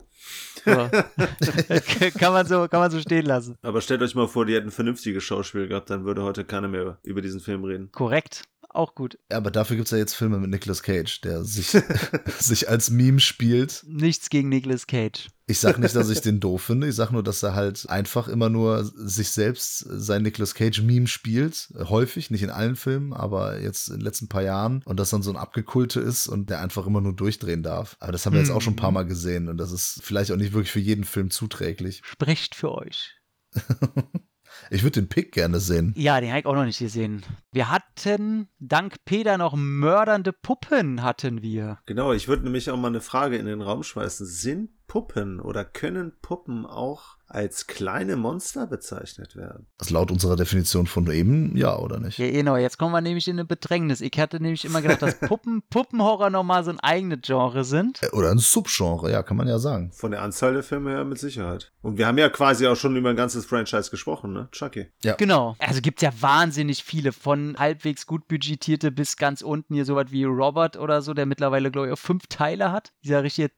So. 0.64 0.72
kann, 2.18 2.32
man 2.32 2.47
so, 2.47 2.66
kann 2.68 2.80
man 2.80 2.90
so 2.90 3.01
stehen 3.01 3.26
lassen. 3.26 3.57
Aber 3.62 3.80
stellt 3.80 4.03
euch 4.03 4.14
mal 4.14 4.26
vor, 4.26 4.47
die 4.47 4.55
hätten 4.55 4.70
vernünftige 4.70 5.20
Schauspieler 5.20 5.66
gehabt, 5.68 5.90
dann 5.90 6.05
würde 6.05 6.22
heute 6.22 6.44
keiner 6.44 6.68
mehr 6.68 6.99
über 7.05 7.20
diesen 7.22 7.40
Film 7.40 7.64
reden. 7.64 7.90
Korrekt. 7.92 8.42
Auch 8.69 8.95
gut. 8.95 9.19
Ja, 9.31 9.39
aber 9.39 9.51
dafür 9.51 9.77
gibt 9.77 9.87
es 9.87 9.93
ja 9.93 9.99
jetzt 9.99 10.14
Filme 10.14 10.39
mit 10.39 10.51
Nicolas 10.51 10.83
Cage, 10.83 11.21
der 11.23 11.45
sich, 11.45 11.69
sich 12.39 12.69
als 12.69 12.91
Meme 12.91 13.21
spielt. 13.21 13.85
Nichts 13.87 14.29
gegen 14.29 14.49
Nicolas 14.49 14.87
Cage. 14.87 15.29
Ich 15.47 15.61
sag 15.61 15.79
nicht, 15.79 15.95
dass 15.95 16.11
ich 16.11 16.21
den 16.21 16.41
doof 16.41 16.62
finde. 16.62 16.89
Ich 16.89 16.95
sag 16.95 17.11
nur, 17.11 17.23
dass 17.23 17.43
er 17.43 17.55
halt 17.55 17.89
einfach 17.89 18.29
immer 18.29 18.49
nur 18.49 18.85
sich 18.85 19.31
selbst 19.31 19.79
sein 19.89 20.23
Nicolas 20.23 20.55
Cage-Meme 20.55 21.07
spielt. 21.07 21.73
Häufig, 21.77 22.31
nicht 22.31 22.43
in 22.43 22.51
allen 22.51 22.77
Filmen, 22.77 23.12
aber 23.12 23.61
jetzt 23.61 23.89
in 23.89 23.97
den 23.97 24.03
letzten 24.03 24.29
paar 24.29 24.43
Jahren. 24.43 24.83
Und 24.85 24.99
das 24.99 25.11
dann 25.11 25.23
so 25.23 25.31
ein 25.31 25.37
Abgekulte 25.37 26.01
ist 26.01 26.27
und 26.27 26.51
der 26.51 26.61
einfach 26.61 26.87
immer 26.87 27.01
nur 27.01 27.14
durchdrehen 27.14 27.62
darf. 27.62 27.97
Aber 28.01 28.12
das 28.12 28.27
haben 28.27 28.35
wir 28.35 28.41
jetzt 28.41 28.51
auch 28.51 28.62
schon 28.62 28.75
ein 28.75 28.77
paar 28.77 28.93
Mal 28.93 29.07
gesehen. 29.07 29.49
Und 29.49 29.59
das 29.59 29.73
ist 29.73 30.01
vielleicht 30.03 30.33
auch 30.33 30.37
nicht 30.37 30.53
wirklich 30.53 30.73
für 30.73 30.81
jeden 30.81 31.05
Film 31.05 31.31
zuträglich. 31.31 32.03
Spricht 32.05 32.55
für 32.55 32.73
euch. 32.73 33.14
Ich 34.71 34.83
würde 34.83 35.01
den 35.01 35.09
Pick 35.09 35.33
gerne 35.33 35.61
sehen. 35.61 35.95
Ja, 35.97 36.21
den 36.21 36.31
habe 36.31 36.41
ich 36.41 36.47
auch 36.47 36.55
noch 36.55 36.64
nicht 36.64 36.79
gesehen. 36.79 37.23
Wir 37.53 37.71
hatten 37.71 38.49
dank 38.59 39.05
Peter 39.05 39.39
noch 39.39 39.55
mördernde 39.57 40.33
Puppen, 40.33 41.03
hatten 41.03 41.43
wir. 41.43 41.79
Genau, 41.87 42.12
ich 42.12 42.29
würde 42.29 42.45
nämlich 42.45 42.71
auch 42.71 42.77
mal 42.77 42.89
eine 42.89 43.01
Frage 43.01 43.37
in 43.37 43.47
den 43.47 43.62
Raum 43.62 43.83
schmeißen. 43.83 44.27
Sind 44.27 44.71
Puppen 44.87 45.41
oder 45.41 45.64
können 45.64 46.12
Puppen 46.22 46.66
auch 46.66 47.16
als 47.28 47.66
kleine 47.66 48.16
Monster 48.16 48.66
bezeichnet 48.66 49.37
werden? 49.37 49.66
Das 49.78 49.91
laut 49.91 50.11
unserer 50.11 50.37
Definition 50.37 50.87
von 50.87 51.11
eben, 51.11 51.57
ja 51.57 51.76
oder 51.76 51.99
nicht? 51.99 52.18
Ja, 52.18 52.30
genau, 52.30 52.57
jetzt 52.57 52.78
kommen 52.78 52.93
wir 52.93 53.01
nämlich 53.01 53.26
in 53.26 53.34
eine 53.34 53.45
Bedrängnis. 53.45 54.01
Ich 54.01 54.16
hatte 54.18 54.41
nämlich 54.41 54.64
immer 54.64 54.80
gedacht, 54.80 55.03
dass 55.03 55.18
Puppen, 55.20 55.62
Puppenhorror 55.68 56.30
nochmal 56.30 56.64
so 56.64 56.70
ein 56.70 56.80
eigenes 56.80 57.18
Genre 57.22 57.64
sind. 57.64 58.03
Äh, 58.03 58.11
Oder 58.11 58.30
ein 58.30 58.39
Subgenre, 58.39 59.11
ja, 59.11 59.22
kann 59.22 59.37
man 59.37 59.49
ja 59.49 59.59
sagen. 59.59 59.91
Von 59.93 60.12
der 60.12 60.22
Anzahl 60.22 60.55
der 60.55 60.62
Filme 60.62 60.91
her 60.91 61.05
mit 61.05 61.18
Sicherheit. 61.18 61.72
Und 61.82 61.99
wir 61.99 62.07
haben 62.07 62.18
ja 62.18 62.28
quasi 62.28 62.66
auch 62.66 62.76
schon 62.76 62.97
über 62.97 63.11
ein 63.11 63.16
ganzes 63.16 63.45
Franchise 63.45 63.91
gesprochen, 63.91 64.32
ne? 64.32 64.49
Chucky. 64.53 64.87
Genau. 65.16 65.57
Also 65.59 65.80
gibt 65.80 65.99
es 65.99 66.03
ja 66.03 66.12
wahnsinnig 66.20 66.84
viele, 66.84 67.12
von 67.12 67.57
halbwegs 67.59 68.07
gut 68.07 68.28
budgetierte 68.28 68.93
bis 68.93 69.16
ganz 69.16 69.43
unten 69.43 69.74
hier 69.74 69.84
sowas 69.84 70.07
wie 70.11 70.24
Robert 70.24 70.76
oder 70.76 71.03
so, 71.03 71.14
der 71.14 71.26
mittlerweile, 71.26 71.70
glaube 71.70 71.89
ich, 71.89 71.93
auch 71.93 71.99
fünf 71.99 72.26
Teile 72.28 72.70
hat. 72.70 72.93
Dieser 73.05 73.22
richtige 73.22 73.51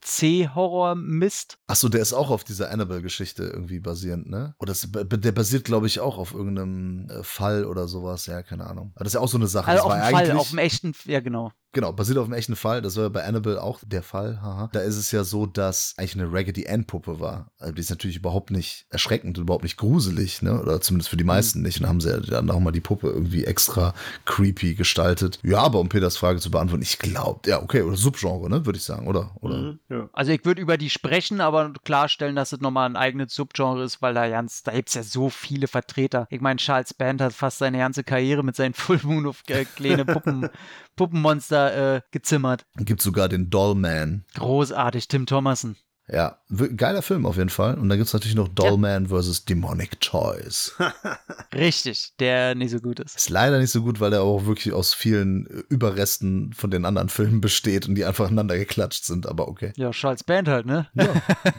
Mist. 1.18 1.58
Achso, 1.66 1.88
der 1.88 2.00
ist 2.00 2.12
auch 2.12 2.30
auf 2.30 2.44
dieser 2.44 2.70
Annabelle-Geschichte 2.70 3.44
irgendwie 3.44 3.80
basierend, 3.80 4.28
ne? 4.28 4.54
Oder 4.58 4.72
das, 4.72 4.88
der 4.90 5.32
basiert, 5.32 5.64
glaube 5.64 5.86
ich, 5.86 6.00
auch 6.00 6.18
auf 6.18 6.32
irgendeinem 6.32 7.08
äh, 7.10 7.22
Fall 7.22 7.64
oder 7.64 7.88
sowas. 7.88 8.26
Ja, 8.26 8.42
keine 8.42 8.66
Ahnung. 8.66 8.92
Aber 8.94 9.04
das 9.04 9.12
ist 9.12 9.14
ja 9.14 9.20
auch 9.20 9.28
so 9.28 9.38
eine 9.38 9.46
Sache. 9.46 9.68
Also 9.68 9.84
das 9.88 9.92
auf 9.92 10.08
dem 10.08 10.26
Fall, 10.26 10.36
auf 10.36 10.50
dem 10.50 10.58
echten, 10.58 10.94
ja 11.04 11.20
genau. 11.20 11.52
Genau, 11.72 11.92
basiert 11.92 12.16
auf 12.18 12.24
einem 12.24 12.34
echten 12.34 12.56
Fall. 12.56 12.80
Das 12.80 12.96
war 12.96 13.04
ja 13.04 13.08
bei 13.10 13.24
Annabelle 13.24 13.62
auch 13.62 13.80
der 13.84 14.02
Fall. 14.02 14.40
Haha. 14.40 14.70
Da 14.72 14.80
ist 14.80 14.96
es 14.96 15.12
ja 15.12 15.22
so, 15.22 15.44
dass 15.44 15.94
eigentlich 15.98 16.14
eine 16.14 16.32
Raggedy 16.32 16.66
Ann-Puppe 16.66 17.20
war. 17.20 17.50
Also 17.58 17.74
die 17.74 17.80
ist 17.80 17.90
natürlich 17.90 18.16
überhaupt 18.16 18.50
nicht 18.50 18.86
erschreckend 18.88 19.36
und 19.36 19.42
überhaupt 19.42 19.64
nicht 19.64 19.76
gruselig, 19.76 20.40
ne? 20.40 20.60
Oder 20.60 20.80
zumindest 20.80 21.10
für 21.10 21.18
die 21.18 21.24
meisten 21.24 21.60
nicht. 21.60 21.76
Und 21.76 21.82
dann 21.82 21.90
haben 21.90 22.00
sie 22.00 22.10
ja 22.10 22.20
dann 22.20 22.46
nochmal 22.46 22.72
die 22.72 22.80
Puppe 22.80 23.08
irgendwie 23.08 23.44
extra 23.44 23.92
creepy 24.24 24.74
gestaltet. 24.74 25.38
Ja, 25.42 25.58
aber 25.58 25.80
um 25.80 25.90
Peters 25.90 26.16
Frage 26.16 26.40
zu 26.40 26.50
beantworten, 26.50 26.82
ich 26.82 26.98
glaube, 26.98 27.48
ja, 27.50 27.62
okay, 27.62 27.82
oder 27.82 27.96
Subgenre, 27.96 28.48
ne, 28.48 28.64
würde 28.64 28.78
ich 28.78 28.84
sagen, 28.84 29.06
oder? 29.06 29.36
oder? 29.40 29.56
Mhm, 29.58 29.78
ja. 29.90 30.08
Also 30.14 30.32
ich 30.32 30.44
würde 30.46 30.62
über 30.62 30.78
die 30.78 30.88
sprechen, 30.88 31.42
aber 31.42 31.74
klarstellen, 31.84 32.34
dass 32.34 32.52
es 32.52 32.60
nochmal 32.60 32.88
ein 32.88 32.96
eigenes 32.96 33.34
Subgenre 33.34 33.84
ist, 33.84 34.00
weil 34.00 34.14
da 34.14 34.26
ganz, 34.28 34.62
da 34.62 34.72
gibt 34.72 34.88
es 34.88 34.94
ja 34.94 35.02
so 35.02 35.28
viele 35.28 35.68
Vertreter. 35.68 36.26
Ich 36.30 36.40
meine, 36.40 36.56
Charles 36.56 36.94
Band 36.94 37.20
hat 37.20 37.34
fast 37.34 37.58
seine 37.58 37.78
ganze 37.78 38.04
Karriere 38.04 38.42
mit 38.42 38.56
seinen 38.56 38.74
Full 38.78 39.00
Moon 39.02 39.26
auf 39.26 39.42
äh, 39.48 39.66
kleine 39.66 40.06
Puppen, 40.06 40.48
Puppenmonster 40.98 41.96
äh, 41.96 42.00
gezimmert. 42.10 42.66
Gibt 42.76 43.00
sogar 43.00 43.28
den 43.28 43.48
Dollman. 43.48 44.24
Großartig, 44.34 45.08
Tim 45.08 45.24
Thomason. 45.24 45.76
Ja, 46.10 46.38
geiler 46.76 47.02
Film 47.02 47.26
auf 47.26 47.36
jeden 47.36 47.50
Fall. 47.50 47.76
Und 47.76 47.90
dann 47.90 47.98
gibt's 47.98 48.14
natürlich 48.14 48.34
noch 48.34 48.48
Dollman 48.48 49.08
vs. 49.08 49.44
Demonic 49.44 50.00
Toys. 50.00 50.74
Richtig, 51.54 52.14
der 52.18 52.54
nicht 52.54 52.70
so 52.70 52.80
gut 52.80 52.98
ist. 52.98 53.14
Ist 53.14 53.28
leider 53.28 53.58
nicht 53.58 53.70
so 53.70 53.82
gut, 53.82 54.00
weil 54.00 54.14
er 54.14 54.22
auch 54.22 54.46
wirklich 54.46 54.72
aus 54.72 54.94
vielen 54.94 55.46
äh, 55.46 55.62
Überresten 55.68 56.54
von 56.54 56.70
den 56.70 56.86
anderen 56.86 57.10
Filmen 57.10 57.42
besteht 57.42 57.86
und 57.86 57.94
die 57.94 58.06
einfach 58.06 58.26
aneinander 58.26 58.56
geklatscht 58.56 59.04
sind, 59.04 59.26
aber 59.26 59.48
okay. 59.48 59.72
Ja, 59.76 59.90
Charles 59.90 60.24
Band 60.24 60.48
halt, 60.48 60.64
ne? 60.64 60.88
Ja, 60.94 61.12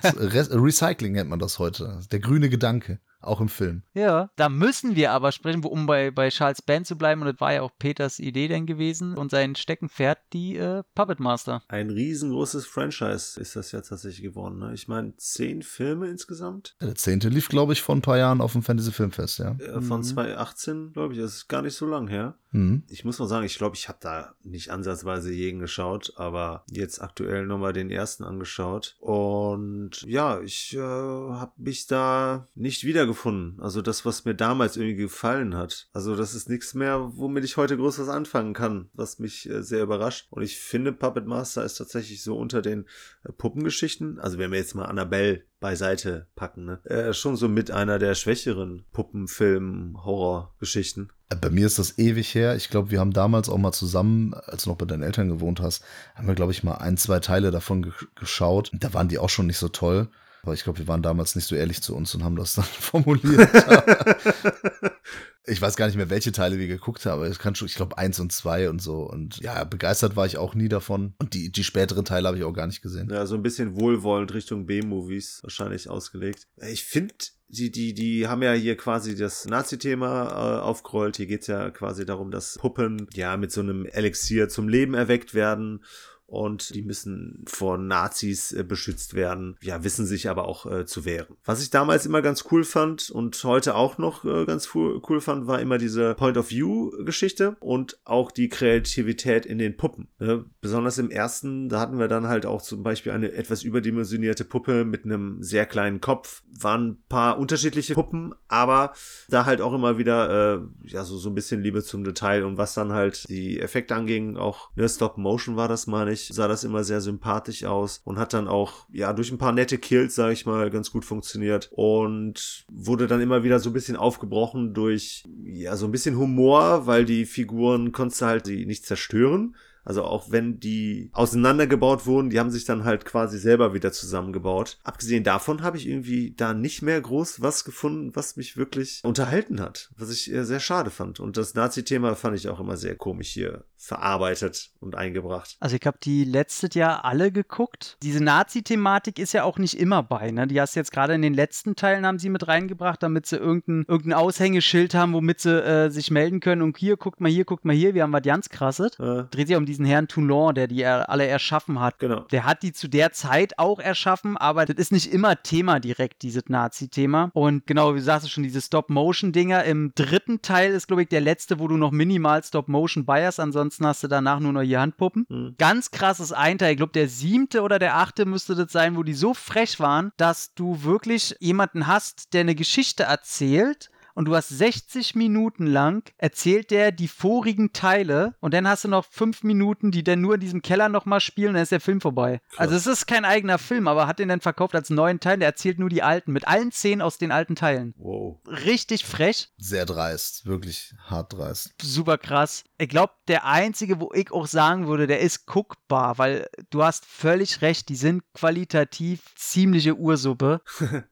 Re 0.03 0.47
Recycling 0.51 1.13
nennt 1.13 1.29
man 1.29 1.39
das 1.39 1.59
heute. 1.59 1.99
Der 2.11 2.19
grüne 2.19 2.49
Gedanke, 2.49 2.99
auch 3.22 3.41
im 3.41 3.49
Film. 3.49 3.84
Ja, 3.93 4.30
da 4.36 4.49
müssen 4.49 4.95
wir 4.95 5.11
aber 5.11 5.32
sprechen, 5.32 5.63
um 5.63 5.86
bei, 5.86 6.11
bei 6.11 6.30
Charles 6.30 6.61
Band 6.61 6.88
zu 6.88 6.97
bleiben. 6.97 7.22
Und 7.22 7.28
das 7.28 7.39
war 7.41 7.53
ja 7.53 7.61
auch 7.61 7.72
Peters 7.78 8.20
Idee 8.20 8.47
denn 8.47 8.65
gewesen. 8.65 9.17
Und 9.17 9.32
sein 9.32 9.55
Steckenpferd, 9.55 10.17
die 10.34 10.55
äh, 10.57 10.84
Puppet 10.95 11.20
Master. 11.20 11.61
Ein 11.67 11.89
riesengroßes 11.89 12.65
Franchise 12.65 13.39
ist 13.39 13.55
das 13.55 13.72
ja 13.72 13.82
tatsächlich 13.82 14.22
geworden. 14.24 14.59
Ne? 14.59 14.74
Ich 14.74 14.88
meine, 14.88 15.15
zehn 15.17 15.61
Filme 15.61 16.07
insgesamt. 16.07 16.76
Der 16.82 16.95
zehnte 16.95 17.30
lief, 17.30 17.49
glaube 17.49 17.74
ich, 17.74 17.82
vor 17.82 17.95
ein 17.95 18.01
paar 18.01 18.17
Jahren 18.17 18.41
auf 18.41 18.53
dem 18.53 18.63
Fantasy 18.63 18.91
Filmfest, 18.91 19.39
ja. 19.39 19.51
Äh, 19.59 19.82
Von 19.82 19.99
Mhm. 19.99 20.03
2018, 20.03 20.93
glaube 20.93 21.13
ich. 21.13 21.20
Das 21.20 21.34
ist 21.36 21.47
gar 21.47 21.61
nicht 21.61 21.76
so 21.76 21.86
lang 21.86 22.07
her. 22.07 22.36
Mhm. 22.51 22.84
Ich 22.89 23.05
muss 23.05 23.20
mal 23.20 23.28
sagen, 23.28 23.45
ich 23.45 23.57
glaube, 23.57 23.76
ich 23.76 23.88
habe 23.89 23.99
da 24.01 24.34
nicht 24.43 24.72
ansatzweise 24.72 25.32
jeden 25.32 25.59
geschaut, 25.59 26.13
aber 26.15 26.63
jetzt 26.72 27.01
aktuell 27.01 27.45
nochmal 27.45 27.74
den 27.74 27.91
ersten 27.91 28.24
angeschaut. 28.24 28.95
Und 28.99 30.01
ja, 30.03 30.39
ich 30.41 30.76
äh, 30.76 30.80
habe 30.80 31.51
mich 31.57 31.86
da 31.88 32.47
nicht 32.55 32.86
wiedergefunden. 33.10 33.60
Also 33.60 33.82
das, 33.82 34.05
was 34.05 34.24
mir 34.26 34.36
damals 34.36 34.78
irgendwie 34.78 34.95
gefallen 34.95 35.55
hat. 35.55 35.89
Also 35.93 36.16
das 36.16 36.36
ist 36.36 36.49
nichts 36.49 36.74
mehr, 36.74 37.12
womit 37.16 37.43
ich 37.43 37.57
heute 37.57 37.78
groß 37.78 37.99
was 37.99 38.10
anfangen 38.10 38.53
kann, 38.53 38.89
was 38.93 39.20
mich 39.20 39.47
äh, 39.49 39.62
sehr 39.64 39.84
überrascht. 39.84 40.28
Und 40.30 40.43
ich 40.43 40.57
finde, 40.57 40.93
Puppet 40.93 41.26
Master 41.26 41.66
ist 41.66 41.76
tatsächlich 41.76 42.24
so 42.24 42.38
unter 42.38 42.62
den 42.62 42.86
äh, 43.24 43.32
Puppengeschichten, 43.32 44.20
also 44.20 44.38
wenn 44.38 44.51
wir 44.51 44.60
jetzt 44.60 44.76
mal 44.76 44.86
Annabelle 44.86 45.43
beiseite 45.60 46.28
packen, 46.36 46.66
ne? 46.66 46.80
Äh, 46.86 47.14
schon 47.14 47.36
so 47.36 47.49
mit 47.49 47.72
einer 47.72 47.97
der 47.99 48.16
schwächeren 48.16 48.86
Puppenfilm-Horror-Geschichten. 48.93 51.10
Bei 51.41 51.49
mir 51.49 51.66
ist 51.66 51.80
das 51.80 51.97
ewig 51.97 52.34
her. 52.34 52.55
Ich 52.55 52.70
glaube, 52.70 52.91
wir 52.91 53.01
haben 53.01 53.12
damals 53.12 53.49
auch 53.49 53.57
mal 53.57 53.74
zusammen, 53.74 54.34
als 54.34 54.64
du 54.64 54.70
noch 54.70 54.78
bei 54.78 54.86
deinen 54.86 55.03
Eltern 55.03 55.28
gewohnt 55.28 55.60
hast, 55.60 55.84
haben 56.16 56.28
wir, 56.28 56.36
glaube 56.36 56.53
ich, 56.53 56.64
mal 56.64 56.76
ein, 56.76 56.95
zwei 56.95 57.20
Teile 57.20 57.51
davon 57.51 57.82
ge 57.82 57.91
geschaut. 58.16 58.72
Da 58.74 58.93
waren 58.93 59.10
die 59.10 59.20
auch 59.20 59.30
schon 59.30 59.47
nicht 59.47 59.57
so 59.57 59.68
toll. 59.68 60.07
Aber 60.43 60.53
ich 60.53 60.63
glaube, 60.63 60.79
wir 60.79 60.87
waren 60.87 61.01
damals 61.01 61.35
nicht 61.35 61.47
so 61.47 61.55
ehrlich 61.55 61.81
zu 61.81 61.95
uns 61.95 62.13
und 62.15 62.23
haben 62.23 62.35
das 62.35 62.53
dann 62.53 62.65
formuliert. 62.79 63.49
ich 65.45 65.61
weiß 65.61 65.75
gar 65.75 65.87
nicht 65.87 65.95
mehr, 65.95 66.09
welche 66.09 66.31
Teile 66.31 66.59
wir 66.59 66.67
geguckt 66.67 67.05
haben, 67.05 67.19
aber 67.19 67.27
es 67.27 67.39
kann 67.39 67.55
schon, 67.55 67.67
ich 67.67 67.75
glaube, 67.75 67.97
eins 67.97 68.19
und 68.19 68.31
zwei 68.31 68.69
und 68.69 68.81
so. 68.81 69.01
Und 69.01 69.37
ja, 69.39 69.63
begeistert 69.63 70.15
war 70.15 70.25
ich 70.25 70.37
auch 70.37 70.55
nie 70.55 70.69
davon. 70.69 71.13
Und 71.19 71.33
die, 71.33 71.51
die 71.51 71.63
späteren 71.63 72.05
Teile 72.05 72.27
habe 72.27 72.37
ich 72.37 72.43
auch 72.43 72.53
gar 72.53 72.67
nicht 72.67 72.81
gesehen. 72.81 73.09
Ja, 73.09 73.25
so 73.25 73.35
ein 73.35 73.43
bisschen 73.43 73.79
wohlwollend 73.79 74.33
Richtung 74.33 74.65
B-Movies 74.65 75.39
wahrscheinlich 75.43 75.89
ausgelegt. 75.89 76.47
Ich 76.57 76.83
finde, 76.83 77.15
die, 77.47 77.71
die, 77.71 77.93
die 77.93 78.27
haben 78.27 78.43
ja 78.43 78.53
hier 78.53 78.77
quasi 78.77 79.15
das 79.15 79.45
Nazi-Thema 79.45 80.27
äh, 80.27 80.61
aufgerollt. 80.61 81.17
Hier 81.17 81.27
geht's 81.27 81.47
ja 81.47 81.71
quasi 81.71 82.05
darum, 82.05 82.31
dass 82.31 82.57
Puppen 82.59 83.07
ja 83.13 83.37
mit 83.37 83.51
so 83.51 83.61
einem 83.61 83.85
Elixier 83.85 84.49
zum 84.49 84.69
Leben 84.69 84.93
erweckt 84.93 85.33
werden. 85.33 85.83
Und 86.30 86.75
die 86.75 86.84
müssen 86.84 87.43
vor 87.47 87.77
Nazis 87.77 88.51
äh, 88.51 88.63
beschützt 88.63 89.15
werden, 89.15 89.57
ja, 89.61 89.84
wissen 89.84 90.05
sich 90.05 90.30
aber 90.30 90.47
auch 90.47 90.65
äh, 90.67 90.86
zu 90.86 91.03
wehren. 91.03 91.36
Was 91.43 91.61
ich 91.61 91.71
damals 91.71 92.05
immer 92.05 92.21
ganz 92.21 92.45
cool 92.51 92.63
fand 92.63 93.09
und 93.09 93.43
heute 93.43 93.73
auch 93.73 93.97
noch 93.97 94.25
äh, 94.25 94.45
ganz 94.45 94.69
cool, 94.73 95.21
fand, 95.21 95.47
war 95.47 95.59
immer 95.59 95.80
diese 95.80 96.13
Point-of-View-Geschichte 96.13 97.57
und 97.59 97.99
auch 98.05 98.32
die 98.32 98.47
Kreativität 98.47 99.45
in 99.45 99.57
den 99.57 99.75
Puppen. 99.75 100.07
Ne? 100.19 100.45
Besonders 100.61 100.99
im 100.99 101.09
ersten, 101.09 101.67
da 101.67 101.80
hatten 101.80 101.97
wir 101.97 102.07
dann 102.07 102.27
halt 102.27 102.45
auch 102.45 102.61
zum 102.61 102.84
Beispiel 102.84 103.11
eine 103.11 103.32
etwas 103.32 103.63
überdimensionierte 103.63 104.45
Puppe 104.45 104.86
mit 104.86 105.05
einem 105.05 105.41
sehr 105.41 105.65
kleinen 105.65 105.99
Kopf. 105.99 106.43
Waren 106.59 106.89
ein 106.89 107.03
paar 107.09 107.39
unterschiedliche 107.39 107.95
Puppen, 107.95 108.36
aber 108.47 108.93
da 109.30 109.45
halt 109.45 109.61
auch 109.61 109.73
immer 109.73 109.97
wieder, 109.97 110.57
äh, 110.57 110.59
ja, 110.84 111.03
so, 111.03 111.17
so 111.17 111.30
ein 111.30 111.36
bisschen 111.36 111.63
Liebe 111.63 111.84
zum 111.84 112.03
Detail 112.03 112.43
und 112.43 112.57
was 112.57 112.75
dann 112.75 112.93
halt 112.93 113.27
die 113.30 113.59
Effekte 113.59 113.95
anging, 113.95 114.38
auch 114.38 114.69
ne, 114.75 114.88
Stop-Motion 114.88 115.55
war 115.55 115.67
das, 115.67 115.88
meine 115.88 116.11
ich, 116.11 116.18
sah 116.28 116.47
das 116.47 116.63
immer 116.63 116.84
sehr 116.84 117.01
sympathisch 117.01 117.63
aus 117.63 118.01
und 118.03 118.20
hat 118.20 118.34
dann 118.34 118.47
auch, 118.47 118.86
ja, 118.91 119.13
durch 119.13 119.32
ein 119.32 119.38
paar 119.38 119.51
nette 119.51 119.78
Kills, 119.78 120.15
sage 120.15 120.34
ich 120.34 120.45
mal, 120.45 120.70
ganz 120.70 120.91
gut 120.91 121.05
funktioniert 121.05 121.70
und 121.72 122.65
wurde 122.70 123.07
dann 123.07 123.22
immer 123.22 123.43
wieder 123.43 123.59
so 123.59 123.70
ein 123.70 123.74
bisschen 123.74 123.95
aufgebrochen 123.95 124.74
durch, 124.74 125.24
ja, 125.43 125.76
so 125.76 125.86
ein 125.86 125.91
bisschen 125.91 126.17
Humor, 126.17 126.86
weil 126.86 127.05
die 127.05 127.26
Figuren 127.26 127.91
konntest 127.91 128.22
du 128.22 128.26
halt 128.26 128.47
nicht 128.47 128.86
zerstören. 128.86 129.55
Also 129.84 130.03
auch 130.03 130.32
wenn 130.32 130.59
die 130.59 131.09
auseinandergebaut 131.13 132.05
wurden, 132.05 132.30
die 132.30 132.39
haben 132.39 132.51
sich 132.51 132.65
dann 132.65 132.84
halt 132.84 133.05
quasi 133.05 133.39
selber 133.39 133.73
wieder 133.73 133.91
zusammengebaut. 133.91 134.77
Abgesehen 134.84 135.23
davon 135.23 135.63
habe 135.63 135.77
ich 135.77 135.88
irgendwie 135.88 136.34
da 136.36 136.53
nicht 136.53 136.82
mehr 136.82 136.99
groß 136.99 137.41
was 137.41 137.65
gefunden, 137.65 138.15
was 138.15 138.36
mich 138.36 138.57
wirklich 138.57 139.01
unterhalten 139.03 139.59
hat, 139.59 139.89
was 139.97 140.09
ich 140.11 140.32
äh, 140.32 140.43
sehr 140.43 140.59
schade 140.59 140.89
fand. 140.89 141.19
Und 141.19 141.38
das 141.38 141.53
Nazi-Thema 141.53 142.15
fand 142.15 142.38
ich 142.38 142.49
auch 142.49 142.59
immer 142.59 142.77
sehr 142.77 142.95
komisch 142.95 143.30
hier 143.30 143.65
verarbeitet 143.77 144.71
und 144.80 144.95
eingebracht. 144.95 145.55
Also 145.59 145.75
ich 145.75 145.86
habe 145.86 145.97
die 146.03 146.25
letztes 146.25 146.75
Jahr 146.75 147.05
alle 147.05 147.32
geguckt. 147.32 147.97
Diese 148.03 148.21
Nazi-Thematik 148.21 149.19
ist 149.19 149.34
ja 149.34 149.43
auch 149.43 149.57
nicht 149.57 149.80
immer 149.80 150.03
bei, 150.03 150.32
ne? 150.32 150.47
Die 150.47 150.59
hast 150.59 150.75
du 150.75 150.80
jetzt 150.82 150.91
gerade 150.91 151.13
in 151.13 151.21
den 151.21 151.34
letzten 151.34 151.75
Teilen 151.75 152.05
haben 152.05 152.19
sie 152.19 152.30
mit 152.30 152.47
reingebracht, 152.47 153.01
damit 153.01 153.25
sie 153.25 153.38
irgendein, 153.38 153.86
irgendein 153.88 154.19
Aushängeschild 154.19 154.93
haben, 154.93 155.13
womit 155.13 155.39
sie 155.39 155.63
äh, 155.63 155.89
sich 155.89 156.11
melden 156.11 156.41
können. 156.41 156.61
Und 156.61 156.77
hier, 156.77 156.97
guckt 156.97 157.21
mal 157.21 157.32
hier, 157.32 157.45
guckt 157.45 157.63
mal 157.63 157.75
hier, 157.75 157.93
wir 157.93 158.03
haben 158.03 158.13
was 158.13 158.23
ganz 158.23 158.49
krasses. 158.49 158.99
Äh, 158.99 159.23
Dreht 159.32 159.47
sich 159.47 159.55
um 159.55 159.65
diesen 159.70 159.86
Herrn 159.86 160.07
Toulon, 160.07 160.55
der 160.55 160.67
die 160.67 160.82
er 160.82 161.09
alle 161.09 161.28
erschaffen 161.28 161.80
hat. 161.80 161.99
genau. 161.99 162.22
Der 162.32 162.45
hat 162.45 162.63
die 162.63 162.74
zu 162.74 162.88
der 162.88 163.11
Zeit 163.11 163.57
auch 163.57 163.80
erschaffen, 163.80 164.36
aber 164.36 164.65
das 164.65 164.78
ist 164.78 164.91
nicht 164.91 165.13
immer 165.13 165.41
Thema 165.41 165.80
direkt, 165.80 166.24
dieses 166.24 166.43
Nazi-Thema. 166.47 167.32
Und 167.34 167.65
genau, 167.67 167.93
wie 167.93 167.99
du 167.99 168.03
sagst 168.03 168.30
schon, 168.32 168.43
diese 168.43 168.61
Stop-Motion-Dinger. 168.61 169.63
Im 169.63 169.93
dritten 169.95 170.41
Teil 170.41 170.74
ist, 170.74 170.88
glaube 170.88 171.03
ich, 171.03 171.09
der 171.09 171.22
letzte, 171.22 171.59
wo 171.59 171.67
du 171.67 171.78
noch 171.78 171.91
minimal 171.91 172.43
Stop-Motion 172.43 173.05
bei 173.05 173.26
hast. 173.26 173.39
Ansonsten 173.39 173.86
hast 173.86 174.03
du 174.03 174.07
danach 174.07 174.39
nur 174.39 174.53
noch 174.53 174.63
die 174.63 174.78
Handpuppen. 174.78 175.26
Hm. 175.30 175.55
Ganz 175.57 175.91
krasses 175.91 176.34
Einteil. 176.34 176.72
Ich 176.72 176.78
glaube, 176.78 176.93
der 176.93 177.07
siebte 177.07 177.61
oder 177.61 177.80
der 177.80 177.97
achte 177.97 178.26
müsste 178.26 178.55
das 178.55 178.72
sein, 178.72 178.97
wo 178.97 179.03
die 179.03 179.13
so 179.13 179.34
frech 179.34 179.80
waren, 179.80 180.11
dass 180.17 180.53
du 180.55 180.84
wirklich 180.84 181.36
jemanden 181.39 181.88
hast, 181.88 182.34
der 182.34 182.41
eine 182.41 182.55
Geschichte 182.55 183.03
erzählt 183.03 183.89
und 184.16 184.26
du 184.26 184.36
hast 184.36 184.49
60 184.49 185.16
Minuten 185.16 185.66
lang 185.66 186.12
erzählt 186.18 186.72
der 186.72 186.91
die 186.91 187.07
vorigen 187.07 187.74
Teile 187.74 188.36
und 188.39 188.53
dann 188.53 188.68
hast 188.68 188.84
du 188.84 188.88
noch 188.88 189.05
fünf 189.05 189.43
Minuten, 189.43 189.91
die 189.91 190.03
dann 190.03 190.22
nur 190.22 190.36
in 190.36 190.39
diesem 190.39 190.62
Keller 190.62 190.89
nochmal 190.89 191.20
spielen 191.20 191.49
und 191.49 191.53
dann 191.55 191.64
ist 191.64 191.72
der 191.72 191.80
Film 191.80 192.01
vorbei. 192.01 192.41
Krass. 192.49 192.60
Also 192.60 192.76
es 192.76 192.88
ist 192.88 193.05
kein 193.07 193.26
eigener 193.26 193.57
Film, 193.57 193.88
aber 193.88 194.07
hat 194.07 194.20
den 194.20 194.30
dann 194.30 194.41
verkauft 194.41 194.76
als 194.76 194.89
neuen 194.89 195.20
Teil, 195.20 195.38
der 195.38 195.47
erzählt 195.47 195.80
nur 195.80 195.89
die 195.89 196.03
alten, 196.03 196.32
mit 196.32 196.47
allen 196.47 196.72
Szenen 196.72 197.01
aus 197.01 197.18
den 197.18 197.32
alten 197.32 197.55
Teilen. 197.55 197.93
Wow. 197.97 198.39
Richtig 198.47 199.05
frech, 199.05 199.49
Sehr 199.57 199.86
dreist, 199.86 200.45
wirklich 200.45 200.93
hart 201.05 201.34
dreist. 201.34 201.74
super 201.82 202.18
krass. 202.18 202.64
Ich 202.78 202.89
glaube, 202.89 203.14
der 203.28 203.45
einzige, 203.45 203.99
wo 203.99 204.12
ich 204.14 204.32
auch 204.32 204.47
sagen 204.47 204.88
würde, 204.88 205.07
der 205.07 205.20
ist 205.20 205.45
guckbar, 205.45 206.18
weil 206.18 206.47
du 206.70 206.84
hast 206.84 207.05
völlig 207.05 207.62
recht, 207.62 207.89
die 207.89 207.95
sind 207.95 208.24
qualitativ 208.34 209.34
ziemliche 209.36 209.95
Ursuppe. 209.95 210.62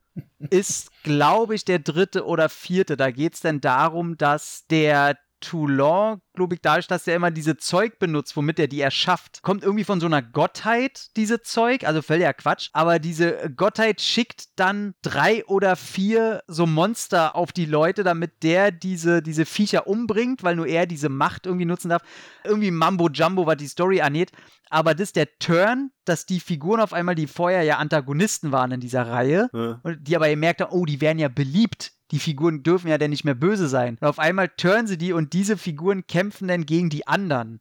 ist, 0.50 0.92
glaube 1.04 1.56
ich, 1.56 1.66
der 1.66 1.80
dritte 1.80 2.26
oder 2.26 2.50
vierte. 2.50 2.98
Da 2.98 3.12
geht 3.12 3.36
es 3.36 3.42
dann 3.42 3.62
darum, 3.62 4.18
dass 4.18 4.66
der 4.68 5.18
Toulon, 5.40 6.22
glaube 6.34 6.56
ich, 6.56 6.62
dadurch, 6.62 6.88
dass 6.88 7.08
er 7.08 7.16
immer 7.16 7.32
diese 7.32 7.58
Zeug 7.58 8.00
benutzt, 8.00 8.36
womit 8.36 8.60
er 8.60 8.68
die 8.68 8.82
erschafft, 8.82 9.42
kommt 9.42 9.64
irgendwie 9.64 9.84
von 9.84 10.00
so 10.00 10.06
einer 10.06 10.22
Gottheit, 10.22 11.08
diese 11.16 11.42
Zeug, 11.42 11.84
also 11.86 12.02
völliger 12.02 12.34
Quatsch, 12.34 12.70
aber 12.74 13.00
diese 13.00 13.52
Gottheit 13.56 14.02
schickt 14.02 14.48
dann 14.60 14.94
drei 15.02 15.46
oder 15.46 15.76
vier 15.76 16.44
so 16.48 16.66
Monster 16.66 17.36
auf 17.36 17.52
die 17.52 17.66
Leute, 17.66 18.04
damit 18.04 18.44
der 18.44 18.72
diese, 18.72 19.22
diese 19.22 19.46
Viecher 19.46 19.88
umbringt, 19.88 20.44
weil 20.44 20.56
nur 20.56 20.68
er 20.68 20.86
diese 20.86 21.10
Macht 21.10 21.46
irgendwie 21.46 21.66
nutzen 21.66 21.90
darf. 21.90 22.02
Irgendwie 22.44 22.72
Mambo 22.72 23.10
Jumbo, 23.10 23.46
was 23.46 23.58
die 23.58 23.68
Story 23.68 24.02
angeht. 24.02 24.32
Aber 24.70 24.94
das 24.94 25.10
ist 25.10 25.16
der 25.16 25.38
Turn, 25.40 25.92
dass 26.04 26.26
die 26.26 26.40
Figuren 26.40 26.82
auf 26.82 26.92
einmal, 26.94 27.16
die 27.16 27.28
vorher 27.28 27.64
ja 27.64 27.78
Antagonisten 27.78 28.52
waren 28.52 28.72
in 28.72 28.80
dieser 28.80 29.08
Reihe, 29.08 29.50
Ja. 29.54 29.80
und 29.84 30.00
die 30.08 30.16
aber 30.16 30.30
gemerkt 30.30 30.62
haben, 30.62 30.74
oh, 30.74 30.86
die 30.86 31.00
werden 31.00 31.20
ja 31.20 31.30
beliebt. 31.30 31.94
Die 32.12 32.20
Figuren 32.20 32.64
dürfen 32.64 32.88
ja 32.88 32.98
dann 32.98 33.10
nicht 33.10 33.26
mehr 33.26 33.36
böse 33.36 33.68
sein. 33.68 33.98
Und 34.00 34.08
auf 34.08 34.20
einmal 34.20 34.50
turnen 34.50 34.88
sie 34.88 34.98
die 34.98 35.14
und 35.14 35.34
diese 35.34 35.58
Figuren 35.58 36.08
kämpfen 36.08 36.48
dann 36.48 36.66
gegen 36.66 36.90
die 36.90 37.08
anderen. 37.08 37.60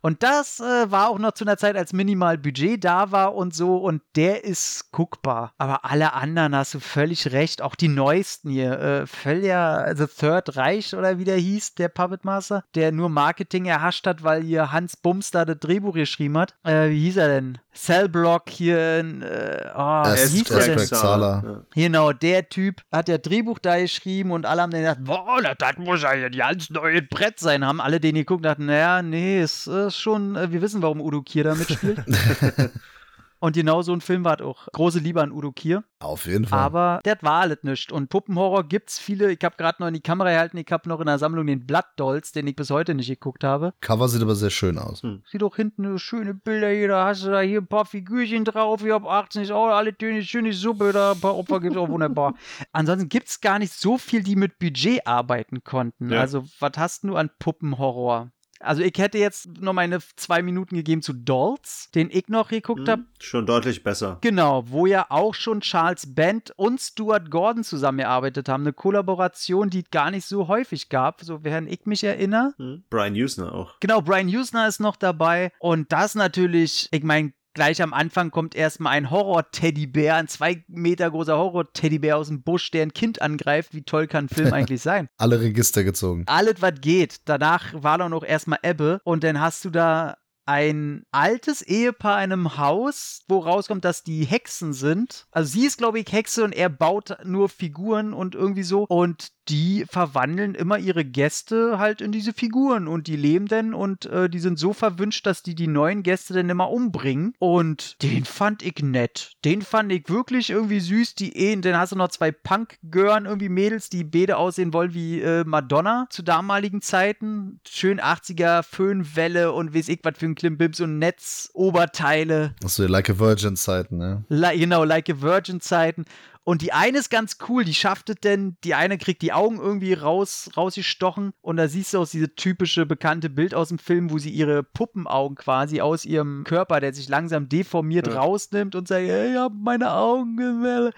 Und 0.00 0.22
das 0.22 0.60
äh, 0.60 0.90
war 0.90 1.10
auch 1.10 1.18
noch 1.18 1.32
zu 1.32 1.44
einer 1.44 1.56
Zeit, 1.56 1.76
als 1.76 1.92
minimal 1.92 2.38
Budget 2.38 2.82
da 2.82 3.12
war 3.12 3.34
und 3.34 3.54
so. 3.54 3.76
Und 3.76 4.02
der 4.14 4.44
ist 4.44 4.92
guckbar. 4.92 5.52
Aber 5.58 5.84
alle 5.84 6.12
anderen 6.12 6.54
hast 6.54 6.74
du 6.74 6.80
völlig 6.80 7.32
recht. 7.32 7.62
Auch 7.62 7.74
die 7.74 7.88
neuesten 7.88 8.50
hier. 8.50 9.06
Äh, 9.26 9.96
The 9.96 10.06
Third 10.06 10.56
Reich 10.56 10.94
oder 10.94 11.18
wie 11.18 11.24
der 11.24 11.36
hieß, 11.36 11.74
der 11.74 11.88
Puppet 11.88 12.24
Master, 12.24 12.64
der 12.74 12.92
nur 12.92 13.08
Marketing 13.08 13.66
erhascht 13.66 14.06
hat, 14.06 14.22
weil 14.22 14.42
hier 14.42 14.72
Hans 14.72 14.96
Bums 14.96 15.30
da 15.30 15.44
das 15.44 15.58
Drehbuch 15.58 15.94
geschrieben 15.94 16.38
hat. 16.38 16.54
Äh, 16.64 16.90
wie 16.90 17.04
hieß 17.04 17.16
er 17.16 17.28
denn? 17.28 17.58
Cellblock 17.76 18.48
hier. 18.48 18.78
Äh, 18.98 19.70
oh, 19.76 20.02
Äh, 20.04 20.16
wie 20.16 20.38
hieß 20.38 20.44
der 20.44 20.76
denn? 20.76 20.78
Zahler. 20.78 21.42
Ja. 21.44 21.62
Genau, 21.74 22.12
der 22.12 22.48
Typ 22.48 22.80
hat 22.90 23.08
ja 23.08 23.18
Drehbuch 23.18 23.58
da 23.58 23.78
geschrieben 23.78 24.30
und 24.32 24.46
alle 24.46 24.62
haben 24.62 24.70
dann 24.70 24.80
gedacht, 24.80 24.98
boah, 25.04 25.40
das, 25.42 25.54
das 25.58 25.76
muss 25.78 26.02
ja 26.02 26.10
ein 26.10 26.32
ganz 26.32 26.70
neues 26.70 27.02
Brett 27.10 27.38
sein. 27.38 27.64
Haben 27.64 27.80
alle 27.80 28.00
den 28.00 28.14
geguckt 28.14 28.38
und 28.38 28.44
dachten, 28.44 28.66
naja, 28.66 29.02
nee, 29.02 29.40
es 29.40 29.66
ist 29.66 29.96
schon, 29.98 30.36
äh, 30.36 30.50
wir 30.50 30.62
wissen, 30.62 30.82
warum 30.82 31.00
Udo 31.00 31.22
Kier 31.22 31.44
da 31.44 31.54
mitspielt. 31.54 32.02
und 33.38 33.54
genau 33.54 33.82
so 33.82 33.92
ein 33.92 34.00
Film 34.00 34.24
war 34.24 34.40
es 34.40 34.46
auch. 34.46 34.68
Große 34.72 34.98
Liebe 34.98 35.22
an 35.22 35.32
Udo 35.32 35.52
Kier. 35.52 35.84
Auf 35.98 36.26
jeden 36.26 36.46
Fall. 36.46 36.58
Aber 36.58 37.00
das 37.04 37.18
war 37.22 37.40
alles 37.42 37.62
nicht. 37.62 37.90
Und 37.90 38.08
Puppenhorror 38.08 38.64
gibt's 38.64 38.98
viele. 38.98 39.32
Ich 39.32 39.42
habe 39.42 39.56
gerade 39.56 39.76
noch 39.80 39.88
in 39.88 39.94
die 39.94 40.00
Kamera 40.00 40.30
gehalten, 40.30 40.58
ich 40.58 40.70
habe 40.70 40.88
noch 40.88 41.00
in 41.00 41.06
der 41.06 41.18
Sammlung 41.18 41.46
den 41.46 41.66
Blood 41.66 41.84
Dolls, 41.96 42.32
den 42.32 42.46
ich 42.46 42.56
bis 42.56 42.70
heute 42.70 42.94
nicht 42.94 43.08
geguckt 43.08 43.44
habe. 43.44 43.72
Cover 43.80 44.08
sieht 44.08 44.22
aber 44.22 44.34
sehr 44.34 44.50
schön 44.50 44.78
aus. 44.78 45.02
Sieh 45.30 45.38
doch 45.38 45.56
hinten 45.56 45.84
so 45.84 45.98
schöne 45.98 46.34
Bilder 46.34 46.70
hier, 46.70 46.88
da 46.88 47.06
hast 47.06 47.24
du 47.24 47.30
da 47.30 47.40
hier 47.40 47.60
ein 47.60 47.66
paar 47.66 47.86
Figürchen 47.86 48.44
drauf, 48.44 48.82
hier 48.82 48.94
ab 48.94 49.06
18 49.06 49.42
ist 49.42 49.50
auch 49.50 49.68
alle 49.68 49.94
schöne, 49.98 50.22
schöne 50.22 50.52
Suppe, 50.52 50.92
da 50.92 51.12
ein 51.12 51.20
paar 51.20 51.36
Opfer 51.36 51.60
gibt's 51.60 51.76
auch 51.76 51.88
wunderbar. 51.88 52.34
Ansonsten 52.72 53.08
gibt's 53.08 53.40
gar 53.40 53.58
nicht 53.58 53.72
so 53.72 53.98
viel, 53.98 54.22
die 54.22 54.36
mit 54.36 54.58
Budget 54.58 55.06
arbeiten 55.06 55.64
konnten. 55.64 56.10
Ja. 56.10 56.20
Also, 56.20 56.44
was 56.60 56.72
hast 56.76 57.04
du 57.04 57.16
an 57.16 57.30
Puppenhorror? 57.38 58.30
Also, 58.60 58.82
ich 58.82 58.94
hätte 58.96 59.18
jetzt 59.18 59.60
noch 59.60 59.72
meine 59.72 59.98
zwei 60.16 60.42
Minuten 60.42 60.76
gegeben 60.76 61.02
zu 61.02 61.12
Dolls, 61.12 61.90
den 61.94 62.08
ich 62.10 62.28
noch 62.28 62.48
geguckt 62.48 62.88
habe. 62.88 63.02
Hm, 63.02 63.08
Schon 63.20 63.46
deutlich 63.46 63.82
besser. 63.82 64.18
Genau, 64.20 64.64
wo 64.68 64.86
ja 64.86 65.06
auch 65.08 65.34
schon 65.34 65.60
Charles 65.60 66.14
Band 66.14 66.52
und 66.56 66.80
Stuart 66.80 67.30
Gordon 67.30 67.64
zusammengearbeitet 67.64 68.48
haben. 68.48 68.62
Eine 68.62 68.72
Kollaboration, 68.72 69.70
die 69.70 69.80
es 69.80 69.90
gar 69.90 70.10
nicht 70.10 70.26
so 70.26 70.48
häufig 70.48 70.88
gab, 70.88 71.22
so 71.22 71.44
während 71.44 71.70
ich 71.70 71.86
mich 71.86 72.04
erinnere. 72.04 72.54
Hm? 72.58 72.84
Brian 72.90 73.14
Usner 73.14 73.52
auch. 73.54 73.74
Genau, 73.80 74.00
Brian 74.00 74.28
Usner 74.28 74.68
ist 74.68 74.80
noch 74.80 74.96
dabei. 74.96 75.52
Und 75.58 75.92
das 75.92 76.14
natürlich, 76.14 76.88
ich 76.90 77.02
meine, 77.02 77.32
gleich 77.56 77.82
am 77.82 77.92
Anfang 77.92 78.30
kommt 78.30 78.54
erstmal 78.54 78.92
ein 78.92 79.10
Horror-Teddybär, 79.10 80.14
ein 80.14 80.28
zwei 80.28 80.62
Meter 80.68 81.10
großer 81.10 81.36
Horror-Teddybär 81.36 82.16
aus 82.16 82.28
dem 82.28 82.42
Busch, 82.42 82.70
der 82.70 82.82
ein 82.82 82.92
Kind 82.92 83.20
angreift. 83.20 83.74
Wie 83.74 83.82
toll 83.82 84.06
kann 84.06 84.26
ein 84.26 84.28
Film 84.28 84.52
eigentlich 84.52 84.82
sein? 84.82 85.08
Alle 85.16 85.40
Register 85.40 85.82
gezogen. 85.82 86.24
Alles, 86.26 86.60
was 86.60 86.74
geht. 86.80 87.22
Danach 87.24 87.72
war 87.74 87.98
dann 87.98 88.12
noch 88.12 88.22
erstmal 88.22 88.58
Ebbe. 88.62 89.00
Und 89.04 89.24
dann 89.24 89.40
hast 89.40 89.64
du 89.64 89.70
da 89.70 90.18
ein 90.44 91.04
altes 91.10 91.62
Ehepaar 91.62 92.22
in 92.22 92.32
einem 92.32 92.56
Haus, 92.56 93.22
wo 93.26 93.38
rauskommt, 93.38 93.84
dass 93.84 94.04
die 94.04 94.24
Hexen 94.24 94.72
sind. 94.72 95.26
Also 95.32 95.52
sie 95.52 95.66
ist, 95.66 95.78
glaube 95.78 95.98
ich, 95.98 96.12
Hexe 96.12 96.44
und 96.44 96.54
er 96.54 96.68
baut 96.68 97.16
nur 97.24 97.48
Figuren 97.48 98.12
und 98.12 98.34
irgendwie 98.34 98.62
so. 98.62 98.84
Und 98.84 99.30
die 99.48 99.84
verwandeln 99.88 100.54
immer 100.54 100.78
ihre 100.78 101.04
Gäste 101.04 101.78
halt 101.78 102.00
in 102.00 102.12
diese 102.12 102.32
Figuren 102.32 102.88
und 102.88 103.06
die 103.06 103.16
leben 103.16 103.46
dann 103.46 103.74
und 103.74 104.06
äh, 104.06 104.28
die 104.28 104.38
sind 104.38 104.58
so 104.58 104.72
verwünscht, 104.72 105.26
dass 105.26 105.42
die 105.42 105.54
die 105.54 105.68
neuen 105.68 106.02
Gäste 106.02 106.34
dann 106.34 106.50
immer 106.50 106.70
umbringen. 106.70 107.34
Und 107.38 108.02
den 108.02 108.24
fand 108.24 108.62
ich 108.62 108.82
nett. 108.82 109.32
Den 109.44 109.62
fand 109.62 109.92
ich 109.92 110.08
wirklich 110.08 110.50
irgendwie 110.50 110.80
süß. 110.80 111.14
Die 111.14 111.36
Ehen, 111.36 111.62
dann 111.62 111.76
hast 111.76 111.92
du 111.92 111.96
noch 111.96 112.08
zwei 112.08 112.32
Punk-Gören, 112.32 113.26
irgendwie 113.26 113.48
Mädels, 113.48 113.88
die 113.88 114.04
beide 114.04 114.36
aussehen 114.36 114.72
wollen 114.72 114.94
wie 114.94 115.20
äh, 115.20 115.44
Madonna 115.44 116.06
zu 116.10 116.22
damaligen 116.22 116.82
Zeiten. 116.82 117.60
Schön 117.68 118.00
80er 118.00 118.62
Föhnwelle 118.62 119.52
und 119.52 119.74
weiß 119.74 119.88
ich 119.88 120.00
was 120.02 120.18
für 120.18 120.26
ein 120.26 120.34
Klimbims 120.34 120.80
und 120.80 120.98
Netzoberteile. 120.98 122.54
Achso, 122.64 122.86
Like 122.86 123.10
a 123.10 123.18
Virgin 123.18 123.56
Zeiten, 123.56 123.98
ne? 123.98 124.24
Li 124.28 124.58
genau, 124.58 124.84
Like 124.84 125.08
a 125.10 125.20
Virgin 125.20 125.60
Zeiten. 125.60 126.04
Und 126.48 126.62
die 126.62 126.72
eine 126.72 126.98
ist 126.98 127.10
ganz 127.10 127.38
cool, 127.48 127.64
die 127.64 127.74
schafft 127.74 128.08
es 128.08 128.20
denn, 128.22 128.56
die 128.62 128.74
eine 128.74 128.98
kriegt 128.98 129.20
die 129.22 129.32
Augen 129.32 129.58
irgendwie 129.58 129.94
raus, 129.94 130.48
rausgestochen 130.56 131.32
und 131.40 131.56
da 131.56 131.66
siehst 131.66 131.92
du 131.92 131.98
auch 131.98 132.08
diese 132.08 132.36
typische 132.36 132.86
bekannte 132.86 133.28
Bild 133.30 133.52
aus 133.52 133.70
dem 133.70 133.80
Film, 133.80 134.12
wo 134.12 134.18
sie 134.18 134.30
ihre 134.30 134.62
Puppenaugen 134.62 135.34
quasi 135.36 135.80
aus 135.80 136.04
ihrem 136.04 136.44
Körper, 136.44 136.78
der 136.78 136.94
sich 136.94 137.08
langsam 137.08 137.48
deformiert, 137.48 138.06
Ja. 138.06 138.20
rausnimmt 138.20 138.76
und 138.76 138.86
sagt, 138.86 139.08
hey, 139.08 139.32
ich 139.32 139.38
hab 139.38 139.54
meine 139.54 139.90
Augen. 139.92 140.92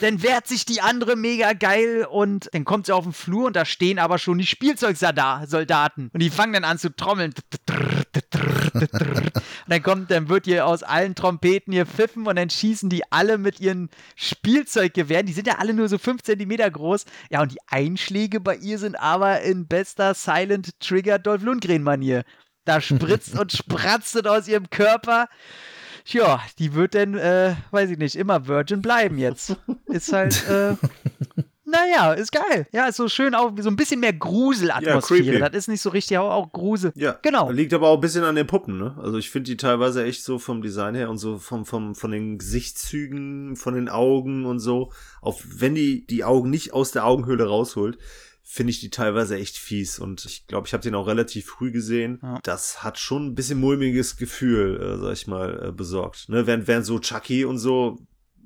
Dann 0.00 0.22
wehrt 0.22 0.46
sich 0.46 0.66
die 0.66 0.80
andere 0.82 1.16
mega 1.16 1.52
geil 1.52 2.06
und 2.08 2.48
dann 2.52 2.64
kommt 2.64 2.86
sie 2.86 2.94
auf 2.94 3.02
den 3.02 3.12
Flur 3.12 3.46
und 3.46 3.56
da 3.56 3.64
stehen 3.64 3.98
aber 3.98 4.18
schon 4.18 4.38
die 4.38 4.46
Spielzeugsoldaten 4.46 6.10
und 6.12 6.22
die 6.22 6.30
fangen 6.30 6.52
dann 6.52 6.64
an 6.64 6.78
zu 6.78 6.94
trommeln. 6.94 7.34
Und 8.34 8.88
dann 9.68 9.82
kommt, 9.82 10.10
dann 10.10 10.28
wird 10.28 10.46
hier 10.46 10.66
aus 10.66 10.82
allen 10.82 11.14
Trompeten 11.14 11.72
hier 11.72 11.86
pfiffen 11.86 12.26
und 12.26 12.36
dann 12.36 12.50
schießen 12.50 12.88
die 12.88 13.02
alle 13.10 13.38
mit 13.38 13.60
ihren 13.60 13.90
Spielzeuggewehren. 14.16 15.26
Die 15.26 15.32
sind 15.32 15.46
ja 15.46 15.58
alle 15.58 15.74
nur 15.74 15.88
so 15.88 15.98
5 15.98 16.22
Zentimeter 16.22 16.70
groß. 16.70 17.04
Ja, 17.30 17.42
und 17.42 17.52
die 17.52 17.60
Einschläge 17.68 18.40
bei 18.40 18.56
ihr 18.56 18.78
sind 18.78 18.96
aber 18.96 19.42
in 19.42 19.66
bester 19.66 20.14
Silent 20.14 20.78
Trigger 20.80 21.18
Dolph 21.18 21.42
Lundgren-Manier. 21.42 22.24
Da 22.64 22.80
spritzt 22.80 23.38
und 23.38 23.52
spratzt 23.56 24.16
es 24.16 24.26
aus 24.26 24.48
ihrem 24.48 24.70
Körper. 24.70 25.28
Tja, 26.04 26.42
die 26.58 26.74
wird 26.74 26.94
dann, 26.94 27.14
äh, 27.14 27.54
weiß 27.70 27.90
ich 27.90 27.98
nicht, 27.98 28.16
immer 28.16 28.46
Virgin 28.46 28.82
bleiben 28.82 29.18
jetzt. 29.18 29.56
Ist 29.86 30.12
halt, 30.12 30.46
äh, 30.48 30.74
naja, 31.72 32.12
ist 32.12 32.30
geil. 32.30 32.66
Ja, 32.72 32.86
ist 32.86 32.96
so 32.96 33.08
schön 33.08 33.34
auch, 33.34 33.52
so 33.58 33.68
ein 33.68 33.76
bisschen 33.76 34.00
mehr 34.00 34.12
Gruselatmosphäre. 34.12 35.22
creepy. 35.22 35.38
das 35.38 35.52
ist 35.52 35.68
nicht 35.68 35.80
so 35.80 35.90
richtig 35.90 36.18
auch, 36.18 36.30
auch 36.30 36.52
Grusel. 36.52 36.92
Ja, 36.94 37.18
Genau. 37.22 37.50
Liegt 37.50 37.72
aber 37.72 37.88
auch 37.88 37.96
ein 37.96 38.00
bisschen 38.00 38.24
an 38.24 38.34
den 38.34 38.46
Puppen, 38.46 38.78
ne? 38.78 38.96
Also 39.00 39.16
ich 39.16 39.30
finde 39.30 39.50
die 39.50 39.56
teilweise 39.56 40.04
echt 40.04 40.22
so 40.22 40.38
vom 40.38 40.60
Design 40.60 40.94
her 40.94 41.08
und 41.08 41.18
so 41.18 41.38
vom, 41.38 41.64
vom, 41.64 41.94
von 41.94 42.10
den 42.10 42.38
Gesichtszügen, 42.38 43.56
von 43.56 43.74
den 43.74 43.88
Augen 43.88 44.44
und 44.44 44.58
so. 44.58 44.92
Auch 45.20 45.40
wenn 45.44 45.74
die 45.74 46.06
die 46.06 46.24
Augen 46.24 46.50
nicht 46.50 46.72
aus 46.72 46.90
der 46.90 47.06
Augenhöhle 47.06 47.46
rausholt, 47.46 47.98
finde 48.42 48.72
ich 48.72 48.80
die 48.80 48.90
teilweise 48.90 49.36
echt 49.36 49.56
fies. 49.56 49.98
Und 49.98 50.24
ich 50.24 50.46
glaube, 50.46 50.66
ich 50.66 50.74
habe 50.74 50.82
den 50.82 50.94
auch 50.94 51.06
relativ 51.06 51.46
früh 51.46 51.70
gesehen. 51.70 52.18
Ja. 52.22 52.38
Das 52.42 52.82
hat 52.82 52.98
schon 52.98 53.26
ein 53.26 53.34
bisschen 53.34 53.60
mulmiges 53.60 54.16
Gefühl, 54.16 54.80
äh, 54.80 54.98
sag 55.00 55.12
ich 55.12 55.26
mal, 55.26 55.68
äh, 55.68 55.72
besorgt. 55.72 56.28
Ne? 56.28 56.46
Während, 56.46 56.66
während 56.66 56.84
so 56.84 56.98
Chucky 56.98 57.44
und 57.44 57.58
so, 57.58 57.98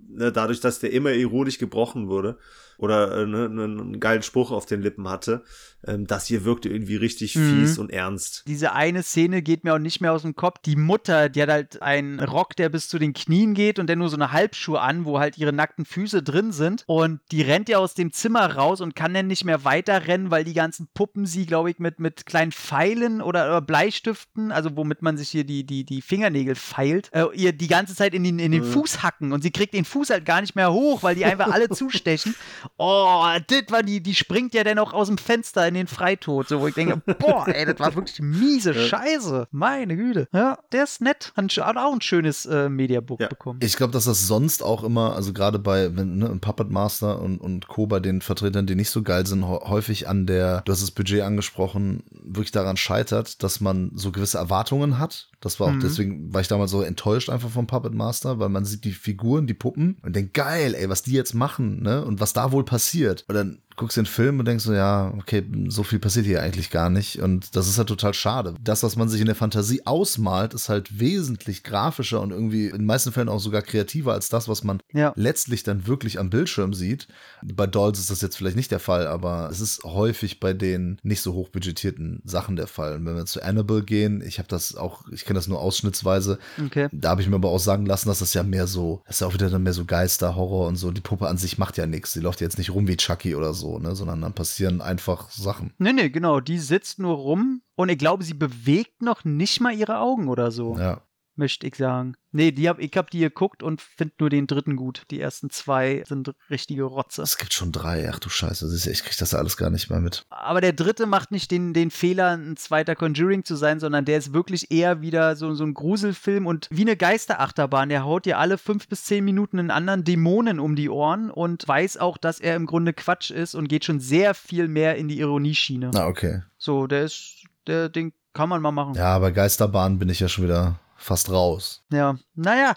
ne, 0.09 0.31
dadurch, 0.31 0.61
dass 0.61 0.79
der 0.79 0.93
immer 0.93 1.13
ironisch 1.13 1.59
gebrochen 1.59 2.09
wurde 2.09 2.39
oder 2.79 3.23
äh, 3.23 3.27
ne, 3.27 3.49
ne, 3.49 3.65
einen 3.65 4.01
geilen 4.01 4.23
Spruch 4.23 4.51
auf 4.51 4.67
den 4.67 4.83
Lippen 4.83 5.09
hatte, 5.09 5.45
ähm, 5.87 6.07
das 6.07 6.27
hier 6.27 6.45
wirkte 6.45 6.69
irgendwie 6.69 6.97
richtig 6.97 7.35
Mhm. 7.37 7.61
fies 7.61 7.79
und 7.79 7.91
ernst. 7.91 8.45
Diese 8.47 8.73
eine 8.73 9.03
Szene 9.03 9.43
geht 9.43 9.65
mir 9.65 9.75
auch 9.75 9.79
nicht 9.79 10.01
mehr 10.01 10.13
aus 10.13 10.23
dem 10.23 10.35
Kopf. 10.37 10.59
Die 10.65 10.77
Mutter, 10.77 11.29
die 11.29 11.43
hat 11.43 11.49
halt 11.51 11.83
einen 11.83 12.21
Rock, 12.21 12.57
der 12.57 12.69
bis 12.69 12.89
zu 12.89 12.99
den 12.99 13.13
Knien 13.13 13.55
geht 13.55 13.79
und 13.79 13.89
dann 13.89 13.99
nur 13.99 14.09
so 14.09 14.17
eine 14.17 14.33
Halbschuhe 14.33 14.81
an, 14.81 15.05
wo 15.05 15.19
halt 15.19 15.39
ihre 15.39 15.53
nackten 15.53 15.85
Füße 15.85 16.23
drin 16.23 16.53
sind. 16.53 16.85
Und 16.87 17.21
die 17.33 17.43
rennt 17.43 17.69
ja 17.69 17.79
aus 17.79 17.95
dem 17.95 18.13
Zimmer 18.13 18.55
raus 18.57 18.81
und 18.81 18.95
kann 18.97 19.15
dann 19.15 19.27
nicht 19.27 19.45
mehr 19.45 19.65
weiter 19.65 20.07
rennen, 20.07 20.31
weil 20.31 20.45
die 20.45 20.55
ganzen 20.55 20.89
Puppen 20.95 21.27
sie, 21.27 21.47
glaube 21.47 21.71
ich, 21.71 21.79
mit, 21.79 22.01
mit 22.01 22.27
kleinen 22.27 22.53
Pfeilen 22.53 23.21
oder, 23.23 23.47
oder 23.47 23.61
Bleistiften, 23.61 24.53
also 24.53 24.77
womit 24.77 25.03
man 25.03 25.17
sich 25.17 25.29
hier 25.29 25.45
die, 25.45 25.65
die, 25.65 25.85
die 25.85 26.03
Fingernägel 26.03 26.55
feilt, 26.55 27.11
äh, 27.13 27.25
ihr 27.35 27.53
die 27.53 27.69
ganze 27.69 27.95
Zeit 27.95 28.15
in 28.15 28.25
den, 28.25 28.39
in 28.39 28.53
den 28.53 28.63
Mhm. 28.63 28.73
Fuß 28.73 29.03
hacken. 29.03 29.33
Und 29.33 29.43
sie 29.43 29.51
kriegt 29.51 29.75
den 29.75 29.85
Fuß 29.85 30.11
halt 30.11 30.25
gar 30.25 30.41
nicht 30.41 30.57
mehr 30.57 30.73
hoch, 30.73 31.03
weil 31.03 31.15
die 31.15 31.25
einfach 31.25 31.49
alle 31.51 31.69
zustechen. 31.71 32.35
Oh, 32.77 33.25
das 33.47 33.63
war 33.71 33.83
die, 33.83 34.03
die 34.03 34.15
springt 34.15 34.55
ja 34.55 34.65
dann 34.65 34.79
auch 34.79 34.93
aus 34.93 35.09
dem 35.09 35.19
Fenster 35.19 35.67
in 35.69 35.75
den 35.77 35.87
Freitod, 35.87 36.49
so 36.49 36.61
wo 36.61 36.67
ich 36.67 36.75
denke, 36.75 36.97
boah, 37.19 37.47
ey, 37.49 37.65
das 37.65 37.79
war 37.79 37.95
wirklich 37.95 38.21
miese 38.21 38.75
Scheiße. 38.75 39.49
Meine 39.53 39.97
Güte. 39.97 40.29
Ja, 40.33 40.59
der 40.73 40.85
ist 40.85 41.01
nett. 41.01 41.33
Hat 41.37 41.77
auch 41.77 41.93
ein 41.93 42.01
schönes 42.01 42.47
äh, 42.47 42.69
Mediabook 42.69 43.21
Ja. 43.21 43.29
bekommen. 43.29 43.61
Ich 43.63 43.77
glaube, 43.77 43.93
dass 43.93 44.05
das 44.07 44.27
sonst 44.27 44.63
auch 44.63 44.83
immer, 44.85 45.15
also 45.15 45.33
gerade 45.33 45.59
bei 45.59 45.95
wenn, 45.97 46.17
ne, 46.19 46.29
Puppet 46.41 46.71
Master 46.71 47.21
und, 47.21 47.39
und 47.39 47.69
Co. 47.69 47.87
bei 47.87 48.01
den 48.01 48.21
Vertretern, 48.21 48.67
die 48.67 48.75
nicht 48.75 48.91
so 48.91 49.03
geil 49.03 49.27
sind, 49.27 49.45
hä- 49.45 49.61
häufig 49.69 50.09
an 50.09 50.27
der, 50.27 50.63
du 50.63 50.73
hast 50.73 50.83
das 50.83 50.91
Budget 50.91 51.23
angesprochen, 51.23 52.03
wirklich 52.11 52.51
daran 52.53 52.77
scheitert, 52.77 53.43
dass 53.43 53.61
man 53.61 53.91
so 53.95 54.11
gewisse 54.13 54.39
Erwartungen 54.39 54.99
hat. 54.99 55.29
Das 55.41 55.61
war 55.61 55.69
auch 55.69 55.73
Mhm. 55.73 55.81
deswegen, 55.81 56.33
war 56.35 56.41
ich 56.41 56.49
damals 56.49 56.71
so 56.71 56.83
enttäuscht 56.83 57.29
einfach 57.31 57.51
vom 57.51 57.67
Puppet 57.67 57.93
Master, 57.95 58.39
weil 58.39 58.49
man 58.49 58.65
sieht 58.65 58.85
die 58.85 58.93
Figuren, 58.93 59.47
die 59.47 59.55
Puppen 59.55 59.99
und 60.03 60.17
denkt, 60.17 60.35
geil, 60.35 60.75
ey, 60.75 60.89
was 60.89 61.03
die 61.03 61.13
jetzt 61.13 61.35
machen, 61.35 61.83
ne? 61.83 62.05
Und 62.05 62.21
was 62.21 62.33
da 62.33 62.53
wohl 62.53 62.65
passiert. 62.65 63.25
Und 63.29 63.35
dann 63.35 63.59
guckst 63.77 63.97
den 63.97 64.07
Film 64.07 64.39
und 64.39 64.47
denkst 64.47 64.65
so, 64.65 64.73
ja, 64.73 65.13
okay, 65.19 65.45
so 65.69 65.83
viel 65.83 65.99
passiert 65.99 66.27
hier 66.27 66.43
eigentlich 66.43 66.71
gar 66.71 66.89
nicht. 66.91 67.21
Und 67.21 67.55
das 67.57 67.69
ist 67.69 67.79
halt 67.79 67.89
total 67.89 68.15
schade. 68.15 68.55
Das, 68.63 68.83
was 68.83 68.97
man 68.97 69.09
sich 69.09 69.21
in 69.21 69.27
der 69.27 69.35
Fantasie 69.35 69.83
ausmalt, 69.87 70.55
ist 70.55 70.69
halt 70.69 70.99
wesentlich 70.99 71.63
grafischer 71.63 72.21
und 72.21 72.31
irgendwie 72.31 72.67
in 72.67 72.79
den 72.79 72.87
meisten 72.87 73.13
Fällen 73.13 73.29
auch 73.29 73.39
sogar 73.41 73.63
kreativer 73.63 74.13
als 74.13 74.29
das, 74.29 74.49
was 74.49 74.65
man 74.65 74.81
Ja. 74.93 75.13
letztlich 75.17 75.63
dann 75.63 75.87
wirklich 75.87 76.19
am 76.19 76.31
Bildschirm 76.31 76.73
sieht. 76.75 77.07
Bei 77.43 77.67
Dolls 77.67 77.99
ist 77.99 78.11
das 78.11 78.23
jetzt 78.23 78.37
vielleicht 78.37 78.57
nicht 78.57 78.71
der 78.71 78.81
Fall, 78.81 79.07
aber 79.07 79.49
es 79.51 79.61
ist 79.61 79.85
häufig 79.85 80.41
bei 80.41 80.53
den 80.55 80.99
nicht 81.03 81.21
so 81.23 81.35
hochbudgetierten 81.35 82.23
Sachen 82.25 82.57
der 82.57 82.67
Fall. 82.67 82.97
Und 82.97 83.07
wenn 83.07 83.17
wir 83.17 83.27
zu 83.27 83.43
Annabelle 83.43 83.83
gehen, 83.83 84.23
ich 84.27 84.39
habe 84.39 84.49
das 84.49 84.75
auch, 84.77 85.07
ich 85.13 85.25
kenne 85.25 85.39
das 85.39 85.49
nur 85.49 85.61
ausschnittsweise, 85.61 86.39
Okay. 86.65 86.89
da 86.93 87.11
habe 87.11 87.21
ich 87.23 87.29
mir 87.29 87.37
aber 87.37 87.51
auch 87.51 87.59
sagen 87.61 87.87
lassen, 87.87 88.09
dass 88.09 88.21
das 88.21 88.35
ja 88.35 88.43
mehr 88.43 88.67
so, 88.67 89.03
das 89.07 89.17
ist 89.17 89.21
ja 89.21 89.27
auch 89.27 89.35
wieder 89.35 89.51
dann 89.51 89.63
mehr 89.63 89.73
so 89.73 89.85
Geister, 89.85 90.35
Horror 90.37 90.67
und 90.69 90.77
so. 90.77 90.91
Die 90.91 91.01
Puppe 91.01 91.29
an 91.29 91.39
sich 91.39 91.59
macht 91.59 91.77
ja 91.77 91.87
nichts. 91.87 92.13
Die 92.13 92.21
läuft 92.21 92.41
jetzt 92.41 92.59
nicht 92.59 92.71
rum 92.71 92.89
wie 92.89 92.97
Chucky 92.97 93.35
oder 93.35 93.53
so, 93.55 93.66
ne, 93.79 93.95
sondern 93.95 94.21
dann 94.23 94.33
passieren 94.33 94.81
einfach 94.81 95.31
Sachen. 95.31 95.73
Nee, 95.79 95.93
nee, 95.93 96.09
genau. 96.11 96.41
Die 96.41 96.59
sitzt 96.59 96.99
nur 96.99 97.15
rum 97.17 97.63
und 97.75 97.89
ich 97.89 97.99
glaube, 97.99 98.25
sie 98.25 98.35
bewegt 98.35 99.03
noch 99.03 99.25
nicht 99.25 99.61
mal 99.61 99.75
ihre 99.75 99.99
Augen 99.99 100.29
oder 100.29 100.51
so, 100.51 100.77
Ja. 100.79 101.03
Möchte 101.37 101.67
ich 101.67 101.77
sagen. 101.77 102.17
Nee, 102.33 102.53
die 102.53 102.69
hab, 102.69 102.79
ich 102.79 102.95
habe 102.97 103.09
die 103.11 103.21
geguckt 103.21 103.63
und 103.63 103.81
finde 103.81 104.15
nur 104.21 104.31
den 104.31 104.47
dritten 104.47 104.77
gut. 104.77 105.03
Die 105.11 105.21
ersten 105.21 105.49
zwei 105.51 106.05
sind 106.07 106.35
richtige 106.51 106.85
Rotze. 106.85 107.23
Es 107.23 107.39
gibt 107.39 107.55
schon 107.55 107.73
drei. 107.73 108.11
Ach 108.13 108.19
du 108.19 108.29
Scheiße, 108.29 108.69
du, 108.69 108.91
ich 108.91 109.03
krieg 109.03 109.17
das 109.17 109.33
alles 109.33 109.57
gar 109.57 109.71
nicht 109.71 109.89
mehr 109.89 110.01
mit. 110.01 110.27
Aber 110.29 110.61
der 110.61 110.73
dritte 110.73 111.07
macht 111.07 111.31
nicht 111.31 111.51
den, 111.51 111.73
den 111.73 111.91
Fehler, 111.91 112.37
ein 112.37 112.57
zweiter 112.57 112.95
Conjuring 112.95 113.45
zu 113.45 113.57
sein, 113.57 113.81
sondern 113.81 114.05
der 114.05 114.19
ist 114.19 114.35
wirklich 114.35 114.71
eher 114.71 115.01
wieder 115.01 115.37
so, 115.37 115.55
so 115.55 115.65
ein 115.65 115.73
Gruselfilm 115.75 116.47
und 116.47 116.69
wie 116.71 116.83
eine 116.83 116.97
Geisterachterbahn. 116.97 117.89
Der 117.89 118.05
haut 118.05 118.27
dir 118.27 118.39
alle 118.39 118.59
fünf 118.59 118.89
bis 118.89 119.05
zehn 119.05 119.25
Minuten 119.25 119.59
einen 119.59 119.71
anderen 119.71 120.05
Dämonen 120.05 120.61
um 120.61 120.77
die 120.77 120.91
Ohren 120.91 121.31
und 121.31 121.67
weiß 121.67 121.97
auch, 121.97 122.19
dass 122.19 122.41
er 122.41 122.57
im 122.57 122.67
Grunde 122.67 122.93
Quatsch 122.93 123.31
ist 123.31 123.55
und 123.55 123.69
geht 123.69 123.85
schon 123.85 124.01
sehr 124.01 124.35
viel 124.35 124.69
mehr 124.69 124.97
in 124.97 125.09
die 125.09 125.21
Ironieschiene. 125.21 125.91
Na, 125.95 126.07
okay. 126.07 126.43
So, 126.59 126.87
der 126.87 127.05
ist, 127.05 127.45
der, 127.67 127.89
den 127.89 128.13
kann 128.35 128.51
man 128.51 128.61
mal 128.61 128.73
machen. 128.73 128.95
Ja, 128.95 129.19
bei 129.19 129.31
Geisterbahn 129.31 129.99
bin 129.99 130.11
ich 130.11 130.21
ja 130.21 130.29
schon 130.29 130.45
wieder 130.45 130.79
fast 130.97 131.31
raus. 131.31 131.85
Ja, 131.91 132.19
naja, 132.35 132.75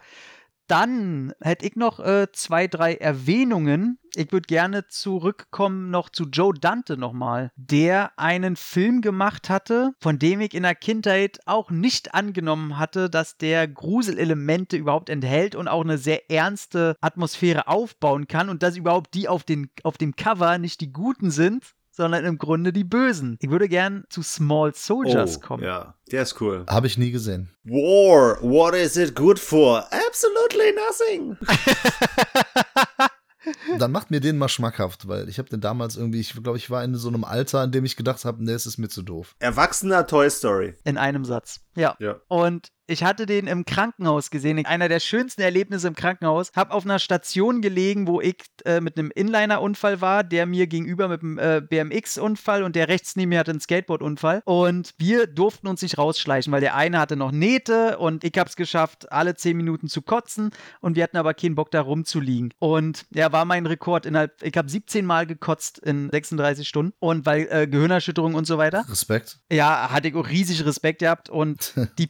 dann 0.69 1.33
hätte 1.41 1.65
ich 1.65 1.75
noch 1.75 1.99
äh, 1.99 2.27
zwei, 2.31 2.67
drei 2.67 2.93
Erwähnungen. 2.93 3.97
Ich 4.13 4.31
würde 4.31 4.45
gerne 4.45 4.85
zurückkommen 4.87 5.89
noch 5.89 6.09
zu 6.09 6.25
Joe 6.25 6.53
Dante 6.53 6.95
nochmal, 6.95 7.51
der 7.55 8.11
einen 8.17 8.55
Film 8.55 9.01
gemacht 9.01 9.49
hatte, 9.49 9.93
von 9.99 10.19
dem 10.19 10.41
ich 10.41 10.53
in 10.53 10.63
der 10.63 10.75
Kindheit 10.75 11.39
auch 11.47 11.71
nicht 11.71 12.13
angenommen 12.13 12.77
hatte, 12.77 13.09
dass 13.09 13.37
der 13.37 13.67
Gruselelemente 13.67 14.77
überhaupt 14.77 15.09
enthält 15.09 15.55
und 15.55 15.67
auch 15.67 15.83
eine 15.83 15.97
sehr 15.97 16.29
ernste 16.29 16.95
Atmosphäre 17.01 17.67
aufbauen 17.67 18.27
kann 18.27 18.49
und 18.49 18.61
dass 18.61 18.77
überhaupt 18.77 19.15
die 19.15 19.27
auf, 19.27 19.43
den, 19.43 19.71
auf 19.83 19.97
dem 19.97 20.15
Cover 20.15 20.59
nicht 20.59 20.81
die 20.81 20.93
Guten 20.93 21.31
sind, 21.31 21.63
sondern 21.99 22.23
im 22.23 22.37
Grunde 22.37 22.71
die 22.71 22.85
Bösen. 22.85 23.37
Ich 23.41 23.49
würde 23.49 23.67
gern 23.67 24.05
zu 24.09 24.21
Small 24.21 24.73
Soldiers 24.73 25.41
kommen. 25.41 25.63
Oh, 25.63 25.67
ja, 25.67 25.95
der 26.09 26.21
ist 26.21 26.39
cool. 26.39 26.65
Habe 26.69 26.87
ich 26.87 26.97
nie 26.97 27.11
gesehen. 27.11 27.49
War, 27.65 28.41
what 28.41 28.73
is 28.73 28.95
it 28.95 29.13
good 29.15 29.37
for? 29.37 29.85
Absolutely 29.91 30.71
nothing. 30.71 31.37
Dann 33.79 33.91
macht 33.91 34.11
mir 34.11 34.21
den 34.21 34.37
mal 34.37 34.47
schmackhaft, 34.47 35.09
weil 35.09 35.27
ich 35.27 35.39
habe 35.39 35.49
den 35.49 35.59
damals 35.59 35.97
irgendwie, 35.97 36.21
ich 36.21 36.31
glaube, 36.41 36.57
ich 36.57 36.69
war 36.69 36.85
in 36.85 36.95
so 36.95 37.09
einem 37.09 37.25
Alter, 37.25 37.65
in 37.65 37.73
dem 37.73 37.83
ich 37.83 37.97
gedacht 37.97 38.23
habe, 38.23 38.41
nee, 38.45 38.53
es 38.53 38.65
ist 38.65 38.77
mir 38.77 38.87
zu 38.87 39.01
doof. 39.01 39.35
Erwachsener 39.39 40.07
Toy 40.07 40.29
Story. 40.29 40.75
In 40.85 40.97
einem 40.97 41.25
Satz. 41.25 41.59
Ja. 41.75 41.97
Ja. 41.99 42.21
Und 42.29 42.69
ich 42.89 43.03
hatte 43.03 43.25
den 43.25 43.47
im 43.47 43.65
Krankenhaus 43.65 44.31
gesehen. 44.31 44.65
Einer 44.65 44.89
der 44.89 44.99
schönsten 44.99 45.41
Erlebnisse 45.41 45.87
im 45.87 45.95
Krankenhaus. 45.95 46.51
Hab 46.55 46.71
auf 46.71 46.85
einer 46.85 46.99
Station 46.99 47.61
gelegen, 47.61 48.07
wo 48.07 48.19
ich 48.19 48.37
äh, 48.65 48.81
mit 48.81 48.97
einem 48.97 49.11
Inliner-Unfall 49.11 50.01
war, 50.01 50.23
der 50.23 50.45
mir 50.45 50.67
gegenüber 50.67 51.07
mit 51.07 51.21
einem 51.21 51.37
äh, 51.37 51.61
BMX-Unfall 51.61 52.63
und 52.63 52.75
der 52.75 52.87
rechts 52.87 53.15
neben 53.15 53.29
mir 53.29 53.39
hatte 53.39 53.51
einen 53.51 53.59
Skateboard-Unfall. 53.59 54.41
Und 54.45 54.95
wir 54.97 55.27
durften 55.27 55.67
uns 55.67 55.81
nicht 55.81 55.97
rausschleichen, 55.97 56.51
weil 56.51 56.61
der 56.61 56.75
eine 56.75 56.99
hatte 56.99 57.15
noch 57.15 57.31
Nähte 57.31 57.99
und 57.99 58.23
ich 58.23 58.37
hab's 58.37 58.55
geschafft, 58.55 59.11
alle 59.11 59.35
10 59.35 59.55
Minuten 59.55 59.87
zu 59.87 60.01
kotzen 60.01 60.51
und 60.81 60.95
wir 60.95 61.03
hatten 61.03 61.17
aber 61.17 61.33
keinen 61.35 61.55
Bock 61.55 61.69
da 61.71 61.81
rumzuliegen. 61.81 62.53
Und 62.57 63.05
ja, 63.13 63.31
war 63.31 63.45
mein 63.45 63.67
Rekord 63.67 64.07
innerhalb, 64.07 64.41
ich 64.41 64.57
habe 64.57 64.67
17 64.67 65.05
Mal 65.05 65.27
gekotzt 65.27 65.77
in 65.77 66.09
36 66.09 66.67
Stunden 66.67 66.93
und 66.99 67.25
weil 67.25 67.47
äh, 67.51 67.67
Gehirnerschütterung 67.67 68.33
und 68.33 68.45
so 68.45 68.57
weiter. 68.57 68.85
Respekt. 68.89 69.39
Ja, 69.51 69.91
hatte 69.91 70.07
ich 70.07 70.15
auch 70.15 70.27
riesig 70.27 70.65
Respekt 70.65 70.99
gehabt 70.99 71.29
und 71.29 71.73
die 71.99 72.07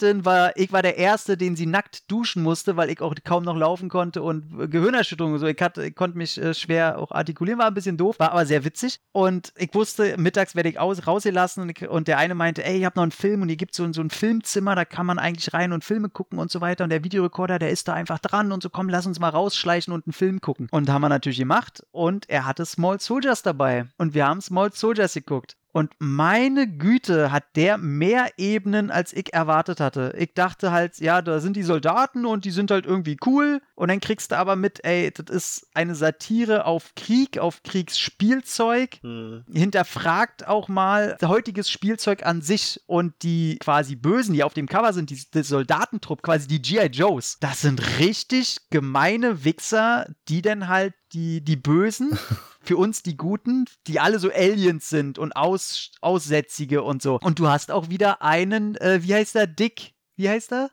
Praktikantin 0.00 0.24
war, 0.24 0.56
ich 0.56 0.72
war 0.72 0.82
der 0.82 0.96
Erste, 0.96 1.36
den 1.36 1.56
sie 1.56 1.66
nackt 1.66 2.10
duschen 2.10 2.42
musste, 2.42 2.76
weil 2.76 2.90
ich 2.90 3.00
auch 3.00 3.14
kaum 3.24 3.44
noch 3.44 3.56
laufen 3.56 3.88
konnte 3.88 4.22
und 4.22 4.70
Gehirnerschütterung 4.70 5.34
und 5.34 5.38
so. 5.38 5.46
Ich, 5.46 5.60
hatte, 5.60 5.84
ich 5.86 5.94
konnte 5.94 6.16
mich 6.16 6.40
äh, 6.40 6.54
schwer 6.54 6.98
auch 6.98 7.12
artikulieren, 7.12 7.58
war 7.58 7.66
ein 7.66 7.74
bisschen 7.74 7.96
doof, 7.96 8.18
war 8.18 8.32
aber 8.32 8.46
sehr 8.46 8.64
witzig 8.64 9.00
und 9.12 9.52
ich 9.56 9.74
wusste, 9.74 10.16
mittags 10.18 10.54
werde 10.54 10.68
ich 10.68 10.78
aus, 10.78 11.06
rausgelassen 11.06 11.62
und, 11.64 11.70
ich, 11.70 11.88
und 11.88 12.08
der 12.08 12.18
eine 12.18 12.34
meinte, 12.34 12.64
ey, 12.64 12.78
ich 12.78 12.84
habe 12.84 12.96
noch 12.96 13.02
einen 13.02 13.12
Film 13.12 13.42
und 13.42 13.48
hier 13.48 13.56
gibt 13.56 13.72
es 13.72 13.76
so, 13.76 13.92
so 13.92 14.00
ein 14.00 14.10
Filmzimmer, 14.10 14.74
da 14.74 14.84
kann 14.84 15.06
man 15.06 15.18
eigentlich 15.18 15.52
rein 15.52 15.72
und 15.72 15.84
Filme 15.84 16.08
gucken 16.08 16.38
und 16.38 16.50
so 16.50 16.60
weiter 16.60 16.84
und 16.84 16.90
der 16.90 17.04
Videorekorder, 17.04 17.58
der 17.58 17.70
ist 17.70 17.88
da 17.88 17.94
einfach 17.94 18.18
dran 18.18 18.52
und 18.52 18.62
so, 18.62 18.70
komm, 18.70 18.88
lass 18.88 19.06
uns 19.06 19.20
mal 19.20 19.28
rausschleichen 19.28 19.92
und 19.92 20.06
einen 20.06 20.12
Film 20.12 20.40
gucken. 20.40 20.68
Und 20.70 20.88
haben 20.88 21.02
wir 21.02 21.08
natürlich 21.08 21.38
gemacht 21.38 21.84
und 21.90 22.28
er 22.28 22.46
hatte 22.46 22.64
Small 22.64 23.00
Soldiers 23.00 23.42
dabei 23.42 23.86
und 23.98 24.14
wir 24.14 24.26
haben 24.26 24.40
Small 24.40 24.72
Soldiers 24.72 25.14
geguckt. 25.14 25.56
Und 25.72 25.92
meine 25.98 26.66
Güte, 26.66 27.30
hat 27.30 27.44
der 27.54 27.78
mehr 27.78 28.30
Ebenen, 28.36 28.90
als 28.90 29.12
ich 29.12 29.32
erwartet 29.32 29.80
hatte. 29.80 30.12
Ich 30.18 30.34
dachte 30.34 30.72
halt, 30.72 30.98
ja, 30.98 31.22
da 31.22 31.40
sind 31.40 31.56
die 31.56 31.62
Soldaten 31.62 32.26
und 32.26 32.44
die 32.44 32.50
sind 32.50 32.70
halt 32.70 32.86
irgendwie 32.86 33.16
cool. 33.24 33.60
Und 33.74 33.88
dann 33.88 34.00
kriegst 34.00 34.32
du 34.32 34.38
aber 34.38 34.56
mit, 34.56 34.84
ey, 34.84 35.12
das 35.12 35.34
ist 35.34 35.68
eine 35.74 35.94
Satire 35.94 36.64
auf 36.64 36.94
Krieg, 36.96 37.38
auf 37.38 37.62
Kriegsspielzeug. 37.62 38.98
Hm. 39.02 39.44
Hinterfragt 39.52 40.48
auch 40.48 40.68
mal 40.68 41.16
heutiges 41.22 41.70
Spielzeug 41.70 42.26
an 42.26 42.42
sich 42.42 42.80
und 42.86 43.14
die 43.22 43.58
quasi 43.60 43.94
Bösen, 43.94 44.34
die 44.34 44.42
auf 44.42 44.54
dem 44.54 44.66
Cover 44.66 44.92
sind, 44.92 45.10
die, 45.10 45.22
die 45.32 45.42
Soldatentrupp, 45.42 46.22
quasi 46.22 46.48
die 46.48 46.62
G.I. 46.62 46.86
Joes. 46.86 47.38
Das 47.40 47.60
sind 47.60 47.98
richtig 47.98 48.58
gemeine 48.70 49.44
Wichser, 49.44 50.06
die 50.28 50.42
dann 50.42 50.68
halt 50.68 50.94
die, 51.12 51.42
die 51.42 51.56
Bösen 51.56 52.18
für 52.62 52.76
uns 52.76 53.02
die 53.02 53.16
Guten, 53.16 53.64
die 53.86 54.00
alle 54.00 54.18
so 54.18 54.30
Aliens 54.30 54.88
sind 54.88 55.18
und 55.18 55.34
Aus, 55.34 55.92
Aussätzige 56.00 56.82
und 56.82 57.02
so. 57.02 57.18
Und 57.20 57.38
du 57.38 57.48
hast 57.48 57.70
auch 57.70 57.88
wieder 57.88 58.22
einen, 58.22 58.76
äh, 58.76 59.02
wie 59.02 59.14
heißt 59.14 59.34
der? 59.34 59.46
Dick? 59.46 59.94
Wie 60.16 60.28
heißt 60.28 60.52
er? 60.52 60.70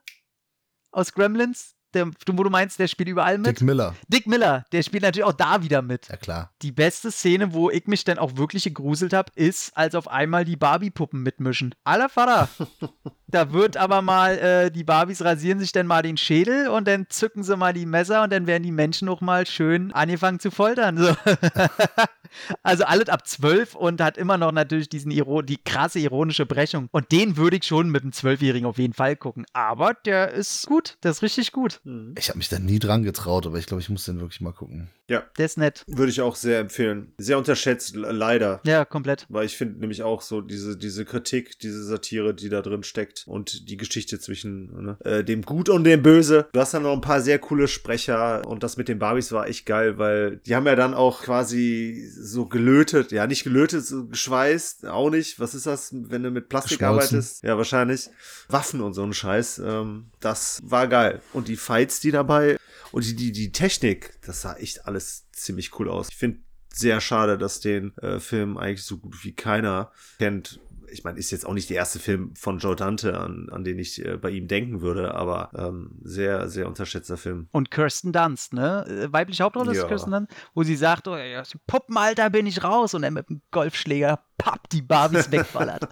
Aus 0.91 1.13
Gremlins? 1.13 1.75
Der, 1.93 2.07
wo 2.07 2.43
du 2.43 2.49
meinst, 2.49 2.79
der 2.79 2.87
spielt 2.87 3.07
überall 3.07 3.37
mit? 3.37 3.47
Dick 3.47 3.61
Miller. 3.61 3.95
Dick 4.09 4.27
Miller, 4.27 4.65
der 4.73 4.83
spielt 4.83 5.03
natürlich 5.03 5.23
auch 5.23 5.33
da 5.33 5.63
wieder 5.63 5.81
mit. 5.81 6.09
Ja, 6.09 6.17
klar. 6.17 6.53
Die 6.61 6.73
beste 6.73 7.11
Szene, 7.11 7.53
wo 7.53 7.69
ich 7.69 7.87
mich 7.87 8.03
dann 8.03 8.19
auch 8.19 8.35
wirklich 8.35 8.65
gegruselt 8.65 9.13
habe, 9.13 9.31
ist, 9.35 9.75
als 9.75 9.95
auf 9.95 10.09
einmal 10.09 10.43
die 10.43 10.57
Barbie-Puppen 10.57 11.23
mitmischen. 11.23 11.73
Aller 11.85 12.09
Vater. 12.09 12.49
da 13.27 13.51
wird 13.53 13.77
aber 13.77 14.01
mal, 14.01 14.37
äh, 14.37 14.71
die 14.71 14.83
Barbies 14.83 15.21
rasieren 15.23 15.59
sich 15.59 15.71
dann 15.71 15.87
mal 15.87 16.01
den 16.01 16.17
Schädel 16.17 16.67
und 16.69 16.87
dann 16.87 17.07
zücken 17.09 17.43
sie 17.43 17.57
mal 17.57 17.73
die 17.73 17.85
Messer 17.85 18.23
und 18.23 18.31
dann 18.31 18.47
werden 18.47 18.63
die 18.63 18.71
Menschen 18.71 19.09
auch 19.09 19.21
mal 19.21 19.45
schön 19.45 19.91
angefangen 19.91 20.39
zu 20.39 20.49
foltern. 20.51 20.97
So. 20.97 21.15
also 22.63 22.83
alles 22.85 23.09
ab 23.09 23.27
zwölf 23.27 23.75
und 23.75 24.01
hat 24.01 24.17
immer 24.17 24.37
noch 24.37 24.51
natürlich 24.51 24.89
diesen 24.89 25.11
Iro 25.11 25.41
die 25.41 25.57
krasse 25.57 25.99
ironische 25.99 26.45
Brechung. 26.45 26.87
Und 26.91 27.11
den 27.11 27.37
würde 27.37 27.57
ich 27.57 27.63
schon 27.63 27.89
mit 27.89 28.03
einem 28.03 28.11
Zwölfjährigen 28.13 28.65
auf 28.67 28.77
jeden 28.77 28.93
Fall 28.93 29.15
gucken. 29.15 29.45
Aber 29.53 29.93
der 30.05 30.31
ist 30.31 30.65
gut, 30.67 30.97
der 31.03 31.11
ist 31.11 31.21
richtig 31.21 31.51
gut. 31.51 31.79
Hm. 31.83 32.15
Ich 32.17 32.29
habe 32.29 32.37
mich 32.37 32.49
da 32.49 32.59
nie 32.59 32.79
dran 32.79 33.03
getraut, 33.03 33.45
aber 33.45 33.57
ich 33.57 33.65
glaube, 33.65 33.81
ich 33.81 33.89
muss 33.89 34.05
den 34.05 34.19
wirklich 34.19 34.41
mal 34.41 34.53
gucken. 34.53 34.89
Ja, 35.09 35.23
Der 35.37 35.45
ist 35.45 35.57
nett. 35.57 35.83
würde 35.87 36.11
ich 36.11 36.19
auch 36.21 36.35
sehr 36.35 36.59
empfehlen. 36.59 37.13
Sehr 37.17 37.37
unterschätzt, 37.37 37.95
le- 37.95 38.11
leider. 38.11 38.59
Ja, 38.65 38.83
komplett. 38.83 39.25
Weil 39.29 39.45
ich 39.45 39.55
finde 39.55 39.79
nämlich 39.79 40.03
auch 40.03 40.21
so 40.21 40.41
diese, 40.41 40.77
diese 40.77 41.05
Kritik, 41.05 41.59
diese 41.59 41.83
Satire, 41.83 42.33
die 42.33 42.49
da 42.49 42.61
drin 42.61 42.83
steckt 42.83 43.16
und 43.25 43.69
die 43.69 43.77
Geschichte 43.77 44.19
zwischen 44.19 44.83
ne, 44.83 44.97
äh, 45.03 45.23
dem 45.23 45.41
Gut 45.41 45.69
und 45.69 45.83
dem 45.83 46.03
Böse. 46.03 46.47
Du 46.51 46.59
hast 46.59 46.73
dann 46.73 46.83
noch 46.83 46.93
ein 46.93 47.01
paar 47.01 47.21
sehr 47.21 47.39
coole 47.39 47.67
Sprecher 47.67 48.45
und 48.47 48.63
das 48.63 48.77
mit 48.77 48.87
den 48.87 48.99
Barbies 48.99 49.31
war 49.31 49.47
echt 49.47 49.65
geil, 49.65 49.97
weil 49.97 50.37
die 50.45 50.55
haben 50.55 50.65
ja 50.65 50.75
dann 50.75 50.93
auch 50.93 51.23
quasi 51.23 52.09
so 52.13 52.45
gelötet, 52.45 53.11
ja 53.11 53.27
nicht 53.27 53.43
gelötet, 53.43 53.85
so 53.85 54.07
geschweißt, 54.07 54.85
auch 54.87 55.09
nicht. 55.09 55.39
Was 55.39 55.55
ist 55.55 55.65
das, 55.65 55.89
wenn 55.93 56.23
du 56.23 56.31
mit 56.31 56.49
Plastik 56.49 56.79
Geschmolzen. 56.79 57.17
arbeitest? 57.17 57.43
Ja, 57.43 57.57
wahrscheinlich. 57.57 58.09
Waffen 58.49 58.81
und 58.81 58.93
so 58.93 59.03
ein 59.03 59.13
Scheiß. 59.13 59.59
Ähm, 59.59 60.11
das 60.19 60.59
war 60.63 60.87
geil. 60.87 61.21
Und 61.33 61.47
die 61.47 61.55
Fights, 61.55 61.99
die 61.99 62.11
dabei 62.11 62.57
und 62.91 63.05
die, 63.05 63.15
die, 63.15 63.31
die 63.31 63.51
Technik, 63.51 64.19
das 64.25 64.41
sah 64.41 64.55
echt 64.55 64.85
alles 64.85 65.29
ziemlich 65.31 65.77
cool 65.79 65.89
aus. 65.89 66.09
Ich 66.09 66.15
finde 66.15 66.39
sehr 66.73 67.01
schade, 67.01 67.37
dass 67.37 67.59
den 67.59 67.95
äh, 67.97 68.19
Film 68.19 68.57
eigentlich 68.57 68.83
so 68.83 68.97
gut 68.97 69.23
wie 69.23 69.33
keiner 69.33 69.91
kennt. 70.19 70.59
Ich 70.91 71.03
meine, 71.03 71.19
ist 71.19 71.31
jetzt 71.31 71.45
auch 71.45 71.53
nicht 71.53 71.69
der 71.69 71.77
erste 71.77 71.99
Film 71.99 72.33
von 72.35 72.59
Joe 72.59 72.75
Dante, 72.75 73.19
an, 73.19 73.49
an 73.51 73.63
den 73.63 73.77
ich 73.79 74.03
äh, 74.05 74.17
bei 74.17 74.29
ihm 74.29 74.47
denken 74.47 74.81
würde, 74.81 75.13
aber 75.15 75.51
ähm, 75.55 75.99
sehr, 76.03 76.49
sehr 76.49 76.67
unterschätzter 76.67 77.17
Film. 77.17 77.47
Und 77.51 77.71
Kirsten 77.71 78.11
Dunst, 78.13 78.53
ne? 78.53 78.85
Äh, 78.87 79.11
Weibliche 79.11 79.43
Hauptrolle 79.43 79.71
ist 79.71 79.77
Ja. 79.79 79.87
Kirsten 79.87 80.11
Dunst, 80.11 80.31
wo 80.53 80.63
sie 80.63 80.75
sagt, 80.75 81.07
oh, 81.07 81.15
ja, 81.17 81.41
aus 81.41 81.49
dem 81.49 81.61
Puppenalter 81.67 82.29
bin 82.29 82.45
ich 82.45 82.63
raus 82.63 82.93
und 82.93 83.03
er 83.03 83.11
mit 83.11 83.29
dem 83.29 83.41
Golfschläger 83.51 84.19
papp 84.37 84.69
die 84.69 84.81
Barbies 84.81 85.31
wegballert. 85.31 85.87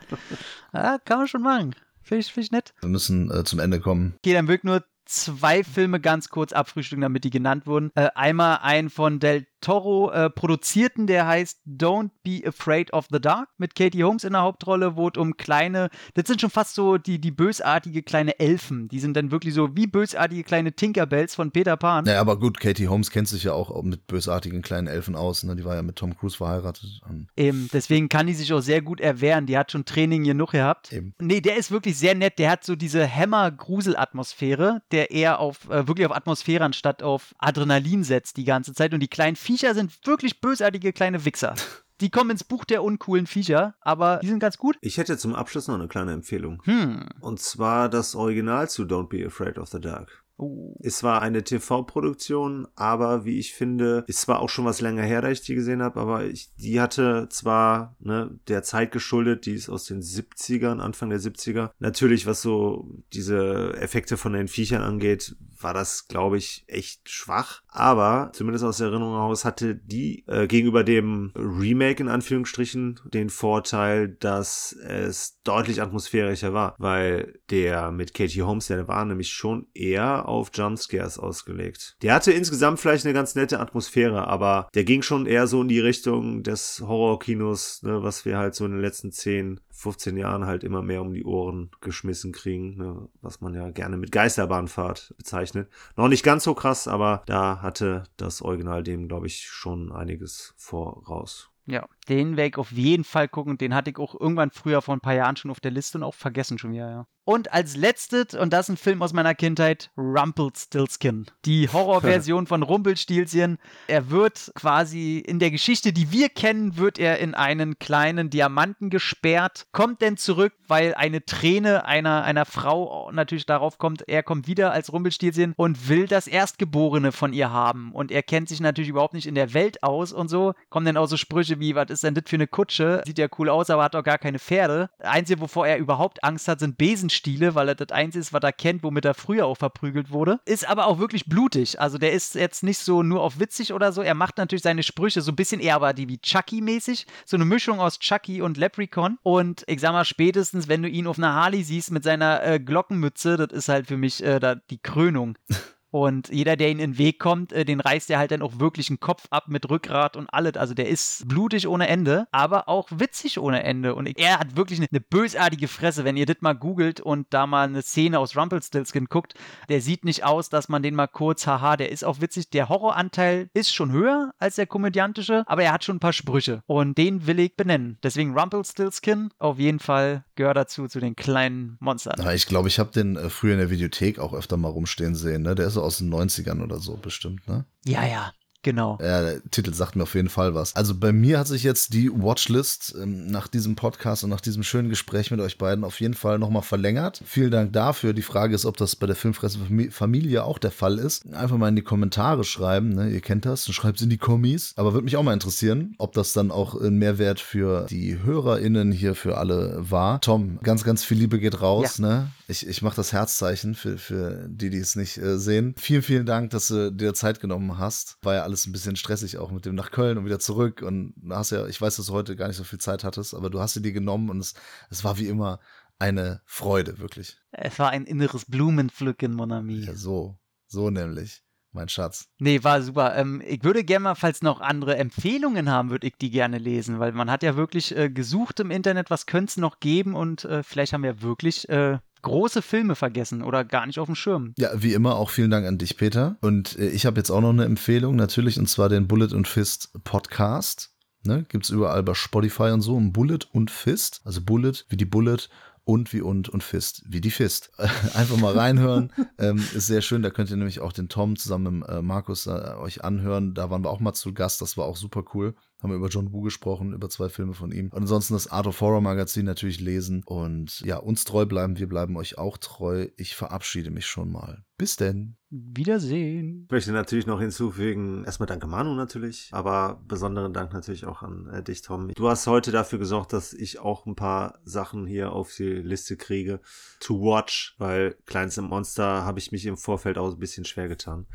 ja, 0.73 0.97
kann 1.03 1.19
man 1.19 1.27
schon 1.27 1.41
machen. 1.41 1.75
Finde 2.01 2.21
ich, 2.21 2.31
find 2.31 2.45
ich 2.45 2.51
nett. 2.51 2.73
Wir 2.81 2.89
müssen 2.89 3.31
äh, 3.31 3.43
zum 3.43 3.59
Ende 3.59 3.79
kommen. 3.79 4.13
Okay, 4.19 4.33
dann 4.33 4.47
wirklich 4.47 4.63
nur 4.63 4.83
zwei 5.05 5.63
Filme 5.63 5.99
ganz 5.99 6.29
kurz 6.29 6.51
abfrühstücken, 6.53 7.01
damit 7.01 7.23
die 7.23 7.29
genannt 7.29 7.67
wurden. 7.67 7.91
Äh, 7.95 8.09
einmal 8.15 8.59
ein 8.61 8.89
von 8.89 9.19
Del 9.19 9.45
Toro 9.65 10.11
äh, 10.11 10.29
produzierten, 10.29 11.07
der 11.07 11.25
heißt 11.25 11.61
Don't 11.65 12.11
Be 12.23 12.43
Afraid 12.45 12.93
of 12.93 13.07
the 13.11 13.19
Dark 13.19 13.49
mit 13.57 13.73
Katie 13.73 14.03
Holmes 14.03 14.23
in 14.23 14.33
der 14.33 14.43
Hauptrolle, 14.43 14.95
wo 14.95 15.07
es 15.07 15.17
um 15.17 15.37
kleine, 15.37 15.89
das 16.13 16.27
sind 16.27 16.39
schon 16.39 16.51
fast 16.51 16.75
so 16.75 16.99
die, 16.99 17.19
die 17.19 17.31
bösartige 17.31 18.03
kleine 18.03 18.39
Elfen. 18.39 18.89
Die 18.89 18.99
sind 18.99 19.17
dann 19.17 19.31
wirklich 19.31 19.55
so 19.55 19.75
wie 19.75 19.87
bösartige 19.87 20.43
kleine 20.43 20.73
Tinkerbells 20.73 21.33
von 21.33 21.49
Peter 21.49 21.77
Pan. 21.77 22.05
Ja, 22.05 22.21
aber 22.21 22.37
gut, 22.37 22.59
Katie 22.59 22.87
Holmes 22.87 23.09
kennt 23.09 23.27
sich 23.27 23.43
ja 23.43 23.53
auch 23.53 23.81
mit 23.81 24.05
bösartigen 24.05 24.61
kleinen 24.61 24.85
Elfen 24.85 25.15
aus. 25.15 25.43
Ne? 25.43 25.55
Die 25.55 25.65
war 25.65 25.73
ja 25.73 25.81
mit 25.81 25.95
Tom 25.95 26.15
Cruise 26.15 26.37
verheiratet. 26.37 27.01
Eben, 27.35 27.67
deswegen 27.73 28.07
kann 28.07 28.27
die 28.27 28.35
sich 28.35 28.53
auch 28.53 28.61
sehr 28.61 28.83
gut 28.83 29.01
erwehren. 29.01 29.47
Die 29.47 29.57
hat 29.57 29.71
schon 29.71 29.83
Training 29.83 30.25
genug 30.25 30.51
gehabt. 30.51 30.93
Eben. 30.93 31.15
Nee, 31.19 31.41
der 31.41 31.57
ist 31.57 31.71
wirklich 31.71 31.97
sehr 31.97 32.13
nett. 32.13 32.37
Der 32.37 32.51
hat 32.51 32.63
so 32.63 32.75
diese 32.75 33.09
Hammer-Grusel-Atmosphäre, 33.09 34.83
der 34.91 35.09
eher 35.09 35.39
auf, 35.39 35.67
äh, 35.71 35.87
wirklich 35.87 36.05
auf 36.05 36.15
Atmosphäre 36.15 36.63
anstatt 36.63 37.01
auf 37.01 37.33
Adrenalin 37.39 38.03
setzt 38.03 38.37
die 38.37 38.45
ganze 38.45 38.75
Zeit. 38.75 38.93
Und 38.93 38.99
die 38.99 39.07
kleinen 39.07 39.35
Viecher 39.55 39.73
sind 39.73 40.05
wirklich 40.05 40.41
bösartige 40.41 40.91
kleine 40.91 41.23
Wichser. 41.23 41.55
Die 42.01 42.09
kommen 42.09 42.31
ins 42.31 42.43
Buch 42.43 42.65
der 42.65 42.83
uncoolen 42.83 43.25
Viecher, 43.25 43.75
aber 43.79 44.19
die 44.21 44.27
sind 44.27 44.39
ganz 44.39 44.57
gut. 44.57 44.75
Ich 44.81 44.97
hätte 44.97 45.17
zum 45.17 45.33
Abschluss 45.33 45.69
noch 45.69 45.75
eine 45.75 45.87
kleine 45.87 46.11
Empfehlung. 46.11 46.61
Hm. 46.65 47.07
Und 47.21 47.39
zwar 47.39 47.87
das 47.87 48.15
Original 48.15 48.69
zu 48.69 48.83
Don't 48.83 49.07
Be 49.07 49.25
Afraid 49.25 49.57
of 49.57 49.69
the 49.69 49.79
Dark. 49.79 50.25
Oh. 50.37 50.75
Es 50.83 51.03
war 51.03 51.21
eine 51.21 51.45
TV-Produktion, 51.45 52.67
aber 52.75 53.23
wie 53.23 53.39
ich 53.39 53.53
finde, 53.53 54.03
ist 54.07 54.21
zwar 54.21 54.41
auch 54.41 54.49
schon 54.49 54.65
was 54.65 54.81
länger 54.81 55.03
her, 55.03 55.21
da 55.21 55.29
ich 55.29 55.41
die 55.41 55.55
gesehen 55.55 55.81
habe, 55.81 56.01
aber 56.01 56.25
ich, 56.25 56.53
die 56.55 56.81
hatte 56.81 57.27
zwar 57.29 57.95
ne, 57.99 58.37
der 58.49 58.61
Zeit 58.63 58.91
geschuldet, 58.91 59.45
die 59.45 59.53
ist 59.53 59.69
aus 59.69 59.85
den 59.85 60.01
70ern, 60.01 60.79
Anfang 60.79 61.09
der 61.09 61.21
70er. 61.21 61.69
Natürlich, 61.79 62.25
was 62.25 62.41
so 62.41 62.89
diese 63.13 63.77
Effekte 63.77 64.17
von 64.17 64.33
den 64.33 64.49
Viechern 64.49 64.81
angeht, 64.81 65.37
war 65.65 65.73
das, 65.73 66.07
glaube 66.07 66.37
ich, 66.37 66.63
echt 66.67 67.09
schwach. 67.09 67.63
Aber 67.67 68.29
zumindest 68.33 68.63
aus 68.63 68.79
Erinnerung 68.79 69.15
heraus 69.15 69.45
hatte 69.45 69.75
die 69.75 70.23
äh, 70.27 70.45
gegenüber 70.45 70.83
dem 70.83 71.33
Remake 71.35 72.03
in 72.03 72.07
Anführungsstrichen 72.07 72.99
den 73.05 73.31
Vorteil, 73.31 74.09
dass 74.09 74.73
es 74.73 75.41
deutlich 75.43 75.81
atmosphärischer 75.81 76.53
war, 76.53 76.75
weil 76.77 77.39
der 77.49 77.91
mit 77.91 78.13
Katie 78.13 78.43
Holmes, 78.43 78.67
der 78.67 78.87
war 78.87 79.03
nämlich 79.05 79.31
schon 79.31 79.65
eher 79.73 80.29
auf 80.29 80.51
Jumpscares 80.53 81.17
ausgelegt. 81.17 81.97
Der 82.03 82.13
hatte 82.13 82.31
insgesamt 82.31 82.79
vielleicht 82.79 83.05
eine 83.05 83.15
ganz 83.15 83.33
nette 83.33 83.59
Atmosphäre, 83.59 84.27
aber 84.27 84.69
der 84.75 84.83
ging 84.83 85.01
schon 85.01 85.25
eher 85.25 85.47
so 85.47 85.63
in 85.63 85.67
die 85.67 85.79
Richtung 85.79 86.43
des 86.43 86.83
Horrorkinos, 86.85 87.81
ne, 87.81 88.03
was 88.03 88.23
wir 88.23 88.37
halt 88.37 88.53
so 88.53 88.65
in 88.65 88.71
den 88.71 88.81
letzten 88.81 89.11
10, 89.11 89.61
15 89.75 90.17
Jahren 90.17 90.45
halt 90.45 90.63
immer 90.63 90.81
mehr 90.81 91.01
um 91.01 91.13
die 91.13 91.25
Ohren 91.25 91.69
geschmissen 91.81 92.31
kriegen, 92.31 92.77
ne, 92.77 93.09
was 93.21 93.41
man 93.41 93.53
ja 93.53 93.69
gerne 93.69 93.97
mit 93.97 94.11
Geisterbahnfahrt 94.11 95.13
bezeichnet. 95.17 95.69
Noch 95.97 96.07
nicht 96.07 96.23
ganz 96.23 96.45
so 96.45 96.53
krass, 96.53 96.87
aber 96.87 97.23
da 97.25 97.61
hatte 97.61 98.03
das 98.17 98.41
Original 98.41 98.83
dem, 98.83 99.07
glaube 99.07 99.27
ich, 99.27 99.47
schon 99.47 99.91
einiges 99.91 100.53
voraus. 100.57 101.51
Ja, 101.67 101.87
den 102.09 102.37
werde 102.37 102.49
ich 102.49 102.57
auf 102.57 102.71
jeden 102.71 103.03
Fall 103.03 103.27
gucken. 103.27 103.57
Den 103.57 103.73
hatte 103.73 103.89
ich 103.89 103.97
auch 103.97 104.19
irgendwann 104.19 104.51
früher 104.51 104.81
vor 104.81 104.95
ein 104.95 105.01
paar 105.01 105.15
Jahren 105.15 105.35
schon 105.35 105.51
auf 105.51 105.59
der 105.59 105.71
Liste 105.71 105.97
und 105.97 106.03
auch 106.03 106.13
vergessen 106.13 106.57
schon 106.57 106.73
wieder, 106.73 106.89
ja. 106.89 107.07
Und 107.27 107.51
als 107.51 107.75
letztes, 107.75 108.35
und 108.35 108.53
das 108.53 108.69
ist 108.69 108.75
ein 108.75 108.77
Film 108.77 109.01
aus 109.01 109.11
meiner 109.11 109.33
Kindheit, 109.33 109.89
Rumpelstiltskin. 109.97 111.25
Die 111.43 111.67
Horrorversion 111.67 112.45
von 112.45 112.61
Rumpelstilzchen. 112.61 113.57
Er 113.87 114.11
wird 114.11 114.51
quasi 114.53 115.17
in 115.17 115.39
der 115.39 115.49
Geschichte, 115.49 115.91
die 115.91 116.11
wir 116.11 116.29
kennen, 116.29 116.77
wird 116.77 116.99
er 116.99 117.17
in 117.17 117.33
einen 117.33 117.79
kleinen 117.79 118.29
Diamanten 118.29 118.91
gesperrt, 118.91 119.65
kommt 119.71 120.01
denn 120.01 120.17
zurück, 120.17 120.53
weil 120.67 120.93
eine 120.93 121.25
Träne 121.25 121.85
einer, 121.85 122.23
einer 122.23 122.45
Frau 122.45 123.09
natürlich 123.11 123.47
darauf 123.47 123.79
kommt, 123.79 124.07
er 124.07 124.21
kommt 124.21 124.47
wieder 124.47 124.71
als 124.71 124.93
Rumpelstilzchen 124.93 125.53
und 125.57 125.89
will 125.89 126.05
das 126.05 126.27
Erstgeborene 126.27 127.11
von 127.11 127.33
ihr 127.33 127.49
haben. 127.49 127.91
Und 127.91 128.11
er 128.11 128.21
kennt 128.21 128.49
sich 128.49 128.59
natürlich 128.59 128.91
überhaupt 128.91 129.15
nicht 129.15 129.25
in 129.25 129.35
der 129.35 129.55
Welt 129.55 129.81
aus 129.81 130.13
und 130.13 130.27
so. 130.27 130.53
Kommen 130.69 130.85
dann 130.85 130.97
auch 130.97 131.07
so 131.07 131.17
Sprüche 131.17 131.59
wie, 131.59 131.73
was 131.73 131.89
ist 131.95 132.03
denn 132.03 132.13
das 132.13 132.23
für 132.27 132.35
eine 132.35 132.47
Kutsche? 132.47 133.01
Sieht 133.05 133.17
ja 133.17 133.27
cool 133.37 133.49
aus, 133.49 133.69
aber 133.69 133.83
hat 133.83 133.93
doch 133.93 134.03
gar 134.03 134.17
keine 134.17 134.39
Pferde. 134.39 134.89
Einzige, 134.99 135.41
wovor 135.41 135.67
er 135.67 135.77
überhaupt 135.77 136.23
Angst 136.23 136.47
hat, 136.47 136.59
sind 136.59 136.77
Besen 136.77 137.09
Stiele, 137.09 137.55
weil 137.55 137.69
er 137.69 137.75
das 137.75 137.91
Einzige 137.91 138.21
ist, 138.21 138.33
was 138.33 138.43
er 138.43 138.53
kennt, 138.53 138.83
womit 138.83 139.05
er 139.05 139.13
früher 139.13 139.45
auch 139.45 139.57
verprügelt 139.57 140.11
wurde. 140.11 140.39
Ist 140.45 140.67
aber 140.67 140.87
auch 140.87 140.99
wirklich 140.99 141.25
blutig. 141.25 141.79
Also 141.79 141.97
der 141.97 142.13
ist 142.13 142.35
jetzt 142.35 142.63
nicht 142.63 142.79
so 142.79 143.03
nur 143.03 143.21
auf 143.21 143.39
witzig 143.39 143.73
oder 143.73 143.91
so. 143.91 144.01
Er 144.01 144.15
macht 144.15 144.37
natürlich 144.37 144.63
seine 144.63 144.83
Sprüche 144.83 145.21
so 145.21 145.31
ein 145.31 145.35
bisschen 145.35 145.59
eher 145.61 145.75
aber 145.75 145.93
die 145.93 146.07
wie 146.07 146.17
Chucky-mäßig. 146.17 147.05
So 147.25 147.37
eine 147.37 147.45
Mischung 147.45 147.79
aus 147.79 147.99
Chucky 147.99 148.41
und 148.41 148.57
Leprechaun. 148.57 149.17
Und 149.23 149.63
ich 149.67 149.81
sag 149.81 149.91
mal, 149.91 150.05
spätestens, 150.05 150.67
wenn 150.67 150.81
du 150.81 150.89
ihn 150.89 151.07
auf 151.07 151.17
einer 151.17 151.33
Harley 151.33 151.63
siehst 151.63 151.91
mit 151.91 152.03
seiner 152.03 152.43
äh, 152.43 152.59
Glockenmütze, 152.59 153.37
das 153.37 153.51
ist 153.51 153.69
halt 153.69 153.87
für 153.87 153.97
mich 153.97 154.23
äh, 154.23 154.39
da 154.39 154.55
die 154.55 154.79
Krönung. 154.79 155.37
Und 155.95 156.27
jeder, 156.27 156.57
der 156.57 156.71
ihn 156.71 156.79
in 156.79 156.91
den 156.91 156.97
Weg 156.97 157.19
kommt, 157.19 157.53
äh, 157.53 157.63
den 157.63 157.79
reißt 157.79 158.09
er 158.09 158.19
halt 158.19 158.31
dann 158.31 158.41
auch 158.41 158.59
wirklich 158.59 158.89
einen 158.89 158.99
Kopf 158.99 159.27
ab 159.29 159.45
mit 159.47 159.69
Rückgrat 159.69 160.17
und 160.17 160.27
alles. 160.27 160.57
Also 160.57 160.73
der 160.73 160.89
ist 160.89 161.25
blutig 161.25 161.69
ohne 161.69 161.87
Ende, 161.87 162.27
aber 162.33 162.67
auch 162.67 162.89
witzig 162.91 163.39
ohne 163.39 163.63
Ende. 163.63 163.95
Und 163.95 164.07
er 164.19 164.39
hat 164.39 164.57
wirklich 164.57 164.79
eine, 164.79 164.89
eine 164.91 164.99
bösartige 164.99 165.69
Fresse. 165.69 166.03
Wenn 166.03 166.17
ihr 166.17 166.25
das 166.25 166.41
mal 166.41 166.51
googelt 166.51 166.99
und 166.99 167.27
da 167.29 167.47
mal 167.47 167.69
eine 167.69 167.81
Szene 167.81 168.19
aus 168.19 168.35
Rumpelstiltskin 168.35 169.05
guckt, 169.05 169.35
der 169.69 169.79
sieht 169.79 170.03
nicht 170.03 170.25
aus, 170.25 170.49
dass 170.49 170.67
man 170.67 170.83
den 170.83 170.95
mal 170.95 171.07
kurz, 171.07 171.47
haha, 171.47 171.77
der 171.77 171.93
ist 171.93 172.03
auch 172.03 172.19
witzig. 172.19 172.49
Der 172.49 172.67
Horroranteil 172.67 173.49
ist 173.53 173.73
schon 173.73 173.93
höher 173.93 174.33
als 174.37 174.55
der 174.55 174.67
komödiantische, 174.67 175.43
aber 175.47 175.63
er 175.63 175.71
hat 175.71 175.85
schon 175.85 175.95
ein 175.95 176.01
paar 176.01 176.11
Sprüche. 176.11 176.61
Und 176.65 176.97
den 176.97 177.25
will 177.25 177.39
ich 177.39 177.55
benennen. 177.55 177.99
Deswegen 178.03 178.37
Rumpelstiltskin 178.37 179.29
auf 179.39 179.59
jeden 179.59 179.79
Fall 179.79 180.25
gehört 180.35 180.57
dazu, 180.57 180.89
zu 180.89 180.99
den 180.99 181.15
kleinen 181.15 181.77
Monstern. 181.79 182.21
Ja, 182.21 182.33
ich 182.33 182.47
glaube, 182.47 182.67
ich 182.67 182.79
habe 182.79 182.91
den 182.91 183.15
äh, 183.15 183.29
früher 183.29 183.53
in 183.53 183.59
der 183.59 183.69
Videothek 183.69 184.19
auch 184.19 184.33
öfter 184.33 184.57
mal 184.57 184.67
rumstehen 184.67 185.15
sehen. 185.15 185.43
Ne? 185.43 185.55
Der 185.55 185.67
ist 185.67 185.75
so 185.75 185.84
aus 185.85 185.99
den 185.99 186.13
90ern 186.13 186.61
oder 186.61 186.79
so 186.79 186.97
bestimmt, 186.97 187.47
ne? 187.47 187.65
Ja, 187.85 188.05
ja. 188.05 188.33
Genau. 188.65 188.97
Ja, 188.99 189.21
der 189.21 189.43
Titel 189.51 189.75
sagt 189.75 189.95
mir 189.95 190.01
auf 190.01 190.15
jeden 190.15 190.27
Fall 190.27 190.55
was. 190.55 190.75
Also 190.75 190.95
bei 190.95 191.11
mir 191.11 191.37
hat 191.37 191.47
sich 191.47 191.61
jetzt 191.61 191.93
die 191.93 192.09
Watchlist 192.11 192.95
ähm, 192.99 193.27
nach 193.27 193.47
diesem 193.47 193.75
Podcast 193.75 194.23
und 194.23 194.31
nach 194.31 194.41
diesem 194.41 194.63
schönen 194.63 194.89
Gespräch 194.89 195.29
mit 195.29 195.39
euch 195.39 195.59
beiden 195.59 195.83
auf 195.83 195.99
jeden 195.99 196.15
Fall 196.15 196.39
nochmal 196.39 196.63
verlängert. 196.63 197.21
Vielen 197.23 197.51
Dank 197.51 197.73
dafür. 197.73 198.13
Die 198.13 198.23
Frage 198.23 198.55
ist, 198.55 198.65
ob 198.65 198.75
das 198.75 198.95
bei 198.95 199.05
der 199.05 199.15
Filmfresse 199.15 199.59
Familie 199.91 200.45
auch 200.45 200.57
der 200.57 200.71
Fall 200.71 200.97
ist. 200.97 201.31
Einfach 201.31 201.57
mal 201.57 201.67
in 201.67 201.75
die 201.75 201.83
Kommentare 201.83 202.43
schreiben. 202.43 202.89
Ne? 202.89 203.11
Ihr 203.11 203.21
kennt 203.21 203.45
das. 203.45 203.71
Schreibt 203.71 203.97
es 203.97 204.03
in 204.03 204.09
die 204.09 204.17
Kommis. 204.17 204.73
Aber 204.77 204.93
würde 204.93 205.05
mich 205.05 205.15
auch 205.15 205.21
mal 205.21 205.33
interessieren, 205.33 205.93
ob 205.99 206.13
das 206.13 206.33
dann 206.33 206.49
auch 206.49 206.73
ein 206.73 206.97
Mehrwert 206.97 207.39
für 207.39 207.85
die 207.85 208.17
HörerInnen 208.23 208.91
hier 208.91 209.13
für 209.13 209.37
alle 209.37 209.75
war. 209.77 210.21
Tom, 210.21 210.57
ganz, 210.63 210.83
ganz 210.83 211.03
viel 211.03 211.19
Liebe 211.19 211.37
geht 211.37 211.61
raus. 211.61 211.99
Ja. 211.99 212.07
Ne? 212.07 212.31
Ich, 212.47 212.67
ich 212.67 212.81
mache 212.81 212.95
das 212.95 213.11
Herzzeichen 213.11 213.73
für, 213.73 213.97
für 213.97 214.47
die, 214.47 214.69
die 214.69 214.77
es 214.77 214.95
nicht 214.95 215.17
äh, 215.17 215.37
sehen. 215.37 215.73
Vielen, 215.77 216.03
vielen 216.03 216.25
Dank, 216.25 216.51
dass 216.51 216.67
du 216.67 216.91
dir 216.91 217.13
Zeit 217.13 217.39
genommen 217.39 217.77
hast. 217.79 218.17
War 218.21 218.35
ja 218.35 218.43
alles 218.43 218.67
ein 218.67 218.71
bisschen 218.71 218.95
stressig 218.95 219.37
auch 219.37 219.51
mit 219.51 219.65
dem 219.65 219.75
nach 219.75 219.91
Köln 219.91 220.17
und 220.17 220.25
wieder 220.25 220.39
zurück. 220.39 220.81
Und 220.81 221.13
du 221.17 221.35
hast 221.35 221.51
ja, 221.51 221.65
ich 221.65 221.81
weiß, 221.81 221.95
dass 221.95 222.05
du 222.05 222.13
heute 222.13 222.35
gar 222.35 222.47
nicht 222.47 222.57
so 222.57 222.63
viel 222.63 222.79
Zeit 222.79 223.03
hattest, 223.03 223.33
aber 223.33 223.49
du 223.49 223.59
hast 223.59 223.73
sie 223.73 223.81
dir 223.81 223.93
genommen 223.93 224.29
und 224.29 224.39
es, 224.39 224.53
es 224.89 225.03
war 225.03 225.17
wie 225.17 225.27
immer 225.27 225.59
eine 225.97 226.41
Freude, 226.45 226.99
wirklich. 226.99 227.37
Es 227.51 227.79
war 227.79 227.89
ein 227.89 228.05
inneres 228.05 228.45
Blumenpflücken, 228.45 229.33
Mon 229.33 229.51
ami. 229.51 229.85
Ja, 229.85 229.95
so, 229.95 230.37
so 230.67 230.89
nämlich. 230.89 231.41
Mein 231.71 231.89
Schatz. 231.89 232.29
Nee, 232.39 232.63
war 232.63 232.81
super. 232.81 233.17
Ähm, 233.17 233.41
ich 233.45 233.61
würde 233.65 233.83
gerne 233.83 234.03
mal, 234.03 234.15
falls 234.15 234.41
noch 234.41 234.61
andere 234.61 234.95
Empfehlungen 234.95 235.69
haben, 235.69 235.89
würde 235.89 236.07
ich 236.07 236.15
die 236.15 236.31
gerne 236.31 236.57
lesen, 236.57 236.99
weil 236.99 237.11
man 237.11 237.29
hat 237.29 237.43
ja 237.43 237.57
wirklich 237.57 237.93
äh, 237.93 238.09
gesucht 238.09 238.61
im 238.61 238.71
Internet, 238.71 239.09
was 239.09 239.25
könnte 239.25 239.49
es 239.49 239.57
noch 239.57 239.81
geben 239.81 240.15
und 240.15 240.45
äh, 240.45 240.63
vielleicht 240.63 240.93
haben 240.93 241.03
wir 241.03 241.21
wirklich 241.21 241.67
äh, 241.67 241.97
große 242.25 242.61
Filme 242.61 242.95
vergessen 242.95 243.41
oder 243.41 243.63
gar 243.63 243.85
nicht 243.85 243.99
auf 243.99 244.07
dem 244.07 244.15
Schirm. 244.15 244.53
Ja, 244.57 244.71
wie 244.75 244.93
immer 244.93 245.15
auch 245.15 245.29
vielen 245.29 245.51
Dank 245.51 245.65
an 245.65 245.77
dich, 245.77 245.95
Peter. 245.95 246.37
Und 246.41 246.77
äh, 246.77 246.89
ich 246.89 247.05
habe 247.05 247.17
jetzt 247.17 247.29
auch 247.29 247.39
noch 247.39 247.51
eine 247.51 247.65
Empfehlung, 247.65 248.15
natürlich, 248.15 248.59
und 248.59 248.67
zwar 248.67 248.89
den 248.89 249.07
Bullet 249.07 249.33
und 249.33 249.47
Fist 249.47 249.91
Podcast. 250.03 250.91
Ne, 251.23 251.45
Gibt 251.49 251.65
es 251.65 251.71
überall 251.71 252.03
bei 252.03 252.13
Spotify 252.13 252.69
und 252.71 252.81
so. 252.81 252.99
Ein 252.99 253.13
Bullet 253.13 253.39
und 253.51 253.71
Fist. 253.71 254.21
Also 254.25 254.41
Bullet 254.41 254.73
wie 254.89 254.97
die 254.97 255.05
Bullet 255.05 255.49
und 255.83 256.13
wie 256.13 256.21
und 256.21 256.49
und 256.49 256.63
Fist, 256.63 257.03
wie 257.07 257.21
die 257.21 257.31
Fist. 257.31 257.71
Einfach 258.13 258.37
mal 258.37 258.53
reinhören. 258.53 259.11
ähm, 259.39 259.57
ist 259.73 259.87
sehr 259.87 260.01
schön. 260.01 260.21
Da 260.21 260.29
könnt 260.31 260.49
ihr 260.49 260.57
nämlich 260.57 260.81
auch 260.81 260.93
den 260.93 261.09
Tom 261.09 261.35
zusammen 261.35 261.79
mit 261.79 261.89
äh, 261.89 262.01
Markus 262.01 262.47
äh, 262.47 262.75
euch 262.79 263.03
anhören. 263.03 263.53
Da 263.53 263.69
waren 263.69 263.83
wir 263.83 263.89
auch 263.89 263.99
mal 263.99 264.13
zu 264.13 264.33
Gast. 264.33 264.61
Das 264.61 264.77
war 264.77 264.85
auch 264.85 264.97
super 264.97 265.23
cool 265.33 265.55
haben 265.81 265.91
wir 265.91 265.97
über 265.97 266.07
John 266.07 266.31
Woo 266.31 266.41
gesprochen, 266.41 266.93
über 266.93 267.09
zwei 267.09 267.29
Filme 267.29 267.53
von 267.53 267.71
ihm. 267.71 267.89
Und 267.89 268.03
ansonsten 268.03 268.33
das 268.33 268.47
Art 268.47 268.67
of 268.67 268.79
Horror 268.81 269.01
Magazin 269.01 269.45
natürlich 269.45 269.79
lesen 269.79 270.23
und 270.25 270.79
ja, 270.81 270.97
uns 270.97 271.25
treu 271.25 271.45
bleiben. 271.45 271.77
Wir 271.77 271.87
bleiben 271.87 272.17
euch 272.17 272.37
auch 272.37 272.57
treu. 272.57 273.07
Ich 273.17 273.35
verabschiede 273.35 273.91
mich 273.91 274.05
schon 274.05 274.31
mal. 274.31 274.63
Bis 274.77 274.95
denn. 274.95 275.37
Wiedersehen. 275.49 276.63
Ich 276.65 276.71
möchte 276.71 276.91
natürlich 276.91 277.27
noch 277.27 277.39
hinzufügen, 277.39 278.25
erstmal 278.25 278.47
danke 278.47 278.67
Manu 278.67 278.93
natürlich, 278.93 279.49
aber 279.53 280.01
besonderen 280.05 280.53
Dank 280.53 280.73
natürlich 280.73 281.05
auch 281.05 281.21
an 281.21 281.47
äh, 281.47 281.63
dich, 281.63 281.81
Tom. 281.81 282.09
Du 282.13 282.27
hast 282.27 282.45
heute 282.47 282.71
dafür 282.71 282.99
gesorgt, 282.99 283.31
dass 283.31 283.53
ich 283.53 283.79
auch 283.79 284.05
ein 284.05 284.15
paar 284.15 284.59
Sachen 284.65 285.05
hier 285.05 285.31
auf 285.31 285.53
die 285.55 285.63
Liste 285.63 286.17
kriege 286.17 286.59
to 286.99 287.21
watch, 287.21 287.75
weil 287.77 288.17
Kleinste 288.25 288.63
Monster 288.63 289.23
habe 289.23 289.39
ich 289.39 289.53
mich 289.53 289.65
im 289.65 289.77
Vorfeld 289.77 290.17
auch 290.17 290.33
ein 290.33 290.39
bisschen 290.39 290.65
schwer 290.65 290.89
getan, 290.89 291.25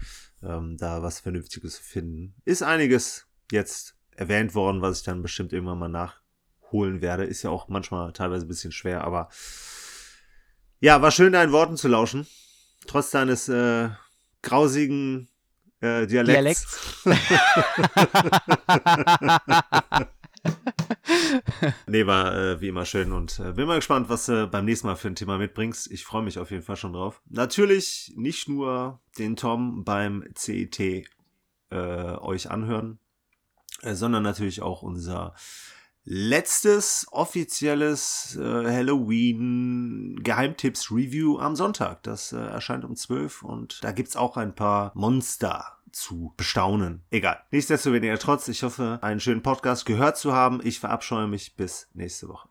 ähm, 0.42 0.76
da 0.76 1.02
was 1.02 1.20
Vernünftiges 1.20 1.76
zu 1.76 1.82
finden. 1.82 2.34
Ist 2.44 2.62
einiges 2.62 3.26
jetzt 3.50 3.96
erwähnt 4.16 4.54
worden, 4.54 4.82
was 4.82 4.98
ich 4.98 5.04
dann 5.04 5.22
bestimmt 5.22 5.52
irgendwann 5.52 5.78
mal 5.78 5.88
nachholen 5.88 7.00
werde. 7.00 7.24
Ist 7.24 7.42
ja 7.42 7.50
auch 7.50 7.68
manchmal 7.68 8.12
teilweise 8.12 8.46
ein 8.46 8.48
bisschen 8.48 8.72
schwer, 8.72 9.04
aber 9.04 9.28
ja, 10.80 11.00
war 11.02 11.10
schön, 11.10 11.32
deinen 11.32 11.52
Worten 11.52 11.76
zu 11.76 11.88
lauschen. 11.88 12.26
Trotz 12.86 13.10
deines 13.10 13.48
äh, 13.48 13.90
grausigen 14.42 15.28
Äh, 15.82 16.06
Dialekt. 16.06 16.66
nee, 21.86 22.06
war 22.06 22.34
äh, 22.36 22.60
wie 22.60 22.68
immer 22.68 22.84
schön 22.84 23.12
und 23.12 23.38
äh, 23.40 23.52
bin 23.52 23.66
mal 23.66 23.76
gespannt, 23.76 24.08
was 24.08 24.26
du 24.26 24.46
beim 24.46 24.64
nächsten 24.64 24.86
Mal 24.86 24.96
für 24.96 25.08
ein 25.08 25.14
Thema 25.14 25.38
mitbringst. 25.38 25.90
Ich 25.90 26.04
freue 26.04 26.22
mich 26.22 26.38
auf 26.38 26.50
jeden 26.50 26.62
Fall 26.62 26.76
schon 26.76 26.92
drauf. 26.92 27.20
Natürlich 27.28 28.12
nicht 28.16 28.48
nur 28.48 29.00
den 29.18 29.36
Tom 29.36 29.84
beim 29.84 30.24
CET 30.34 30.78
äh, 30.80 31.04
euch 31.70 32.50
anhören, 32.50 32.98
äh, 32.98 33.09
sondern 33.82 34.22
natürlich 34.22 34.62
auch 34.62 34.82
unser 34.82 35.34
letztes 36.04 37.06
offizielles 37.12 38.36
äh, 38.36 38.42
Halloween 38.42 40.18
Geheimtipps 40.22 40.90
Review 40.90 41.38
am 41.38 41.56
Sonntag. 41.56 42.02
Das 42.02 42.32
äh, 42.32 42.38
erscheint 42.38 42.84
um 42.84 42.96
12 42.96 43.42
und 43.42 43.84
da 43.84 43.92
gibt's 43.92 44.16
auch 44.16 44.36
ein 44.36 44.54
paar 44.54 44.92
Monster 44.94 45.76
zu 45.92 46.32
bestaunen. 46.36 47.02
Egal. 47.10 47.40
Nichtsdestoweniger 47.50 48.18
trotz, 48.18 48.48
ich 48.48 48.62
hoffe, 48.62 48.98
einen 49.02 49.20
schönen 49.20 49.42
Podcast 49.42 49.86
gehört 49.86 50.16
zu 50.16 50.32
haben. 50.32 50.60
Ich 50.62 50.80
verabscheue 50.80 51.26
mich 51.26 51.56
bis 51.56 51.88
nächste 51.94 52.28
Woche. 52.28 52.38